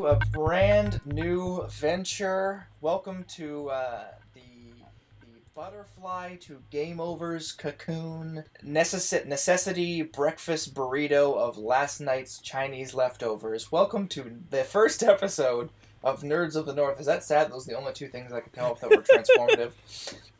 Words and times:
to 0.00 0.06
a 0.06 0.16
brand 0.32 0.98
new 1.04 1.66
venture. 1.68 2.66
Welcome 2.80 3.24
to 3.36 3.68
uh, 3.68 4.04
the 4.32 4.40
the 5.20 5.26
butterfly 5.54 6.36
to 6.36 6.62
game 6.70 7.00
overs 7.00 7.52
cocoon 7.52 8.44
necessi- 8.64 9.26
necessity 9.26 10.00
breakfast 10.00 10.72
burrito 10.74 11.36
of 11.36 11.58
last 11.58 12.00
night's 12.00 12.38
Chinese 12.40 12.94
leftovers. 12.94 13.70
Welcome 13.70 14.08
to 14.08 14.38
the 14.48 14.64
first 14.64 15.02
episode 15.02 15.68
of 16.02 16.22
Nerds 16.22 16.56
of 16.56 16.64
the 16.64 16.74
North. 16.74 16.98
Is 16.98 17.04
that 17.06 17.22
sad? 17.22 17.52
Those 17.52 17.68
are 17.68 17.72
the 17.72 17.78
only 17.78 17.92
two 17.92 18.08
things 18.08 18.32
I 18.32 18.40
could 18.40 18.54
come 18.54 18.70
up 18.70 18.80
that 18.80 18.88
were 18.88 19.02
transformative. 19.02 19.72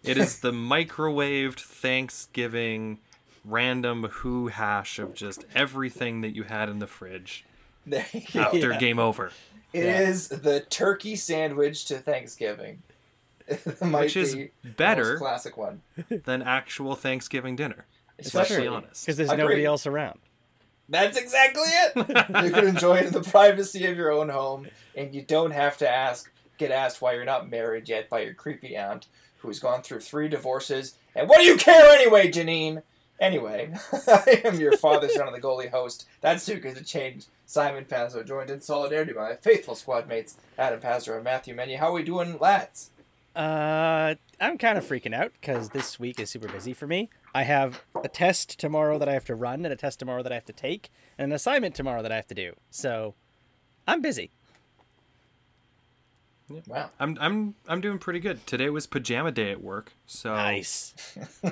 It 0.02 0.16
is 0.16 0.38
the 0.40 0.52
microwaved 0.52 1.60
Thanksgiving 1.60 2.98
random 3.44 4.04
who 4.04 4.48
hash 4.48 4.98
of 4.98 5.12
just 5.14 5.44
everything 5.54 6.22
that 6.22 6.34
you 6.34 6.44
had 6.44 6.70
in 6.70 6.78
the 6.78 6.86
fridge 6.86 7.44
There 7.86 8.06
you 8.12 8.22
go. 8.32 8.40
after 8.40 8.70
Yeah. 8.72 8.78
game 8.78 8.98
over. 8.98 9.32
It 9.72 9.84
Yeah. 9.84 10.00
is 10.00 10.28
the 10.28 10.60
turkey 10.60 11.16
sandwich 11.16 11.84
to 11.86 11.98
Thanksgiving. 11.98 12.82
It 13.48 13.80
Which 13.80 14.16
is 14.16 14.36
be 14.36 14.50
better 14.62 15.16
classic 15.18 15.56
one. 15.56 15.82
than 16.24 16.40
actual 16.42 16.94
Thanksgiving 16.94 17.56
dinner. 17.56 17.86
It's 18.16 18.32
Let's 18.32 18.54
be 18.54 18.66
honest. 18.68 19.02
because 19.04 19.16
there's 19.16 19.30
Agreed. 19.30 19.42
nobody 19.42 19.64
else 19.64 19.86
around. 19.86 20.20
That's 20.88 21.16
exactly 21.16 21.62
it. 21.64 21.96
you 22.44 22.50
can 22.52 22.66
enjoy 22.68 22.98
it 22.98 23.06
in 23.06 23.12
the 23.12 23.22
privacy 23.22 23.86
of 23.86 23.96
your 23.96 24.12
own 24.12 24.28
home, 24.28 24.68
and 24.96 25.12
you 25.14 25.22
don't 25.22 25.50
have 25.52 25.76
to 25.78 25.88
ask, 25.88 26.30
get 26.58 26.70
asked 26.70 27.00
why 27.02 27.14
you're 27.14 27.24
not 27.24 27.48
married 27.50 27.88
yet 27.88 28.08
by 28.08 28.20
your 28.20 28.34
creepy 28.34 28.76
aunt 28.76 29.06
who's 29.38 29.58
gone 29.58 29.82
through 29.82 30.00
three 30.00 30.28
divorces. 30.28 30.94
And 31.16 31.28
what 31.28 31.38
do 31.38 31.44
you 31.44 31.56
care 31.56 31.90
anyway, 31.90 32.30
Janine? 32.30 32.82
Anyway, 33.20 33.70
I 34.08 34.40
am 34.44 34.58
your 34.58 34.78
father, 34.78 35.08
son 35.08 35.28
of 35.28 35.34
the 35.34 35.40
goalie 35.40 35.70
host. 35.70 36.08
That's 36.22 36.48
good 36.48 36.74
to 36.76 36.82
change. 36.82 37.26
Simon 37.44 37.84
Pazzo, 37.84 38.26
joined 38.26 38.48
in 38.48 38.60
solidarity 38.60 39.12
by 39.12 39.30
my 39.30 39.34
faithful 39.36 39.74
squad 39.74 40.08
mates 40.08 40.36
Adam 40.56 40.80
Pazzo 40.80 41.16
and 41.16 41.24
Matthew 41.24 41.54
Menu. 41.54 41.76
How 41.76 41.88
are 41.88 41.92
we 41.92 42.02
doing, 42.02 42.38
lads? 42.38 42.90
Uh, 43.36 44.14
I'm 44.40 44.56
kind 44.56 44.78
of 44.78 44.84
freaking 44.84 45.14
out 45.14 45.32
because 45.40 45.70
this 45.70 46.00
week 46.00 46.18
is 46.18 46.30
super 46.30 46.48
busy 46.48 46.72
for 46.72 46.86
me. 46.86 47.10
I 47.34 47.42
have 47.42 47.84
a 48.02 48.08
test 48.08 48.58
tomorrow 48.58 48.98
that 48.98 49.08
I 49.08 49.12
have 49.12 49.24
to 49.26 49.34
run, 49.34 49.64
and 49.64 49.72
a 49.72 49.76
test 49.76 49.98
tomorrow 49.98 50.22
that 50.22 50.32
I 50.32 50.36
have 50.36 50.46
to 50.46 50.52
take, 50.52 50.90
and 51.18 51.26
an 51.26 51.32
assignment 51.32 51.74
tomorrow 51.74 52.02
that 52.02 52.10
I 52.10 52.16
have 52.16 52.26
to 52.28 52.34
do. 52.34 52.54
So, 52.70 53.14
I'm 53.86 54.00
busy. 54.00 54.30
Wow. 56.66 56.90
I'm 56.98 57.16
I'm 57.20 57.54
I'm 57.68 57.80
doing 57.80 57.98
pretty 57.98 58.18
good. 58.20 58.44
Today 58.46 58.70
was 58.70 58.86
pajama 58.86 59.30
day 59.30 59.52
at 59.52 59.62
work, 59.62 59.92
so 60.06 60.34
Nice. 60.34 60.94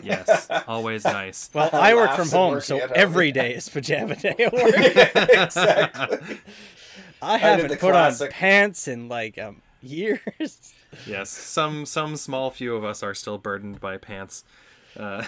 yes, 0.02 0.48
always 0.68 1.04
nice. 1.04 1.50
Well, 1.54 1.70
I 1.72 1.94
work 1.94 2.12
from 2.16 2.28
home, 2.28 2.60
so 2.60 2.76
at 2.76 2.82
home. 2.88 2.92
every 2.94 3.30
day 3.40 3.54
is 3.54 3.68
pajama 3.68 4.16
day 4.16 4.34
at 4.38 4.52
work. 4.52 4.74
exactly. 5.28 6.38
I 7.22 7.38
haven't 7.38 7.68
the 7.68 7.76
put 7.76 7.90
classic. 7.92 8.28
on 8.28 8.32
pants 8.32 8.88
in 8.88 9.08
like 9.08 9.38
um 9.38 9.62
years. 9.82 10.72
Yes, 11.06 11.30
some 11.30 11.86
some 11.86 12.16
small 12.16 12.50
few 12.50 12.74
of 12.74 12.84
us 12.84 13.02
are 13.02 13.14
still 13.14 13.38
burdened 13.38 13.80
by 13.80 13.98
pants. 13.98 14.44
Uh, 14.98 15.22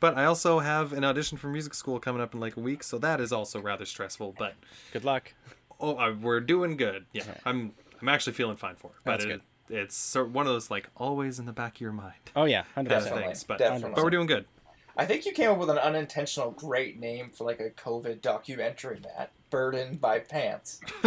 but 0.00 0.18
I 0.18 0.24
also 0.26 0.58
have 0.58 0.92
an 0.92 1.04
audition 1.04 1.38
for 1.38 1.48
music 1.48 1.72
school 1.72 1.98
coming 2.00 2.20
up 2.20 2.34
in 2.34 2.40
like 2.40 2.56
a 2.56 2.60
week, 2.60 2.82
so 2.82 2.98
that 2.98 3.18
is 3.20 3.32
also 3.32 3.60
rather 3.60 3.86
stressful. 3.86 4.34
But 4.38 4.54
Good 4.92 5.04
luck. 5.04 5.32
oh, 5.80 5.94
I, 5.94 6.10
we're 6.10 6.40
doing 6.40 6.76
good. 6.76 7.06
Yeah, 7.12 7.22
I'm 7.46 7.72
I'm 8.00 8.08
actually 8.08 8.32
feeling 8.34 8.56
fine 8.56 8.76
for 8.76 8.88
it. 8.88 8.96
But 9.04 9.20
That's 9.20 9.24
it, 9.24 9.40
it's 9.68 9.96
sort 9.96 10.26
of 10.26 10.34
one 10.34 10.46
of 10.46 10.52
those 10.52 10.70
like 10.70 10.88
always 10.96 11.38
in 11.38 11.46
the 11.46 11.52
back 11.52 11.76
of 11.76 11.80
your 11.80 11.92
mind 11.92 12.14
Oh 12.34 12.44
yeah, 12.44 12.64
hundred 12.74 12.90
kind 12.90 12.98
of 12.98 13.04
Definitely, 13.04 13.10
percent. 13.22 13.26
things. 13.26 13.44
But 13.44 13.58
definitely. 13.58 13.92
but 13.94 14.04
we're 14.04 14.10
doing 14.10 14.26
good. 14.26 14.44
I 14.96 15.06
think 15.06 15.24
you 15.24 15.32
came 15.32 15.50
up 15.50 15.58
with 15.58 15.70
an 15.70 15.78
unintentional 15.78 16.50
great 16.50 16.98
name 16.98 17.30
for 17.32 17.44
like 17.44 17.60
a 17.60 17.70
COVID 17.70 18.20
documentary, 18.20 19.00
Matt. 19.02 19.30
Burdened 19.48 20.00
by 20.00 20.18
Pants. 20.20 20.80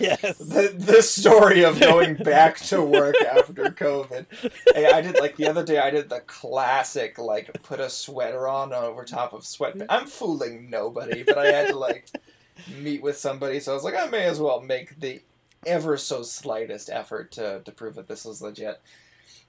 Yes. 0.00 0.38
The, 0.38 0.74
the 0.76 1.02
story 1.02 1.62
of 1.64 1.78
going 1.80 2.14
back 2.16 2.58
to 2.58 2.82
work 2.82 3.16
after 3.22 3.64
COVID. 3.64 4.26
Hey, 4.74 4.90
I 4.90 5.00
did 5.00 5.18
like 5.18 5.36
the 5.36 5.48
other 5.48 5.64
day. 5.64 5.78
I 5.78 5.90
did 5.90 6.08
the 6.08 6.20
classic 6.20 7.18
like 7.18 7.50
put 7.62 7.80
a 7.80 7.90
sweater 7.90 8.48
on 8.48 8.72
over 8.72 9.04
top 9.04 9.32
of 9.32 9.42
sweatpants. 9.42 9.86
I'm 9.88 10.06
fooling 10.06 10.70
nobody, 10.70 11.22
but 11.22 11.38
I 11.38 11.46
had 11.52 11.68
to 11.68 11.76
like 11.76 12.08
meet 12.80 13.02
with 13.02 13.16
somebody, 13.16 13.60
so 13.60 13.72
I 13.72 13.74
was 13.74 13.84
like, 13.84 13.96
I 13.96 14.06
may 14.06 14.24
as 14.24 14.40
well 14.40 14.60
make 14.60 15.00
the 15.00 15.20
ever 15.66 15.96
so 15.96 16.22
slightest 16.22 16.88
effort 16.90 17.32
to 17.32 17.60
to 17.64 17.72
prove 17.72 17.94
that 17.96 18.08
this 18.08 18.24
was 18.24 18.42
legit. 18.42 18.80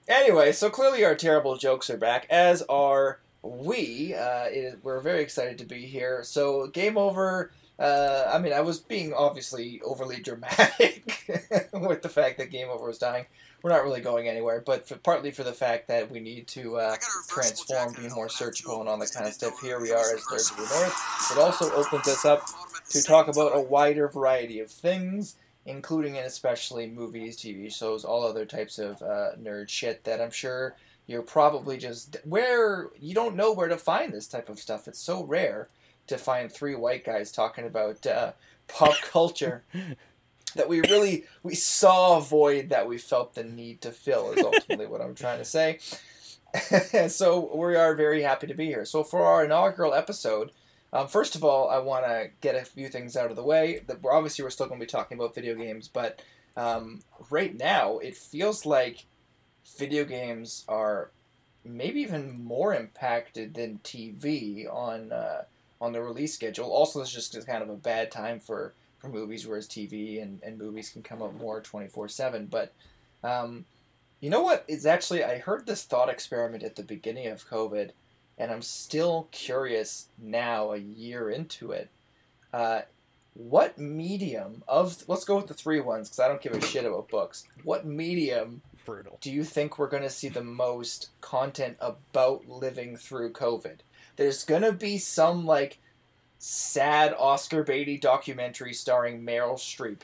Anyway, 0.07 0.51
so 0.51 0.69
clearly 0.69 1.05
our 1.05 1.15
terrible 1.15 1.57
jokes 1.57 1.89
are 1.89 1.97
back, 1.97 2.27
as 2.29 2.61
are 2.63 3.19
we. 3.41 4.13
Uh, 4.13 4.45
is, 4.51 4.75
we're 4.83 4.99
very 4.99 5.21
excited 5.21 5.57
to 5.59 5.65
be 5.65 5.85
here. 5.85 6.23
So, 6.23 6.67
game 6.67 6.97
over. 6.97 7.51
Uh, 7.79 8.29
I 8.31 8.37
mean, 8.37 8.53
I 8.53 8.61
was 8.61 8.79
being 8.79 9.13
obviously 9.13 9.81
overly 9.83 10.19
dramatic 10.21 11.25
with 11.73 12.01
the 12.01 12.09
fact 12.09 12.37
that 12.37 12.51
game 12.51 12.67
over 12.69 12.87
was 12.87 12.97
dying. 12.97 13.25
We're 13.63 13.71
not 13.71 13.83
really 13.83 14.01
going 14.01 14.27
anywhere, 14.27 14.61
but 14.63 14.87
for, 14.87 14.97
partly 14.97 15.31
for 15.31 15.43
the 15.43 15.53
fact 15.53 15.87
that 15.87 16.09
we 16.11 16.19
need 16.19 16.47
to 16.49 16.77
uh, 16.77 16.95
transform, 17.27 17.93
be 17.93 18.09
more 18.09 18.27
surgical, 18.27 18.79
and 18.81 18.89
all 18.89 18.97
that 18.97 19.11
kind 19.13 19.27
of 19.27 19.33
stuff. 19.33 19.59
Here 19.61 19.79
we 19.79 19.91
are 19.91 20.15
as 20.15 20.25
the 20.25 20.55
North. 20.57 21.31
It 21.31 21.37
also 21.37 21.71
opens 21.73 22.07
us 22.07 22.25
up 22.25 22.43
to 22.91 23.03
talk 23.03 23.27
about 23.27 23.55
a 23.55 23.61
wider 23.61 24.07
variety 24.07 24.59
of 24.59 24.69
things, 24.69 25.35
including 25.65 26.17
and 26.17 26.25
especially 26.25 26.87
movies, 26.87 27.37
TV 27.37 27.73
shows, 27.73 28.03
all 28.03 28.25
other 28.25 28.45
types 28.45 28.79
of 28.79 29.01
uh, 29.01 29.31
nerd 29.41 29.69
shit 29.69 30.03
that 30.03 30.21
I'm 30.21 30.31
sure 30.31 30.75
you're 31.07 31.21
probably 31.21 31.77
just 31.77 32.17
where 32.23 32.89
you 32.99 33.13
don't 33.13 33.35
know 33.35 33.51
where 33.51 33.67
to 33.67 33.77
find 33.77 34.13
this 34.13 34.27
type 34.27 34.49
of 34.49 34.59
stuff. 34.59 34.87
It's 34.87 34.99
so 34.99 35.23
rare 35.23 35.67
to 36.07 36.17
find 36.17 36.51
three 36.51 36.75
white 36.75 37.05
guys 37.05 37.31
talking 37.31 37.65
about 37.65 38.05
uh, 38.05 38.33
pop 38.67 38.95
culture 39.11 39.63
that 40.55 40.67
we 40.67 40.81
really 40.81 41.25
we 41.43 41.55
saw 41.55 42.17
a 42.17 42.21
void 42.21 42.69
that 42.69 42.87
we 42.87 42.97
felt 42.97 43.35
the 43.35 43.43
need 43.43 43.81
to 43.81 43.91
fill 43.91 44.31
is 44.31 44.43
ultimately 44.43 44.87
what 44.87 45.01
I'm 45.01 45.15
trying 45.15 45.39
to 45.39 45.45
say. 45.45 45.79
and 46.93 47.11
so 47.11 47.55
we 47.55 47.75
are 47.75 47.95
very 47.95 48.21
happy 48.21 48.47
to 48.47 48.53
be 48.53 48.65
here. 48.65 48.85
So 48.85 49.03
for 49.03 49.25
our 49.25 49.45
inaugural 49.45 49.93
episode, 49.93 50.51
um, 50.93 51.07
first 51.07 51.35
of 51.35 51.43
all, 51.43 51.69
I 51.69 51.79
want 51.79 52.05
to 52.05 52.29
get 52.41 52.55
a 52.55 52.65
few 52.65 52.89
things 52.89 53.15
out 53.15 53.29
of 53.29 53.35
the 53.35 53.43
way. 53.43 53.81
That 53.87 54.01
we're 54.01 54.13
obviously 54.13 54.43
we're 54.43 54.49
still 54.49 54.67
going 54.67 54.79
to 54.79 54.85
be 54.85 54.89
talking 54.89 55.17
about 55.17 55.35
video 55.35 55.55
games, 55.55 55.87
but 55.87 56.21
um, 56.57 56.99
right 57.29 57.57
now 57.57 57.97
it 57.99 58.15
feels 58.17 58.65
like 58.65 59.05
video 59.77 60.03
games 60.03 60.65
are 60.67 61.11
maybe 61.63 62.01
even 62.01 62.43
more 62.43 62.73
impacted 62.73 63.53
than 63.53 63.79
TV 63.83 64.71
on 64.71 65.11
uh, 65.11 65.43
on 65.79 65.93
the 65.93 66.01
release 66.01 66.33
schedule. 66.33 66.69
Also, 66.69 67.01
it's 67.01 67.11
just 67.11 67.47
kind 67.47 67.63
of 67.63 67.69
a 67.69 67.75
bad 67.75 68.11
time 68.11 68.39
for, 68.39 68.73
for 68.99 69.07
movies, 69.07 69.47
whereas 69.47 69.67
TV 69.67 70.21
and, 70.21 70.41
and 70.43 70.57
movies 70.57 70.89
can 70.89 71.01
come 71.01 71.21
out 71.21 71.35
more 71.35 71.61
twenty 71.61 71.87
four 71.87 72.07
seven. 72.07 72.47
But 72.47 72.73
um, 73.23 73.65
you 74.19 74.29
know 74.29 74.41
what? 74.41 74.65
It's 74.67 74.85
actually 74.85 75.23
I 75.23 75.39
heard 75.39 75.65
this 75.65 75.83
thought 75.83 76.09
experiment 76.09 76.63
at 76.63 76.75
the 76.75 76.83
beginning 76.83 77.27
of 77.27 77.49
COVID, 77.49 77.91
and 78.41 78.51
I'm 78.51 78.63
still 78.63 79.27
curious 79.31 80.07
now, 80.19 80.71
a 80.71 80.77
year 80.77 81.29
into 81.29 81.71
it. 81.71 81.89
Uh, 82.51 82.81
what 83.35 83.77
medium 83.77 84.63
of 84.67 85.07
let's 85.07 85.25
go 85.25 85.35
with 85.35 85.45
the 85.45 85.53
three 85.53 85.79
ones 85.79 86.09
because 86.09 86.19
I 86.19 86.27
don't 86.27 86.41
give 86.41 86.53
a 86.53 86.61
shit 86.61 86.83
about 86.83 87.07
books. 87.07 87.45
What 87.63 87.85
medium 87.85 88.63
Brutal. 88.83 89.19
do 89.21 89.31
you 89.31 89.43
think 89.43 89.77
we're 89.77 89.87
going 89.87 90.01
to 90.01 90.09
see 90.09 90.27
the 90.27 90.43
most 90.43 91.11
content 91.21 91.77
about 91.79 92.49
living 92.49 92.97
through 92.97 93.33
COVID? 93.33 93.77
There's 94.15 94.43
going 94.43 94.63
to 94.63 94.73
be 94.73 94.97
some 94.97 95.45
like 95.45 95.77
sad 96.39 97.13
Oscar 97.19 97.63
Beatty 97.63 97.99
documentary 97.99 98.73
starring 98.73 99.23
Meryl 99.23 99.53
Streep, 99.53 99.99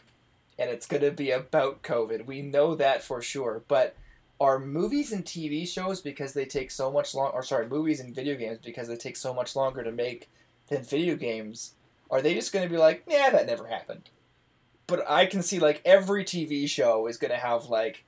and 0.59 0.69
it's 0.69 0.85
going 0.85 1.01
to 1.01 1.11
be 1.11 1.31
about 1.31 1.81
COVID. 1.81 2.27
We 2.27 2.43
know 2.43 2.75
that 2.75 3.03
for 3.03 3.23
sure, 3.23 3.63
but 3.67 3.95
are 4.39 4.59
movies 4.59 5.11
and 5.11 5.25
TV 5.25 5.67
shows 5.67 6.01
because 6.01 6.33
they 6.33 6.45
take 6.45 6.69
so 6.71 6.91
much 6.91 7.15
long 7.15 7.31
or 7.31 7.43
sorry, 7.43 7.67
movies 7.67 7.99
and 7.99 8.13
video 8.13 8.35
games 8.35 8.59
because 8.63 8.87
they 8.87 8.95
take 8.95 9.15
so 9.15 9.33
much 9.33 9.55
longer 9.55 9.83
to 9.83 9.91
make 9.91 10.29
than 10.69 10.83
video 10.83 11.15
games, 11.15 11.73
are 12.11 12.21
they 12.21 12.33
just 12.33 12.53
going 12.53 12.65
to 12.67 12.71
be 12.71 12.77
like, 12.77 13.03
"Yeah, 13.07 13.29
that 13.31 13.47
never 13.47 13.67
happened." 13.67 14.09
But 14.85 15.09
I 15.09 15.25
can 15.25 15.41
see 15.41 15.59
like 15.59 15.81
every 15.83 16.23
TV 16.23 16.67
show 16.69 17.07
is 17.07 17.17
going 17.17 17.31
to 17.31 17.37
have 17.37 17.65
like 17.65 18.03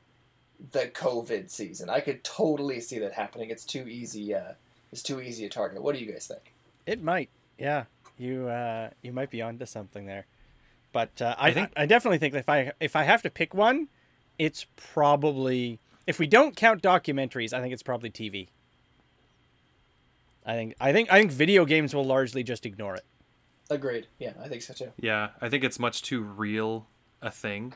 the 0.71 0.87
COVID 0.87 1.49
season. 1.49 1.89
I 1.89 1.99
could 2.01 2.23
totally 2.23 2.79
see 2.81 2.99
that 2.99 3.13
happening. 3.13 3.49
It's 3.49 3.65
too 3.65 3.87
easy. 3.87 4.33
Uh, 4.35 4.53
it's 4.91 5.03
too 5.03 5.19
easy 5.21 5.45
a 5.45 5.49
target. 5.49 5.81
What 5.81 5.95
do 5.95 6.03
you 6.03 6.11
guys 6.11 6.27
think? 6.27 6.53
It 6.85 7.01
might. 7.03 7.29
Yeah. 7.57 7.85
You 8.17 8.49
uh 8.49 8.89
you 9.01 9.13
might 9.13 9.29
be 9.29 9.41
onto 9.41 9.65
something 9.65 10.05
there. 10.05 10.25
But 10.91 11.21
uh, 11.21 11.35
I, 11.37 11.47
I 11.49 11.53
think- 11.53 11.71
I 11.77 11.85
definitely 11.85 12.17
think 12.17 12.33
that 12.33 12.39
if 12.39 12.49
I 12.49 12.71
if 12.79 12.95
I 12.95 13.03
have 13.03 13.21
to 13.23 13.29
pick 13.29 13.53
one, 13.53 13.87
it's 14.37 14.65
probably 14.75 15.79
if 16.09 16.17
we 16.17 16.25
don't 16.25 16.55
count 16.55 16.81
documentaries, 16.81 17.53
I 17.53 17.61
think 17.61 17.71
it's 17.71 17.83
probably 17.83 18.09
TV. 18.09 18.47
I 20.43 20.53
think 20.53 20.75
I 20.81 20.91
think 20.91 21.11
I 21.13 21.19
think 21.19 21.31
video 21.31 21.65
games 21.65 21.93
will 21.93 22.03
largely 22.03 22.41
just 22.41 22.65
ignore 22.65 22.95
it. 22.95 23.05
Agreed. 23.69 24.07
Yeah, 24.17 24.33
I 24.41 24.47
think 24.47 24.63
so 24.63 24.73
too. 24.73 24.91
Yeah, 24.99 25.29
I 25.39 25.49
think 25.49 25.63
it's 25.63 25.77
much 25.77 26.01
too 26.01 26.23
real 26.23 26.87
a 27.21 27.29
thing. 27.29 27.75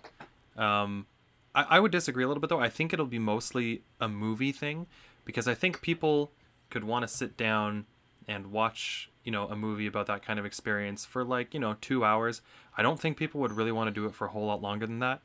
Um, 0.58 1.06
I, 1.54 1.64
I 1.70 1.80
would 1.80 1.92
disagree 1.92 2.24
a 2.24 2.28
little 2.28 2.42
bit 2.42 2.50
though. 2.50 2.60
I 2.60 2.70
think 2.70 2.92
it'll 2.92 3.06
be 3.06 3.20
mostly 3.20 3.84
a 4.02 4.10
movie 4.10 4.52
thing 4.52 4.88
because 5.26 5.48
I 5.48 5.54
think 5.54 5.84
people 5.84 6.32
could 6.72 6.84
want 6.84 7.04
to 7.04 7.08
sit 7.08 7.38
down 7.38 7.86
and 8.28 8.48
watch 8.48 9.12
you 9.24 9.32
know 9.32 9.48
a 9.48 9.56
movie 9.56 9.86
about 9.86 10.08
that 10.08 10.24
kind 10.24 10.40
of 10.40 10.46
experience 10.46 11.06
for 11.06 11.24
like 11.24 11.54
you 11.54 11.60
know 11.60 11.76
two 11.82 12.06
hours 12.06 12.42
i 12.78 12.82
don't 12.82 12.98
think 12.98 13.18
people 13.18 13.42
would 13.42 13.52
really 13.52 13.72
want 13.72 13.88
to 13.88 13.92
do 13.92 14.06
it 14.06 14.16
for 14.16 14.26
a 14.26 14.30
whole 14.30 14.46
lot 14.46 14.62
longer 14.62 14.88
than 14.88 15.00
that 15.00 15.20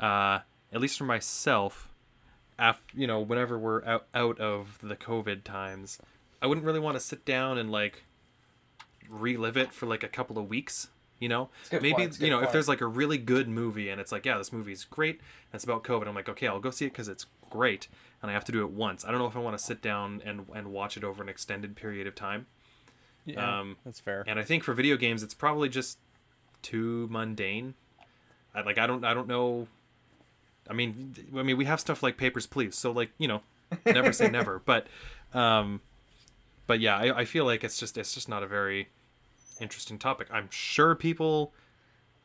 uh, 0.00 0.38
at 0.72 0.80
least 0.80 0.96
for 0.96 1.04
myself 1.04 1.88
af- 2.58 2.84
you 2.94 3.06
know 3.06 3.20
whenever 3.20 3.58
we're 3.58 3.84
out, 3.84 4.06
out 4.14 4.38
of 4.40 4.78
the 4.82 4.96
covid 4.96 5.44
times 5.44 5.98
i 6.42 6.46
wouldn't 6.46 6.66
really 6.66 6.80
want 6.80 6.96
to 6.96 7.00
sit 7.00 7.24
down 7.24 7.58
and 7.58 7.70
like 7.70 8.02
relive 9.08 9.56
it 9.56 9.72
for 9.72 9.86
like 9.86 10.02
a 10.02 10.08
couple 10.08 10.38
of 10.38 10.48
weeks 10.48 10.88
you 11.20 11.28
know 11.28 11.48
maybe 11.72 11.92
point, 11.94 12.20
you 12.20 12.28
know 12.28 12.40
if 12.42 12.52
there's 12.52 12.68
like 12.68 12.80
a 12.80 12.86
really 12.86 13.18
good 13.18 13.48
movie 13.48 13.88
and 13.88 14.00
it's 14.00 14.10
like 14.12 14.26
yeah 14.26 14.36
this 14.36 14.52
movie's 14.52 14.84
great 14.84 15.14
and 15.16 15.54
it's 15.54 15.64
about 15.64 15.84
covid 15.84 16.06
i'm 16.08 16.14
like 16.14 16.28
okay 16.28 16.46
i'll 16.46 16.60
go 16.60 16.70
see 16.70 16.84
it 16.86 16.90
because 16.92 17.08
it's 17.08 17.26
great 17.48 17.86
and 18.20 18.30
i 18.30 18.34
have 18.34 18.44
to 18.44 18.52
do 18.52 18.62
it 18.62 18.70
once 18.70 19.04
i 19.04 19.10
don't 19.10 19.20
know 19.20 19.26
if 19.26 19.36
i 19.36 19.38
want 19.38 19.56
to 19.56 19.62
sit 19.62 19.80
down 19.80 20.20
and 20.24 20.46
and 20.54 20.72
watch 20.72 20.96
it 20.96 21.04
over 21.04 21.22
an 21.22 21.28
extended 21.28 21.76
period 21.76 22.06
of 22.06 22.14
time 22.14 22.46
Yeah, 23.24 23.60
Um, 23.60 23.76
that's 23.84 24.00
fair. 24.00 24.24
and 24.26 24.38
I 24.38 24.44
think 24.44 24.62
for 24.64 24.72
video 24.74 24.96
games, 24.96 25.22
it's 25.22 25.34
probably 25.34 25.68
just 25.68 25.98
too 26.62 27.06
mundane. 27.10 27.74
I 28.54 28.62
like 28.62 28.78
I 28.78 28.86
don't 28.86 29.04
I 29.04 29.14
don't 29.14 29.26
know. 29.28 29.66
I 30.68 30.72
mean, 30.72 31.14
I 31.36 31.42
mean 31.42 31.56
we 31.56 31.64
have 31.64 31.80
stuff 31.80 32.02
like 32.02 32.16
Papers 32.16 32.46
Please, 32.46 32.74
so 32.76 32.92
like 32.92 33.10
you 33.18 33.28
know, 33.28 33.42
never 33.84 34.12
say 34.12 34.28
never. 34.28 34.60
But, 34.64 34.86
um, 35.32 35.80
but 36.66 36.80
yeah, 36.80 36.96
I, 36.96 37.20
I 37.20 37.24
feel 37.24 37.44
like 37.44 37.64
it's 37.64 37.78
just 37.78 37.96
it's 37.98 38.14
just 38.14 38.28
not 38.28 38.42
a 38.42 38.46
very 38.46 38.88
interesting 39.60 39.98
topic. 39.98 40.28
I'm 40.30 40.48
sure 40.50 40.94
people 40.94 41.52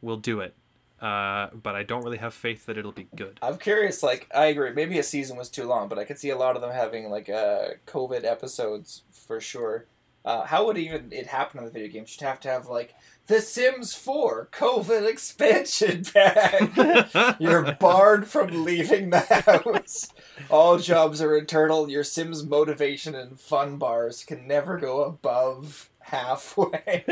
will 0.02 0.18
do 0.18 0.40
it, 0.40 0.56
uh, 1.02 1.50
but 1.52 1.76
I 1.76 1.84
don't 1.84 2.04
really 2.04 2.18
have 2.18 2.34
faith 2.34 2.66
that 2.66 2.78
it'll 2.78 2.92
be 2.92 3.08
good. 3.16 3.40
I'm 3.42 3.58
curious. 3.58 4.04
Like, 4.04 4.30
I 4.36 4.46
agree. 4.46 4.72
Maybe 4.72 5.00
a 5.00 5.04
season 5.04 5.38
was 5.38 5.50
too 5.50 5.66
long, 5.66 5.88
but 5.88 6.00
I 6.00 6.04
could 6.04 6.20
see 6.20 6.30
a 6.30 6.38
lot 6.38 6.56
of 6.56 6.62
them 6.62 6.72
having 6.72 7.10
like 7.10 7.30
uh, 7.30 7.70
COVID 7.88 8.24
episodes 8.24 9.04
for 9.12 9.40
sure. 9.40 9.86
Uh, 10.24 10.46
how 10.46 10.66
would 10.68 10.78
even 10.78 11.12
it 11.12 11.28
happen 11.28 11.58
in 11.60 11.66
the 11.66 11.72
video 11.72 11.92
games? 11.92 12.16
You'd 12.20 12.28
have 12.28 12.40
to 12.42 12.50
have 12.50 12.68
like 12.68 12.94
The 13.32 13.40
Sims 13.40 13.96
4 13.96 14.50
COVID 14.52 15.08
expansion 15.08 16.04
pack. 16.14 17.38
You're 17.40 17.78
barred 17.80 18.28
from 18.28 18.66
leaving 18.66 19.10
the 19.10 19.22
house. 19.22 20.10
All 20.50 20.78
jobs 20.78 21.22
are 21.22 21.38
internal. 21.38 21.90
Your 21.90 22.04
Sims 22.04 22.44
motivation 22.44 23.16
and 23.16 23.40
fun 23.40 23.78
bars 23.78 24.26
can 24.26 24.50
never 24.50 24.78
go 24.78 25.06
above 25.06 25.90
halfway. 26.00 27.06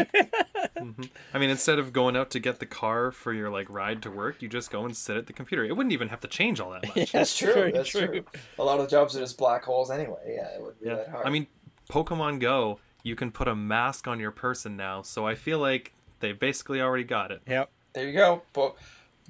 Mhm. 0.77 1.09
I 1.33 1.39
mean, 1.39 1.49
instead 1.49 1.79
of 1.79 1.93
going 1.93 2.17
out 2.17 2.31
to 2.31 2.39
get 2.41 2.59
the 2.59 2.65
car 2.65 3.13
for 3.13 3.31
your 3.31 3.49
like 3.49 3.69
ride 3.69 4.01
to 4.01 4.11
work, 4.11 4.41
you 4.41 4.49
just 4.49 4.71
go 4.71 4.83
and 4.83 4.97
sit 4.97 5.15
at 5.15 5.27
the 5.27 5.31
computer. 5.31 5.63
It 5.63 5.77
wouldn't 5.77 5.93
even 5.93 6.09
have 6.09 6.19
to 6.19 6.27
change 6.27 6.59
all 6.59 6.71
that 6.71 6.85
much. 6.97 7.11
That's 7.13 7.37
true. 7.37 7.71
That's 7.73 7.87
true. 7.87 8.25
A 8.57 8.63
lot 8.65 8.81
of 8.81 8.89
jobs 8.89 9.15
are 9.15 9.21
just 9.21 9.37
black 9.37 9.63
holes 9.63 9.89
anyway. 9.89 10.35
Yeah, 10.35 10.47
it 10.55 10.61
wouldn't 10.61 10.83
be 10.83 10.89
that 10.89 11.07
hard. 11.07 11.25
I 11.25 11.29
mean, 11.29 11.47
Pokemon 11.89 12.41
Go, 12.41 12.79
you 13.03 13.15
can 13.15 13.31
put 13.31 13.47
a 13.47 13.55
mask 13.55 14.05
on 14.05 14.19
your 14.19 14.31
person 14.31 14.75
now, 14.75 15.01
so 15.01 15.25
I 15.25 15.35
feel 15.35 15.59
like 15.59 15.93
they 16.19 16.31
basically 16.31 16.81
already 16.81 17.03
got 17.03 17.31
it. 17.31 17.41
Yep. 17.47 17.69
There 17.93 18.07
you 18.07 18.13
go. 18.13 18.43
But 18.53 18.75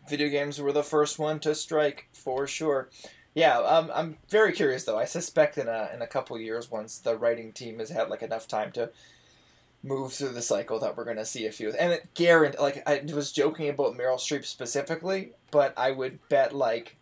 video 0.09 0.29
games 0.29 0.59
were 0.59 0.71
the 0.71 0.83
first 0.83 1.19
one 1.19 1.39
to 1.41 1.55
strike 1.55 2.09
for 2.11 2.47
sure. 2.47 2.89
Yeah, 3.35 3.59
um, 3.59 3.91
I'm 3.93 4.17
very 4.29 4.51
curious 4.51 4.83
though. 4.83 4.97
I 4.97 5.05
suspect 5.05 5.57
in 5.57 5.67
a 5.67 5.89
in 5.93 6.01
a 6.01 6.07
couple 6.07 6.39
years, 6.39 6.71
once 6.71 6.97
the 6.97 7.15
writing 7.15 7.51
team 7.51 7.79
has 7.79 7.89
had 7.89 8.09
like 8.09 8.21
enough 8.21 8.47
time 8.47 8.71
to 8.73 8.89
move 9.83 10.13
through 10.13 10.29
the 10.29 10.41
cycle, 10.41 10.79
that 10.79 10.97
we're 10.97 11.05
gonna 11.05 11.25
see 11.25 11.45
a 11.45 11.51
few. 11.51 11.71
And 11.71 11.93
it 11.93 12.13
guarantee, 12.15 12.57
like 12.57 12.83
I 12.87 13.01
was 13.13 13.31
joking 13.31 13.69
about 13.69 13.95
Meryl 13.97 14.17
Streep 14.17 14.45
specifically, 14.45 15.33
but 15.51 15.73
I 15.77 15.91
would 15.91 16.19
bet 16.27 16.53
like 16.53 16.97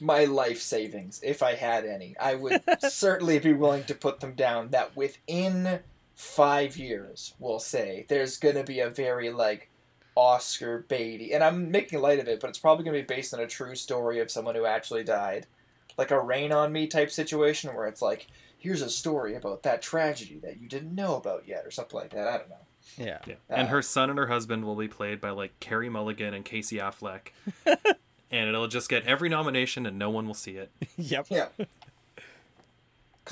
my 0.00 0.24
life 0.24 0.60
savings, 0.60 1.20
if 1.22 1.42
I 1.42 1.54
had 1.54 1.84
any, 1.84 2.16
I 2.18 2.34
would 2.34 2.62
certainly 2.80 3.38
be 3.38 3.52
willing 3.52 3.84
to 3.84 3.94
put 3.94 4.20
them 4.20 4.34
down. 4.34 4.70
That 4.70 4.96
within 4.96 5.80
five 6.20 6.76
years, 6.76 7.34
we'll 7.38 7.58
say 7.58 8.04
there's 8.08 8.36
gonna 8.36 8.62
be 8.62 8.80
a 8.80 8.90
very 8.90 9.30
like 9.30 9.70
Oscar 10.14 10.84
Beatty, 10.86 11.32
and 11.32 11.42
I'm 11.42 11.70
making 11.70 12.00
light 12.00 12.18
of 12.18 12.28
it, 12.28 12.40
but 12.40 12.50
it's 12.50 12.58
probably 12.58 12.84
going 12.84 12.94
to 12.96 13.02
be 13.02 13.14
based 13.14 13.32
on 13.32 13.40
a 13.40 13.46
true 13.46 13.74
story 13.74 14.20
of 14.20 14.30
someone 14.30 14.54
who 14.54 14.66
actually 14.66 15.04
died, 15.04 15.46
like 15.96 16.10
a 16.10 16.20
Rain 16.20 16.52
on 16.52 16.72
Me 16.72 16.86
type 16.86 17.10
situation, 17.10 17.74
where 17.74 17.86
it's 17.86 18.02
like, 18.02 18.26
here's 18.58 18.82
a 18.82 18.90
story 18.90 19.34
about 19.34 19.62
that 19.62 19.80
tragedy 19.80 20.38
that 20.42 20.60
you 20.60 20.68
didn't 20.68 20.94
know 20.94 21.16
about 21.16 21.46
yet, 21.46 21.64
or 21.64 21.70
something 21.70 21.98
like 21.98 22.10
that. 22.10 22.28
I 22.28 22.38
don't 22.38 22.50
know. 22.50 22.56
Yeah. 22.98 23.18
Yeah. 23.26 23.34
Uh, 23.48 23.54
and 23.54 23.68
her 23.68 23.82
son 23.82 24.10
and 24.10 24.18
her 24.18 24.26
husband 24.26 24.64
will 24.64 24.76
be 24.76 24.88
played 24.88 25.20
by 25.20 25.30
like 25.30 25.58
Carey 25.60 25.88
Mulligan 25.88 26.34
and 26.34 26.44
Casey 26.44 26.76
Affleck. 26.78 27.28
and 27.64 28.48
it'll 28.48 28.68
just 28.68 28.88
get 28.88 29.06
every 29.06 29.28
nomination 29.28 29.86
and 29.86 29.98
no 29.98 30.10
one 30.10 30.26
will 30.26 30.34
see 30.34 30.56
it. 30.56 30.70
Yep. 30.96 31.26
Yeah. 31.30 31.48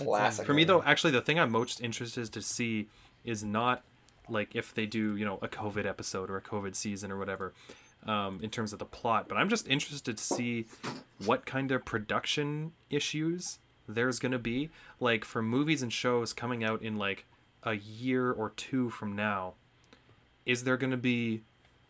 Classic. 0.05 0.47
For 0.47 0.55
me 0.55 0.65
though, 0.65 0.83
actually 0.83 1.13
the 1.13 1.21
thing 1.23 1.39
I'm 1.39 1.51
most 1.53 1.81
interested 1.81 2.33
to 2.33 2.43
see 2.43 2.89
is 3.25 3.43
not 3.45 3.83
like 4.29 4.55
if 4.55 4.75
they 4.75 4.87
do, 4.87 5.17
you 5.17 5.25
know, 5.25 5.39
a 5.43 5.49
COVID 5.49 5.87
episode 5.87 6.31
or 6.31 6.37
a 6.37 6.43
COVID 6.43 6.75
season 6.75 7.11
or 7.11 7.19
whatever. 7.19 7.55
Um, 8.07 8.39
in 8.43 8.51
terms 8.51 8.73
of 8.73 8.79
the 8.79 8.85
plot, 8.85 9.29
but 9.29 9.37
I'm 9.37 9.49
just 9.49 9.67
interested 9.67 10.17
to 10.17 10.23
see 10.23 10.67
what 11.27 11.45
kind 11.45 11.73
of 11.73 11.85
production 11.85 12.71
issues 12.91 13.59
there's 13.89 14.21
gonna 14.21 14.39
be. 14.39 14.71
Like 15.01 15.25
for 15.25 15.43
movies 15.43 15.83
and 15.83 15.93
shows 15.93 16.33
coming 16.33 16.63
out 16.63 16.81
in 16.81 16.97
like 16.97 17.27
a 17.65 17.75
year 17.75 18.31
or 18.31 18.51
two 18.51 18.89
from 18.91 19.17
now, 19.17 19.55
is 20.47 20.63
there 20.63 20.77
gonna 20.77 20.97
be 20.97 21.43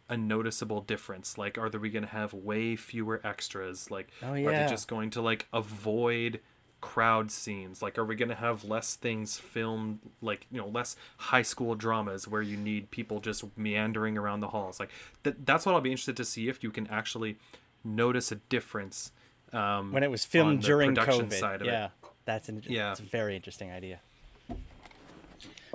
a 0.09 0.17
noticeable 0.17 0.81
difference? 0.81 1.37
Like, 1.37 1.59
are 1.59 1.69
we 1.69 1.91
gonna 1.91 2.07
have 2.07 2.33
way 2.33 2.75
fewer 2.75 3.21
extras? 3.23 3.91
Like, 3.91 4.09
Oh, 4.23 4.33
are 4.33 4.51
they 4.65 4.67
just 4.67 4.89
going 4.89 5.11
to 5.11 5.21
like 5.21 5.47
avoid 5.53 6.41
crowd 6.81 7.31
scenes? 7.31 7.83
Like, 7.83 7.99
are 7.99 8.05
we 8.05 8.15
gonna 8.15 8.35
have 8.35 8.65
less 8.65 8.95
things 8.97 9.37
filmed? 9.39 10.01
Like, 10.23 10.47
you 10.51 10.59
know, 10.59 10.69
less 10.69 10.97
high 11.17 11.43
school 11.43 11.75
dramas 11.75 12.27
where 12.29 12.43
you 12.43 12.57
need 12.57 12.91
people 12.91 13.21
just 13.21 13.45
meandering 13.57 14.17
around 14.19 14.41
the 14.41 14.49
halls? 14.49 14.79
Like, 14.81 14.91
that 15.23 15.45
that's 15.47 15.67
what 15.67 15.75
I'll 15.75 15.81
be 15.81 15.91
interested 15.91 16.17
to 16.17 16.25
see 16.25 16.49
if 16.49 16.63
you 16.63 16.71
can 16.71 16.87
actually 16.89 17.37
notice 17.85 18.33
a 18.33 18.37
difference. 18.37 19.13
Um, 19.53 19.93
When 19.93 20.03
it 20.03 20.11
was 20.11 20.25
filmed 20.25 20.63
during 20.63 20.95
production 20.95 21.29
COVID. 21.29 21.41
side 21.41 21.61
of 21.63 21.69
it. 21.69 21.71
yeah. 21.73 21.89
That's 22.25 22.49
an, 22.51 22.63
Yeah. 22.67 22.91
It's 22.91 23.01
a 23.01 23.05
very 23.05 23.35
interesting 23.35 23.71
idea. 23.71 24.01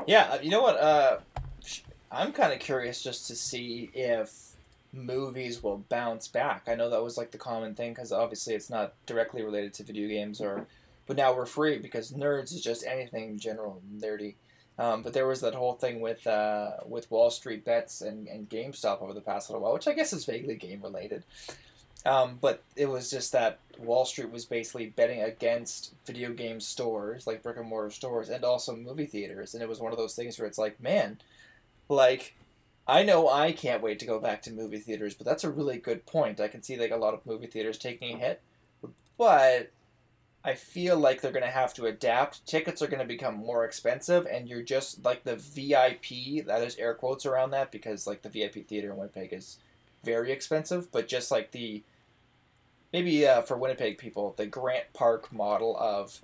Yeah, 0.08 0.24
uh, 0.34 0.40
you 0.42 0.50
know 0.50 0.62
what? 0.62 0.78
Uh, 0.78 1.20
I'm 2.12 2.32
kind 2.32 2.54
of 2.54 2.60
curious 2.60 3.02
just 3.02 3.28
to 3.28 3.36
see 3.36 3.90
if 3.94 4.52
movies 4.92 5.64
will 5.64 5.80
bounce 5.90 6.28
back. 6.28 6.64
I 6.68 6.76
know 6.76 6.90
that 6.90 7.02
was 7.04 7.18
like 7.18 7.32
the 7.32 7.38
common 7.38 7.74
thing 7.74 7.94
because 7.94 8.12
obviously 8.12 8.54
it's 8.54 8.70
not 8.70 8.94
directly 9.06 9.42
related 9.44 9.74
to 9.76 9.84
video 9.84 10.08
games, 10.08 10.40
or 10.42 10.68
but 11.08 11.18
now 11.18 11.36
we're 11.36 11.46
free 11.46 11.78
because 11.78 12.12
nerds 12.12 12.54
is 12.54 12.62
just 12.62 12.86
anything 12.86 13.30
in 13.30 13.40
general 13.40 13.82
nerdy. 13.98 14.36
Um, 14.80 15.04
but 15.04 15.14
there 15.14 15.28
was 15.28 15.42
that 15.42 15.54
whole 15.54 15.74
thing 15.74 16.02
with 16.02 16.26
uh, 16.26 16.72
with 16.86 17.12
Wall 17.12 17.30
Street 17.30 17.64
bets 17.64 18.02
and, 18.02 18.28
and 18.28 18.50
GameStop 18.50 19.02
over 19.02 19.14
the 19.14 19.22
past 19.22 19.50
little 19.50 19.62
while, 19.62 19.74
which 19.74 19.88
I 19.88 19.94
guess 19.94 20.14
is 20.14 20.26
vaguely 20.26 20.56
game 20.56 20.82
related. 20.82 21.24
Um, 22.06 22.38
but 22.42 22.64
it 22.76 22.88
was 22.88 23.10
just 23.10 23.32
that 23.32 23.60
Wall 23.78 24.04
Street 24.04 24.32
was 24.32 24.46
basically 24.46 24.88
betting 24.88 25.22
against 25.22 25.94
video 26.06 26.34
game 26.34 26.60
stores, 26.60 27.26
like 27.28 27.44
brick 27.44 27.58
and 27.58 27.68
mortar 27.68 27.92
stores, 27.92 28.30
and 28.30 28.44
also 28.44 28.76
movie 28.76 29.06
theaters. 29.06 29.54
And 29.54 29.64
it 29.64 29.70
was 29.70 29.80
one 29.80 29.92
of 29.92 29.98
those 29.98 30.16
things 30.16 30.38
where 30.38 30.48
it's 30.48 30.58
like, 30.58 30.82
man, 30.82 31.20
like, 31.88 32.36
I 32.88 33.04
know 33.04 33.30
I 33.30 33.54
can't 33.54 33.82
wait 33.82 34.00
to 34.00 34.06
go 34.06 34.20
back 34.20 34.42
to 34.44 34.52
movie 34.52 34.80
theaters, 34.80 35.14
but 35.14 35.26
that's 35.26 35.46
a 35.46 35.50
really 35.50 35.78
good 35.78 36.06
point. 36.06 36.42
I 36.42 36.50
can 36.50 36.62
see 36.62 36.76
like 36.76 36.92
a 36.92 36.98
lot 36.98 37.14
of 37.14 37.26
movie 37.26 37.48
theaters 37.48 37.78
taking 37.78 38.16
a 38.16 38.20
hit, 38.20 38.42
but 39.18 39.70
I 40.46 40.56
feel 40.56 40.98
like 40.98 41.22
they're 41.22 41.32
going 41.32 41.46
to 41.46 41.50
have 41.50 41.74
to 41.76 41.86
adapt. 41.86 42.46
Tickets 42.46 42.82
are 42.82 42.88
going 42.88 43.00
to 43.00 43.06
become 43.06 43.36
more 43.36 43.64
expensive, 43.64 44.26
and 44.26 44.50
you're 44.50 44.62
just 44.62 45.06
like 45.06 45.24
the 45.24 45.38
VIP. 45.38 46.46
That 46.46 46.62
is 46.64 46.76
air 46.78 46.94
quotes 46.94 47.26
around 47.26 47.52
that 47.52 47.72
because 47.72 48.06
like 48.06 48.24
the 48.24 48.30
VIP 48.30 48.66
theater 48.68 48.92
in 48.92 48.98
Winnipeg 48.98 49.32
is 49.32 49.58
very 50.04 50.32
expensive, 50.32 50.92
but 50.92 51.08
just 51.08 51.32
like 51.32 51.52
the 51.52 51.82
maybe 52.92 53.26
uh, 53.26 53.42
for 53.42 53.58
Winnipeg 53.58 53.98
people, 53.98 54.34
the 54.38 54.46
Grant 54.46 54.92
Park 54.94 55.32
model 55.32 55.78
of 55.80 56.22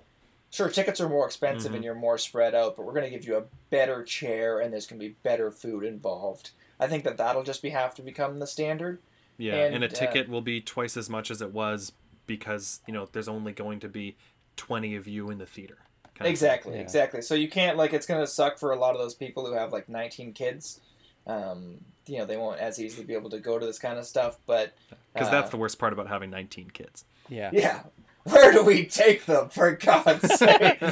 sure 0.50 0.68
tickets 0.68 1.00
are 1.00 1.08
more 1.08 1.26
expensive 1.26 1.72
and 1.72 1.80
Mhm. 1.80 1.84
you're 1.86 1.94
more 1.94 2.18
spread 2.18 2.54
out, 2.54 2.76
but 2.76 2.84
we're 2.84 2.92
going 2.92 3.04
to 3.04 3.10
give 3.10 3.26
you 3.26 3.36
a 3.36 3.44
better 3.70 4.02
chair 4.02 4.60
and 4.60 4.72
there's 4.72 4.86
going 4.86 5.00
to 5.00 5.06
be 5.08 5.14
better 5.22 5.50
food 5.50 5.84
involved. 5.84 6.50
I 6.78 6.86
think 6.88 7.04
that 7.04 7.16
that'll 7.16 7.42
just 7.42 7.62
be 7.62 7.70
have 7.70 7.94
to 7.96 8.02
become 8.02 8.38
the 8.38 8.46
standard. 8.46 9.00
Yeah, 9.38 9.54
And, 9.54 9.76
and, 9.76 9.84
a 9.84 9.86
uh, 9.86 9.90
ticket 9.90 10.28
will 10.28 10.42
be 10.42 10.60
twice 10.60 10.96
as 10.96 11.08
much 11.08 11.30
as 11.30 11.40
it 11.40 11.52
was 11.52 11.92
because 12.38 12.80
you 12.86 12.94
know 12.94 13.08
there's 13.12 13.28
only 13.28 13.52
going 13.52 13.80
to 13.80 13.88
be 13.88 14.16
twenty 14.56 14.94
of 14.94 15.06
you 15.08 15.30
in 15.30 15.38
the 15.38 15.46
theater. 15.46 15.78
kind 16.04 16.12
of 16.14 16.24
thing. 16.24 16.30
Exactly, 16.30 16.74
Yeah. 16.74 16.80
exactly. 16.80 17.22
So 17.22 17.34
you 17.34 17.48
can't 17.48 17.76
like 17.76 17.92
it's 17.92 18.06
going 18.06 18.20
to 18.20 18.26
suck 18.26 18.58
for 18.58 18.70
a 18.72 18.76
lot 18.78 18.94
of 18.94 19.00
those 19.00 19.14
people 19.14 19.44
who 19.46 19.52
have 19.54 19.72
like 19.72 19.88
19 19.88 20.32
kids. 20.32 20.80
Um, 21.26 21.78
you 22.06 22.18
know, 22.18 22.24
they 22.26 22.36
won't 22.36 22.60
as 22.60 22.80
easily 22.80 23.04
be 23.04 23.14
able 23.14 23.30
to 23.30 23.38
go 23.40 23.58
to 23.58 23.66
this 23.66 23.78
kind 23.78 23.98
of 23.98 24.06
stuff, 24.06 24.38
but 24.46 24.72
Because 25.12 25.28
uh, 25.28 25.30
that's 25.32 25.50
the 25.50 25.56
worst 25.56 25.78
part 25.78 25.92
about 25.92 26.08
having 26.08 26.30
19 26.30 26.70
kids. 26.70 27.04
Yeah. 27.28 27.50
yeah. 27.52 27.82
Where 28.24 28.52
do 28.52 28.62
we 28.64 28.84
take 28.86 29.26
them 29.26 29.48
for 29.48 29.72
God's 29.72 30.34
sake? 30.38 30.82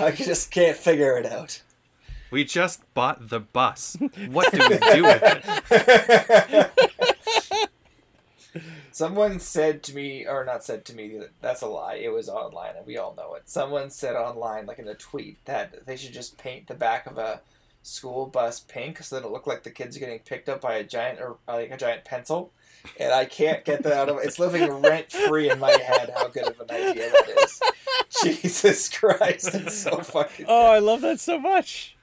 I 0.00 0.10
just 0.12 0.50
can't 0.50 0.76
figure 0.76 1.16
it 1.18 1.26
out. 1.26 1.62
we 2.30 2.44
just 2.44 2.82
bought 2.94 3.28
the 3.28 3.40
bus. 3.40 3.96
What 4.30 4.52
do 4.52 4.58
we 4.58 4.78
do 4.78 5.02
with 5.04 5.22
it? 5.70 6.90
Someone 8.92 9.38
said 9.40 9.82
to 9.84 9.94
me, 9.94 10.26
or 10.26 10.44
not 10.44 10.64
said 10.64 10.84
to 10.86 10.94
me, 10.94 11.20
that's 11.40 11.62
a 11.62 11.66
lie. 11.66 11.94
It 11.94 12.12
was 12.12 12.28
online, 12.28 12.76
and 12.76 12.86
we 12.86 12.96
all 12.96 13.14
know 13.16 13.34
it. 13.34 13.48
Someone 13.48 13.90
said 13.90 14.16
online, 14.16 14.66
like 14.66 14.78
in 14.78 14.88
a 14.88 14.94
tweet, 14.94 15.44
that 15.44 15.86
they 15.86 15.96
should 15.96 16.12
just 16.12 16.38
paint 16.38 16.66
the 16.66 16.74
back 16.74 17.06
of 17.06 17.18
a 17.18 17.40
school 17.82 18.26
bus 18.26 18.60
pink 18.60 19.02
so 19.02 19.16
that 19.16 19.26
it 19.26 19.30
looked 19.30 19.46
like 19.46 19.62
the 19.62 19.70
kids 19.70 19.96
are 19.96 20.00
getting 20.00 20.18
picked 20.18 20.48
up 20.48 20.60
by 20.60 20.74
a 20.74 20.84
giant 20.84 21.20
or 21.20 21.36
uh, 21.46 21.54
like 21.54 21.70
a 21.70 21.76
giant 21.76 22.04
pencil. 22.04 22.52
And 22.98 23.12
I 23.12 23.24
can't 23.24 23.64
get 23.64 23.82
that 23.82 23.92
out 23.92 24.08
of 24.08 24.18
it's 24.18 24.38
living 24.38 24.68
rent 24.82 25.10
free 25.10 25.50
in 25.50 25.58
my 25.58 25.70
head. 25.70 26.12
How 26.14 26.28
good 26.28 26.48
of 26.48 26.60
an 26.60 26.70
idea 26.70 27.10
that 27.10 27.44
is! 27.44 27.60
Jesus 28.22 28.88
Christ, 28.88 29.54
it's 29.54 29.76
so 29.76 29.98
fucking. 29.98 30.46
Oh, 30.48 30.66
I 30.66 30.78
love 30.78 31.00
that 31.00 31.20
so 31.20 31.38
much. 31.38 31.95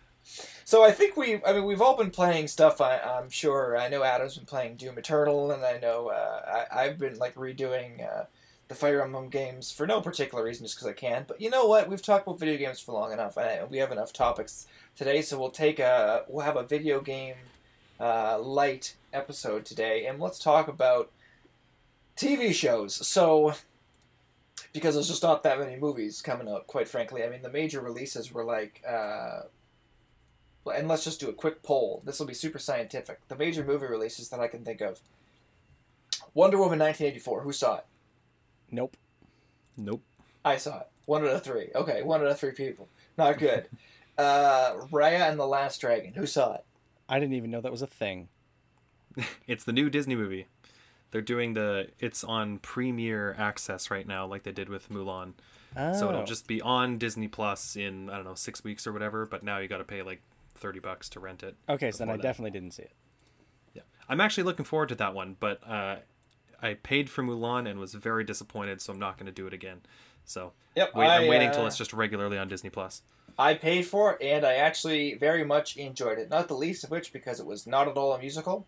So 0.74 0.84
I 0.84 0.90
think 0.92 1.16
we, 1.16 1.40
I 1.46 1.54
mean, 1.54 1.66
we've 1.66 1.84
all 1.84 1.96
been 1.96 2.10
playing 2.10 2.48
stuff. 2.48 2.82
I, 2.82 2.98
I'm 2.98 3.30
sure. 3.30 3.78
I 3.78 3.90
know 3.90 4.04
Adam's 4.04 4.38
been 4.38 4.48
playing 4.48 4.78
Doom 4.78 4.98
Eternal, 4.98 5.52
and 5.52 5.64
I 5.64 5.78
know 5.78 6.08
uh, 6.08 6.66
I, 6.72 6.86
I've 6.86 6.98
been 6.98 7.20
like 7.20 7.36
redoing 7.36 8.02
uh, 8.04 8.24
the 8.70 8.74
Fire 8.74 9.04
Emblem 9.04 9.30
games 9.30 9.72
for 9.72 9.86
no 9.86 10.02
particular 10.02 10.44
reason, 10.44 10.66
just 10.66 10.76
because 10.76 10.88
I 10.88 10.94
can. 10.94 11.26
But 11.28 11.40
you 11.40 11.52
know 11.52 11.68
what? 11.68 11.88
We've 11.88 12.02
talked 12.02 12.26
about 12.26 12.40
video 12.40 12.58
games 12.58 12.80
for 12.80 12.94
long 12.94 13.14
enough, 13.14 13.38
and 13.38 13.70
we 13.70 13.78
have 13.78 13.92
enough 13.92 14.14
topics 14.14 14.66
today. 14.98 15.22
So 15.22 15.40
we'll 15.40 15.52
take 15.52 15.78
a, 15.78 16.24
we'll 16.28 16.44
have 16.44 16.58
a 16.58 16.64
video 16.64 17.02
game 17.02 17.36
uh, 18.00 18.40
light 18.40 18.96
episode 19.14 19.66
today, 19.66 20.08
and 20.08 20.20
let's 20.20 20.40
talk 20.40 20.68
about 20.68 21.12
TV 22.18 22.52
shows. 22.52 22.96
So 23.08 23.54
because 24.74 24.96
there's 24.96 25.08
just 25.08 25.22
not 25.22 25.44
that 25.44 25.60
many 25.60 25.76
movies 25.76 26.20
coming 26.24 26.50
out, 26.50 26.66
quite 26.66 26.88
frankly. 26.88 27.24
I 27.24 27.30
mean, 27.30 27.44
the 27.44 27.52
major 27.52 27.80
releases 27.80 28.34
were 28.34 28.44
like. 28.44 28.82
And 30.66 30.88
let's 30.88 31.04
just 31.04 31.20
do 31.20 31.30
a 31.30 31.34
quick 31.34 31.62
poll. 31.62 32.02
This 32.06 32.20
will 32.20 32.26
be 32.26 32.34
super 32.34 32.60
scientific. 32.60 33.28
The 33.28 33.36
major 33.36 33.64
movie 33.64 33.86
releases 33.86 34.30
that 34.30 34.40
I 34.40 34.48
can 34.48 34.64
think 34.64 34.82
of 34.82 35.02
Wonder 36.34 36.58
Woman 36.58 36.80
1984. 36.80 37.42
Who 37.42 37.52
saw 37.52 37.78
it? 37.78 37.86
Nope. 38.72 38.96
Nope. 39.78 40.02
I 40.46 40.58
saw 40.58 40.82
it. 40.82 40.88
One 41.06 41.24
out 41.24 41.36
of 41.36 41.44
three. 41.44 41.70
Okay, 41.76 42.02
one 42.02 42.22
out 42.22 42.28
of 42.28 42.40
three 42.40 42.52
people. 42.52 42.88
Not 43.18 43.38
good. 43.38 43.68
uh, 44.18 44.74
Raya 44.92 45.30
and 45.30 45.40
the 45.40 45.48
Last 45.48 45.82
Dragon. 45.82 46.14
Who 46.14 46.26
saw 46.26 46.56
it? 46.56 46.66
I 47.10 47.20
didn't 47.20 47.36
even 47.36 47.52
know 47.52 47.62
that 47.62 47.72
was 47.72 47.82
a 47.82 47.88
thing. 47.88 48.30
It's 49.46 49.64
the 49.64 49.74
new 49.74 49.92
Disney 49.92 50.16
movie. 50.16 50.48
They're 51.12 51.22
doing 51.22 51.54
the. 51.54 51.90
It's 52.00 52.24
on 52.24 52.58
Premiere 52.58 53.36
Access 53.38 53.92
right 53.92 54.08
now, 54.08 54.26
like 54.26 54.42
they 54.42 54.52
did 54.52 54.70
with 54.70 54.90
Mulan. 54.90 55.34
Oh. 55.78 55.94
So 55.94 56.10
it'll 56.10 56.24
just 56.24 56.48
be 56.48 56.62
on 56.62 56.98
Disney 56.98 57.28
Plus 57.28 57.76
in 57.76 58.10
I 58.10 58.16
don't 58.16 58.26
know 58.26 58.34
six 58.34 58.64
weeks 58.64 58.88
or 58.88 58.94
whatever. 58.94 59.28
But 59.28 59.44
now 59.44 59.60
you 59.60 59.68
got 59.68 59.78
to 59.78 59.84
pay 59.84 60.02
like 60.02 60.24
thirty 60.64 60.80
bucks 60.80 61.10
to 61.10 61.20
rent 61.20 61.44
it. 61.44 61.56
okay. 61.70 61.92
So 61.92 62.00
then 62.00 62.10
I 62.10 62.18
that. 62.18 62.24
definitely 62.24 62.52
didn't 62.52 62.72
see 62.72 62.84
it. 62.84 62.94
Yeah, 63.76 63.82
I'm 64.10 64.20
actually 64.20 64.46
looking 64.46 64.66
forward 64.66 64.90
to 64.90 64.96
that 64.96 65.14
one, 65.14 65.36
but 65.40 65.60
uh, 65.68 65.98
I 66.62 66.74
paid 66.76 67.10
for 67.10 67.22
Mulan 67.24 67.70
and 67.70 67.80
was 67.80 67.94
very 67.94 68.24
disappointed, 68.24 68.82
so 68.82 68.92
I'm 68.94 69.00
not 69.00 69.18
going 69.18 69.28
to 69.28 69.32
do 69.32 69.46
it 69.46 69.54
again. 69.54 69.82
So 70.26 70.54
Yep. 70.76 70.96
wait, 70.96 71.08
I'm 71.08 71.24
I, 71.26 71.30
waiting 71.30 71.50
uh, 71.50 71.54
till 71.54 71.68
it's 71.68 71.78
just 71.78 71.94
regularly 71.94 72.38
on 72.38 72.48
Disney 72.48 72.70
Plus. 72.72 73.04
I 73.38 73.56
paid 73.56 73.86
for 73.86 74.14
it, 74.14 74.22
and 74.22 74.46
I 74.46 74.54
actually 74.56 75.16
very 75.16 75.44
much 75.44 75.76
enjoyed 75.78 76.18
it. 76.20 76.30
Not 76.30 76.48
the 76.48 76.54
least 76.56 76.84
of 76.84 76.92
which 76.92 77.12
because 77.14 77.40
it 77.40 77.46
was 77.46 77.68
not 77.68 77.88
at 77.88 77.98
all 77.98 78.14
a 78.14 78.20
musical. 78.20 78.66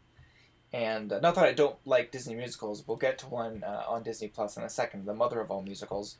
And 0.73 1.13
uh, 1.13 1.19
not 1.19 1.35
that 1.35 1.45
I 1.45 1.53
don't 1.53 1.77
like 1.85 2.11
Disney 2.11 2.35
musicals. 2.35 2.83
We'll 2.85 2.97
get 2.97 3.17
to 3.19 3.27
one 3.27 3.63
uh, 3.63 3.83
on 3.87 4.03
Disney 4.03 4.27
Plus 4.27 4.57
in 4.57 4.63
a 4.63 4.69
second, 4.69 5.05
the 5.05 5.13
mother 5.13 5.39
of 5.39 5.49
all 5.49 5.61
musicals. 5.61 6.17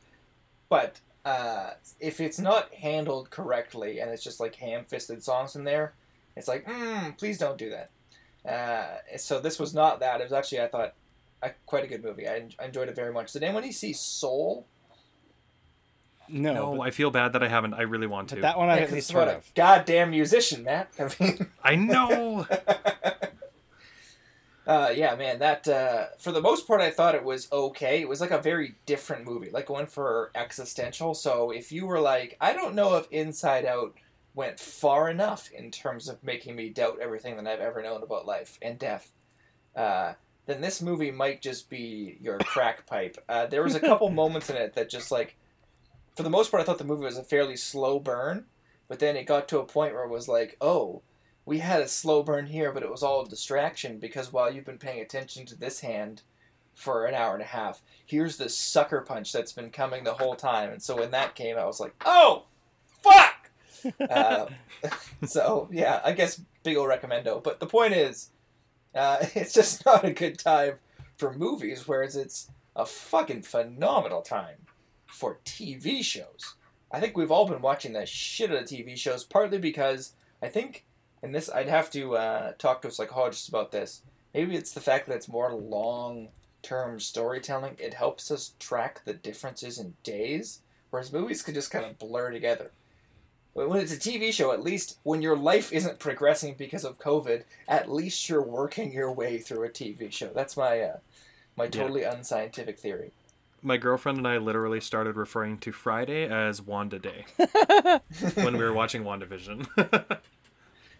But 0.68 1.00
uh, 1.26 1.70
if 2.00 2.20
it's 2.20 2.38
not 2.38 2.72
handled 2.72 3.28
correctly 3.30 3.98
and 4.00 4.10
it's 4.10 4.22
just 4.22 4.38
like 4.40 4.54
ham-fisted 4.54 5.22
songs 5.22 5.56
in 5.56 5.64
there, 5.64 5.92
it's 6.36 6.46
like, 6.48 6.64
mm, 6.66 7.18
please 7.18 7.36
don't 7.36 7.58
do 7.58 7.70
that. 7.70 7.90
Uh, 8.48 9.16
so 9.18 9.40
this 9.40 9.58
was 9.58 9.74
not 9.74 9.98
that. 10.00 10.20
It 10.20 10.24
was 10.24 10.32
actually, 10.32 10.60
I 10.60 10.68
thought, 10.68 10.94
a, 11.42 11.50
quite 11.66 11.82
a 11.84 11.88
good 11.88 12.04
movie. 12.04 12.28
I, 12.28 12.36
en- 12.36 12.52
I 12.60 12.66
enjoyed 12.66 12.88
it 12.88 12.94
very 12.94 13.12
much. 13.12 13.32
Did 13.32 13.42
anyone 13.42 13.70
see 13.72 13.92
Soul? 13.92 14.66
No. 16.28 16.54
No, 16.54 16.74
but, 16.76 16.82
I 16.82 16.90
feel 16.90 17.10
bad 17.10 17.32
that 17.34 17.42
I 17.42 17.48
haven't. 17.48 17.74
I 17.74 17.82
really 17.82 18.06
want 18.06 18.28
to. 18.30 18.36
that 18.40 18.58
one 18.58 18.68
I've 18.68 18.76
Yeah, 18.78 18.82
at 18.82 18.88
'cause 18.88 18.94
least 18.94 19.10
it's 19.10 19.18
heard 19.18 19.28
of. 19.28 19.52
goddamn 19.54 20.10
musician, 20.10 20.64
Matt. 20.64 20.88
I 20.98 21.10
mean. 21.20 21.46
I 21.62 21.74
know. 21.76 22.46
Uh, 24.66 24.92
yeah, 24.94 25.14
man, 25.14 25.38
that 25.38 25.68
uh, 25.68 26.06
for 26.18 26.32
the 26.32 26.40
most 26.40 26.66
part, 26.66 26.80
I 26.80 26.90
thought 26.90 27.14
it 27.14 27.22
was 27.22 27.50
okay. 27.52 28.00
It 28.00 28.08
was 28.08 28.20
like 28.20 28.32
a 28.32 28.42
very 28.42 28.74
different 28.84 29.24
movie, 29.24 29.50
like 29.50 29.70
one 29.70 29.86
for 29.86 30.32
existential. 30.34 31.14
So 31.14 31.52
if 31.52 31.70
you 31.70 31.86
were 31.86 32.00
like, 32.00 32.36
I 32.40 32.52
don't 32.52 32.74
know 32.74 32.96
if 32.96 33.06
Inside 33.12 33.64
Out 33.64 33.94
went 34.34 34.58
far 34.58 35.08
enough 35.08 35.50
in 35.52 35.70
terms 35.70 36.08
of 36.08 36.22
making 36.24 36.56
me 36.56 36.68
doubt 36.68 36.98
everything 37.00 37.36
that 37.36 37.46
I've 37.46 37.60
ever 37.60 37.80
known 37.80 38.02
about 38.02 38.26
life 38.26 38.58
and 38.60 38.76
death, 38.76 39.12
uh, 39.76 40.14
then 40.46 40.60
this 40.60 40.82
movie 40.82 41.12
might 41.12 41.42
just 41.42 41.70
be 41.70 42.18
your 42.20 42.38
crack 42.38 42.86
pipe. 42.86 43.18
Uh, 43.28 43.46
there 43.46 43.62
was 43.62 43.76
a 43.76 43.80
couple 43.88 44.10
moments 44.10 44.50
in 44.50 44.56
it 44.56 44.74
that 44.74 44.90
just 44.90 45.12
like, 45.12 45.36
for 46.16 46.24
the 46.24 46.30
most 46.30 46.50
part, 46.50 46.60
I 46.60 46.66
thought 46.66 46.78
the 46.78 46.84
movie 46.84 47.04
was 47.04 47.18
a 47.18 47.22
fairly 47.22 47.56
slow 47.56 48.00
burn, 48.00 48.46
but 48.88 48.98
then 48.98 49.16
it 49.16 49.26
got 49.26 49.46
to 49.48 49.60
a 49.60 49.64
point 49.64 49.94
where 49.94 50.04
it 50.04 50.10
was 50.10 50.26
like, 50.26 50.56
oh 50.60 51.02
we 51.46 51.60
had 51.60 51.80
a 51.80 51.88
slow 51.88 52.24
burn 52.24 52.46
here, 52.46 52.72
but 52.72 52.82
it 52.82 52.90
was 52.90 53.04
all 53.04 53.24
a 53.24 53.28
distraction 53.28 53.98
because 53.98 54.32
while 54.32 54.52
you've 54.52 54.64
been 54.64 54.78
paying 54.78 55.00
attention 55.00 55.46
to 55.46 55.54
this 55.54 55.80
hand 55.80 56.22
for 56.74 57.06
an 57.06 57.14
hour 57.14 57.34
and 57.34 57.42
a 57.42 57.46
half, 57.46 57.80
here's 58.04 58.36
the 58.36 58.48
sucker 58.48 59.00
punch 59.00 59.32
that's 59.32 59.52
been 59.52 59.70
coming 59.70 60.02
the 60.02 60.14
whole 60.14 60.34
time. 60.34 60.70
And 60.70 60.82
so 60.82 60.96
when 60.96 61.12
that 61.12 61.36
came, 61.36 61.56
I 61.56 61.64
was 61.64 61.78
like, 61.78 61.94
oh, 62.04 62.46
fuck! 63.00 63.50
uh, 64.10 64.46
so, 65.24 65.68
yeah, 65.70 66.00
I 66.04 66.12
guess 66.12 66.42
big 66.64 66.76
ol' 66.76 66.88
recommendo. 66.88 67.42
But 67.42 67.60
the 67.60 67.66
point 67.66 67.94
is, 67.94 68.30
uh, 68.92 69.18
it's 69.36 69.54
just 69.54 69.86
not 69.86 70.04
a 70.04 70.12
good 70.12 70.40
time 70.40 70.74
for 71.16 71.32
movies, 71.32 71.86
whereas 71.86 72.16
it's 72.16 72.50
a 72.74 72.84
fucking 72.84 73.42
phenomenal 73.42 74.20
time 74.20 74.66
for 75.06 75.38
TV 75.44 76.02
shows. 76.02 76.56
I 76.90 76.98
think 76.98 77.16
we've 77.16 77.30
all 77.30 77.46
been 77.46 77.62
watching 77.62 77.92
the 77.92 78.04
shit 78.04 78.50
out 78.50 78.62
of 78.62 78.64
TV 78.64 78.96
shows, 78.96 79.22
partly 79.22 79.58
because 79.58 80.12
I 80.42 80.48
think 80.48 80.85
and 81.26 81.34
this 81.34 81.50
I'd 81.50 81.68
have 81.68 81.90
to 81.90 82.16
uh, 82.16 82.52
talk 82.56 82.82
to 82.82 82.88
a 82.88 82.92
psychologist 82.92 83.48
about 83.48 83.72
this. 83.72 84.02
Maybe 84.32 84.54
it's 84.54 84.72
the 84.72 84.80
fact 84.80 85.06
that 85.06 85.16
it's 85.16 85.28
more 85.28 85.52
long 85.52 86.28
term 86.62 87.00
storytelling. 87.00 87.76
It 87.78 87.94
helps 87.94 88.30
us 88.30 88.52
track 88.60 89.02
the 89.04 89.12
differences 89.12 89.78
in 89.78 89.94
days, 90.04 90.60
whereas 90.90 91.12
movies 91.12 91.42
could 91.42 91.54
just 91.54 91.70
kind 91.70 91.84
of 91.84 91.98
blur 91.98 92.30
together. 92.30 92.70
But 93.56 93.68
when 93.68 93.80
it's 93.80 93.92
a 93.92 93.98
TV 93.98 94.32
show, 94.32 94.52
at 94.52 94.62
least 94.62 94.98
when 95.02 95.20
your 95.20 95.36
life 95.36 95.72
isn't 95.72 95.98
progressing 95.98 96.54
because 96.58 96.84
of 96.84 96.98
COVID, 96.98 97.42
at 97.66 97.90
least 97.90 98.28
you're 98.28 98.42
working 98.42 98.92
your 98.92 99.10
way 99.10 99.38
through 99.38 99.64
a 99.64 99.70
TV 99.70 100.12
show. 100.12 100.30
That's 100.32 100.56
my 100.56 100.80
uh, 100.80 100.98
my 101.56 101.66
totally 101.66 102.04
unscientific 102.04 102.78
theory. 102.78 103.10
My 103.62 103.78
girlfriend 103.78 104.18
and 104.18 104.28
I 104.28 104.36
literally 104.36 104.80
started 104.80 105.16
referring 105.16 105.58
to 105.58 105.72
Friday 105.72 106.28
as 106.28 106.62
Wanda 106.62 107.00
Day 107.00 107.24
when 108.34 108.56
we 108.56 108.62
were 108.62 108.72
watching 108.72 109.02
WandaVision. 109.02 109.66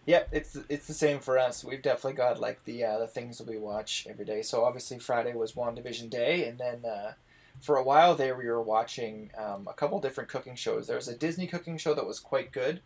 Yep, 0.07 0.29
it's 0.33 0.57
it's 0.69 0.87
the 0.87 0.95
same 0.95 1.19
for 1.19 1.37
us. 1.37 1.65
We've 1.65 1.83
definitely 1.83 2.15
got 2.15 2.41
like 2.41 2.65
the 2.65 2.85
uh, 2.85 2.99
the 2.99 3.07
things 3.09 3.39
that 3.39 3.49
we 3.49 3.59
watch 3.59 4.07
every 4.09 4.25
day. 4.25 4.43
So 4.43 4.65
obviously 4.65 4.99
Friday 5.01 5.35
was 5.35 5.53
WandaVision 5.53 6.11
Day, 6.11 6.49
and 6.49 6.59
then 6.59 6.85
uh, 6.85 7.13
for 7.61 7.77
a 7.77 7.83
while 7.83 8.15
there 8.15 8.37
we 8.37 8.47
were 8.47 8.63
watching 8.63 9.31
um, 9.37 9.67
a 9.69 9.73
couple 9.73 10.01
different 10.01 10.31
cooking 10.31 10.55
shows. 10.55 10.87
There 10.87 10.97
was 10.97 11.09
a 11.09 11.17
Disney 11.17 11.49
cooking 11.49 11.77
show 11.77 11.93
that 11.95 12.07
was 12.07 12.21
quite 12.21 12.53
good, 12.53 12.81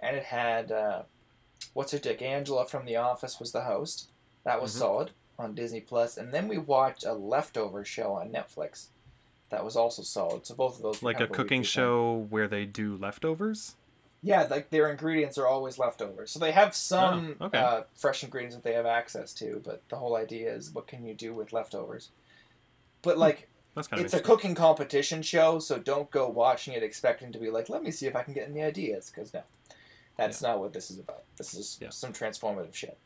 and 0.00 0.16
it 0.16 0.24
had 0.24 0.72
uh, 0.72 1.02
what's 1.74 1.92
her 1.92 1.98
dick 1.98 2.22
Angela 2.22 2.66
from 2.66 2.86
The 2.86 2.96
Office 2.96 3.38
was 3.38 3.52
the 3.52 3.62
host. 3.62 4.08
That 4.44 4.60
was 4.62 4.74
Mhm. 4.74 4.78
solid 4.78 5.10
on 5.38 5.54
Disney 5.54 5.80
Plus, 5.80 6.16
and 6.16 6.32
then 6.32 6.48
we 6.48 6.56
watched 6.56 7.04
a 7.04 7.12
leftover 7.12 7.84
show 7.84 8.14
on 8.14 8.30
Netflix. 8.30 8.86
That 9.50 9.62
was 9.64 9.76
also 9.76 10.02
solid. 10.02 10.46
So 10.46 10.54
both 10.54 10.76
of 10.76 10.82
those 10.82 11.02
like 11.02 11.20
a 11.20 11.24
of 11.24 11.30
what 11.30 11.38
we 11.38 11.44
cooking 11.44 11.62
show 11.62 12.26
where 12.30 12.48
they 12.48 12.64
do 12.64 12.96
leftovers. 12.96 13.74
Yeah, 14.24 14.46
like 14.48 14.70
their 14.70 14.88
ingredients 14.88 15.36
are 15.36 15.48
always 15.48 15.78
leftovers. 15.78 16.30
So 16.30 16.38
they 16.38 16.52
have 16.52 16.74
some 16.76 17.36
Oh, 17.40 17.46
okay. 17.46 17.58
uh, 17.58 17.82
fresh 17.96 18.22
ingredients 18.22 18.54
that 18.54 18.62
they 18.62 18.74
have 18.74 18.86
access 18.86 19.32
to, 19.34 19.60
but 19.64 19.82
the 19.88 19.96
whole 19.96 20.16
idea 20.16 20.54
is 20.54 20.70
what 20.70 20.86
can 20.86 21.04
you 21.04 21.12
do 21.14 21.34
with 21.34 21.52
leftovers? 21.52 22.10
But 23.02 23.18
like 23.18 23.48
That's 23.74 23.88
kind 23.88 23.98
of 24.00 24.04
it's 24.04 24.14
a 24.14 24.20
cooking 24.20 24.54
competition 24.54 25.22
show, 25.22 25.58
so 25.58 25.78
don't 25.78 26.08
go 26.12 26.28
watching 26.28 26.74
it 26.74 26.84
expecting 26.84 27.32
to 27.32 27.38
be 27.38 27.50
like, 27.50 27.68
let 27.68 27.82
me 27.82 27.90
see 27.90 28.06
if 28.06 28.14
I 28.14 28.22
can 28.22 28.32
get 28.32 28.48
any 28.48 28.62
ideas, 28.62 29.10
because 29.12 29.34
no, 29.34 29.42
that's 30.16 30.40
not 30.40 30.60
what 30.60 30.72
this 30.72 30.90
is 30.90 31.00
about. 31.00 31.24
This 31.36 31.54
is 31.54 31.78
Yeah. 31.80 31.90
some 31.90 32.12
transformative 32.12 32.74
shit. 32.74 32.96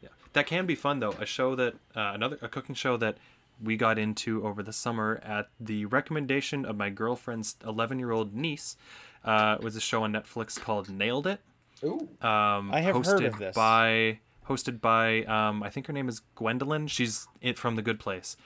Yeah, 0.00 0.10
that 0.32 0.46
can 0.46 0.64
be 0.66 0.76
fun 0.76 1.00
though. 1.00 1.12
A 1.18 1.26
show 1.26 1.56
that 1.56 1.74
uh, 1.96 2.12
another 2.14 2.38
a 2.40 2.48
cooking 2.48 2.76
show 2.76 2.96
that 2.98 3.16
we 3.60 3.76
got 3.76 3.98
into 3.98 4.46
over 4.46 4.62
the 4.62 4.72
summer 4.72 5.20
at 5.24 5.48
the 5.58 5.86
recommendation 5.86 6.64
of 6.64 6.76
my 6.76 6.90
girlfriend's 6.90 7.56
11 7.64 7.98
year 7.98 8.10
old 8.12 8.32
niece 8.34 8.76
uh, 9.24 9.58
was 9.60 9.76
a 9.76 9.80
show 9.80 10.02
on 10.04 10.12
Netflix 10.12 10.58
called 10.60 10.88
Nailed 10.90 11.26
It. 11.26 11.40
Ooh, 11.84 12.08
Um, 12.20 12.70
I 12.72 12.80
have 12.80 12.94
hosted 12.96 13.06
heard 13.06 13.24
of 13.24 13.38
this. 13.38 13.54
by 13.56 14.20
hosted 14.48 14.80
by 14.80 15.22
um, 15.24 15.62
I 15.62 15.70
think 15.70 15.86
her 15.86 15.92
name 15.92 16.08
is 16.08 16.20
Gwendolyn. 16.36 16.86
She's 16.88 17.26
it 17.40 17.58
from 17.58 17.76
The 17.76 17.82
Good 17.82 17.98
Place. 18.00 18.36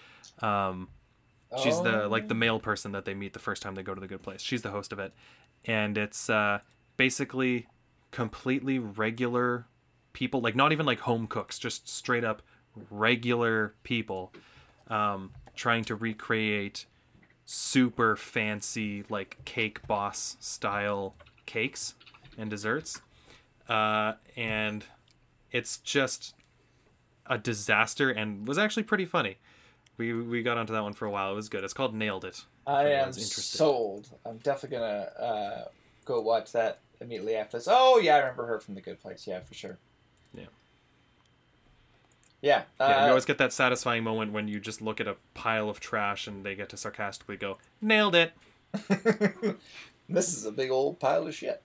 Um, 0.41 0.89
she's 1.63 1.81
the 1.83 2.05
Oh. 2.05 2.09
like 2.09 2.29
the 2.29 2.35
male 2.35 2.59
person 2.61 2.93
that 2.93 3.05
they 3.05 3.15
meet 3.15 3.33
the 3.33 3.39
first 3.39 3.63
time 3.63 3.75
they 3.75 3.83
go 3.83 3.95
to 3.95 4.01
the 4.01 4.09
good 4.09 4.23
place 4.23 4.43
she's 4.43 4.63
the 4.63 4.71
host 4.73 4.93
of 4.93 4.99
it 4.99 5.13
and 5.65 5.97
it's 5.97 6.29
uh 6.29 6.59
basically 6.97 7.69
completely 8.11 8.81
regular 8.81 9.65
people 10.13 10.41
like 10.41 10.57
not 10.57 10.73
even 10.73 10.85
like 10.85 10.99
home 10.99 11.27
cooks 11.29 11.57
just 11.59 11.89
straight 11.89 12.25
up 12.25 12.43
regular 12.91 13.75
people 13.85 14.33
um, 14.89 15.31
trying 15.55 15.85
to 15.85 15.95
recreate 15.95 16.85
super 17.47 18.17
fancy 18.17 19.05
like 19.09 19.39
cake 19.45 19.87
boss 19.87 20.37
style 20.41 21.15
cakes 21.47 21.95
and 22.37 22.51
desserts 22.51 23.01
uh, 23.69 24.13
and 24.37 24.85
it's 25.53 25.79
just 25.79 26.35
a 27.27 27.39
disaster 27.39 28.11
and 28.11 28.47
was 28.47 28.59
actually 28.59 28.83
pretty 28.83 29.05
funny 29.05 29.37
we 29.97 30.13
we 30.13 30.43
got 30.43 30.59
onto 30.59 30.73
that 30.73 30.83
one 30.83 30.93
for 30.93 31.07
a 31.07 31.11
while 31.11 31.33
it 31.33 31.35
was 31.35 31.49
good 31.49 31.65
it's 31.65 31.73
called 31.73 31.95
nailed 31.95 32.25
it 32.25 32.45
i 32.67 32.85
am 32.85 33.13
sold. 33.13 34.09
I'm 34.25 34.39
definitely 34.39 34.79
gonna 34.79 35.11
uh, 35.19 35.65
go 36.05 36.21
watch 36.21 36.53
that 36.53 36.81
immediately 37.01 37.37
after 37.37 37.59
this. 37.59 37.69
Oh 37.71 37.99
yeah, 37.99 38.17
I 38.17 38.19
remember 38.19 38.47
her 38.47 38.61
from 38.61 38.75
The 38.75 38.81
Good 38.81 39.01
Place. 39.01 39.27
Yeah, 39.27 39.41
for 39.41 39.55
sure. 39.55 39.79
Yeah. 40.35 40.47
Yeah. 42.47 42.63
yeah, 42.81 43.01
you 43.01 43.07
uh, 43.07 43.09
always 43.09 43.25
get 43.25 43.39
that 43.39 43.53
satisfying 43.53 44.05
moment 44.05 44.33
when 44.33 44.47
you 44.47 44.61
just 44.61 44.81
look 44.81 45.01
at 45.01 45.09
a 45.09 45.17
pile 45.35 45.69
of 45.69 45.81
trash 45.81 46.29
and 46.29 46.45
they 46.45 46.55
get 46.55 46.69
to 46.69 46.77
sarcastically 46.77 47.37
go, 47.37 47.59
"Nailed 47.81 48.15
it." 48.15 48.33
this 50.09 50.37
is 50.37 50.45
a 50.45 50.53
big 50.53 50.71
old 50.71 51.01
pile 51.01 51.27
of 51.27 51.35
shit. 51.35 51.61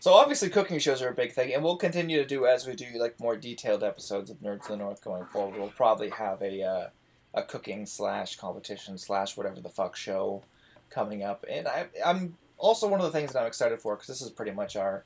So 0.00 0.14
obviously, 0.14 0.48
cooking 0.48 0.80
shows 0.80 1.02
are 1.02 1.08
a 1.08 1.14
big 1.14 1.32
thing, 1.32 1.54
and 1.54 1.62
we'll 1.62 1.76
continue 1.76 2.18
to 2.18 2.26
do 2.26 2.46
as 2.46 2.66
we 2.66 2.74
do 2.74 2.86
like 2.96 3.20
more 3.20 3.36
detailed 3.36 3.84
episodes 3.84 4.28
of 4.28 4.40
Nerds 4.40 4.62
of 4.62 4.68
the 4.68 4.76
North 4.76 5.04
going 5.04 5.24
forward. 5.26 5.56
We'll 5.56 5.68
probably 5.68 6.10
have 6.10 6.42
a 6.42 6.62
uh, 6.62 6.88
a 7.34 7.42
cooking 7.44 7.86
slash 7.86 8.36
competition 8.36 8.98
slash 8.98 9.36
whatever 9.36 9.60
the 9.60 9.68
fuck 9.68 9.94
show 9.94 10.42
coming 10.90 11.22
up, 11.22 11.44
and 11.48 11.68
I, 11.68 11.86
I'm 12.04 12.36
also 12.56 12.88
one 12.88 12.98
of 12.98 13.06
the 13.06 13.12
things 13.12 13.32
that 13.32 13.40
I'm 13.40 13.46
excited 13.46 13.78
for 13.78 13.94
because 13.94 14.08
this 14.08 14.22
is 14.22 14.30
pretty 14.30 14.52
much 14.52 14.74
our 14.74 15.04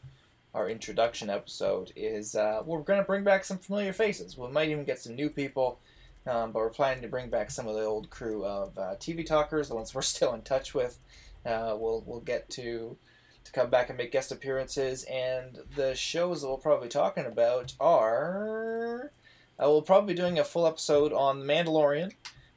our 0.55 0.69
introduction 0.69 1.31
episode. 1.31 1.93
Is 1.97 2.35
uh, 2.35 2.63
we're 2.65 2.81
gonna 2.81 3.05
bring 3.05 3.25
back 3.25 3.45
some 3.45 3.59
familiar 3.59 3.93
faces. 3.93 4.37
We 4.37 4.49
might 4.49 4.69
even 4.69 4.85
get 4.85 5.01
some 5.01 5.15
new 5.15 5.31
people. 5.31 5.79
Um, 6.27 6.53
but 6.53 6.61
we're 6.61 6.71
planning 6.71 7.03
to 7.03 7.09
bring 7.09 7.31
back 7.31 7.51
some 7.51 7.67
of 7.67 7.75
the 7.75 7.83
old 7.83 8.09
crew 8.11 8.45
of 8.45 8.79
uh, 8.79 8.95
TV 9.01 9.27
talkers, 9.27 9.69
the 9.69 9.75
ones 9.75 9.95
we're 9.95 10.03
still 10.03 10.35
in 10.35 10.43
touch 10.43 10.75
with. 10.75 10.99
Uh, 11.45 11.77
we'll 11.77 12.03
we'll 12.07 12.21
get 12.21 12.49
to 12.51 12.97
to 13.45 13.53
come 13.53 13.71
back 13.71 13.89
and 13.89 13.99
make 13.99 14.13
guest 14.13 14.31
appearances, 14.31 15.05
and 15.05 15.59
the 15.75 15.95
shows 15.95 16.43
that 16.43 16.49
we'll 16.49 16.59
probably 16.59 16.87
be 16.87 16.93
talking 16.93 17.27
about 17.27 17.75
are. 17.81 19.13
Uh, 19.61 19.69
we'll 19.69 19.83
probably 19.83 20.15
be 20.15 20.21
doing 20.21 20.39
a 20.39 20.45
full 20.45 20.67
episode 20.67 21.13
on 21.13 21.41
The 21.41 21.45
Mandalorian, 21.45 22.13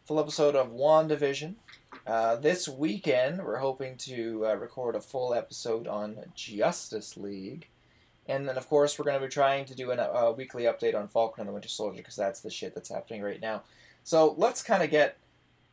full 0.05 0.19
episode 0.19 0.55
of 0.55 0.71
WandaVision. 0.71 1.55
Uh, 2.07 2.35
this 2.37 2.67
weekend, 2.67 3.43
we're 3.43 3.57
hoping 3.57 3.97
to 3.97 4.45
uh, 4.45 4.55
record 4.55 4.95
a 4.95 5.01
full 5.01 5.33
episode 5.33 5.87
on 5.87 6.17
Justice 6.35 7.17
League. 7.17 7.67
And 8.27 8.47
then, 8.49 8.57
of 8.57 8.67
course, 8.67 8.97
we're 8.97 9.05
going 9.05 9.19
to 9.19 9.25
be 9.25 9.31
trying 9.31 9.65
to 9.65 9.75
do 9.75 9.91
an, 9.91 9.99
a 9.99 10.31
weekly 10.31 10.63
update 10.63 10.95
on 10.95 11.07
Falcon 11.07 11.41
and 11.41 11.49
the 11.49 11.53
Winter 11.53 11.69
Soldier 11.69 11.97
because 11.97 12.15
that's 12.15 12.39
the 12.41 12.49
shit 12.49 12.73
that's 12.73 12.89
happening 12.89 13.21
right 13.21 13.39
now. 13.39 13.61
So 14.03 14.33
let's 14.37 14.61
kind 14.63 14.81
of 14.83 14.89
get. 14.89 15.17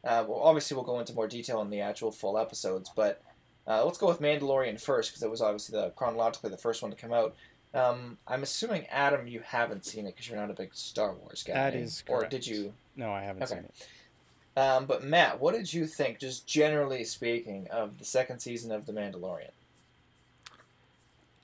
Uh, 0.05 0.25
well, 0.27 0.41
obviously, 0.41 0.75
we'll 0.75 0.85
go 0.85 0.99
into 1.01 1.15
more 1.15 1.29
detail 1.29 1.63
in 1.63 1.71
the 1.71 1.81
actual 1.81 2.11
full 2.11 2.37
episodes, 2.37 2.91
but 2.95 3.23
uh, 3.69 3.85
let's 3.85 3.99
go 3.99 4.09
with 4.09 4.21
Mandalorian 4.21 4.81
first 4.81 5.11
because 5.11 5.23
it 5.23 5.31
was 5.31 5.41
obviously 5.41 5.79
the 5.81 5.91
chronologically 5.91 6.51
the 6.51 6.57
first 6.59 6.83
one 6.83 6.91
to 6.91 6.97
come 6.97 7.13
out. 7.13 7.35
Um, 7.73 8.19
I'm 8.27 8.43
assuming 8.43 8.87
Adam, 8.89 9.27
you 9.27 9.41
haven't 9.47 9.87
seen 9.87 10.07
it 10.07 10.15
because 10.15 10.29
you're 10.29 10.39
not 10.39 10.51
a 10.51 10.55
big 10.55 10.75
Star 10.75 11.15
Wars 11.15 11.43
guy. 11.47 11.55
That 11.55 11.75
is 11.75 12.03
Or 12.09 12.19
correct. 12.19 12.33
did 12.33 12.47
you? 12.47 12.75
No, 12.97 13.13
I 13.13 13.23
haven't 13.23 13.45
Okay. 13.45 13.55
seen 13.55 13.65
it. 13.65 14.61
Um, 14.61 14.85
but 14.85 15.03
Matt, 15.05 15.41
what 15.41 15.55
did 15.55 15.73
you 15.73 15.87
think, 15.87 16.19
just 16.19 16.47
generally 16.47 17.05
speaking, 17.05 17.69
of 17.71 17.99
the 17.99 18.05
second 18.05 18.41
season 18.41 18.71
of 18.73 18.85
The 18.85 18.93
Mandalorian? 18.93 19.53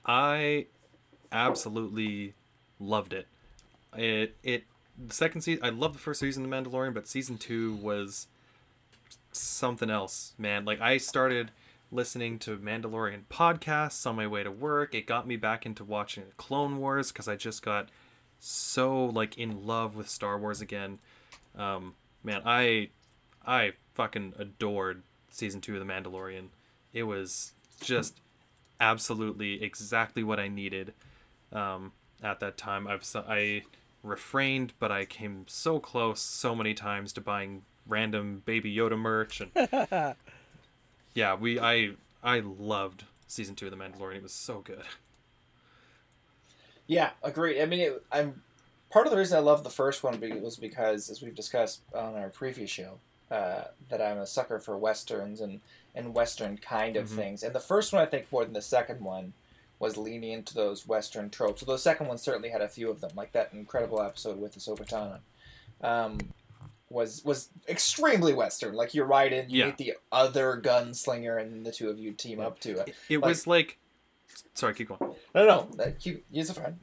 I 0.05 0.67
absolutely 1.31 2.33
loved 2.79 3.13
it. 3.13 3.27
It 3.95 4.35
it 4.43 4.63
the 4.97 5.13
second 5.13 5.41
season 5.41 5.63
I 5.63 5.69
love 5.69 5.93
the 5.93 5.99
first 5.99 6.19
season 6.19 6.43
of 6.45 6.49
The 6.49 6.55
Mandalorian, 6.55 6.93
but 6.93 7.07
season 7.07 7.37
two 7.37 7.75
was 7.75 8.27
something 9.31 9.89
else, 9.89 10.33
man. 10.37 10.65
Like 10.65 10.81
I 10.81 10.97
started 10.97 11.51
listening 11.91 12.37
to 12.39 12.57
Mandalorian 12.57 13.21
podcasts 13.29 14.05
on 14.05 14.15
my 14.15 14.27
way 14.27 14.43
to 14.43 14.51
work. 14.51 14.93
It 14.93 15.07
got 15.07 15.27
me 15.27 15.35
back 15.35 15.65
into 15.65 15.83
watching 15.83 16.23
Clone 16.37 16.77
Wars 16.77 17.11
because 17.11 17.27
I 17.27 17.35
just 17.35 17.63
got 17.63 17.89
so 18.39 19.05
like 19.05 19.37
in 19.37 19.65
love 19.65 19.95
with 19.95 20.09
Star 20.09 20.37
Wars 20.37 20.61
again. 20.61 20.99
Um, 21.57 21.95
man, 22.23 22.41
I 22.45 22.89
I 23.45 23.73
fucking 23.95 24.33
adored 24.37 25.03
season 25.29 25.61
two 25.61 25.75
of 25.79 25.85
The 25.85 25.91
Mandalorian. 25.91 26.49
It 26.93 27.03
was 27.03 27.53
just 27.81 28.19
absolutely 28.79 29.61
exactly 29.61 30.23
what 30.23 30.39
I 30.39 30.47
needed 30.47 30.93
um, 31.53 31.91
at 32.23 32.39
that 32.39 32.57
time. 32.57 32.87
I've 32.87 33.01
s- 33.01 33.15
I 33.15 33.63
refrained, 34.03 34.73
but 34.79 34.91
I 34.91 35.05
came 35.05 35.45
so 35.47 35.79
close 35.79 36.21
so 36.21 36.55
many 36.55 36.73
times 36.73 37.13
to 37.13 37.21
buying 37.21 37.63
random 37.87 38.41
Baby 38.45 38.73
Yoda 38.75 38.97
merch, 38.97 39.41
and 39.41 39.51
yeah, 41.13 41.35
we 41.35 41.59
I 41.59 41.91
I 42.23 42.39
loved 42.39 43.05
season 43.27 43.55
two 43.55 43.65
of 43.67 43.71
The 43.71 43.77
Mandalorian. 43.77 44.17
It 44.17 44.23
was 44.23 44.33
so 44.33 44.59
good. 44.59 44.83
Yeah, 46.87 47.11
agreed. 47.23 47.61
I 47.61 47.65
mean, 47.65 47.79
it, 47.81 48.03
I'm 48.11 48.41
part 48.89 49.05
of 49.05 49.11
the 49.11 49.17
reason 49.17 49.37
I 49.37 49.41
love 49.41 49.63
the 49.63 49.69
first 49.69 50.03
one 50.03 50.19
was 50.41 50.57
because, 50.57 51.09
as 51.09 51.21
we've 51.21 51.35
discussed 51.35 51.81
on 51.93 52.15
our 52.15 52.29
previous 52.29 52.69
show, 52.71 52.97
uh, 53.29 53.65
that 53.89 54.01
I'm 54.01 54.17
a 54.17 54.25
sucker 54.27 54.59
for 54.59 54.77
westerns 54.77 55.41
and 55.41 55.61
and 55.95 56.13
western 56.13 56.57
kind 56.57 56.95
of 56.95 57.09
Mhm. 57.09 57.15
things. 57.15 57.43
And 57.43 57.53
the 57.53 57.59
first 57.59 57.91
one, 57.93 58.01
I 58.01 58.05
think, 58.05 58.31
more 58.31 58.43
than 58.45 58.53
the 58.53 58.61
second 58.61 59.01
one, 59.01 59.33
was 59.79 59.95
leaning 59.97 60.31
into 60.31 60.53
those 60.53 60.85
western 60.87 61.29
tropes. 61.29 61.61
So 61.61 61.65
the 61.65 61.77
second 61.77 62.07
one 62.07 62.17
certainly 62.17 62.49
had 62.49 62.61
a 62.61 62.67
few 62.67 62.89
of 62.89 62.99
them, 63.01 63.11
like 63.15 63.31
that 63.31 63.51
incredible 63.53 64.01
episode 64.01 64.37
with 64.39 64.53
the 64.53 64.59
Tano. 64.59 65.19
Um, 65.81 66.17
was 66.89 67.23
was 67.23 67.49
extremely 67.67 68.33
western. 68.33 68.73
Like 68.73 68.93
you're 68.93 69.05
right 69.05 69.31
in, 69.31 69.49
you 69.49 69.59
Yeah. 69.59 69.65
meet 69.67 69.77
the 69.77 69.93
other 70.11 70.59
gunslinger, 70.61 71.39
and 71.41 71.65
the 71.65 71.71
two 71.71 71.89
of 71.89 71.99
you 71.99 72.11
team 72.11 72.39
up 72.39 72.59
to 72.61 72.71
it. 72.79 72.87
It, 72.89 72.95
it 73.09 73.17
Like- 73.19 73.29
was 73.29 73.47
like, 73.47 73.77
sorry, 74.53 74.73
keep 74.73 74.89
going. 74.89 75.15
No, 75.33 75.45
no, 75.45 75.69
no. 75.75 75.93
Keep, 75.99 76.25
use 76.31 76.49
a 76.49 76.53
friend. 76.55 76.77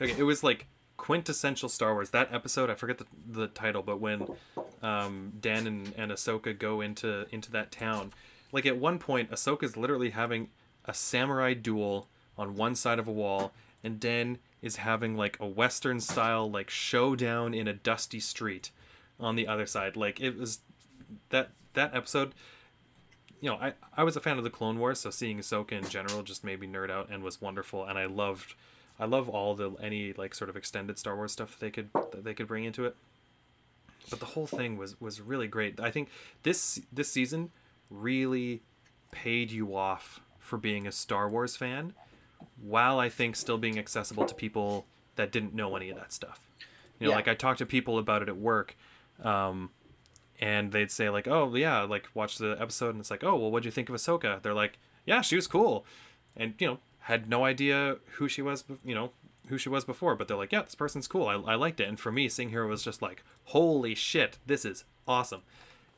Okay, 0.00 0.14
it 0.18 0.22
was 0.24 0.44
like 0.44 0.66
quintessential 0.98 1.68
Star 1.68 1.94
Wars. 1.94 2.10
That 2.10 2.32
episode, 2.32 2.68
I 2.70 2.74
forget 2.74 2.98
the, 2.98 3.06
the 3.26 3.46
title, 3.48 3.82
but 3.82 3.98
when 4.00 4.26
um, 4.82 5.32
Din 5.40 5.66
and, 5.66 5.94
and 5.96 6.12
Ahsoka 6.12 6.56
go 6.56 6.80
into 6.82 7.26
into 7.30 7.50
that 7.52 7.72
town, 7.72 8.12
like 8.52 8.66
at 8.66 8.76
one 8.76 8.98
point, 8.98 9.30
Ahsoka's 9.30 9.76
literally 9.76 10.10
having 10.10 10.50
a 10.84 10.92
samurai 10.94 11.54
duel 11.54 12.08
on 12.38 12.56
one 12.56 12.74
side 12.74 12.98
of 12.98 13.08
a 13.08 13.12
wall, 13.12 13.52
and 13.82 14.00
Din 14.00 14.38
is 14.62 14.76
having 14.76 15.16
like 15.16 15.36
a 15.40 15.46
Western 15.46 16.00
style 16.00 16.50
like 16.50 16.70
showdown 16.70 17.54
in 17.54 17.68
a 17.68 17.72
dusty 17.72 18.20
street 18.20 18.70
on 19.18 19.36
the 19.36 19.46
other 19.46 19.66
side. 19.66 19.96
Like 19.96 20.20
it 20.20 20.36
was 20.36 20.60
that 21.30 21.50
that 21.74 21.94
episode. 21.94 22.34
You 23.40 23.50
know, 23.50 23.56
I, 23.56 23.74
I 23.94 24.02
was 24.02 24.16
a 24.16 24.20
fan 24.20 24.38
of 24.38 24.44
the 24.44 24.50
Clone 24.50 24.78
Wars, 24.78 25.00
so 25.00 25.10
seeing 25.10 25.38
Ahsoka 25.38 25.72
in 25.72 25.86
general 25.88 26.22
just 26.22 26.42
made 26.42 26.58
me 26.58 26.66
nerd 26.66 26.90
out 26.90 27.10
and 27.10 27.22
was 27.22 27.40
wonderful. 27.40 27.84
And 27.84 27.98
I 27.98 28.06
loved 28.06 28.54
I 28.98 29.04
love 29.04 29.28
all 29.28 29.54
the 29.54 29.72
any 29.80 30.12
like 30.14 30.34
sort 30.34 30.50
of 30.50 30.56
extended 30.56 30.98
Star 30.98 31.16
Wars 31.16 31.32
stuff 31.32 31.58
they 31.58 31.70
could 31.70 31.90
that 31.92 32.24
they 32.24 32.34
could 32.34 32.48
bring 32.48 32.64
into 32.64 32.84
it. 32.84 32.96
But 34.08 34.20
the 34.20 34.26
whole 34.26 34.46
thing 34.46 34.76
was 34.76 35.00
was 35.00 35.20
really 35.20 35.48
great. 35.48 35.78
I 35.80 35.90
think 35.90 36.08
this 36.42 36.80
this 36.92 37.10
season 37.10 37.50
really 37.90 38.62
paid 39.10 39.50
you 39.50 39.76
off 39.76 40.20
for 40.38 40.56
being 40.56 40.86
a 40.86 40.92
Star 40.92 41.28
Wars 41.28 41.56
fan, 41.56 41.92
while 42.60 42.98
I 42.98 43.08
think 43.08 43.36
still 43.36 43.58
being 43.58 43.78
accessible 43.78 44.24
to 44.26 44.34
people 44.34 44.86
that 45.16 45.30
didn't 45.32 45.54
know 45.54 45.76
any 45.76 45.90
of 45.90 45.96
that 45.96 46.12
stuff. 46.12 46.40
You 46.98 47.06
know, 47.06 47.10
Yeah. 47.10 47.16
like 47.16 47.28
I 47.28 47.34
talked 47.34 47.58
to 47.58 47.66
people 47.66 47.98
about 47.98 48.22
it 48.22 48.28
at 48.28 48.36
work, 48.36 48.76
um, 49.22 49.70
and 50.40 50.72
they'd 50.72 50.90
say 50.90 51.08
like, 51.10 51.26
"Oh 51.28 51.54
yeah, 51.54 51.82
like 51.82 52.08
watch 52.14 52.38
the 52.38 52.56
episode," 52.60 52.90
and 52.90 53.00
it's 53.00 53.10
like, 53.10 53.24
"Oh 53.24 53.36
well, 53.36 53.50
what'd 53.50 53.64
you 53.64 53.70
think 53.70 53.88
of 53.88 53.94
Ahsoka?" 53.94 54.40
They're 54.42 54.54
like, 54.54 54.78
"Yeah, 55.04 55.20
she 55.20 55.36
was 55.36 55.46
cool," 55.46 55.84
and 56.36 56.54
you 56.58 56.66
know, 56.66 56.78
had 57.00 57.28
no 57.28 57.44
idea 57.44 57.96
who 58.12 58.28
she 58.28 58.42
was, 58.42 58.64
you 58.84 58.94
know, 58.94 59.12
who 59.48 59.58
she 59.58 59.68
was 59.68 59.84
before, 59.84 60.14
but 60.16 60.26
they're 60.28 60.36
like, 60.36 60.52
"Yeah, 60.52 60.62
this 60.62 60.74
person's 60.74 61.06
cool. 61.08 61.26
I, 61.28 61.34
I 61.34 61.54
liked 61.54 61.80
it." 61.80 61.88
And 61.88 61.98
for 62.00 62.10
me, 62.12 62.28
seeing 62.28 62.50
her 62.50 62.66
was 62.66 62.82
just 62.82 63.00
like, 63.02 63.22
"Holy 63.44 63.94
shit, 63.94 64.38
this 64.46 64.64
is 64.64 64.84
awesome!" 65.08 65.42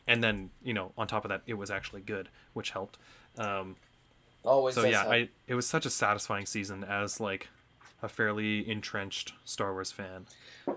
And 0.07 0.23
then 0.23 0.51
you 0.63 0.73
know, 0.75 0.93
on 0.99 1.07
top 1.09 1.25
of 1.25 1.29
that, 1.31 1.43
it 1.47 1.55
was 1.55 1.71
actually 1.71 2.01
good, 2.03 2.29
which 2.53 2.71
helped. 2.71 2.99
Um, 3.37 3.77
Always. 4.45 4.75
so 4.75 4.85
yeah, 4.85 5.01
help. 5.01 5.13
I 5.13 5.29
it 5.47 5.55
was 5.55 5.67
such 5.67 5.87
a 5.87 5.91
satisfying 5.91 6.47
season 6.47 6.85
as 6.85 7.21
like 7.21 7.49
a 8.03 8.09
fairly 8.09 8.69
entrenched 8.69 9.33
Star 9.45 9.73
Wars 9.73 9.91
fan. 9.91 10.27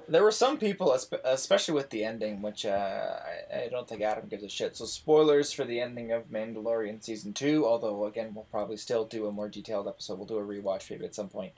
There 0.07 0.23
were 0.23 0.31
some 0.31 0.57
people, 0.57 0.97
especially 1.23 1.73
with 1.73 1.89
the 1.89 2.03
ending, 2.03 2.41
which 2.41 2.65
uh, 2.65 3.19
I, 3.53 3.63
I 3.63 3.67
don't 3.69 3.87
think 3.87 4.01
Adam 4.01 4.27
gives 4.27 4.43
a 4.43 4.49
shit. 4.49 4.75
So 4.75 4.85
spoilers 4.85 5.51
for 5.51 5.63
the 5.63 5.79
ending 5.79 6.11
of 6.11 6.31
Mandalorian 6.31 7.03
season 7.03 7.33
two. 7.33 7.65
Although 7.67 8.05
again, 8.05 8.31
we'll 8.33 8.45
probably 8.45 8.77
still 8.77 9.05
do 9.05 9.27
a 9.27 9.31
more 9.31 9.49
detailed 9.49 9.87
episode. 9.87 10.17
We'll 10.17 10.27
do 10.27 10.37
a 10.37 10.41
rewatch 10.41 10.89
maybe 10.89 11.05
at 11.05 11.15
some 11.15 11.29
point. 11.29 11.53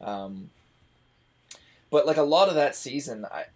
Um, 0.00 0.50
but 1.90 2.06
like 2.06 2.16
a 2.16 2.22
lot 2.22 2.48
of 2.48 2.54
that 2.54 2.76
season, 2.76 3.24
I, 3.24 3.46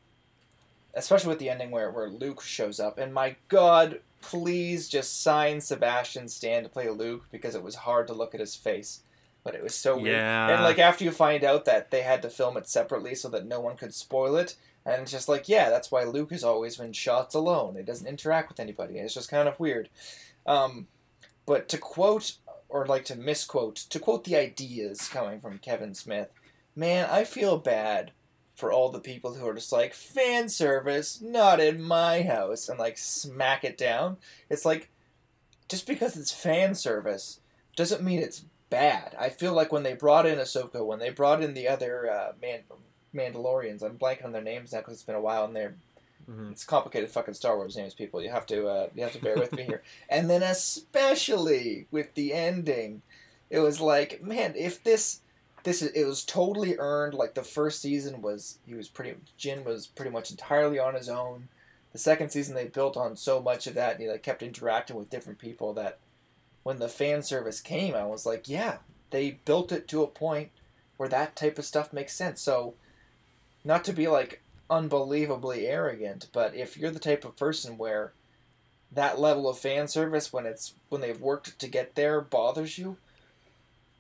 especially 0.95 1.29
with 1.31 1.39
the 1.39 1.51
ending 1.51 1.71
where 1.71 1.91
where 1.91 2.09
Luke 2.09 2.43
shows 2.43 2.79
up, 2.81 2.99
and 2.99 3.13
my 3.13 3.37
God, 3.49 4.01
please 4.21 4.89
just 4.89 5.23
sign 5.23 5.61
Sebastian 5.61 6.29
Stan 6.29 6.63
to 6.63 6.69
play 6.69 6.89
Luke 6.89 7.27
because 7.31 7.55
it 7.55 7.63
was 7.63 7.75
hard 7.75 8.07
to 8.09 8.15
look 8.15 8.35
at 8.35 8.41
his 8.41 8.55
face. 8.55 9.01
but 9.45 9.55
it 9.55 9.63
was 9.63 9.75
so 9.75 9.97
weird. 9.97 10.17
Yeah. 10.17 10.49
And 10.49 10.63
like 10.63 10.79
after 10.79 11.05
you 11.05 11.11
find 11.11 11.45
out 11.45 11.67
that 11.67 11.91
they 11.91 12.01
had 12.03 12.23
to 12.23 12.31
film 12.31 12.57
it 12.57 12.67
separately 12.67 13.15
so 13.15 13.29
that 13.29 13.47
no 13.47 13.61
one 13.61 13.77
could 13.77 13.93
spoil 13.95 14.37
it, 14.37 14.57
and 14.87 15.03
it's 15.03 15.13
just 15.13 15.29
like, 15.29 15.49
yeah, 15.49 15.69
that's 15.69 15.91
why 15.91 16.05
Luke 16.05 16.31
has 16.31 16.43
always 16.43 16.79
been 16.79 16.93
shots 16.95 17.35
alone. 17.35 17.77
It 17.77 17.87
doesn't 17.87 18.07
interact 18.07 18.49
with 18.49 18.59
anybody. 18.61 18.99
It's 18.99 19.15
just 19.15 19.31
kind 19.31 19.47
of 19.49 19.61
weird. 19.61 19.91
Um, 20.47 20.89
but 21.47 21.69
to 21.69 21.79
quote 21.79 22.37
or 22.71 22.87
like 22.87 23.05
to 23.07 23.17
misquote, 23.17 23.77
to 23.77 24.01
quote 24.01 24.25
the 24.25 24.37
ideas 24.37 25.09
coming 25.09 25.41
from 25.41 25.59
Kevin 25.59 25.95
Smith, 25.95 26.33
man, 26.75 27.07
I 27.11 27.25
feel 27.25 27.59
bad 27.59 28.13
for 28.55 28.73
all 28.73 28.91
the 28.91 29.01
people 29.01 29.35
who 29.35 29.47
are 29.49 29.55
just 29.55 29.73
like 29.73 29.95
fan 29.95 30.49
service, 30.49 31.21
not 31.21 31.61
in 31.61 31.83
my 31.83 32.23
house, 32.23 32.69
and 32.69 32.79
like 32.79 32.97
smack 32.97 33.65
it 33.65 33.77
down. 33.77 34.17
It's 34.49 34.65
like 34.65 34.91
just 35.69 35.87
because 35.87 36.17
it's 36.17 36.33
fan 36.33 36.75
service 36.75 37.41
doesn't 37.77 38.03
mean 38.03 38.21
it's 38.21 38.45
bad. 38.71 39.17
I 39.19 39.29
feel 39.29 39.53
like 39.55 39.73
when 39.73 39.83
they 39.83 39.95
brought 39.95 40.27
in 40.27 40.39
Ahsoka, 40.39 40.85
when 40.87 40.99
they 41.01 41.11
brought 41.11 41.43
in 41.43 41.55
the 41.55 41.67
other 41.69 42.09
uh, 42.11 42.33
Man- 42.41 42.63
Mandalorians, 43.15 43.83
I'm 43.83 43.99
blanking 43.99 44.25
on 44.27 44.33
their 44.33 44.43
names 44.43 44.73
now 44.73 44.79
because 44.79 44.95
it's 44.95 45.03
been 45.03 45.15
a 45.17 45.21
while, 45.21 45.45
and 45.45 45.55
they're 45.57 45.75
Mhm. 46.31 46.53
it's 46.53 46.65
complicated 46.65 47.11
fucking 47.11 47.35
Star 47.35 47.57
Wars 47.59 47.77
names, 47.77 47.93
people. 47.93 48.23
You 48.23 48.31
have 48.31 48.47
to 48.47 48.67
uh, 48.67 48.89
you 48.95 49.03
have 49.03 49.13
to 49.13 49.19
bear 49.21 49.37
with 49.37 49.53
me 49.53 49.65
here. 49.65 49.83
And 50.09 50.31
then 50.31 50.43
especially 50.43 51.87
with 51.91 52.15
the 52.15 52.33
ending, 52.33 53.03
it 53.51 53.59
was 53.59 53.81
like, 53.81 54.23
man, 54.23 54.55
if 54.57 54.83
this 54.83 55.21
this 55.65 55.83
is 55.83 55.91
it 55.93 56.05
was 56.05 56.25
totally 56.25 56.77
earned. 56.79 57.15
Like 57.15 57.35
the 57.35 57.43
first 57.43 57.83
season 57.83 58.23
was 58.23 58.59
he 58.67 58.75
was 58.75 58.89
pretty 58.89 59.15
Din 59.39 59.65
was 59.65 59.87
pretty 59.87 60.11
much 60.11 60.31
entirely 60.31 60.79
on 60.79 60.95
his 60.95 61.09
own. 61.09 61.49
The 61.93 61.99
second 61.99 62.31
season 62.31 62.55
they 62.55 62.67
built 62.67 62.97
on 62.97 63.17
so 63.17 63.41
much 63.41 63.67
of 63.67 63.75
that, 63.75 63.93
and 63.93 64.03
he 64.03 64.09
like 64.09 64.23
kept 64.23 64.43
interacting 64.43 64.97
with 64.97 65.11
different 65.11 65.39
people 65.39 65.73
that 65.75 65.99
when 66.63 66.79
the 66.79 66.89
fan 66.89 67.23
service 67.23 67.61
came, 67.61 67.95
I 67.95 68.05
was 68.05 68.27
like, 68.27 68.49
yeah, 68.49 68.79
they 69.11 69.39
built 69.45 69.73
it 69.73 69.89
to 69.89 70.03
a 70.03 70.09
point 70.09 70.51
where 70.97 71.09
that 71.09 71.37
type 71.37 71.59
of 71.59 71.65
stuff 71.65 71.93
makes 71.93 72.15
sense. 72.15 72.41
So 72.41 72.75
not 73.65 73.85
to 73.85 73.93
be 73.93 74.09
like 74.09 74.43
unbelievably 74.69 75.67
arrogant, 75.67 76.29
but 76.33 76.55
if 76.55 76.77
you're 76.77 76.91
the 76.91 76.99
type 76.99 77.25
of 77.25 77.37
person 77.37 77.79
where 77.79 78.13
that 78.93 79.19
level 79.19 79.49
of 79.49 79.59
fan 79.59 79.89
service 79.89 80.33
when 80.33 80.47
it's 80.47 80.75
when 80.89 81.01
they've 81.01 81.21
worked 81.21 81.59
to 81.59 81.69
get 81.69 81.95
there 81.95 82.21
bothers 82.21 82.79
you, 82.79 82.97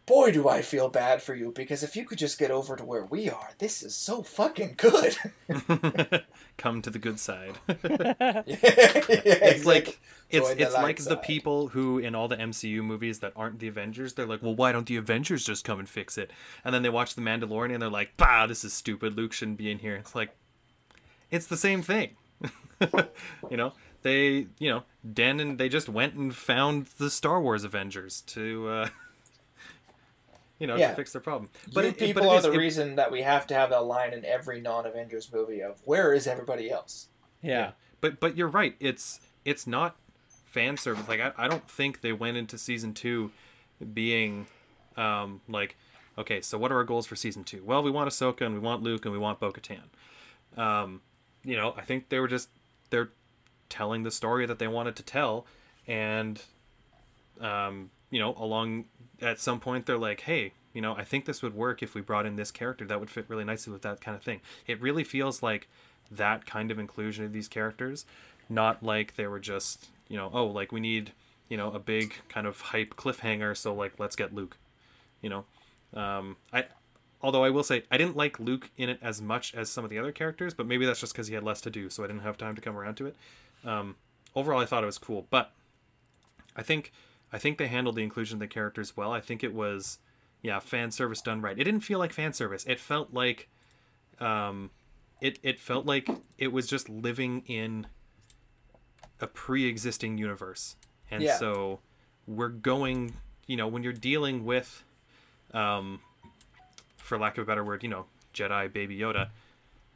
boy 0.06 0.30
do 0.32 0.48
I 0.48 0.62
feel 0.62 0.88
bad 0.88 1.22
for 1.22 1.34
you 1.34 1.50
because 1.50 1.82
if 1.82 1.96
you 1.96 2.04
could 2.04 2.18
just 2.18 2.38
get 2.38 2.50
over 2.50 2.76
to 2.76 2.84
where 2.84 3.04
we 3.04 3.30
are, 3.30 3.50
this 3.58 3.82
is 3.82 3.96
so 3.96 4.22
fucking 4.22 4.74
good. 4.76 5.16
Come 6.56 6.82
to 6.82 6.90
the 6.90 6.98
good 6.98 7.18
side. 7.18 7.58
it's 7.68 8.62
it's 9.26 9.64
like 9.64 10.00
it's 10.30 10.46
Join 10.46 10.56
the 10.56 10.62
it's 10.62 10.74
light 10.74 10.84
like 10.84 10.98
the 10.98 11.16
people 11.16 11.68
who 11.68 11.98
in 11.98 12.14
all 12.14 12.28
the 12.28 12.36
MCU 12.36 12.82
movies 12.82 13.20
that 13.20 13.32
aren't 13.36 13.58
the 13.58 13.68
Avengers, 13.68 14.14
they're 14.14 14.26
like, 14.26 14.42
well, 14.42 14.54
why 14.54 14.72
don't 14.72 14.86
the 14.86 14.96
Avengers 14.96 15.44
just 15.44 15.64
come 15.64 15.78
and 15.78 15.88
fix 15.88 16.18
it? 16.18 16.30
And 16.64 16.74
then 16.74 16.82
they 16.82 16.90
watch 16.90 17.14
the 17.14 17.22
Mandalorian 17.22 17.72
and 17.72 17.82
they're 17.82 17.90
like, 17.90 18.16
bah, 18.16 18.46
this 18.46 18.64
is 18.64 18.72
stupid. 18.72 19.16
Luke 19.16 19.32
shouldn't 19.32 19.58
be 19.58 19.70
in 19.70 19.78
here. 19.78 19.96
It's 19.96 20.14
like, 20.14 20.30
it's 21.30 21.46
the 21.46 21.56
same 21.56 21.82
thing. 21.82 22.16
you 23.50 23.56
know, 23.56 23.72
they 24.02 24.48
you 24.58 24.68
know 24.68 24.82
Din 25.10 25.40
and 25.40 25.58
they 25.58 25.68
just 25.68 25.88
went 25.88 26.14
and 26.14 26.34
found 26.34 26.86
the 26.98 27.08
Star 27.08 27.40
Wars 27.40 27.64
Avengers 27.64 28.20
to. 28.22 28.68
uh 28.68 28.88
You 30.64 30.68
know, 30.68 30.76
Yeah. 30.76 30.88
to 30.92 30.96
fix 30.96 31.12
their 31.12 31.20
problem. 31.20 31.50
But 31.66 31.74
But 31.74 31.84
you 31.84 31.90
it, 31.90 31.92
it- 31.96 31.98
people 32.06 32.22
but 32.22 32.28
are 32.30 32.36
is- 32.38 32.44
the 32.44 32.52
it- 32.52 32.56
reason 32.56 32.94
that 32.96 33.12
we 33.12 33.20
have 33.20 33.46
to 33.48 33.54
have 33.54 33.68
that 33.68 33.84
line 33.84 34.14
in 34.14 34.24
every 34.24 34.62
non-Avengers 34.62 35.30
movie 35.30 35.60
of 35.62 35.82
where 35.84 36.14
is 36.14 36.26
everybody 36.26 36.70
else? 36.70 37.08
yeah. 37.42 37.72
But 38.00 38.18
but 38.18 38.34
you're 38.34 38.48
right. 38.48 38.74
It's 38.80 39.20
it's 39.44 39.66
not 39.66 39.96
fan 40.46 40.78
service. 40.78 41.06
Like 41.06 41.20
I, 41.20 41.32
I 41.36 41.48
don't 41.48 41.68
think 41.70 42.00
they 42.00 42.12
went 42.14 42.38
into 42.38 42.56
season 42.56 42.94
two 42.94 43.30
being 43.92 44.46
um 44.96 45.42
like 45.48 45.76
okay, 46.16 46.40
so 46.40 46.56
what 46.56 46.72
are 46.72 46.76
our 46.76 46.84
goals 46.84 47.06
for 47.06 47.14
season 47.16 47.44
two? 47.44 47.62
Well, 47.62 47.82
we 47.82 47.90
want 47.90 48.08
Ahsoka 48.08 48.40
and 48.46 48.54
we 48.54 48.60
want 48.60 48.82
Luke 48.82 49.04
and 49.04 49.12
we 49.12 49.18
want 49.18 49.38
Bo 49.40 49.52
Katan. 49.52 49.88
Um, 50.56 51.02
you 51.44 51.56
know, 51.58 51.74
I 51.76 51.82
think 51.82 52.08
they 52.08 52.20
were 52.20 52.28
just 52.28 52.48
they're 52.88 53.10
telling 53.68 54.02
the 54.02 54.10
story 54.10 54.46
that 54.46 54.58
they 54.58 54.68
wanted 54.68 54.96
to 54.96 55.02
tell 55.02 55.44
and 55.86 56.40
um, 57.40 57.90
you 58.10 58.18
know, 58.20 58.34
along 58.38 58.84
at 59.24 59.40
some 59.40 59.60
point 59.60 59.86
they're 59.86 59.98
like, 59.98 60.20
hey, 60.20 60.52
you 60.72 60.80
know, 60.80 60.94
I 60.94 61.04
think 61.04 61.24
this 61.24 61.42
would 61.42 61.54
work 61.54 61.82
if 61.82 61.94
we 61.94 62.00
brought 62.00 62.26
in 62.26 62.36
this 62.36 62.50
character 62.50 62.84
that 62.84 63.00
would 63.00 63.10
fit 63.10 63.24
really 63.28 63.44
nicely 63.44 63.72
with 63.72 63.82
that 63.82 64.00
kind 64.00 64.16
of 64.16 64.22
thing. 64.22 64.40
It 64.66 64.80
really 64.80 65.04
feels 65.04 65.42
like 65.42 65.68
that 66.10 66.46
kind 66.46 66.70
of 66.70 66.78
inclusion 66.78 67.24
of 67.24 67.32
these 67.32 67.48
characters, 67.48 68.04
not 68.48 68.82
like 68.82 69.16
they 69.16 69.26
were 69.26 69.40
just, 69.40 69.88
you 70.08 70.16
know, 70.16 70.30
oh, 70.32 70.46
like 70.46 70.72
we 70.72 70.80
need, 70.80 71.12
you 71.48 71.56
know, 71.56 71.72
a 71.72 71.78
big 71.78 72.14
kind 72.28 72.46
of 72.46 72.60
hype 72.60 72.96
cliffhanger, 72.96 73.56
so 73.56 73.72
like 73.72 73.94
let's 73.98 74.16
get 74.16 74.34
Luke, 74.34 74.56
you 75.22 75.30
know. 75.30 75.44
Um, 75.94 76.36
I, 76.52 76.66
although 77.22 77.44
I 77.44 77.50
will 77.50 77.62
say 77.62 77.84
I 77.90 77.96
didn't 77.96 78.16
like 78.16 78.40
Luke 78.40 78.70
in 78.76 78.88
it 78.88 78.98
as 79.00 79.22
much 79.22 79.54
as 79.54 79.70
some 79.70 79.84
of 79.84 79.90
the 79.90 79.98
other 79.98 80.12
characters, 80.12 80.54
but 80.54 80.66
maybe 80.66 80.84
that's 80.84 81.00
just 81.00 81.12
because 81.12 81.28
he 81.28 81.34
had 81.34 81.44
less 81.44 81.60
to 81.62 81.70
do, 81.70 81.88
so 81.88 82.02
I 82.02 82.08
didn't 82.08 82.22
have 82.22 82.36
time 82.36 82.56
to 82.56 82.60
come 82.60 82.76
around 82.76 82.96
to 82.96 83.06
it. 83.06 83.16
Um, 83.64 83.94
overall, 84.34 84.60
I 84.60 84.66
thought 84.66 84.82
it 84.82 84.86
was 84.86 84.98
cool, 84.98 85.26
but 85.30 85.52
I 86.56 86.62
think 86.62 86.92
I 87.34 87.38
think 87.38 87.58
they 87.58 87.66
handled 87.66 87.96
the 87.96 88.02
inclusion 88.02 88.36
of 88.36 88.40
the 88.40 88.46
characters 88.46 88.96
well. 88.96 89.10
I 89.12 89.20
think 89.20 89.42
it 89.42 89.52
was, 89.52 89.98
yeah, 90.40 90.60
fan 90.60 90.90
service 90.92 91.20
done 91.20 91.40
right. 91.42 91.58
It 91.58 91.64
didn't 91.64 91.80
feel 91.80 91.98
like 91.98 92.12
fan 92.12 92.32
service. 92.32 92.64
It 92.66 92.78
felt 92.78 93.12
like, 93.12 93.48
um, 94.20 94.70
it 95.20 95.38
it 95.42 95.58
felt 95.58 95.84
like 95.84 96.08
it 96.38 96.52
was 96.52 96.66
just 96.68 96.88
living 96.88 97.42
in 97.46 97.88
a 99.20 99.26
pre-existing 99.26 100.16
universe, 100.18 100.76
and 101.10 101.22
Yeah. 101.22 101.36
so 101.38 101.80
we're 102.26 102.48
going. 102.48 103.14
You 103.46 103.56
know, 103.58 103.68
when 103.68 103.82
you're 103.82 103.92
dealing 103.92 104.44
with, 104.46 104.82
um, 105.52 106.00
for 106.96 107.18
lack 107.18 107.36
of 107.36 107.42
a 107.42 107.46
better 107.46 107.62
word, 107.62 107.82
you 107.82 107.90
know, 107.90 108.06
Jedi 108.32 108.72
Baby 108.72 108.98
Yoda, 108.98 109.28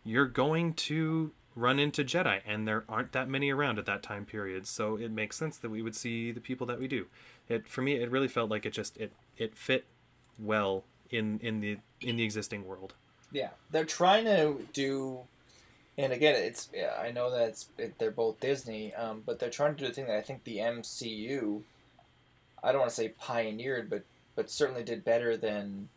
you're 0.04 0.26
going 0.26 0.74
to 0.74 1.32
run 1.58 1.78
into 1.78 2.04
Jedi, 2.04 2.40
and 2.46 2.66
there 2.66 2.84
aren't 2.88 3.12
that 3.12 3.28
many 3.28 3.50
around 3.50 3.78
at 3.78 3.86
that 3.86 4.02
time 4.02 4.24
period. 4.24 4.66
So 4.66 4.96
it 4.96 5.10
makes 5.10 5.36
sense 5.36 5.58
that 5.58 5.70
we 5.70 5.82
would 5.82 5.96
see 5.96 6.30
the 6.30 6.40
people 6.40 6.66
that 6.68 6.78
we 6.78 6.86
do. 6.86 7.06
It 7.48 7.68
for 7.68 7.82
me, 7.82 7.94
it 7.94 8.10
really 8.10 8.28
felt 8.28 8.50
like 8.50 8.64
it 8.64 8.72
just 8.72 8.96
it 8.96 9.12
it 9.36 9.56
fit 9.56 9.84
well 10.38 10.84
in 11.10 11.40
in 11.40 11.60
the 11.60 11.78
in 12.00 12.16
the 12.16 12.22
existing 12.22 12.66
world. 12.66 12.94
Yeah, 13.32 13.50
they're 13.70 13.84
trying 13.84 14.24
to 14.24 14.56
do, 14.72 15.20
and 15.98 16.12
again, 16.12 16.34
it's 16.36 16.68
yeah, 16.72 16.94
I 17.00 17.10
know 17.10 17.30
that 17.30 17.64
it, 17.76 17.98
they're 17.98 18.10
both 18.10 18.40
Disney, 18.40 18.94
um, 18.94 19.22
but 19.26 19.38
they're 19.38 19.50
trying 19.50 19.74
to 19.74 19.80
do 19.80 19.88
the 19.88 19.94
thing 19.94 20.06
that 20.06 20.16
I 20.16 20.22
think 20.22 20.44
the 20.44 20.58
MCU, 20.58 21.62
I 22.62 22.72
don't 22.72 22.80
want 22.80 22.90
to 22.90 22.96
say 22.96 23.08
pioneered, 23.08 23.90
but 23.90 24.04
but 24.34 24.50
certainly 24.50 24.84
did 24.84 25.04
better 25.04 25.36
than 25.36 25.88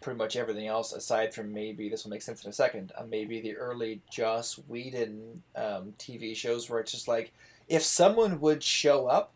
pretty 0.00 0.18
much 0.18 0.36
everything 0.36 0.66
else 0.66 0.92
aside 0.92 1.34
from 1.34 1.52
maybe 1.52 1.88
this 1.88 2.04
will 2.04 2.10
make 2.10 2.22
sense 2.22 2.44
in 2.44 2.50
a 2.50 2.52
second. 2.52 2.92
Uh, 2.96 3.04
maybe 3.08 3.40
the 3.40 3.56
early 3.56 4.00
Joss 4.10 4.58
Whedon 4.68 5.42
um, 5.56 5.94
TV 5.98 6.36
shows 6.36 6.68
where 6.68 6.80
it's 6.80 6.92
just 6.92 7.08
like 7.08 7.32
if 7.68 7.82
someone 7.82 8.40
would 8.40 8.62
show 8.62 9.06
up, 9.06 9.32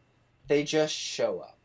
they 0.49 0.65
just 0.65 0.95
show 0.95 1.41
up. 1.41 1.59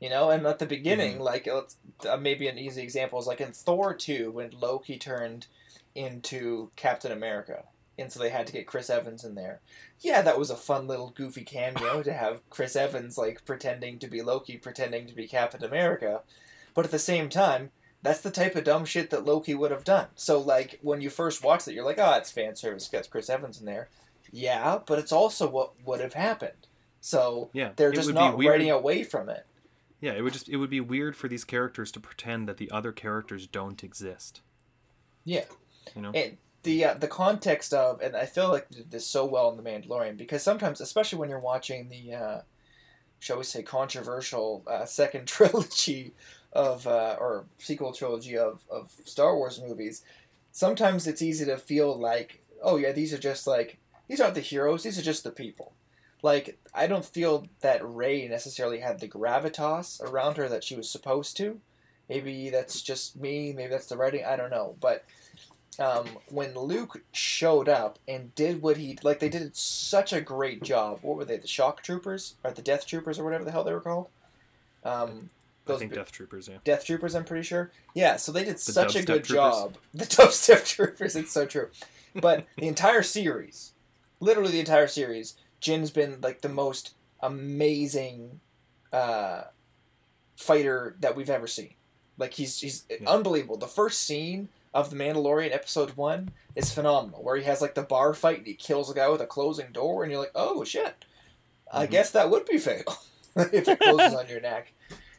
You 0.00 0.10
know, 0.10 0.30
and 0.30 0.46
at 0.46 0.58
the 0.58 0.66
beginning, 0.66 1.18
like 1.18 1.46
let's, 1.46 1.76
uh, 2.06 2.16
maybe 2.16 2.46
an 2.48 2.58
easy 2.58 2.82
example 2.82 3.18
is 3.18 3.26
like 3.26 3.40
in 3.40 3.52
Thor 3.52 3.94
two 3.94 4.30
when 4.32 4.50
Loki 4.50 4.98
turned 4.98 5.46
into 5.94 6.70
Captain 6.76 7.12
America, 7.12 7.64
and 7.98 8.12
so 8.12 8.20
they 8.20 8.28
had 8.28 8.46
to 8.48 8.52
get 8.52 8.66
Chris 8.66 8.90
Evans 8.90 9.24
in 9.24 9.34
there. 9.34 9.60
Yeah, 10.00 10.20
that 10.20 10.38
was 10.38 10.50
a 10.50 10.56
fun 10.56 10.86
little 10.86 11.14
goofy 11.16 11.44
cameo 11.44 12.02
to 12.02 12.12
have 12.12 12.48
Chris 12.50 12.76
Evans 12.76 13.16
like 13.16 13.46
pretending 13.46 13.98
to 14.00 14.08
be 14.08 14.20
Loki, 14.20 14.58
pretending 14.58 15.06
to 15.06 15.14
be 15.14 15.26
Captain 15.26 15.64
America, 15.64 16.20
but 16.74 16.84
at 16.84 16.90
the 16.90 16.98
same 16.98 17.30
time, 17.30 17.70
that's 18.04 18.20
the 18.20 18.30
type 18.30 18.54
of 18.54 18.64
dumb 18.64 18.84
shit 18.84 19.08
that 19.10 19.24
Loki 19.24 19.54
would 19.54 19.70
have 19.70 19.82
done. 19.82 20.06
So 20.14 20.38
like 20.38 20.78
when 20.82 21.00
you 21.00 21.08
first 21.08 21.42
watch 21.42 21.66
it, 21.66 21.72
you're 21.72 21.86
like, 21.86 21.98
oh, 21.98 22.12
it's 22.12 22.30
fan 22.30 22.54
service, 22.54 22.86
got 22.86 23.08
Chris 23.08 23.30
Evans 23.30 23.58
in 23.58 23.66
there. 23.66 23.88
Yeah, 24.30 24.80
but 24.86 24.98
it's 24.98 25.10
also 25.10 25.48
what 25.48 25.72
would 25.86 26.00
have 26.00 26.12
happened. 26.12 26.68
So 27.00 27.48
Yeah, 27.54 27.70
they're 27.74 27.92
just 27.92 28.12
not 28.12 28.38
writing 28.38 28.70
away 28.70 29.04
from 29.04 29.30
it. 29.30 29.46
Yeah, 30.00 30.12
it 30.12 30.20
would 30.20 30.34
just 30.34 30.50
it 30.50 30.58
would 30.58 30.68
be 30.68 30.82
weird 30.82 31.16
for 31.16 31.28
these 31.28 31.44
characters 31.44 31.90
to 31.92 32.00
pretend 32.00 32.46
that 32.46 32.58
the 32.58 32.70
other 32.70 32.92
characters 32.92 33.46
don't 33.46 33.82
exist. 33.82 34.42
Yeah. 35.24 35.44
You 35.96 36.02
know. 36.02 36.10
And 36.14 36.36
the 36.62 36.84
uh, 36.84 36.94
the 36.94 37.08
context 37.08 37.72
of, 37.72 38.02
and 38.02 38.14
I 38.14 38.26
feel 38.26 38.50
like 38.50 38.68
they 38.68 38.78
did 38.78 38.90
this 38.90 39.06
so 39.06 39.24
well 39.24 39.50
in 39.50 39.56
The 39.56 39.62
Mandalorian 39.62 40.18
because 40.18 40.42
sometimes, 40.42 40.82
especially 40.82 41.18
when 41.18 41.30
you're 41.30 41.38
watching 41.38 41.88
the, 41.88 42.14
uh, 42.14 42.40
shall 43.18 43.38
we 43.38 43.44
say, 43.44 43.62
controversial 43.62 44.62
uh, 44.66 44.84
second 44.84 45.26
trilogy 45.26 46.12
of 46.54 46.86
uh, 46.86 47.16
or 47.18 47.46
sequel 47.58 47.92
trilogy 47.92 48.36
of 48.36 48.62
of 48.70 48.92
Star 49.04 49.36
Wars 49.36 49.60
movies, 49.60 50.02
sometimes 50.52 51.06
it's 51.06 51.22
easy 51.22 51.44
to 51.44 51.56
feel 51.58 51.96
like, 51.98 52.42
oh 52.62 52.76
yeah, 52.76 52.92
these 52.92 53.12
are 53.12 53.18
just 53.18 53.46
like 53.46 53.78
these 54.08 54.20
aren't 54.20 54.34
the 54.34 54.40
heroes; 54.40 54.82
these 54.82 54.98
are 54.98 55.02
just 55.02 55.24
the 55.24 55.30
people. 55.30 55.72
Like 56.22 56.58
I 56.72 56.86
don't 56.86 57.04
feel 57.04 57.48
that 57.60 57.86
Rey 57.86 58.26
necessarily 58.28 58.80
had 58.80 59.00
the 59.00 59.08
gravitas 59.08 60.00
around 60.02 60.36
her 60.36 60.48
that 60.48 60.64
she 60.64 60.76
was 60.76 60.88
supposed 60.88 61.36
to. 61.38 61.60
Maybe 62.08 62.50
that's 62.50 62.82
just 62.82 63.16
me. 63.16 63.52
Maybe 63.52 63.70
that's 63.70 63.86
the 63.86 63.96
writing. 63.96 64.24
I 64.24 64.36
don't 64.36 64.50
know, 64.50 64.76
but 64.80 65.04
um, 65.78 66.06
when 66.28 66.54
Luke 66.54 67.02
showed 67.12 67.68
up 67.68 67.98
and 68.06 68.34
did 68.34 68.62
what 68.62 68.76
he 68.76 68.96
like, 69.02 69.18
they 69.18 69.28
did 69.28 69.56
such 69.56 70.12
a 70.12 70.20
great 70.20 70.62
job. 70.62 71.00
What 71.02 71.16
were 71.16 71.24
they? 71.24 71.38
The 71.38 71.48
shock 71.48 71.82
troopers 71.82 72.34
or 72.44 72.52
the 72.52 72.62
death 72.62 72.86
troopers 72.86 73.18
or 73.18 73.24
whatever 73.24 73.44
the 73.44 73.50
hell 73.50 73.64
they 73.64 73.72
were 73.72 73.80
called. 73.80 74.08
Um, 74.84 75.30
I 75.66 75.76
think 75.76 75.90
big- 75.92 75.98
Death 75.98 76.12
Troopers. 76.12 76.48
Yeah. 76.48 76.58
Death 76.64 76.84
Troopers, 76.84 77.14
I'm 77.14 77.24
pretty 77.24 77.42
sure. 77.44 77.70
Yeah, 77.94 78.16
so 78.16 78.32
they 78.32 78.44
did 78.44 78.58
such 78.60 78.94
a 78.96 79.02
good 79.02 79.24
Troopers? 79.24 79.28
job. 79.28 79.76
The 79.94 80.04
Dubstep 80.04 80.64
Troopers, 80.66 81.16
it's 81.16 81.32
so 81.32 81.46
true. 81.46 81.68
But 82.14 82.46
the 82.56 82.68
entire 82.68 83.02
series, 83.02 83.72
literally 84.20 84.52
the 84.52 84.60
entire 84.60 84.86
series, 84.88 85.36
Din's 85.60 85.90
been 85.90 86.18
like 86.22 86.42
the 86.42 86.48
most 86.48 86.94
amazing 87.20 88.40
uh, 88.92 89.44
fighter 90.36 90.96
that 91.00 91.16
we've 91.16 91.30
ever 91.30 91.46
seen. 91.46 91.74
Like 92.18 92.34
he's 92.34 92.60
he's 92.60 92.84
Yeah. 92.88 93.08
unbelievable. 93.08 93.56
The 93.56 93.66
first 93.66 94.00
scene 94.02 94.48
of 94.72 94.90
The 94.90 94.96
Mandalorian 94.96 95.52
episode 95.54 95.96
one 95.96 96.30
is 96.54 96.72
phenomenal, 96.72 97.22
where 97.22 97.36
he 97.36 97.44
has 97.44 97.60
like 97.60 97.74
the 97.74 97.82
bar 97.82 98.12
fight 98.14 98.38
and 98.38 98.46
he 98.46 98.54
kills 98.54 98.90
a 98.90 98.94
guy 98.94 99.08
with 99.08 99.20
a 99.20 99.26
closing 99.26 99.72
door, 99.72 100.02
and 100.02 100.12
you're 100.12 100.20
like, 100.20 100.32
oh 100.34 100.64
shit. 100.64 101.04
I 101.72 101.86
Mhm. 101.86 101.90
guess 101.90 102.10
that 102.10 102.30
would 102.30 102.44
be 102.46 102.58
fatal 102.58 102.94
if 103.36 103.66
it 103.68 103.80
closes 103.80 104.14
on 104.14 104.28
your 104.28 104.40
neck. 104.40 104.72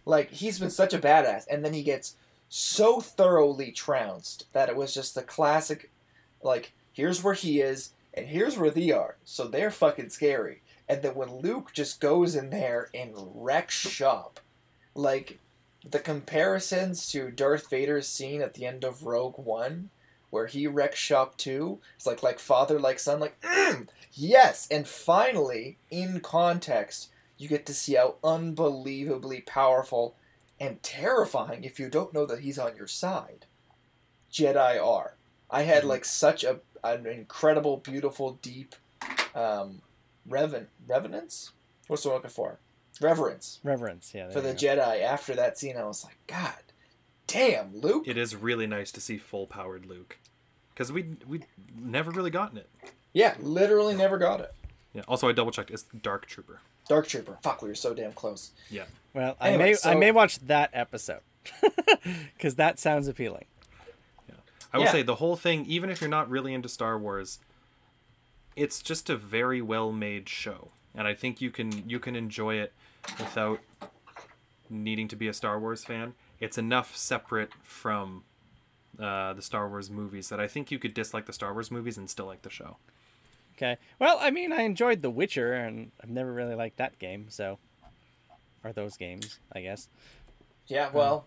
Like 0.05 0.31
he's 0.31 0.59
been 0.59 0.69
such 0.69 0.93
a 0.93 0.99
badass, 0.99 1.45
and 1.49 1.65
then 1.65 1.73
he 1.73 1.83
gets 1.83 2.15
so 2.47 3.01
thoroughly 3.01 3.71
trounced 3.71 4.45
that 4.53 4.69
it 4.69 4.75
was 4.75 4.93
just 4.93 5.15
the 5.15 5.23
classic. 5.23 5.91
Like 6.43 6.73
here's 6.93 7.23
where 7.23 7.33
he 7.33 7.59
is, 7.59 7.91
and 8.13 8.27
here's 8.27 8.57
where 8.57 8.69
they 8.71 8.91
are, 8.91 9.17
so 9.25 9.47
they're 9.47 9.71
fucking 9.71 10.09
scary. 10.09 10.61
And 10.87 11.01
then 11.01 11.15
when 11.15 11.37
Luke 11.37 11.71
just 11.73 11.99
goes 11.99 12.35
in 12.35 12.51
there 12.51 12.89
and 12.93 13.13
wrecks 13.15 13.75
shop, 13.75 14.39
like 14.93 15.39
the 15.83 15.99
comparisons 15.99 17.09
to 17.11 17.31
Darth 17.31 17.69
Vader's 17.69 18.07
scene 18.07 18.41
at 18.41 18.53
the 18.53 18.65
end 18.65 18.83
of 18.83 19.05
Rogue 19.05 19.37
One, 19.37 19.89
where 20.29 20.47
he 20.47 20.67
wrecks 20.67 20.99
shop 20.99 21.37
too, 21.37 21.79
it's 21.95 22.05
like 22.05 22.21
like 22.21 22.39
father 22.39 22.79
like 22.79 22.99
son, 22.99 23.19
like 23.19 23.39
mm, 23.41 23.87
yes. 24.13 24.67
And 24.69 24.87
finally, 24.87 25.77
in 25.89 26.19
context, 26.19 27.09
you 27.37 27.47
get 27.47 27.65
to 27.65 27.73
see 27.73 27.95
how 27.95 28.15
unbelievably 28.23 29.41
powerful 29.41 30.15
and 30.59 30.81
terrifying 30.81 31.63
if 31.63 31.79
you 31.79 31.89
don't 31.89 32.13
know 32.13 32.25
that 32.25 32.39
he's 32.39 32.57
on 32.59 32.75
your 32.75 32.87
side. 32.87 33.45
Jedi 34.31 34.81
are. 34.83 35.15
I 35.49 35.63
had 35.63 35.83
Mhm. 35.83 35.87
like 35.87 36.05
such 36.05 36.43
a 36.43 36.61
an 36.83 37.07
incredible, 37.07 37.77
beautiful, 37.77 38.33
deep 38.43 38.75
um, 39.33 39.81
reven 40.29 40.67
revenance. 40.87 41.51
What's 41.87 42.03
the 42.03 42.09
word 42.09 42.15
looking 42.15 42.29
for? 42.29 42.59
Reverence 43.01 43.59
Reverence, 43.63 44.13
yeah. 44.13 44.29
for 44.29 44.39
the 44.39 44.53
go. 44.53 44.59
Jedi 44.59 45.01
after 45.01 45.33
that 45.35 45.57
scene. 45.57 45.75
I 45.77 45.83
was 45.85 46.03
like, 46.05 46.17
God 46.27 46.53
damn, 47.27 47.75
Luke. 47.75 48.07
It 48.07 48.17
is 48.17 48.35
really 48.35 48.67
nice 48.67 48.91
to 48.93 49.01
see 49.01 49.17
full 49.17 49.47
powered 49.47 49.85
Luke, 49.87 50.17
because 50.69 50.91
we 50.91 51.15
we 51.27 51.41
never 51.75 52.11
really 52.11 52.29
gotten 52.29 52.57
it. 52.57 52.69
Yeah, 53.13 53.35
literally 53.39 53.95
never 53.95 54.17
got 54.17 54.39
it. 54.41 54.53
Yeah. 54.93 55.01
Also, 55.07 55.27
I 55.27 55.31
double 55.33 55.51
checked. 55.51 55.71
It's 55.71 55.83
Dark 55.83 56.25
Trooper. 56.27 56.61
Dark 56.87 57.07
Trooper. 57.07 57.37
Fuck, 57.41 57.61
we 57.61 57.69
were 57.69 57.75
so 57.75 57.93
damn 57.93 58.11
close. 58.13 58.51
Yeah. 58.69 58.83
Well, 59.13 59.35
I 59.39 59.49
Anyway, 59.49 59.75
may 59.83 59.89
I 59.91 59.95
may 59.95 60.11
watch 60.11 60.39
that 60.39 60.69
episode 60.73 61.21
because 62.37 62.55
that 62.55 62.79
sounds 62.79 63.07
appealing. 63.07 63.45
I 64.73 64.77
will 64.77 64.85
Yeah. 64.85 64.91
say 64.91 65.01
the 65.03 65.15
whole 65.15 65.37
thing, 65.37 65.65
even 65.67 65.89
if 65.89 66.01
you're 66.01 66.09
not 66.09 66.29
really 66.29 66.53
into 66.53 66.67
Star 66.67 66.97
Wars, 66.99 67.39
it's 68.57 68.81
just 68.81 69.09
a 69.09 69.15
very 69.15 69.61
well 69.61 69.91
made 69.93 70.27
show, 70.27 70.69
and 70.93 71.07
I 71.07 71.13
think 71.13 71.39
you 71.39 71.49
can 71.49 71.87
you 71.89 71.97
can 71.99 72.15
enjoy 72.15 72.55
it 72.55 72.73
without 73.17 73.59
needing 74.69 75.07
to 75.07 75.15
be 75.15 75.27
a 75.29 75.33
Star 75.33 75.59
Wars 75.59 75.85
fan. 75.85 76.13
It's 76.41 76.57
enough 76.57 76.97
separate 76.97 77.51
from 77.63 78.23
uh, 78.99 79.33
the 79.33 79.41
Star 79.41 79.69
Wars 79.69 79.89
movies 79.89 80.27
that 80.29 80.39
I 80.41 80.47
think 80.47 80.71
you 80.71 80.79
could 80.79 80.93
dislike 80.93 81.25
the 81.25 81.33
Star 81.33 81.53
Wars 81.53 81.71
movies 81.71 81.97
and 81.97 82.09
still 82.09 82.25
like 82.25 82.41
the 82.41 82.49
show. 82.49 82.77
Okay. 83.57 83.77
Well, 83.99 84.17
I 84.19 84.31
mean, 84.31 84.51
I 84.51 84.61
enjoyed 84.61 85.01
The 85.01 85.09
Witcher, 85.09 85.53
and 85.53 85.91
I've 86.03 86.09
never 86.09 86.31
really 86.33 86.55
liked 86.55 86.77
that 86.77 86.99
game, 86.99 87.27
so 87.29 87.57
or 88.63 88.73
those 88.73 88.97
games, 88.97 89.39
I 89.53 89.61
guess. 89.61 89.87
Yeah, 90.67 90.89
well, 90.91 91.25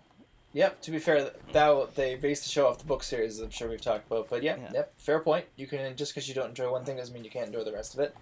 yep. 0.53 0.81
To 0.83 0.91
be 0.91 0.99
fair, 0.99 1.31
that 1.53 1.95
they 1.95 2.17
based 2.17 2.43
the 2.43 2.51
show 2.51 2.67
off 2.67 2.79
the 2.79 2.85
book 2.85 3.03
series. 3.03 3.38
I'm 3.38 3.51
sure 3.51 3.69
we've 3.69 3.81
talked 3.81 4.07
about, 4.09 4.29
but 4.29 4.43
yeah, 4.43 4.57
Yeah. 4.57 4.71
yep. 4.75 4.93
Fair 4.99 5.21
point. 5.21 5.47
You 5.57 5.67
can 5.67 5.97
just 5.97 6.12
because 6.12 6.29
you 6.29 6.35
don't 6.35 6.49
enjoy 6.51 6.71
one 6.71 6.85
thing 6.85 6.97
doesn't 6.97 7.14
mean 7.14 7.25
you 7.25 7.31
can't 7.31 7.47
enjoy 7.47 7.64
the 7.64 7.73
rest 7.73 7.95
of 7.95 8.01
it. 8.01 8.14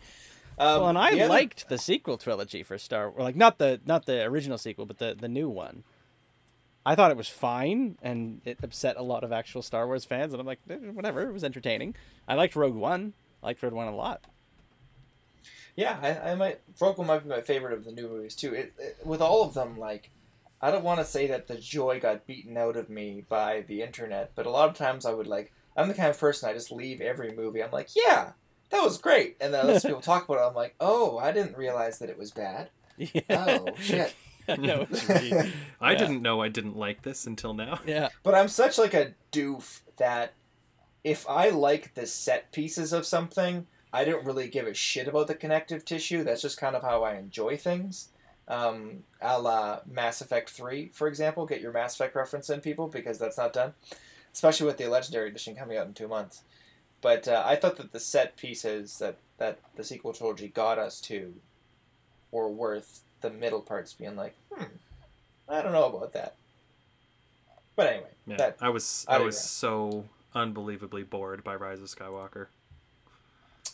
Um, 0.59 0.81
well, 0.81 0.88
and 0.88 0.99
I 0.99 1.11
the 1.14 1.23
other- 1.23 1.29
liked 1.31 1.69
the 1.69 1.79
sequel 1.79 2.16
trilogy 2.19 2.62
for 2.62 2.79
Star, 2.79 3.09
or 3.09 3.23
like 3.23 3.37
not 3.37 3.59
the 3.59 3.81
not 3.87 4.07
the 4.07 4.23
original 4.25 4.59
sequel, 4.59 4.87
but 4.87 4.99
the 4.99 5.14
the 5.19 5.29
new 5.29 5.49
one. 5.49 5.83
I 6.85 6.95
thought 6.95 7.11
it 7.11 7.16
was 7.16 7.29
fine, 7.29 7.99
and 8.01 8.40
it 8.45 8.59
upset 8.62 8.97
a 8.97 9.03
lot 9.03 9.25
of 9.25 9.33
actual 9.33 9.61
Star 9.61 9.87
Wars 9.88 10.05
fans. 10.05 10.33
And 10.33 10.40
I'm 10.40 10.47
like, 10.47 10.61
eh, 10.71 10.77
whatever, 10.77 11.23
it 11.29 11.33
was 11.33 11.42
entertaining. 11.42 11.97
I 12.29 12.35
liked 12.37 12.55
Rogue 12.55 12.77
One. 12.77 13.14
I 13.42 13.46
liked 13.46 13.62
Rogue 13.62 13.72
One 13.72 13.88
a 13.88 13.94
lot. 13.94 14.25
Yeah, 15.77 15.99
I, 16.03 16.31
I 16.31 16.35
might. 16.35 16.61
Rogue 16.81 16.99
One 16.99 17.07
might 17.07 17.22
be 17.22 17.29
my 17.29 17.42
favorite 17.42 17.75
of 17.75 17.85
the 17.85 17.92
new 17.92 18.09
movies 18.09 18.35
too. 18.35 18.55
It, 18.55 18.72
it, 18.79 18.99
with 19.05 19.20
all 19.20 19.42
of 19.44 19.55
them, 19.55 19.79
like, 19.79 20.11
I 20.61 20.70
don't 20.70 20.85
want 20.85 21.01
to 21.01 21.05
say 21.05 21.27
that 21.29 21.49
the 21.49 21.57
joy 21.57 22.01
got 22.01 22.27
beaten 22.27 22.57
out 22.57 22.77
of 22.77 22.88
me 22.88 23.25
by 23.29 23.62
the 23.68 23.83
internet, 23.83 24.33
but 24.35 24.46
a 24.46 24.51
lot 24.51 24.68
of 24.70 24.77
times 24.77 25.05
I 25.05 25.12
would 25.12 25.27
like. 25.27 25.53
I'm 25.77 25.88
the 25.88 25.94
kind 25.94 26.09
of 26.09 26.18
person 26.18 26.49
I 26.49 26.55
just 26.55 26.72
leave 26.72 27.03
every 27.03 27.37
movie. 27.37 27.62
I'm 27.62 27.70
like, 27.70 27.90
yeah, 27.94 28.33
that 28.70 28.83
was 28.83 28.96
great, 28.96 29.37
and 29.40 29.53
then 29.53 29.68
as 29.68 29.83
people 29.87 30.01
talk 30.01 30.25
about 30.25 30.38
it, 30.42 30.49
I'm 30.49 30.55
like, 30.55 30.75
oh, 30.81 31.18
I 31.18 31.33
didn't 31.33 31.59
realize 31.59 31.99
that 31.99 32.09
it 32.09 32.18
was 32.18 32.31
bad. 32.31 32.70
Yeah. 32.96 33.20
Oh 33.31 33.66
shit. 33.79 34.14
I 34.49 34.57
know 34.57 34.87
what 34.88 35.03
you 35.09 35.37
mean. 35.37 35.53
I 35.81 35.92
Yeah. 35.92 35.99
didn't 35.99 36.22
know 36.22 36.40
I 36.40 36.49
didn't 36.49 36.77
like 36.77 37.03
this 37.03 37.27
until 37.27 37.53
now. 37.53 37.81
Yeah. 37.85 38.09
But 38.22 38.35
I'm 38.35 38.49
such 38.49 38.79
like 38.79 38.94
a 38.94 39.12
doof 39.33 39.81
that 39.99 40.33
if 41.07 41.25
I 41.29 41.51
like 41.51 41.95
the 41.95 42.05
set 42.05 42.51
pieces 42.51 42.92
of 42.92 43.07
something, 43.07 43.69
I 43.92 44.05
don't 44.05 44.27
really 44.27 44.49
give 44.49 44.66
a 44.66 44.75
shit 44.75 45.07
about 45.07 45.29
the 45.29 45.37
connective 45.37 45.85
tissue. 45.85 46.25
That's 46.25 46.42
just 46.42 46.59
kind 46.59 46.75
of 46.75 46.83
how 46.83 47.05
I 47.05 47.14
enjoy 47.14 47.57
things. 47.57 48.09
Um, 48.49 49.05
a 49.23 49.40
la 49.40 49.83
Mass 49.88 50.21
Effect 50.21 50.51
3, 50.51 50.90
for 50.92 51.07
example. 51.07 51.47
Get 51.47 51.61
your 51.61 51.71
Mass 51.71 51.95
Effect 51.95 52.16
reference 52.16 52.51
in, 52.51 52.61
people, 52.61 52.88
because 52.88 53.21
that's 53.21 53.38
not 53.38 53.53
done. 53.53 53.75
Especially 54.33 54.66
with 54.66 54.79
the 54.79 54.88
Legendary 54.88 55.29
Edition 55.29 55.55
coming 55.55 55.79
out 55.79 55.87
in 55.87 55.95
two 55.95 56.09
months. 56.09 56.42
But 57.01 57.29
uh, 57.29 57.45
I 57.47 57.55
thought 57.55 57.77
that 57.77 57.92
the 57.92 58.01
set 58.01 58.37
pieces 58.37 58.99
that, 58.99 59.19
that 59.38 59.61
the 59.77 59.85
sequel 59.85 60.12
trilogy 60.12 60.49
got 60.49 60.81
us 60.81 61.01
to 61.03 61.35
were 62.33 62.49
worth 62.49 63.03
the 63.21 63.31
middle 63.31 63.61
parts 63.61 63.95
being 63.95 64.16
like, 64.16 64.35
hmm, 64.53 64.64
I 65.49 65.62
don't 65.62 65.71
know 65.71 65.87
about 65.87 66.14
that. 66.14 66.35
But 67.77 67.87
anyway, 67.87 68.11
Yeah, 68.27 68.37
that 68.38 68.57
I 68.61 68.71
was 68.71 69.05
I 69.09 69.19
was 69.19 69.38
so 69.38 70.07
unbelievably 70.37 71.05
bored 71.05 71.42
by 71.42 71.57
Rise 71.57 71.81
of 71.81 71.87
Skywalker. 71.87 72.46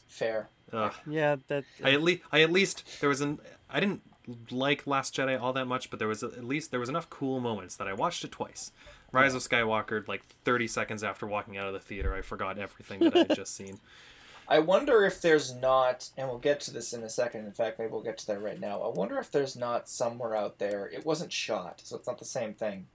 fair. 0.06 0.48
Ugh. 0.72 0.94
Yeah. 1.06 1.36
That. 1.48 1.64
I 1.82 1.90
at 1.92 2.02
least 2.02 2.22
I 2.30 2.40
at 2.42 2.50
least 2.52 3.00
there 3.00 3.08
was 3.08 3.20
an 3.20 3.40
I 3.68 3.80
didn't 3.80 4.02
like 4.50 4.86
Last 4.86 5.14
Jedi 5.14 5.40
all 5.40 5.52
that 5.52 5.66
much, 5.66 5.90
but 5.90 5.98
there 5.98 6.08
was 6.08 6.22
at 6.22 6.44
least 6.44 6.70
there 6.70 6.80
was 6.80 6.88
enough 6.88 7.10
cool 7.10 7.40
moments 7.40 7.76
that 7.76 7.88
I 7.88 7.92
watched 7.92 8.24
it 8.24 8.30
twice. 8.30 8.70
Rise 9.10 9.34
of 9.34 9.42
Skywalker, 9.42 10.06
like 10.08 10.22
30 10.44 10.66
seconds 10.68 11.04
after 11.04 11.26
walking 11.26 11.58
out 11.58 11.66
of 11.66 11.74
the 11.74 11.80
theater, 11.80 12.14
I 12.14 12.22
forgot 12.22 12.58
everything 12.58 13.00
that 13.00 13.14
I 13.14 13.18
had 13.18 13.36
just 13.36 13.54
seen. 13.54 13.78
I 14.48 14.58
wonder 14.58 15.04
if 15.04 15.20
there's 15.20 15.54
not, 15.54 16.10
and 16.16 16.28
we'll 16.28 16.38
get 16.38 16.60
to 16.60 16.72
this 16.72 16.92
in 16.92 17.02
a 17.02 17.08
second. 17.08 17.46
In 17.46 17.52
fact, 17.52 17.78
maybe 17.78 17.90
we'll 17.90 18.02
get 18.02 18.18
to 18.18 18.26
that 18.28 18.42
right 18.42 18.58
now. 18.58 18.80
I 18.82 18.88
wonder 18.88 19.18
if 19.18 19.30
there's 19.30 19.56
not 19.56 19.88
somewhere 19.88 20.34
out 20.34 20.58
there. 20.58 20.90
It 20.92 21.06
wasn't 21.06 21.32
shot, 21.32 21.80
so 21.84 21.96
it's 21.96 22.06
not 22.06 22.18
the 22.18 22.24
same 22.24 22.54
thing. 22.54 22.86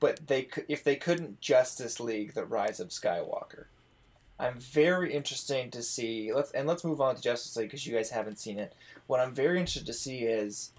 But 0.00 0.26
they 0.28 0.48
if 0.68 0.84
they 0.84 0.96
couldn't 0.96 1.40
Justice 1.40 1.98
League 1.98 2.34
the 2.34 2.44
Rise 2.44 2.80
of 2.80 2.88
Skywalker, 2.88 3.64
I'm 4.38 4.58
very 4.58 5.12
interested 5.12 5.72
to 5.72 5.82
see. 5.82 6.32
Let's 6.32 6.52
and 6.52 6.68
let's 6.68 6.84
move 6.84 7.00
on 7.00 7.16
to 7.16 7.22
Justice 7.22 7.56
League 7.56 7.68
because 7.68 7.86
you 7.86 7.94
guys 7.94 8.10
haven't 8.10 8.38
seen 8.38 8.58
it. 8.58 8.74
What 9.06 9.20
I'm 9.20 9.34
very 9.34 9.58
interested 9.58 9.86
to 9.86 9.92
see 9.92 10.20
is 10.20 10.72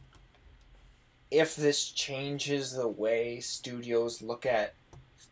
if 1.32 1.56
this 1.56 1.90
changes 1.90 2.74
the 2.74 2.88
way 2.88 3.40
studios 3.40 4.22
look 4.22 4.46
at 4.46 4.74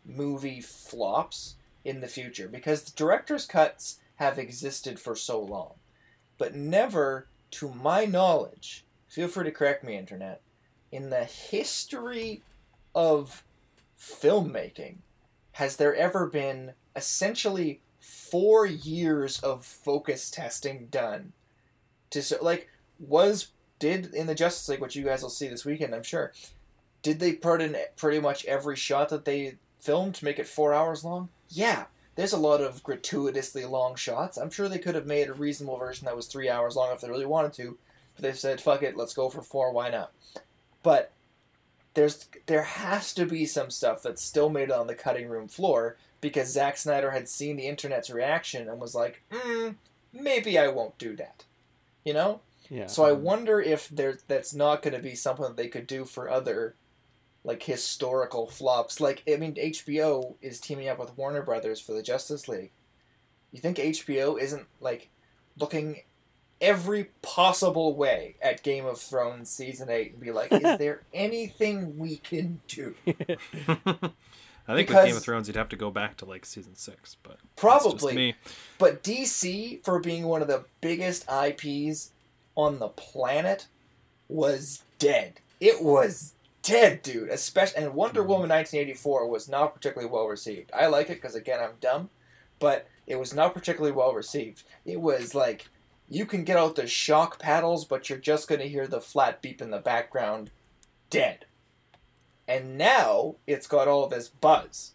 movie 0.04 0.60
flops 0.60 1.56
in 1.84 2.00
the 2.00 2.08
future 2.08 2.48
because 2.48 2.82
the 2.82 2.96
director's 2.96 3.46
cuts 3.46 3.98
have 4.16 4.38
existed 4.38 4.98
for 4.98 5.14
so 5.14 5.40
long 5.40 5.74
but 6.38 6.54
never 6.54 7.26
to 7.50 7.68
my 7.70 8.04
knowledge 8.04 8.84
feel 9.08 9.28
free 9.28 9.44
to 9.44 9.50
correct 9.50 9.84
me 9.84 9.96
internet 9.96 10.40
in 10.92 11.10
the 11.10 11.24
history 11.24 12.42
of 12.94 13.42
filmmaking 14.00 14.96
has 15.52 15.76
there 15.76 15.94
ever 15.94 16.26
been 16.26 16.72
essentially 16.94 17.80
4 18.00 18.66
years 18.66 19.40
of 19.40 19.64
focus 19.64 20.30
testing 20.30 20.88
done 20.90 21.32
to 22.10 22.22
so 22.22 22.36
like 22.42 22.68
was 22.98 23.48
did 23.78 24.14
in 24.14 24.26
the 24.26 24.34
Justice 24.34 24.68
League 24.68 24.80
which 24.80 24.96
you 24.96 25.04
guys 25.04 25.22
will 25.22 25.30
see 25.30 25.48
this 25.48 25.64
weekend 25.64 25.94
I'm 25.94 26.02
sure 26.02 26.32
did 27.02 27.20
they 27.20 27.32
put 27.32 27.60
in 27.60 27.76
pretty 27.96 28.20
much 28.20 28.44
every 28.44 28.76
shot 28.76 29.08
that 29.10 29.24
they 29.24 29.56
filmed 29.78 30.14
to 30.16 30.24
make 30.24 30.38
it 30.38 30.46
4 30.46 30.74
hours 30.74 31.04
long 31.04 31.28
yeah, 31.50 31.86
there's 32.14 32.32
a 32.32 32.38
lot 32.38 32.60
of 32.60 32.82
gratuitously 32.82 33.64
long 33.64 33.94
shots. 33.94 34.36
I'm 34.36 34.50
sure 34.50 34.68
they 34.68 34.78
could 34.78 34.94
have 34.94 35.06
made 35.06 35.28
a 35.28 35.34
reasonable 35.34 35.78
version 35.78 36.06
that 36.06 36.16
was 36.16 36.26
three 36.26 36.48
hours 36.48 36.76
long 36.76 36.92
if 36.92 37.00
they 37.00 37.08
really 37.08 37.26
wanted 37.26 37.52
to, 37.54 37.78
but 38.14 38.22
they 38.22 38.32
said, 38.32 38.60
"Fuck 38.60 38.82
it, 38.82 38.96
let's 38.96 39.14
go 39.14 39.28
for 39.28 39.42
four. 39.42 39.72
Why 39.72 39.88
not?" 39.90 40.12
But 40.82 41.12
there's 41.98 42.28
there 42.46 42.62
has 42.62 43.12
to 43.14 43.26
be 43.26 43.44
some 43.44 43.70
stuff 43.70 44.04
that's 44.04 44.22
still 44.22 44.48
made 44.48 44.70
on 44.70 44.86
the 44.86 44.94
cutting 44.94 45.28
room 45.28 45.48
floor 45.48 45.96
because 46.20 46.52
Zack 46.52 46.76
Snyder 46.76 47.10
had 47.10 47.28
seen 47.28 47.56
the 47.56 47.66
internet's 47.66 48.08
reaction 48.08 48.68
and 48.68 48.80
was 48.80 48.94
like, 48.94 49.22
mm, 49.32 49.74
"Maybe 50.12 50.56
I 50.56 50.68
won't 50.68 50.96
do 50.96 51.16
that," 51.16 51.44
you 52.04 52.12
know. 52.14 52.40
Yeah. 52.70 52.86
So 52.86 53.04
I 53.04 53.10
wonder 53.10 53.60
if 53.60 53.88
there 53.88 54.18
that's 54.28 54.54
not 54.54 54.80
going 54.80 54.94
to 54.94 55.02
be 55.02 55.16
something 55.16 55.46
that 55.46 55.56
they 55.56 55.66
could 55.66 55.88
do 55.88 56.04
for 56.04 56.30
other 56.30 56.76
like 57.42 57.64
historical 57.64 58.46
flops. 58.46 59.00
Like 59.00 59.24
I 59.28 59.34
mean 59.36 59.54
HBO 59.54 60.36
is 60.40 60.60
teaming 60.60 60.88
up 60.88 61.00
with 61.00 61.18
Warner 61.18 61.42
Brothers 61.42 61.80
for 61.80 61.94
the 61.94 62.02
Justice 62.02 62.46
League. 62.46 62.70
You 63.50 63.58
think 63.58 63.78
HBO 63.78 64.40
isn't 64.40 64.68
like 64.80 65.10
looking 65.58 66.02
every 66.60 67.04
possible 67.22 67.94
way 67.94 68.36
at 68.42 68.62
Game 68.62 68.86
of 68.86 69.00
Thrones 69.00 69.48
season 69.50 69.90
8 69.90 70.12
and 70.12 70.20
be 70.20 70.32
like, 70.32 70.52
is 70.52 70.62
there 70.78 71.02
anything 71.12 71.98
we 71.98 72.16
can 72.16 72.60
do? 72.68 72.94
I 74.68 74.74
think 74.74 74.90
with 74.90 75.04
Game 75.04 75.16
of 75.16 75.22
Thrones, 75.22 75.48
you'd 75.48 75.56
have 75.56 75.70
to 75.70 75.76
go 75.76 75.90
back 75.90 76.18
to 76.18 76.26
like 76.26 76.44
season 76.44 76.74
six, 76.74 77.16
but 77.22 77.38
Probably. 77.56 78.14
me. 78.14 78.34
But 78.76 79.02
DC, 79.02 79.82
for 79.82 79.98
being 79.98 80.26
one 80.26 80.42
of 80.42 80.48
the 80.48 80.64
biggest 80.82 81.24
IPs 81.30 82.10
on 82.54 82.78
the 82.78 82.88
planet, 82.88 83.66
was 84.28 84.82
dead. 84.98 85.40
It 85.58 85.82
was 85.82 86.34
dead, 86.62 87.02
dude. 87.02 87.30
Especially 87.30 87.82
and 87.82 87.94
Wonder 87.94 88.22
hmm. 88.22 88.28
Woman 88.28 88.50
1984 88.50 89.26
was 89.28 89.48
not 89.48 89.74
particularly 89.74 90.12
well 90.12 90.26
received. 90.26 90.70
I 90.74 90.86
like 90.86 91.08
it 91.08 91.14
because 91.14 91.34
again 91.34 91.60
I'm 91.60 91.76
dumb, 91.80 92.10
but 92.58 92.86
it 93.06 93.18
was 93.18 93.34
not 93.34 93.54
particularly 93.54 93.96
well 93.96 94.12
received. 94.12 94.64
It 94.84 95.00
was 95.00 95.34
like 95.34 95.66
you 96.08 96.24
can 96.26 96.44
get 96.44 96.56
out 96.56 96.76
the 96.76 96.86
shock 96.86 97.38
paddles, 97.38 97.84
but 97.84 98.08
you're 98.08 98.18
just 98.18 98.48
gonna 98.48 98.64
hear 98.64 98.86
the 98.86 99.00
flat 99.00 99.42
beep 99.42 99.60
in 99.60 99.70
the 99.70 99.78
background. 99.78 100.50
Dead. 101.10 101.44
And 102.46 102.78
now 102.78 103.36
it's 103.46 103.66
got 103.66 103.88
all 103.88 104.06
this 104.08 104.28
buzz. 104.28 104.92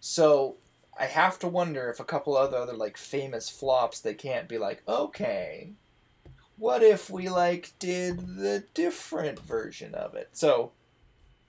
So 0.00 0.56
I 0.98 1.06
have 1.06 1.38
to 1.40 1.48
wonder 1.48 1.88
if 1.90 1.98
a 2.00 2.04
couple 2.04 2.36
other 2.36 2.56
other 2.58 2.74
like 2.74 2.96
famous 2.96 3.48
flops 3.48 4.00
they 4.00 4.14
can't 4.14 4.48
be 4.48 4.58
like, 4.58 4.82
okay, 4.86 5.72
what 6.58 6.82
if 6.82 7.08
we 7.08 7.28
like 7.30 7.72
did 7.78 8.36
the 8.36 8.64
different 8.74 9.38
version 9.40 9.94
of 9.94 10.14
it? 10.14 10.28
So 10.32 10.72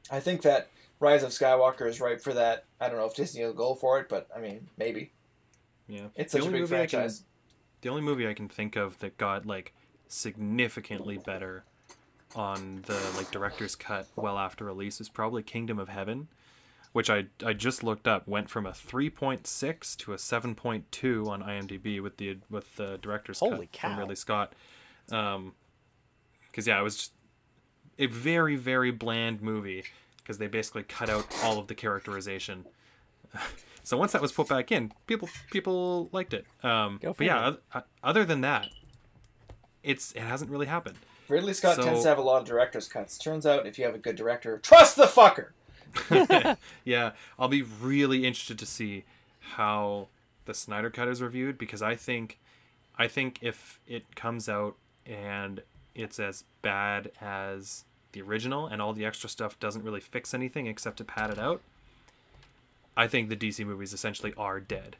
I 0.10 0.20
think 0.22 0.42
that 0.44 0.70
Rise 1.02 1.24
of 1.24 1.32
Skywalker 1.32 1.88
is 1.88 2.00
ripe 2.00 2.22
for 2.22 2.34
that. 2.34 2.64
I 2.80 2.88
don't 2.88 2.98
know 2.98 3.06
if 3.06 3.16
Disney 3.16 3.44
will 3.44 3.54
go 3.54 3.76
for 3.76 4.00
it, 4.00 4.08
but 4.08 4.28
I 4.36 4.40
mean 4.40 4.70
maybe. 4.78 5.12
Yeah, 5.88 6.08
It's 6.16 6.32
The 6.32 6.40
such 6.40 6.48
a 6.48 6.52
big 6.52 6.62
movie 6.62 6.76
I 6.76 6.80
can- 6.86 6.90
franchise. 6.90 7.24
The 7.82 7.90
only 7.90 8.02
movie 8.02 8.28
I 8.28 8.34
can 8.34 8.48
think 8.48 8.76
of 8.76 9.00
that 9.00 9.18
got 9.18 9.46
like 9.46 9.74
significantly 10.08 11.18
better 11.18 11.64
on 12.36 12.84
the 12.86 13.00
like 13.18 13.32
director's 13.32 13.76
cut 13.76 14.08
well 14.16 14.38
after 14.38 14.66
release 14.66 15.02
is 15.02 15.10
probably 15.10 15.44
Kingdom 15.44 15.80
of 15.80 15.90
Heaven, 15.90 16.28
which 16.94 17.10
I 17.10 17.26
I 17.46 17.54
just 17.54 17.84
looked 17.84 18.08
up 18.08 18.28
went 18.28 18.50
from 18.50 18.66
a 18.66 18.72
3.6 18.72 19.98
to 19.98 20.14
a 20.14 20.18
7.2 20.18 21.28
on 21.28 21.44
IMDb 21.44 22.02
with 22.02 22.18
the 22.18 22.38
with 22.50 22.76
the 22.76 22.98
director's 23.02 23.40
Holy 23.40 23.68
cut 23.68 23.92
from. 23.92 24.00
Ridley 24.00 24.16
Scott. 24.16 24.54
Um, 25.12 25.54
because 26.48 26.68
yeah, 26.68 26.80
it 26.80 26.84
was 26.84 26.96
just 26.96 27.12
a 28.00 28.06
very 28.06 28.56
very 28.56 28.92
bland 28.92 29.42
movie 29.42 29.84
because 30.18 30.38
they 30.38 30.48
basically 30.48 30.84
cut 30.84 31.10
out 31.10 31.26
all 31.44 31.58
of 31.58 31.68
the 31.68 31.76
characterization. 31.76 32.66
so 33.84 33.98
once 33.98 34.12
that 34.14 34.22
was 34.22 34.32
put 34.32 34.48
back 34.48 34.72
in, 34.72 34.92
people 35.08 35.30
people 35.52 36.10
liked 36.12 36.34
it. 36.34 36.46
Um, 36.64 37.00
but 37.02 37.22
yeah, 37.22 37.52
figure. 37.52 37.58
oth- 37.76 37.84
other 38.04 38.26
than 38.26 38.42
that, 38.42 38.68
it's 39.84 40.12
it 40.14 40.22
hasn't 40.22 40.52
really 40.52 40.68
happened. 40.68 40.98
Ridley 41.28 41.54
Scott 41.54 41.78
So- 41.78 41.84
tends 41.84 42.04
to 42.04 42.10
have 42.10 42.18
a 42.18 42.22
lot 42.22 42.42
of 42.42 42.48
director's 42.48 42.88
cuts. 42.88 43.18
Turns 43.18 43.46
out 43.46 43.66
if 43.66 43.80
you 43.80 43.86
have 43.86 43.96
a 43.96 44.00
good 44.00 44.16
director, 44.16 44.58
trust 44.60 44.96
the 44.98 45.06
fucker. 45.06 45.50
yeah, 46.86 47.12
I'll 47.40 47.48
be 47.48 47.62
really 47.62 48.26
interested 48.26 48.60
to 48.60 48.66
see 48.66 49.04
how 49.56 50.08
the 50.46 50.54
Snyder 50.54 50.90
Cut 50.90 51.08
is 51.08 51.22
reviewed 51.22 51.58
because 51.58 51.82
I 51.82 51.96
think, 51.96 52.38
I 52.98 53.08
think 53.08 53.40
if 53.42 53.80
it 53.88 54.16
comes 54.16 54.50
out 54.50 54.76
and 55.06 55.62
it's 55.96 56.20
as 56.20 56.44
bad 56.62 57.12
as 57.22 57.86
the 58.14 58.22
original 58.22 58.68
and 58.68 58.82
all 58.82 58.94
the 58.94 59.06
extra 59.06 59.30
stuff 59.30 59.60
doesn't 59.60 59.84
really 59.84 60.00
fix 60.02 60.34
anything 60.34 60.68
except 60.68 60.98
to 60.98 61.04
pad 61.04 61.30
it 61.30 61.40
out, 61.40 61.62
I 62.96 63.08
think 63.08 63.30
the 63.30 63.36
DC 63.36 63.66
movies 63.66 63.94
essentially 63.94 64.34
are 64.38 64.60
dead. 64.60 64.98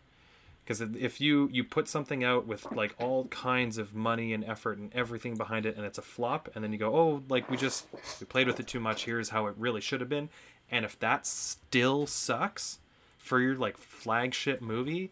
Because 0.64 0.82
if 0.82 1.20
you 1.20 1.50
you 1.52 1.64
put 1.64 1.88
something 1.88 2.24
out 2.24 2.46
with 2.46 2.72
like 2.72 2.96
all 3.00 3.26
kinds 3.26 3.78
of 3.78 3.96
money 3.96 4.32
and 4.32 4.44
effort 4.46 4.78
and 4.78 4.94
everything 4.94 5.36
behind 5.36 5.66
it, 5.66 5.76
and 5.76 5.86
it's 5.86 5.98
a 5.98 6.04
flop, 6.04 6.50
and 6.54 6.64
then 6.64 6.72
you 6.72 6.78
go, 6.78 6.96
oh, 6.96 7.24
like 7.30 7.50
we 7.50 7.58
just 7.58 7.88
we 8.20 8.26
played 8.26 8.48
with 8.48 8.60
it 8.60 8.68
too 8.68 8.80
much. 8.80 9.06
Here's 9.06 9.30
how 9.30 9.48
it 9.48 9.56
really 9.58 9.82
should 9.82 10.02
have 10.02 10.10
been. 10.10 10.30
And 10.70 10.86
if 10.86 10.98
that 11.00 11.26
still 11.26 12.08
sucks 12.08 12.80
for 13.18 13.40
your 13.40 13.56
like 13.56 13.78
flagship 13.78 14.62
movie, 14.62 15.12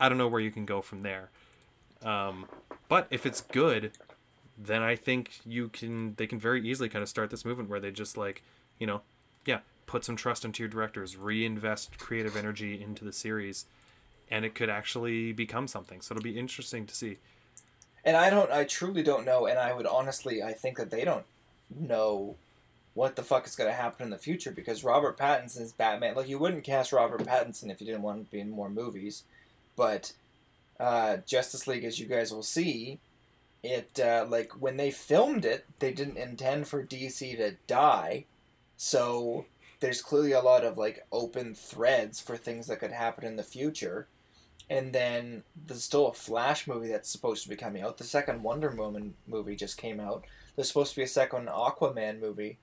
I 0.00 0.08
don't 0.08 0.18
know 0.18 0.28
where 0.28 0.40
you 0.40 0.50
can 0.50 0.66
go 0.66 0.82
from 0.82 1.02
there. 1.02 1.30
Um, 2.02 2.46
but 2.88 3.06
if 3.10 3.24
it's 3.24 3.40
good, 3.40 3.92
then 4.56 4.82
I 4.82 4.96
think 4.96 5.40
you 5.46 5.68
can 5.68 6.14
they 6.16 6.26
can 6.26 6.38
very 6.38 6.68
easily 6.68 6.88
kind 6.88 7.02
of 7.02 7.08
start 7.08 7.30
this 7.30 7.44
movement 7.44 7.70
where 7.70 7.80
they 7.80 7.92
just 7.92 8.16
like, 8.16 8.42
you 8.78 8.86
know, 8.86 9.02
yeah, 9.46 9.60
put 9.88 10.04
some 10.04 10.14
trust 10.14 10.44
into 10.44 10.62
your 10.62 10.68
directors, 10.68 11.16
reinvest 11.16 11.98
creative 11.98 12.36
energy 12.36 12.80
into 12.80 13.04
the 13.04 13.12
series, 13.12 13.64
and 14.30 14.44
it 14.44 14.54
could 14.54 14.70
actually 14.70 15.32
become 15.32 15.66
something. 15.66 16.00
So 16.00 16.14
it'll 16.14 16.22
be 16.22 16.38
interesting 16.38 16.86
to 16.86 16.94
see. 16.94 17.16
And 18.04 18.16
I 18.16 18.30
don't, 18.30 18.52
I 18.52 18.64
truly 18.64 19.02
don't 19.02 19.24
know. 19.24 19.46
And 19.46 19.58
I 19.58 19.72
would 19.72 19.86
honestly, 19.86 20.42
I 20.42 20.52
think 20.52 20.76
that 20.76 20.90
they 20.90 21.04
don't 21.04 21.24
know 21.74 22.36
what 22.94 23.16
the 23.16 23.22
fuck 23.22 23.46
is 23.46 23.56
going 23.56 23.70
to 23.70 23.76
happen 23.76 24.04
in 24.04 24.10
the 24.10 24.18
future 24.18 24.50
because 24.50 24.84
Robert 24.84 25.18
Pattinson's 25.18 25.72
Batman. 25.72 26.14
Like, 26.14 26.28
you 26.28 26.38
wouldn't 26.38 26.64
cast 26.64 26.92
Robert 26.92 27.24
Pattinson 27.24 27.70
if 27.70 27.80
you 27.80 27.86
didn't 27.86 28.02
want 28.02 28.24
to 28.24 28.30
be 28.30 28.40
in 28.40 28.50
more 28.50 28.70
movies. 28.70 29.24
But 29.74 30.12
uh, 30.78 31.18
Justice 31.26 31.66
League, 31.66 31.84
as 31.84 31.98
you 31.98 32.06
guys 32.06 32.32
will 32.32 32.42
see, 32.42 32.98
it, 33.62 33.98
uh, 33.98 34.26
like, 34.28 34.52
when 34.60 34.76
they 34.76 34.90
filmed 34.90 35.44
it, 35.44 35.64
they 35.78 35.92
didn't 35.92 36.18
intend 36.18 36.68
for 36.68 36.84
DC 36.84 37.36
to 37.36 37.56
die. 37.66 38.26
So 38.76 39.46
there's 39.80 40.02
clearly 40.02 40.32
a 40.32 40.40
lot 40.40 40.64
of, 40.64 40.78
like, 40.78 41.06
open 41.12 41.54
threads 41.54 42.20
for 42.20 42.36
things 42.36 42.66
that 42.66 42.80
could 42.80 42.92
happen 42.92 43.24
in 43.24 43.36
the 43.36 43.42
future 43.42 44.08
and 44.70 44.92
then 44.92 45.42
there's 45.66 45.82
still 45.82 46.08
a 46.08 46.12
Flash 46.12 46.66
movie 46.66 46.88
that's 46.88 47.08
supposed 47.08 47.42
to 47.42 47.48
be 47.48 47.56
coming 47.56 47.82
out. 47.82 47.96
The 47.96 48.04
second 48.04 48.42
Wonder 48.42 48.70
Woman 48.70 49.14
movie 49.26 49.56
just 49.56 49.78
came 49.78 49.98
out. 49.98 50.24
There's 50.54 50.68
supposed 50.68 50.90
to 50.90 50.96
be 50.96 51.04
a 51.04 51.08
second 51.08 51.48
Aquaman 51.48 52.20
movie 52.20 52.58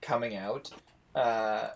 coming 0.00 0.36
out. 0.36 0.70
Uh, 1.14 1.70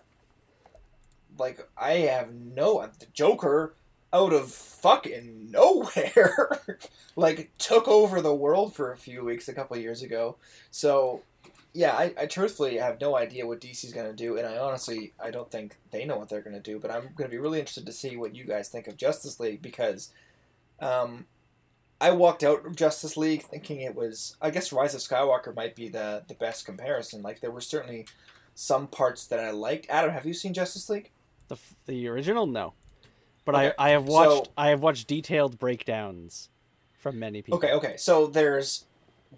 like 1.37 1.67
I 1.77 1.93
have 1.93 2.33
no 2.33 2.89
the 2.99 3.05
Joker 3.13 3.73
out 4.11 4.33
of 4.33 4.49
fucking 4.51 5.51
nowhere, 5.51 6.61
like 7.15 7.51
took 7.59 7.87
over 7.87 8.21
the 8.21 8.33
world 8.33 8.73
for 8.73 8.91
a 8.91 8.97
few 8.97 9.23
weeks 9.23 9.47
a 9.47 9.53
couple 9.53 9.77
years 9.77 10.01
ago. 10.01 10.37
So 10.71 11.21
yeah, 11.75 11.91
I, 11.91 12.13
I 12.17 12.25
truthfully 12.25 12.77
have 12.77 13.01
no 13.01 13.17
idea 13.17 13.45
what 13.45 13.59
DC's 13.59 13.91
gonna 13.91 14.13
do, 14.13 14.37
and 14.37 14.47
I 14.47 14.57
honestly 14.57 15.13
I 15.19 15.29
don't 15.29 15.51
think 15.51 15.75
they 15.91 16.05
know 16.05 16.17
what 16.17 16.29
they're 16.29 16.41
gonna 16.41 16.61
do. 16.61 16.79
But 16.79 16.89
I'm 16.89 17.09
gonna 17.15 17.29
be 17.29 17.37
really 17.37 17.59
interested 17.59 17.85
to 17.85 17.91
see 17.91 18.15
what 18.15 18.33
you 18.33 18.45
guys 18.45 18.69
think 18.69 18.87
of 18.87 18.95
Justice 18.95 19.39
League 19.41 19.61
because, 19.61 20.13
um, 20.79 21.25
I 21.99 22.11
walked 22.11 22.43
out 22.43 22.65
of 22.65 22.75
Justice 22.77 23.17
League 23.17 23.43
thinking 23.43 23.81
it 23.81 23.93
was 23.93 24.37
I 24.41 24.51
guess 24.51 24.71
Rise 24.71 24.95
of 24.95 25.01
Skywalker 25.01 25.53
might 25.53 25.75
be 25.75 25.89
the 25.89 26.23
the 26.27 26.33
best 26.35 26.65
comparison. 26.65 27.21
Like 27.21 27.41
there 27.41 27.51
were 27.51 27.61
certainly 27.61 28.07
some 28.53 28.87
parts 28.87 29.27
that 29.27 29.39
I 29.41 29.51
liked. 29.51 29.87
Adam, 29.89 30.11
have 30.11 30.25
you 30.25 30.33
seen 30.33 30.53
Justice 30.53 30.89
League? 30.89 31.11
The 31.49 31.57
the 31.87 32.07
original, 32.07 32.47
no, 32.47 32.73
but 33.43 33.53
Okay, 33.53 33.73
I 33.77 33.87
I 33.87 33.89
have 33.91 34.05
watched 34.05 34.45
so- 34.45 34.51
I 34.57 34.69
have 34.69 34.81
watched 34.81 35.07
detailed 35.07 35.59
breakdowns 35.59 36.49
from 36.93 37.19
many 37.19 37.41
people. 37.41 37.57
Okay, 37.57 37.73
okay. 37.73 37.97
So 37.97 38.27
there's 38.27 38.85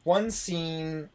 one 0.04 0.30
scene 0.30 1.10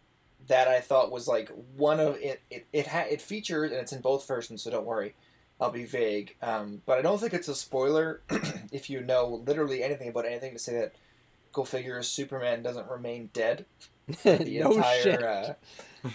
that 0.48 0.68
I 0.68 0.80
thought 0.80 1.10
was 1.10 1.28
like 1.28 1.50
one 1.76 2.00
of 2.00 2.16
it. 2.16 2.40
It 2.50 2.66
it, 2.72 2.86
ha- 2.88 3.06
it 3.10 3.20
features 3.20 3.70
and 3.70 3.80
it's 3.80 3.92
in 3.92 4.00
both 4.00 4.26
versions, 4.26 4.62
so 4.62 4.70
don't 4.70 4.86
worry. 4.86 5.14
I'll 5.60 5.70
be 5.70 5.84
vague, 5.84 6.34
um, 6.42 6.82
but 6.86 6.98
I 6.98 7.02
don't 7.02 7.20
think 7.20 7.34
it's 7.34 7.46
a 7.48 7.54
spoiler 7.54 8.22
if 8.72 8.90
you 8.90 9.00
know 9.00 9.42
literally 9.46 9.82
anything 9.82 10.08
about 10.08 10.26
anything 10.26 10.52
to 10.52 10.58
say 10.58 10.74
that. 10.74 10.94
Go 11.52 11.64
figure, 11.64 12.02
Superman 12.02 12.62
doesn't 12.62 12.88
remain 12.88 13.28
dead. 13.32 13.66
The 14.24 14.60
no 14.60 14.72
entire. 14.72 15.02
shit. 15.02 15.22
Uh, 15.22 15.54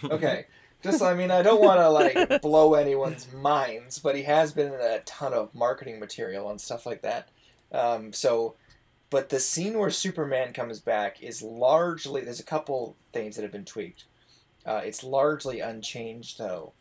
okay, 0.06 0.46
just 0.84 1.02
I 1.02 1.14
mean 1.14 1.32
I 1.32 1.42
don't 1.44 1.62
want 1.62 1.80
to 1.80 1.90
like 1.90 2.42
blow 2.42 2.74
anyone's 2.74 3.32
minds, 3.32 4.00
but 4.00 4.16
he 4.16 4.24
has 4.24 4.52
been 4.52 4.74
in 4.74 4.82
a 4.82 5.00
ton 5.06 5.34
of 5.34 5.54
marketing 5.56 6.00
material 6.00 6.50
and 6.50 6.60
stuff 6.60 6.86
like 6.86 7.02
that. 7.04 7.30
Um, 7.72 8.14
so, 8.14 8.56
but 9.10 9.30
the 9.30 9.40
scene 9.40 9.78
where 9.78 9.90
Superman 9.90 10.54
comes 10.54 10.80
back 10.80 11.22
is 11.22 11.42
largely 11.42 12.22
there's 12.22 12.40
a 12.40 12.44
couple 12.44 12.96
things 13.14 13.36
that 13.36 13.44
have 13.44 13.52
been 13.52 13.64
tweaked. 13.66 14.04
Uh, 14.68 14.82
it's 14.84 15.04
largely 15.04 15.62
unchanged 15.62 16.38
though, 16.38 16.74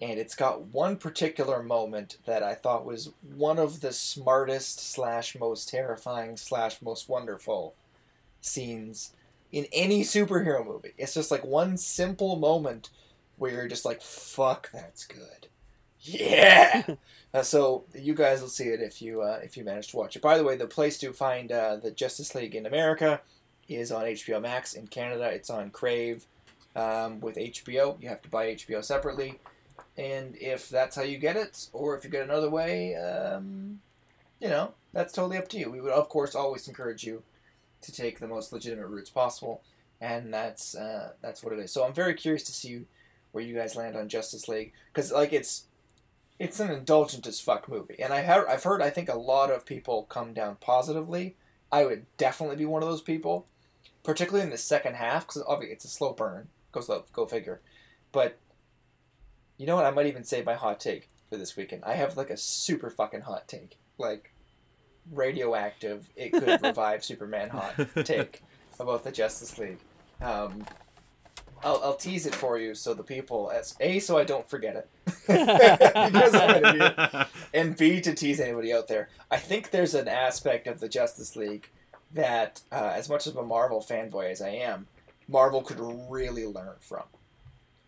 and 0.00 0.18
it's 0.20 0.36
got 0.36 0.62
one 0.66 0.96
particular 0.96 1.60
moment 1.62 2.18
that 2.24 2.42
I 2.42 2.54
thought 2.54 2.86
was 2.86 3.10
one 3.34 3.58
of 3.58 3.80
the 3.80 3.92
smartest 3.92 4.78
slash 4.78 5.36
most 5.36 5.68
terrifying 5.68 6.36
slash 6.36 6.80
most 6.80 7.08
wonderful 7.08 7.74
scenes 8.40 9.12
in 9.50 9.66
any 9.72 10.02
superhero 10.02 10.64
movie. 10.64 10.94
It's 10.96 11.14
just 11.14 11.32
like 11.32 11.44
one 11.44 11.76
simple 11.76 12.36
moment 12.36 12.90
where 13.36 13.52
you're 13.52 13.68
just 13.68 13.84
like, 13.84 14.02
"Fuck, 14.02 14.70
that's 14.72 15.04
good." 15.04 15.48
Yeah. 16.00 16.94
uh, 17.34 17.42
so 17.42 17.84
you 17.92 18.14
guys 18.14 18.40
will 18.40 18.48
see 18.48 18.68
it 18.68 18.80
if 18.80 19.02
you 19.02 19.22
uh, 19.22 19.40
if 19.42 19.56
you 19.56 19.64
manage 19.64 19.88
to 19.88 19.96
watch 19.96 20.14
it. 20.14 20.22
By 20.22 20.38
the 20.38 20.44
way, 20.44 20.56
the 20.56 20.66
place 20.68 20.96
to 20.98 21.12
find 21.12 21.50
uh, 21.50 21.76
the 21.76 21.90
Justice 21.90 22.34
League 22.36 22.54
in 22.54 22.66
America 22.66 23.20
is 23.68 23.90
on 23.90 24.04
HBO 24.04 24.40
Max 24.40 24.74
in 24.74 24.86
Canada. 24.86 25.24
It's 25.24 25.50
on 25.50 25.70
Crave 25.70 26.26
um, 26.76 27.20
with 27.20 27.36
HBO. 27.36 28.00
You 28.02 28.08
have 28.08 28.22
to 28.22 28.28
buy 28.28 28.54
HBO 28.54 28.84
separately, 28.84 29.38
and 29.96 30.36
if 30.36 30.68
that's 30.68 30.96
how 30.96 31.02
you 31.02 31.18
get 31.18 31.36
it, 31.36 31.68
or 31.72 31.96
if 31.96 32.04
you 32.04 32.10
get 32.10 32.22
another 32.22 32.50
way, 32.50 32.94
um, 32.96 33.80
you 34.40 34.48
know 34.48 34.74
that's 34.92 35.12
totally 35.12 35.38
up 35.38 35.48
to 35.48 35.58
you. 35.58 35.70
We 35.70 35.80
would 35.80 35.92
of 35.92 36.08
course 36.08 36.34
always 36.34 36.68
encourage 36.68 37.04
you 37.04 37.22
to 37.82 37.92
take 37.92 38.18
the 38.18 38.28
most 38.28 38.52
legitimate 38.52 38.86
routes 38.86 39.10
possible, 39.10 39.62
and 40.00 40.32
that's 40.32 40.74
uh, 40.74 41.12
that's 41.20 41.42
what 41.42 41.52
it 41.52 41.58
is. 41.58 41.72
So 41.72 41.84
I'm 41.84 41.94
very 41.94 42.14
curious 42.14 42.44
to 42.44 42.52
see 42.52 42.86
where 43.32 43.44
you 43.44 43.54
guys 43.54 43.76
land 43.76 43.96
on 43.96 44.08
Justice 44.08 44.48
League 44.48 44.72
because 44.92 45.12
like 45.12 45.32
it's 45.32 45.64
it's 46.38 46.60
an 46.60 46.70
indulgent 46.70 47.26
as 47.26 47.40
fuck 47.40 47.68
movie, 47.68 48.00
and 48.00 48.12
I 48.12 48.20
have 48.20 48.46
I've 48.48 48.64
heard 48.64 48.82
I 48.82 48.90
think 48.90 49.08
a 49.08 49.18
lot 49.18 49.50
of 49.50 49.66
people 49.66 50.04
come 50.04 50.32
down 50.32 50.56
positively. 50.60 51.36
I 51.70 51.84
would 51.86 52.06
definitely 52.18 52.56
be 52.56 52.66
one 52.66 52.82
of 52.82 52.88
those 52.88 53.00
people, 53.00 53.46
particularly 54.02 54.44
in 54.44 54.50
the 54.50 54.58
second 54.58 54.96
half 54.96 55.26
because 55.26 55.42
obviously 55.46 55.74
it's 55.74 55.84
a 55.84 55.88
slow 55.88 56.12
burn. 56.12 56.48
Go 56.72 56.80
slow, 56.80 57.04
go 57.12 57.26
figure. 57.26 57.60
But 58.10 58.38
you 59.58 59.66
know 59.66 59.76
what? 59.76 59.84
I 59.84 59.90
might 59.90 60.06
even 60.06 60.24
say 60.24 60.42
my 60.42 60.54
hot 60.54 60.80
take 60.80 61.08
for 61.30 61.36
this 61.36 61.56
weekend. 61.56 61.84
I 61.84 61.94
have 61.94 62.16
like 62.16 62.30
a 62.30 62.36
super 62.36 62.90
fucking 62.90 63.22
hot 63.22 63.46
take, 63.46 63.78
like 63.98 64.32
radioactive. 65.10 66.08
It 66.16 66.32
could 66.32 66.62
revive 66.62 67.04
Superman 67.04 67.50
hot 67.50 67.74
take 68.04 68.42
about 68.80 69.04
the 69.04 69.12
Justice 69.12 69.58
League. 69.58 69.78
Um, 70.20 70.64
I'll, 71.64 71.80
I'll 71.82 71.96
tease 71.96 72.26
it 72.26 72.34
for 72.34 72.58
you 72.58 72.74
so 72.74 72.92
the 72.92 73.04
people 73.04 73.50
as 73.54 73.76
a 73.80 73.98
so 74.00 74.18
I 74.18 74.24
don't 74.24 74.48
forget 74.48 74.76
it 74.76 74.90
because 75.26 76.34
I'm 76.34 76.64
an 76.64 76.74
idiot, 76.74 77.28
and 77.54 77.76
b 77.76 78.00
to 78.00 78.14
tease 78.14 78.40
anybody 78.40 78.72
out 78.72 78.88
there. 78.88 79.08
I 79.30 79.36
think 79.36 79.70
there's 79.70 79.94
an 79.94 80.08
aspect 80.08 80.66
of 80.66 80.80
the 80.80 80.88
Justice 80.88 81.36
League 81.36 81.68
that, 82.12 82.62
uh, 82.72 82.92
as 82.94 83.08
much 83.08 83.26
of 83.26 83.36
a 83.36 83.44
Marvel 83.44 83.80
fanboy 83.80 84.30
as 84.30 84.42
I 84.42 84.50
am, 84.50 84.86
Marvel 85.32 85.62
could 85.62 85.80
really 86.10 86.46
learn 86.46 86.76
from. 86.80 87.04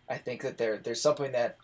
I 0.09 0.17
think 0.17 0.41
that 0.41 0.57
there 0.57 0.77
there's 0.77 1.01
something 1.01 1.31
that 1.31 1.57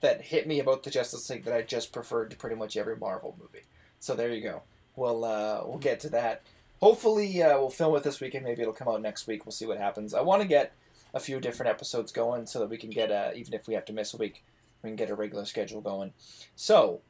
that 0.00 0.20
hit 0.20 0.46
me 0.46 0.60
about 0.60 0.82
the 0.82 0.90
Justice 0.90 1.28
League 1.30 1.44
that 1.44 1.54
I 1.54 1.62
just 1.62 1.92
preferred 1.92 2.30
to 2.30 2.36
pretty 2.36 2.56
much 2.56 2.76
every 2.76 2.96
Marvel 2.96 3.36
movie. 3.40 3.64
So 3.98 4.14
there 4.14 4.30
you 4.30 4.42
go. 4.42 4.62
We'll 4.94 5.24
uh, 5.24 5.62
we'll 5.64 5.78
get 5.78 6.00
to 6.00 6.10
that. 6.10 6.42
Hopefully, 6.80 7.42
uh, 7.42 7.58
we'll 7.58 7.70
film 7.70 7.96
it 7.96 8.02
this 8.02 8.20
weekend. 8.20 8.44
Maybe 8.44 8.60
it'll 8.60 8.74
come 8.74 8.88
out 8.88 9.00
next 9.00 9.26
week. 9.26 9.46
We'll 9.46 9.52
see 9.52 9.66
what 9.66 9.78
happens. 9.78 10.12
I 10.12 10.20
want 10.20 10.42
to 10.42 10.48
get 10.48 10.72
a 11.14 11.20
few 11.20 11.40
different 11.40 11.70
episodes 11.70 12.12
going 12.12 12.46
so 12.46 12.58
that 12.58 12.68
we 12.68 12.76
can 12.76 12.90
get 12.90 13.10
a, 13.10 13.32
even 13.34 13.54
if 13.54 13.66
we 13.66 13.74
have 13.74 13.86
to 13.86 13.92
miss 13.92 14.12
a 14.12 14.18
week, 14.18 14.44
we 14.82 14.90
can 14.90 14.96
get 14.96 15.08
a 15.08 15.14
regular 15.14 15.46
schedule 15.46 15.80
going. 15.80 16.12
So, 16.56 17.00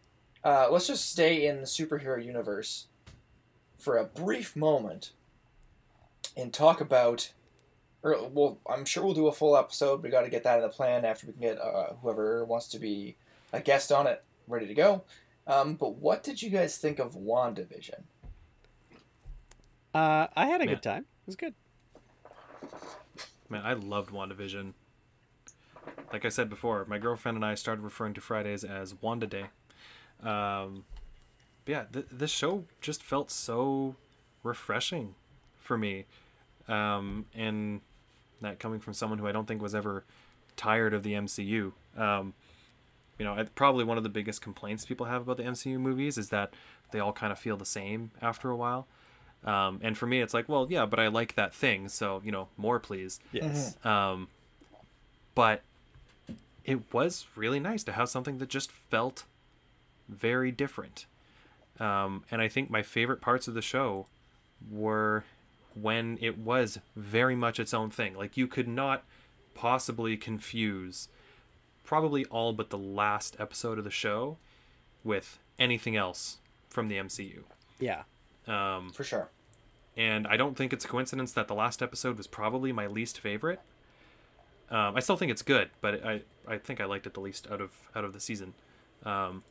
uh, 0.45 0.69
let's 0.71 0.87
just 0.87 1.11
stay 1.11 1.47
in 1.47 1.57
the 1.57 1.67
superhero 1.67 2.25
universe 2.25 2.87
for 3.77 3.97
a 3.97 4.05
brief 4.05 4.55
moment 4.55 5.11
and 6.37 6.53
talk 6.53 6.81
about. 6.81 7.33
Or, 8.05 8.29
well, 8.29 8.59
I'm 8.69 8.85
sure 8.85 9.03
we'll 9.03 9.15
do 9.15 9.27
a 9.29 9.33
full 9.33 9.57
episode. 9.57 10.03
We 10.03 10.11
got 10.11 10.23
to 10.23 10.29
get 10.31 10.45
that 10.45 10.57
in 10.59 10.63
the 10.63 10.69
plan 10.69 11.05
after 11.05 11.27
we 11.27 11.33
can 11.33 11.41
get 11.43 11.59
uh, 11.61 11.95
whoever 12.03 12.45
wants 12.45 12.69
to 12.69 12.79
be 12.79 13.17
a 13.53 13.61
guest 13.61 13.91
on 13.91 14.07
it 14.07 14.23
ready 14.47 14.67
to 14.67 14.75
go. 14.75 15.03
Um, 15.47 15.75
but 15.75 15.97
what 15.97 16.23
did 16.23 16.43
you 16.43 16.51
guys 16.51 16.77
think 16.77 16.99
of 16.99 17.15
WandaVision? 17.15 18.03
Uh, 19.95 20.27
I 20.37 20.47
had 20.47 20.61
a 20.61 20.65
Yeah. 20.65 20.71
good 20.75 20.83
time. 20.83 21.03
It 21.03 21.27
was 21.27 21.37
good. 21.37 21.55
Man, 23.49 23.63
I 23.65 23.73
loved 23.73 24.11
WandaVision. 24.11 24.73
Like 26.13 26.25
I 26.25 26.29
said 26.29 26.49
before, 26.51 26.85
my 26.87 26.99
girlfriend 26.99 27.37
and 27.37 27.45
I 27.45 27.55
started 27.55 27.83
referring 27.83 28.15
to 28.15 28.21
Fridays 28.21 28.65
as 28.65 28.95
Wanda 29.01 29.27
Day. 29.27 29.47
Um, 30.23 30.85
but 31.65 31.73
yeah, 31.73 31.85
th- 31.93 32.07
this 32.11 32.31
show 32.31 32.65
just 32.81 33.03
felt 33.03 33.31
so 33.31 33.97
refreshing 34.43 35.15
for 35.59 35.77
me. 35.79 36.05
Um, 36.69 37.27
and 37.35 37.81
that 38.45 38.59
coming 38.59 38.81
from 38.81 38.95
someone 38.95 39.19
who 39.19 39.27
I 39.27 39.33
don't 39.33 39.47
think 39.47 39.61
was 39.63 39.75
ever 39.75 40.05
tired 40.57 40.95
of 40.95 41.03
the 41.03 41.13
MCU. 41.15 41.73
Um, 41.97 42.35
you 43.19 43.25
know, 43.25 43.35
I- 43.35 43.45
probably 43.45 43.85
one 43.85 43.97
of 43.97 44.03
the 44.03 44.09
biggest 44.09 44.41
complaints 44.43 44.85
people 44.85 45.07
have 45.07 45.23
about 45.23 45.37
the 45.37 45.45
MCU 45.45 45.79
movies 45.79 46.17
is 46.19 46.29
that 46.31 46.53
they 46.91 47.01
all 47.01 47.13
kind 47.13 47.33
of 47.33 47.39
feel 47.39 47.57
the 47.57 47.65
same 47.67 48.11
after 48.23 48.51
a 48.51 48.57
while. 48.57 48.87
Um, 49.45 49.79
and 49.83 49.97
for 49.99 50.07
me, 50.07 50.21
it's 50.23 50.33
like, 50.33 50.49
well, 50.49 50.67
yeah, 50.71 50.87
but 50.87 50.99
I 50.99 51.09
like 51.09 51.35
that 51.35 51.53
thing, 51.55 51.89
so 51.89 52.23
you 52.25 52.33
know, 52.33 52.49
more 52.57 52.79
please. 52.81 53.21
Yes. 53.33 53.77
Um, 53.85 54.29
but 55.35 55.63
it 56.65 56.93
was 56.95 57.27
really 57.37 57.61
nice 57.61 57.85
to 57.85 57.93
have 57.93 58.09
something 58.09 58.39
that 58.39 58.49
just 58.49 58.73
felt 58.73 59.25
very 60.09 60.51
different. 60.51 61.07
Um, 61.79 62.25
and 62.31 62.41
I 62.41 62.49
think 62.49 62.71
my 62.71 62.83
favorite 62.83 63.21
parts 63.21 63.49
of 63.49 63.55
the 63.55 63.61
show 63.63 64.07
were 64.71 65.25
when 65.75 66.19
it 66.21 66.39
was 66.39 66.79
very 66.97 67.35
much 67.37 67.59
its 67.59 67.75
own 67.75 67.91
thing. 67.91 68.15
Like 68.15 68.37
you 68.37 68.47
could 68.47 68.69
not 68.69 69.05
possibly 69.55 70.17
confuse 70.17 71.09
probably 71.85 72.25
all 72.27 72.53
but 72.53 72.71
the 72.71 72.79
last 72.79 73.37
episode 73.39 73.79
of 73.79 73.85
the 73.85 73.91
show 73.91 74.37
with 75.03 75.39
anything 75.59 75.97
else 75.97 76.39
from 76.69 76.89
the 76.89 76.97
MCU. 76.97 77.43
Yeah. 77.79 78.03
Um, 78.47 78.91
For 78.91 79.05
sure. 79.05 79.29
and 79.97 80.27
I 80.27 80.37
don't 80.37 80.57
think 80.57 80.73
it's 80.73 80.85
a 80.85 80.89
coincidence 80.89 81.33
that 81.33 81.49
the 81.49 81.55
last 81.55 81.83
episode 81.83 82.17
was 82.17 82.27
probably 82.27 82.73
my 82.73 82.87
least 82.87 83.21
favorite. 83.21 83.61
Um, 84.71 84.97
I 84.97 85.01
still 85.01 85.17
think 85.17 85.31
it's 85.31 85.43
good, 85.43 85.71
but 85.81 86.05
I 86.05 86.23
I 86.49 86.59
think 86.59 86.81
I 86.81 86.85
liked 86.87 87.07
it 87.07 87.15
the 87.15 87.21
least 87.21 87.51
out 87.51 87.61
of 87.61 87.71
out 87.95 88.05
of 88.05 88.13
the 88.13 88.21
season. 88.21 88.55
Um, 89.05 89.45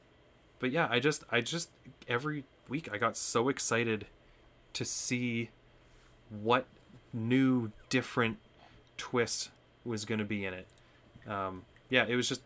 but 0.59 0.71
yeah, 0.71 0.87
I 0.89 0.99
just 0.99 1.23
I 1.31 1.41
just 1.41 1.69
every 2.07 2.43
week 2.67 2.89
I 2.91 2.97
got 2.97 3.15
so 3.15 3.47
excited 3.49 4.07
to 4.73 4.83
see 4.85 5.49
what 6.41 6.65
new 7.11 7.71
different 7.89 8.37
twist 8.97 9.49
was 9.85 10.05
going 10.05 10.19
to 10.19 10.25
be 10.25 10.45
in 10.45 10.53
it. 10.53 10.67
Um, 11.27 11.63
yeah, 11.89 12.05
it 12.07 12.15
was 12.15 12.27
just 12.27 12.41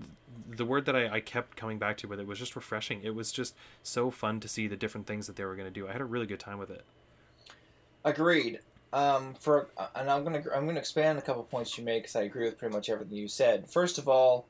the 0.50 0.66
word 0.66 0.86
that 0.86 0.96
I, 0.96 1.16
I 1.16 1.20
kept 1.20 1.56
coming 1.56 1.78
back 1.78 1.98
to 1.98 2.08
with 2.08 2.20
it 2.20 2.28
was 2.28 2.40
just 2.40 2.56
refreshing. 2.56 3.02
It 3.04 3.16
was 3.16 3.32
just 3.32 3.56
so 3.84 4.12
fun 4.12 4.40
to 4.42 4.48
see 4.48 4.68
the 4.68 4.76
different 4.76 5.08
things 5.08 5.28
that 5.28 5.36
they 5.36 5.46
were 5.46 5.56
going 5.56 5.72
to 5.72 5.74
do. 5.74 5.88
I 5.88 5.94
had 5.94 6.02
a 6.02 6.06
really 6.06 6.26
good 6.26 6.40
time 6.40 6.58
with 6.58 6.70
it. 6.70 6.84
Agreed. 8.04 8.60
Um, 8.94 9.34
for 9.40 9.68
and 9.96 10.10
I'm 10.10 10.24
gonna 10.24 10.42
I'm 10.56 10.66
gonna 10.66 10.80
expand 10.80 11.20
a 11.20 11.22
couple 11.22 11.44
points 11.44 11.78
you 11.78 11.84
made 11.84 12.04
because 12.04 12.16
I 12.16 12.22
agree 12.22 12.46
with 12.46 12.58
pretty 12.58 12.74
much 12.74 12.90
everything 12.90 13.18
you 13.18 13.28
said. 13.28 13.70
First 13.70 13.98
of 13.98 14.08
all, 14.08 14.46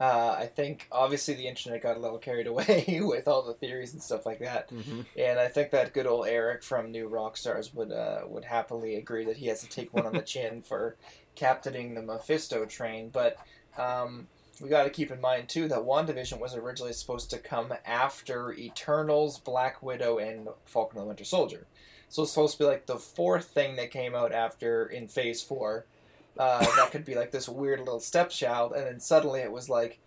uh, 0.00 0.34
I 0.38 0.46
think 0.46 0.88
obviously 0.90 1.34
the 1.34 1.46
internet 1.46 1.82
got 1.82 1.96
a 1.96 2.00
little 2.00 2.18
carried 2.18 2.46
away 2.46 3.00
with 3.02 3.28
all 3.28 3.42
the 3.42 3.52
theories 3.54 3.92
and 3.92 4.02
stuff 4.02 4.24
like 4.24 4.38
that, 4.40 4.70
Mm-hmm. 4.70 5.02
and 5.18 5.38
I 5.38 5.48
think 5.48 5.70
that 5.72 5.92
good 5.92 6.06
old 6.06 6.26
Eric 6.26 6.62
from 6.62 6.90
New 6.90 7.08
Rockstars 7.08 7.74
would 7.74 7.92
uh, 7.92 8.22
would 8.26 8.44
happily 8.46 8.96
agree 8.96 9.24
that 9.26 9.36
he 9.36 9.46
has 9.48 9.60
to 9.60 9.68
take 9.68 9.92
one 9.92 10.06
on 10.06 10.12
the 10.14 10.22
chin 10.34 10.62
for 10.62 10.96
captaining 11.36 11.94
the 11.94 12.02
Mephisto 12.02 12.64
train. 12.64 13.10
But 13.10 13.36
um, 13.78 14.26
we 14.60 14.68
got 14.68 14.84
to 14.84 14.90
keep 14.90 15.10
in 15.10 15.20
mind 15.20 15.48
too 15.48 15.68
that 15.68 15.78
WandaVision 15.80 16.40
was 16.40 16.54
originally 16.54 16.92
supposed 16.92 17.30
to 17.30 17.38
come 17.38 17.72
after 17.86 18.52
Eternals, 18.52 19.38
Black 19.38 19.82
Widow, 19.82 20.18
and 20.18 20.48
Falcon 20.64 20.98
and 20.98 21.04
the 21.04 21.08
Winter 21.08 21.24
Soldier. 21.24 21.66
So 22.08 22.22
it's 22.22 22.32
supposed 22.32 22.54
to 22.58 22.64
be 22.64 22.68
like 22.68 22.86
the 22.86 22.96
fourth 22.98 23.46
thing 23.46 23.76
that 23.76 23.90
came 23.90 24.14
out 24.14 24.32
after 24.32 24.84
in 24.86 25.08
Phase 25.08 25.42
Four. 25.42 25.84
Uh, 26.40 26.60
that 26.76 26.90
could 26.90 27.04
be 27.04 27.14
like 27.14 27.30
this 27.30 27.48
weird 27.48 27.80
little 27.80 28.00
stepchild, 28.00 28.72
and 28.72 28.86
then 28.86 28.98
suddenly 28.98 29.40
it 29.40 29.52
was 29.52 29.68
like, 29.68 29.98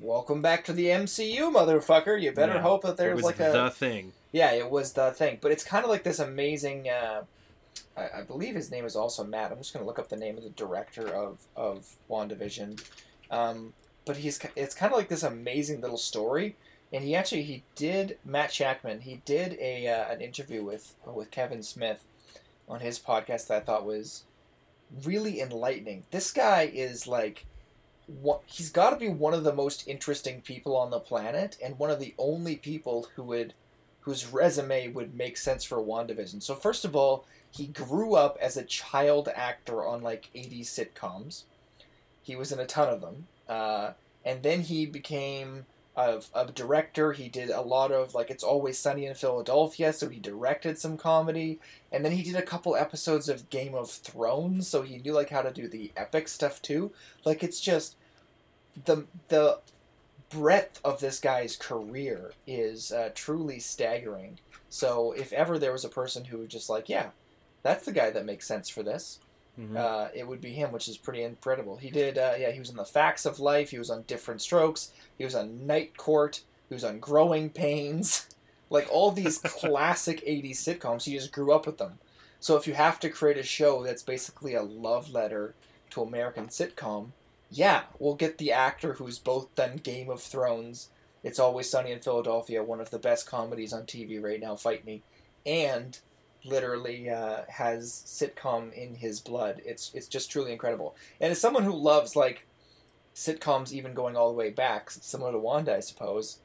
"Welcome 0.00 0.42
back 0.42 0.64
to 0.64 0.72
the 0.72 0.86
MCU, 0.90 1.52
motherfucker! 1.52 2.20
You 2.20 2.32
better 2.32 2.54
Yeah. 2.54 2.60
hope 2.62 2.82
that 2.82 2.92
It 2.92 2.96
there's 2.96 3.16
was 3.16 3.24
like 3.24 3.36
the 3.36 3.66
a 3.66 3.70
thing. 3.70 4.12
yeah, 4.32 4.50
it 4.52 4.68
was 4.70 4.92
the 4.94 5.12
thing." 5.12 5.38
But 5.40 5.52
it's 5.52 5.64
kind 5.64 5.84
of 5.84 5.90
like 5.90 6.02
this 6.02 6.18
amazing. 6.18 6.88
Uh, 6.88 7.22
I, 7.96 8.18
I 8.18 8.22
believe 8.22 8.54
his 8.54 8.70
name 8.70 8.84
is 8.84 8.96
also 8.96 9.22
Matt. 9.24 9.52
I'm 9.52 9.58
just 9.58 9.72
gonna 9.72 9.86
look 9.86 9.98
up 9.98 10.08
the 10.08 10.16
name 10.16 10.36
of 10.36 10.42
the 10.42 10.50
director 10.50 11.06
of 11.08 11.38
of 11.54 11.94
Wandavision. 12.10 12.82
Um, 13.30 13.74
but 14.04 14.16
he's 14.18 14.40
it's 14.56 14.74
kind 14.74 14.92
of 14.92 14.98
like 14.98 15.08
this 15.08 15.22
amazing 15.22 15.80
little 15.82 15.98
story 15.98 16.56
and 16.92 17.04
he 17.04 17.14
actually 17.14 17.42
he 17.44 17.62
did 17.76 18.18
Matt 18.24 18.50
Shakman. 18.50 19.02
He 19.02 19.20
did 19.24 19.56
a 19.60 19.86
uh, 19.86 20.10
an 20.12 20.20
interview 20.20 20.64
with 20.64 20.94
with 21.06 21.30
Kevin 21.30 21.62
Smith 21.62 22.02
on 22.68 22.80
his 22.80 22.98
podcast 22.98 23.46
that 23.48 23.62
I 23.62 23.64
thought 23.64 23.84
was 23.86 24.24
really 25.04 25.40
enlightening. 25.40 26.04
This 26.10 26.32
guy 26.32 26.70
is 26.72 27.06
like 27.06 27.46
what 28.06 28.42
he's 28.46 28.70
got 28.70 28.90
to 28.90 28.96
be 28.96 29.08
one 29.08 29.34
of 29.34 29.44
the 29.44 29.52
most 29.52 29.86
interesting 29.86 30.40
people 30.40 30.76
on 30.76 30.90
the 30.90 30.98
planet 30.98 31.56
and 31.62 31.78
one 31.78 31.90
of 31.90 32.00
the 32.00 32.14
only 32.18 32.56
people 32.56 33.08
who 33.14 33.22
would 33.24 33.54
whose 34.00 34.26
resume 34.26 34.88
would 34.88 35.14
make 35.14 35.36
sense 35.36 35.62
for 35.62 35.76
WandaVision. 35.78 36.42
So 36.42 36.54
first 36.54 36.84
of 36.84 36.96
all, 36.96 37.26
he 37.50 37.66
grew 37.66 38.14
up 38.14 38.38
as 38.40 38.56
a 38.56 38.64
child 38.64 39.28
actor 39.34 39.84
on 39.84 40.02
like 40.02 40.30
80s 40.34 40.66
sitcoms. 40.66 41.42
He 42.22 42.34
was 42.34 42.50
in 42.50 42.58
a 42.58 42.66
ton 42.66 42.88
of 42.88 43.00
them. 43.00 43.26
Uh, 43.48 43.92
and 44.24 44.42
then 44.42 44.62
he 44.62 44.86
became 44.86 45.66
a, 46.08 46.20
a 46.34 46.46
director. 46.46 47.12
He 47.12 47.28
did 47.28 47.50
a 47.50 47.60
lot 47.60 47.92
of 47.92 48.14
like 48.14 48.30
It's 48.30 48.44
Always 48.44 48.78
Sunny 48.78 49.06
in 49.06 49.14
Philadelphia, 49.14 49.92
so 49.92 50.08
he 50.08 50.18
directed 50.18 50.78
some 50.78 50.96
comedy. 50.96 51.60
And 51.92 52.04
then 52.04 52.12
he 52.12 52.22
did 52.22 52.36
a 52.36 52.42
couple 52.42 52.76
episodes 52.76 53.28
of 53.28 53.50
Game 53.50 53.74
of 53.74 53.90
Thrones, 53.90 54.68
so 54.68 54.82
he 54.82 54.98
knew 54.98 55.12
like 55.12 55.30
how 55.30 55.42
to 55.42 55.52
do 55.52 55.68
the 55.68 55.92
epic 55.96 56.28
stuff 56.28 56.62
too. 56.62 56.92
Like 57.24 57.42
it's 57.42 57.60
just 57.60 57.96
the 58.84 59.06
the 59.28 59.60
breadth 60.30 60.80
of 60.84 61.00
this 61.00 61.18
guy's 61.18 61.56
career 61.56 62.32
is 62.46 62.92
uh, 62.92 63.10
truly 63.14 63.58
staggering. 63.58 64.38
So 64.68 65.12
if 65.12 65.32
ever 65.32 65.58
there 65.58 65.72
was 65.72 65.84
a 65.84 65.88
person 65.88 66.24
who 66.24 66.38
was 66.38 66.48
just 66.48 66.70
like, 66.70 66.88
yeah, 66.88 67.10
that's 67.62 67.84
the 67.84 67.92
guy 67.92 68.10
that 68.10 68.24
makes 68.24 68.46
sense 68.46 68.68
for 68.68 68.82
this. 68.82 69.18
Mhm. 69.58 69.76
Uh, 69.76 70.08
it 70.14 70.26
would 70.26 70.40
be 70.40 70.52
him, 70.52 70.72
which 70.72 70.88
is 70.88 70.96
pretty 70.96 71.22
incredible. 71.22 71.76
He 71.76 71.90
did, 71.90 72.18
uh, 72.18 72.34
yeah, 72.38 72.50
he 72.50 72.58
was 72.58 72.70
on 72.70 72.76
the 72.76 72.84
Facts 72.84 73.26
of 73.26 73.40
Life. 73.40 73.70
He 73.70 73.78
was 73.78 73.90
on 73.90 74.02
Diff'rent 74.02 74.40
Strokes. 74.40 74.92
He 75.18 75.24
was 75.24 75.34
on 75.34 75.66
Night 75.66 75.96
Court. 75.96 76.42
He 76.68 76.74
was 76.74 76.84
on 76.84 76.98
Growing 77.00 77.50
Pains. 77.50 78.26
Like 78.72 78.86
all 78.88 79.10
these 79.10 79.38
classic 79.44 80.24
'80s 80.24 80.58
sitcoms, 80.58 81.02
he 81.02 81.14
just 81.14 81.32
grew 81.32 81.52
up 81.52 81.66
with 81.66 81.78
them. 81.78 81.98
So 82.38 82.56
if 82.56 82.68
you 82.68 82.74
have 82.74 83.00
to 83.00 83.10
create 83.10 83.36
a 83.36 83.42
show 83.42 83.82
that's 83.82 84.04
basically 84.04 84.54
a 84.54 84.62
love 84.62 85.10
letter 85.10 85.54
to 85.90 86.02
American 86.02 86.46
sitcom, 86.46 87.08
yeah, 87.50 87.82
we'll 87.98 88.14
get 88.14 88.38
the 88.38 88.52
actor 88.52 88.92
who's 88.92 89.18
both 89.18 89.52
done 89.56 89.78
Game 89.78 90.08
of 90.08 90.22
Thrones, 90.22 90.88
It's 91.24 91.40
Always 91.40 91.68
Sunny 91.68 91.90
in 91.90 91.98
Philadelphia, 91.98 92.62
one 92.62 92.80
of 92.80 92.90
the 92.90 92.98
best 93.00 93.26
comedies 93.26 93.72
on 93.72 93.86
TV 93.86 94.22
right 94.22 94.38
now, 94.40 94.54
Fight 94.54 94.84
Me, 94.84 95.02
and 95.44 95.98
literally 96.44 97.10
uh, 97.10 97.42
has 97.48 98.02
sitcom 98.06 98.72
in 98.72 98.96
his 98.96 99.20
blood. 99.20 99.60
It's 99.64 99.90
it's 99.94 100.08
just 100.08 100.30
truly 100.30 100.52
incredible. 100.52 100.96
And 101.20 101.30
as 101.30 101.40
someone 101.40 101.64
who 101.64 101.72
loves 101.72 102.16
like 102.16 102.46
sitcoms, 103.14 103.72
even 103.72 103.94
going 103.94 104.16
all 104.16 104.30
the 104.30 104.36
way 104.36 104.50
back, 104.50 104.90
similar 104.90 105.32
to 105.32 105.38
Wanda, 105.38 105.76
I 105.76 105.80
suppose. 105.80 106.38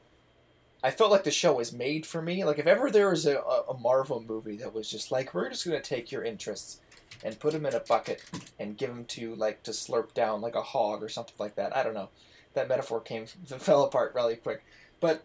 I 0.84 0.90
felt 0.90 1.10
like 1.10 1.24
the 1.24 1.30
show 1.30 1.54
was 1.54 1.72
made 1.72 2.06
for 2.06 2.22
me. 2.22 2.44
Like 2.44 2.58
if 2.58 2.66
ever 2.66 2.90
there 2.90 3.10
was 3.10 3.26
a, 3.26 3.38
a 3.38 3.76
Marvel 3.76 4.22
movie 4.26 4.56
that 4.58 4.74
was 4.74 4.90
just 4.90 5.10
like, 5.10 5.34
we're 5.34 5.48
just 5.48 5.64
gonna 5.66 5.80
take 5.80 6.12
your 6.12 6.22
interests 6.22 6.80
and 7.24 7.40
put 7.40 7.52
them 7.52 7.66
in 7.66 7.74
a 7.74 7.80
bucket 7.80 8.22
and 8.58 8.76
give 8.76 8.90
them 8.90 9.04
to 9.06 9.34
like 9.34 9.62
to 9.64 9.70
slurp 9.70 10.12
down 10.14 10.40
like 10.40 10.54
a 10.54 10.62
hog 10.62 11.02
or 11.02 11.08
something 11.08 11.34
like 11.38 11.56
that. 11.56 11.76
I 11.76 11.82
don't 11.82 11.94
know. 11.94 12.10
That 12.54 12.68
metaphor 12.68 13.00
came 13.00 13.26
fell 13.46 13.84
apart 13.84 14.14
really 14.14 14.36
quick, 14.36 14.64
but 15.00 15.24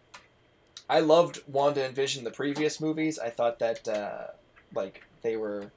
I 0.88 1.00
loved 1.00 1.42
Wanda 1.46 1.84
and 1.84 1.94
Vision 1.94 2.24
the 2.24 2.30
previous 2.30 2.80
movies. 2.80 3.18
I 3.18 3.30
thought 3.30 3.58
that 3.60 3.86
uh, 3.86 4.26
like 4.74 5.04
they 5.22 5.36
were 5.36 5.70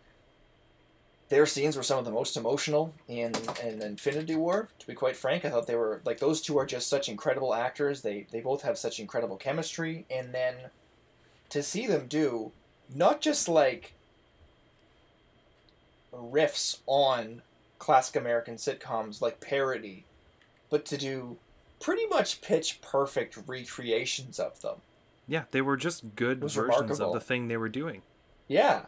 their 1.29 1.45
scenes 1.45 1.75
were 1.75 1.83
some 1.83 1.97
of 1.97 2.05
the 2.05 2.11
most 2.11 2.37
emotional 2.37 2.93
in, 3.07 3.33
in 3.63 3.81
Infinity 3.81 4.35
War. 4.35 4.69
To 4.79 4.87
be 4.87 4.93
quite 4.93 5.15
frank, 5.15 5.43
I 5.43 5.49
thought 5.49 5.65
they 5.65 5.75
were 5.75 6.01
like 6.05 6.19
those 6.19 6.41
two 6.41 6.57
are 6.57 6.65
just 6.65 6.87
such 6.87 7.09
incredible 7.09 7.53
actors. 7.53 8.01
They 8.01 8.27
they 8.31 8.41
both 8.41 8.61
have 8.61 8.77
such 8.77 8.99
incredible 8.99 9.37
chemistry, 9.37 10.05
and 10.09 10.33
then 10.33 10.55
to 11.49 11.63
see 11.63 11.87
them 11.87 12.07
do 12.07 12.51
not 12.93 13.21
just 13.21 13.47
like 13.47 13.93
riffs 16.13 16.79
on 16.85 17.41
classic 17.79 18.15
American 18.15 18.55
sitcoms 18.55 19.21
like 19.21 19.39
parody, 19.41 20.05
but 20.69 20.85
to 20.85 20.97
do 20.97 21.37
pretty 21.79 22.05
much 22.07 22.41
pitch 22.41 22.81
perfect 22.81 23.37
recreations 23.47 24.39
of 24.39 24.61
them. 24.61 24.77
Yeah, 25.27 25.43
they 25.51 25.61
were 25.61 25.77
just 25.77 26.15
good 26.15 26.39
versions 26.39 26.57
remarkable. 26.57 27.07
of 27.07 27.13
the 27.13 27.19
thing 27.19 27.47
they 27.47 27.57
were 27.57 27.69
doing. 27.69 28.03
Yeah. 28.47 28.85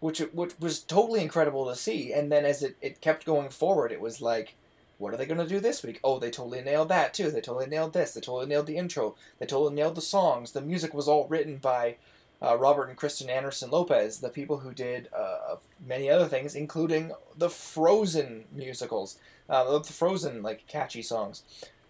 Which 0.00 0.20
which 0.32 0.52
was 0.60 0.80
totally 0.80 1.22
incredible 1.22 1.66
to 1.66 1.76
see. 1.76 2.12
And 2.12 2.30
then 2.30 2.44
as 2.44 2.62
it, 2.62 2.76
it 2.80 3.00
kept 3.00 3.24
going 3.24 3.48
forward, 3.48 3.92
it 3.92 4.00
was 4.00 4.20
like, 4.20 4.56
what 4.98 5.14
are 5.14 5.16
they 5.16 5.26
gonna 5.26 5.46
do 5.46 5.60
this 5.60 5.82
week? 5.82 6.00
Oh, 6.04 6.18
they 6.18 6.30
totally 6.30 6.62
nailed 6.62 6.88
that 6.88 7.14
too. 7.14 7.30
They 7.30 7.40
totally 7.40 7.66
nailed 7.66 7.92
this. 7.92 8.12
They 8.12 8.20
totally 8.20 8.46
nailed 8.46 8.66
the 8.66 8.76
intro. 8.76 9.14
They 9.38 9.46
totally 9.46 9.74
nailed 9.74 9.94
the 9.94 10.02
songs. 10.02 10.52
The 10.52 10.60
music 10.60 10.92
was 10.94 11.08
all 11.08 11.26
written 11.28 11.56
by 11.56 11.96
uh, 12.42 12.56
Robert 12.58 12.88
and 12.88 12.96
Kristen 12.96 13.30
Anderson 13.30 13.70
Lopez, 13.70 14.20
the 14.20 14.28
people 14.28 14.58
who 14.58 14.72
did 14.72 15.08
uh, 15.16 15.56
many 15.86 16.10
other 16.10 16.26
things, 16.26 16.54
including 16.54 17.12
the 17.36 17.48
Frozen 17.48 18.44
musicals, 18.52 19.18
uh, 19.48 19.78
the 19.78 19.92
Frozen 19.92 20.42
like 20.42 20.66
catchy 20.66 21.02
songs, 21.02 21.42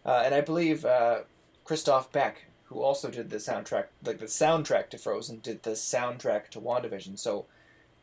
uh, 0.07 0.22
and 0.24 0.35
I 0.35 0.41
believe 0.41 0.85
uh, 0.85 1.20
Christophe 1.64 2.12
Beck, 2.12 2.47
who 2.65 2.81
also 2.81 3.11
did 3.11 3.31
the 3.31 3.37
soundtrack, 3.37 3.87
like 4.05 4.19
the 4.19 4.27
soundtrack 4.27 4.91
to 4.91 4.99
Frozen, 4.99 5.41
did 5.41 5.62
the 5.62 5.71
soundtrack 5.71 6.49
to 6.51 6.61
WandaVision. 6.61 7.19
So 7.19 7.47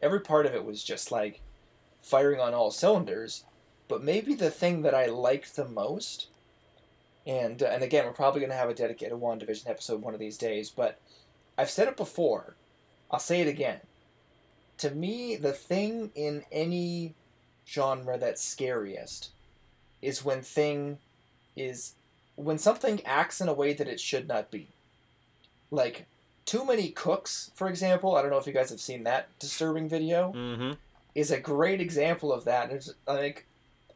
every 0.02 0.20
part 0.20 0.46
of 0.46 0.54
it 0.54 0.66
was 0.66 0.84
just 0.84 1.12
like 1.12 1.42
firing 2.02 2.40
on 2.40 2.54
all 2.54 2.72
cylinders. 2.72 3.46
But 3.88 4.04
maybe 4.04 4.34
the 4.34 4.52
thing 4.52 4.84
that 4.84 4.96
I 4.96 5.08
liked 5.08 5.56
the 5.56 5.68
most, 5.68 6.28
and 7.28 7.62
uh, 7.62 7.68
and 7.68 7.84
again, 7.84 8.06
we're 8.06 8.14
probably 8.14 8.40
going 8.40 8.52
to 8.52 8.58
have 8.58 8.70
a 8.70 8.74
dedicated 8.74 9.20
WandaVision 9.20 9.70
episode 9.70 10.02
one 10.02 10.14
of 10.14 10.20
these 10.20 10.38
days, 10.38 10.70
but 10.70 11.00
I've 11.58 11.70
said 11.70 11.88
it 11.88 11.98
before. 11.98 12.56
I'll 13.10 13.20
say 13.20 13.42
it 13.42 13.48
again. 13.48 13.82
To 14.78 14.92
me, 14.92 15.36
the 15.36 15.52
thing 15.52 16.12
in 16.16 16.44
any 16.52 17.16
genre 17.68 18.18
that's 18.18 18.42
scariest 18.42 19.32
is 20.02 20.26
when 20.26 20.42
thing 20.42 20.98
is 21.56 21.94
when 22.42 22.58
something 22.58 23.02
acts 23.06 23.42
in 23.42 23.48
a 23.48 23.54
way 23.54 23.74
that 23.74 23.88
it 23.88 24.00
should 24.00 24.28
not 24.28 24.52
be. 24.52 24.68
Like 25.70 26.06
too 26.46 26.66
many 26.66 26.90
cooks, 26.90 27.52
for 27.56 27.68
example. 27.70 28.16
I 28.16 28.22
don't 28.22 28.32
know 28.32 28.38
if 28.38 28.48
you 28.48 28.54
guys 28.54 28.70
have 28.70 28.82
seen 28.82 29.04
that 29.04 29.28
disturbing 29.40 29.88
video. 29.88 30.34
Mm-hmm. 30.34 30.72
Is 31.14 31.32
a 31.32 31.40
great 31.40 31.82
example 31.82 32.32
of 32.32 32.46
that. 32.46 32.72
It's 32.72 32.94
like 33.06 33.46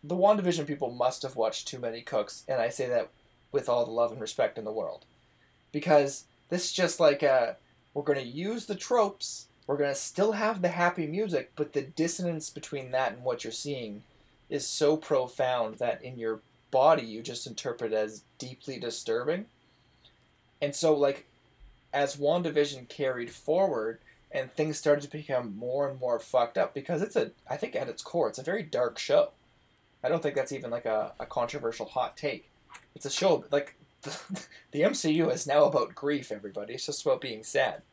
the 0.04 0.16
WandaVision 0.16 0.68
people 0.68 0.92
must 0.92 1.24
have 1.24 1.38
watched 1.38 1.68
too 1.68 1.80
many 1.80 2.02
cooks, 2.02 2.44
and 2.48 2.62
I 2.62 2.68
say 2.70 2.88
that 2.90 3.10
with 3.54 3.70
all 3.70 3.86
the 3.86 3.92
love 3.92 4.12
and 4.12 4.20
respect 4.20 4.58
in 4.58 4.66
the 4.66 4.72
world, 4.72 5.06
because 5.72 6.26
this 6.50 6.66
is 6.66 6.72
just 6.74 7.00
like 7.00 7.24
a 7.24 7.56
we're 7.94 8.04
going 8.04 8.20
to 8.20 8.26
use 8.26 8.66
the 8.66 8.76
tropes. 8.76 9.48
We're 9.66 9.78
going 9.78 9.90
to 9.90 9.96
still 9.96 10.34
have 10.34 10.62
the 10.62 10.68
happy 10.68 11.08
music, 11.08 11.54
but 11.56 11.74
the 11.74 11.82
dissonance 11.82 12.50
between 12.50 12.92
that 12.92 13.14
and 13.14 13.24
what 13.24 13.44
you're 13.44 13.54
seeing 13.54 14.04
is 14.50 14.68
so 14.68 14.96
profound 14.96 15.80
that 15.80 16.04
in 16.04 16.20
your 16.20 16.42
body 16.76 17.04
you 17.04 17.22
just 17.22 17.48
interpret 17.48 17.94
as 17.94 18.24
deeply 18.38 18.78
disturbing. 18.78 19.46
And 20.62 20.76
so, 20.76 20.94
like, 20.94 21.26
as 21.94 22.18
WandaVision 22.18 22.90
carried 22.90 23.32
forward 23.32 24.00
and 24.30 24.52
things 24.52 24.78
started 24.78 25.02
to 25.04 25.10
become 25.10 25.56
more 25.56 25.90
and 25.90 25.98
more 25.98 26.20
fucked 26.20 26.58
up, 26.58 26.74
because 26.74 27.02
it's 27.02 27.16
a, 27.16 27.32
I 27.50 27.56
think 27.56 27.78
at 27.78 27.88
its 27.88 28.04
core, 28.04 28.28
it's 28.28 28.40
a 28.40 28.44
very 28.44 28.62
dark 28.62 29.00
show. 29.00 29.30
I 30.04 30.10
don't 30.10 30.22
think 30.22 30.36
that's 30.36 30.52
even 30.52 30.70
like 30.70 30.86
a, 30.86 31.14
a 31.18 31.26
controversial 31.26 31.86
hot 31.86 32.18
take. 32.18 32.50
It's 32.94 33.06
a 33.06 33.10
show, 33.10 33.46
like, 33.52 33.76
the, 34.02 34.46
the 34.72 34.82
MCU 34.82 35.32
is 35.32 35.48
now 35.48 35.64
about 35.64 35.96
grief, 35.96 36.30
everybody. 36.30 36.74
It's 36.74 36.88
just 36.88 37.06
about 37.06 37.22
being 37.22 37.44
sad. 37.44 37.84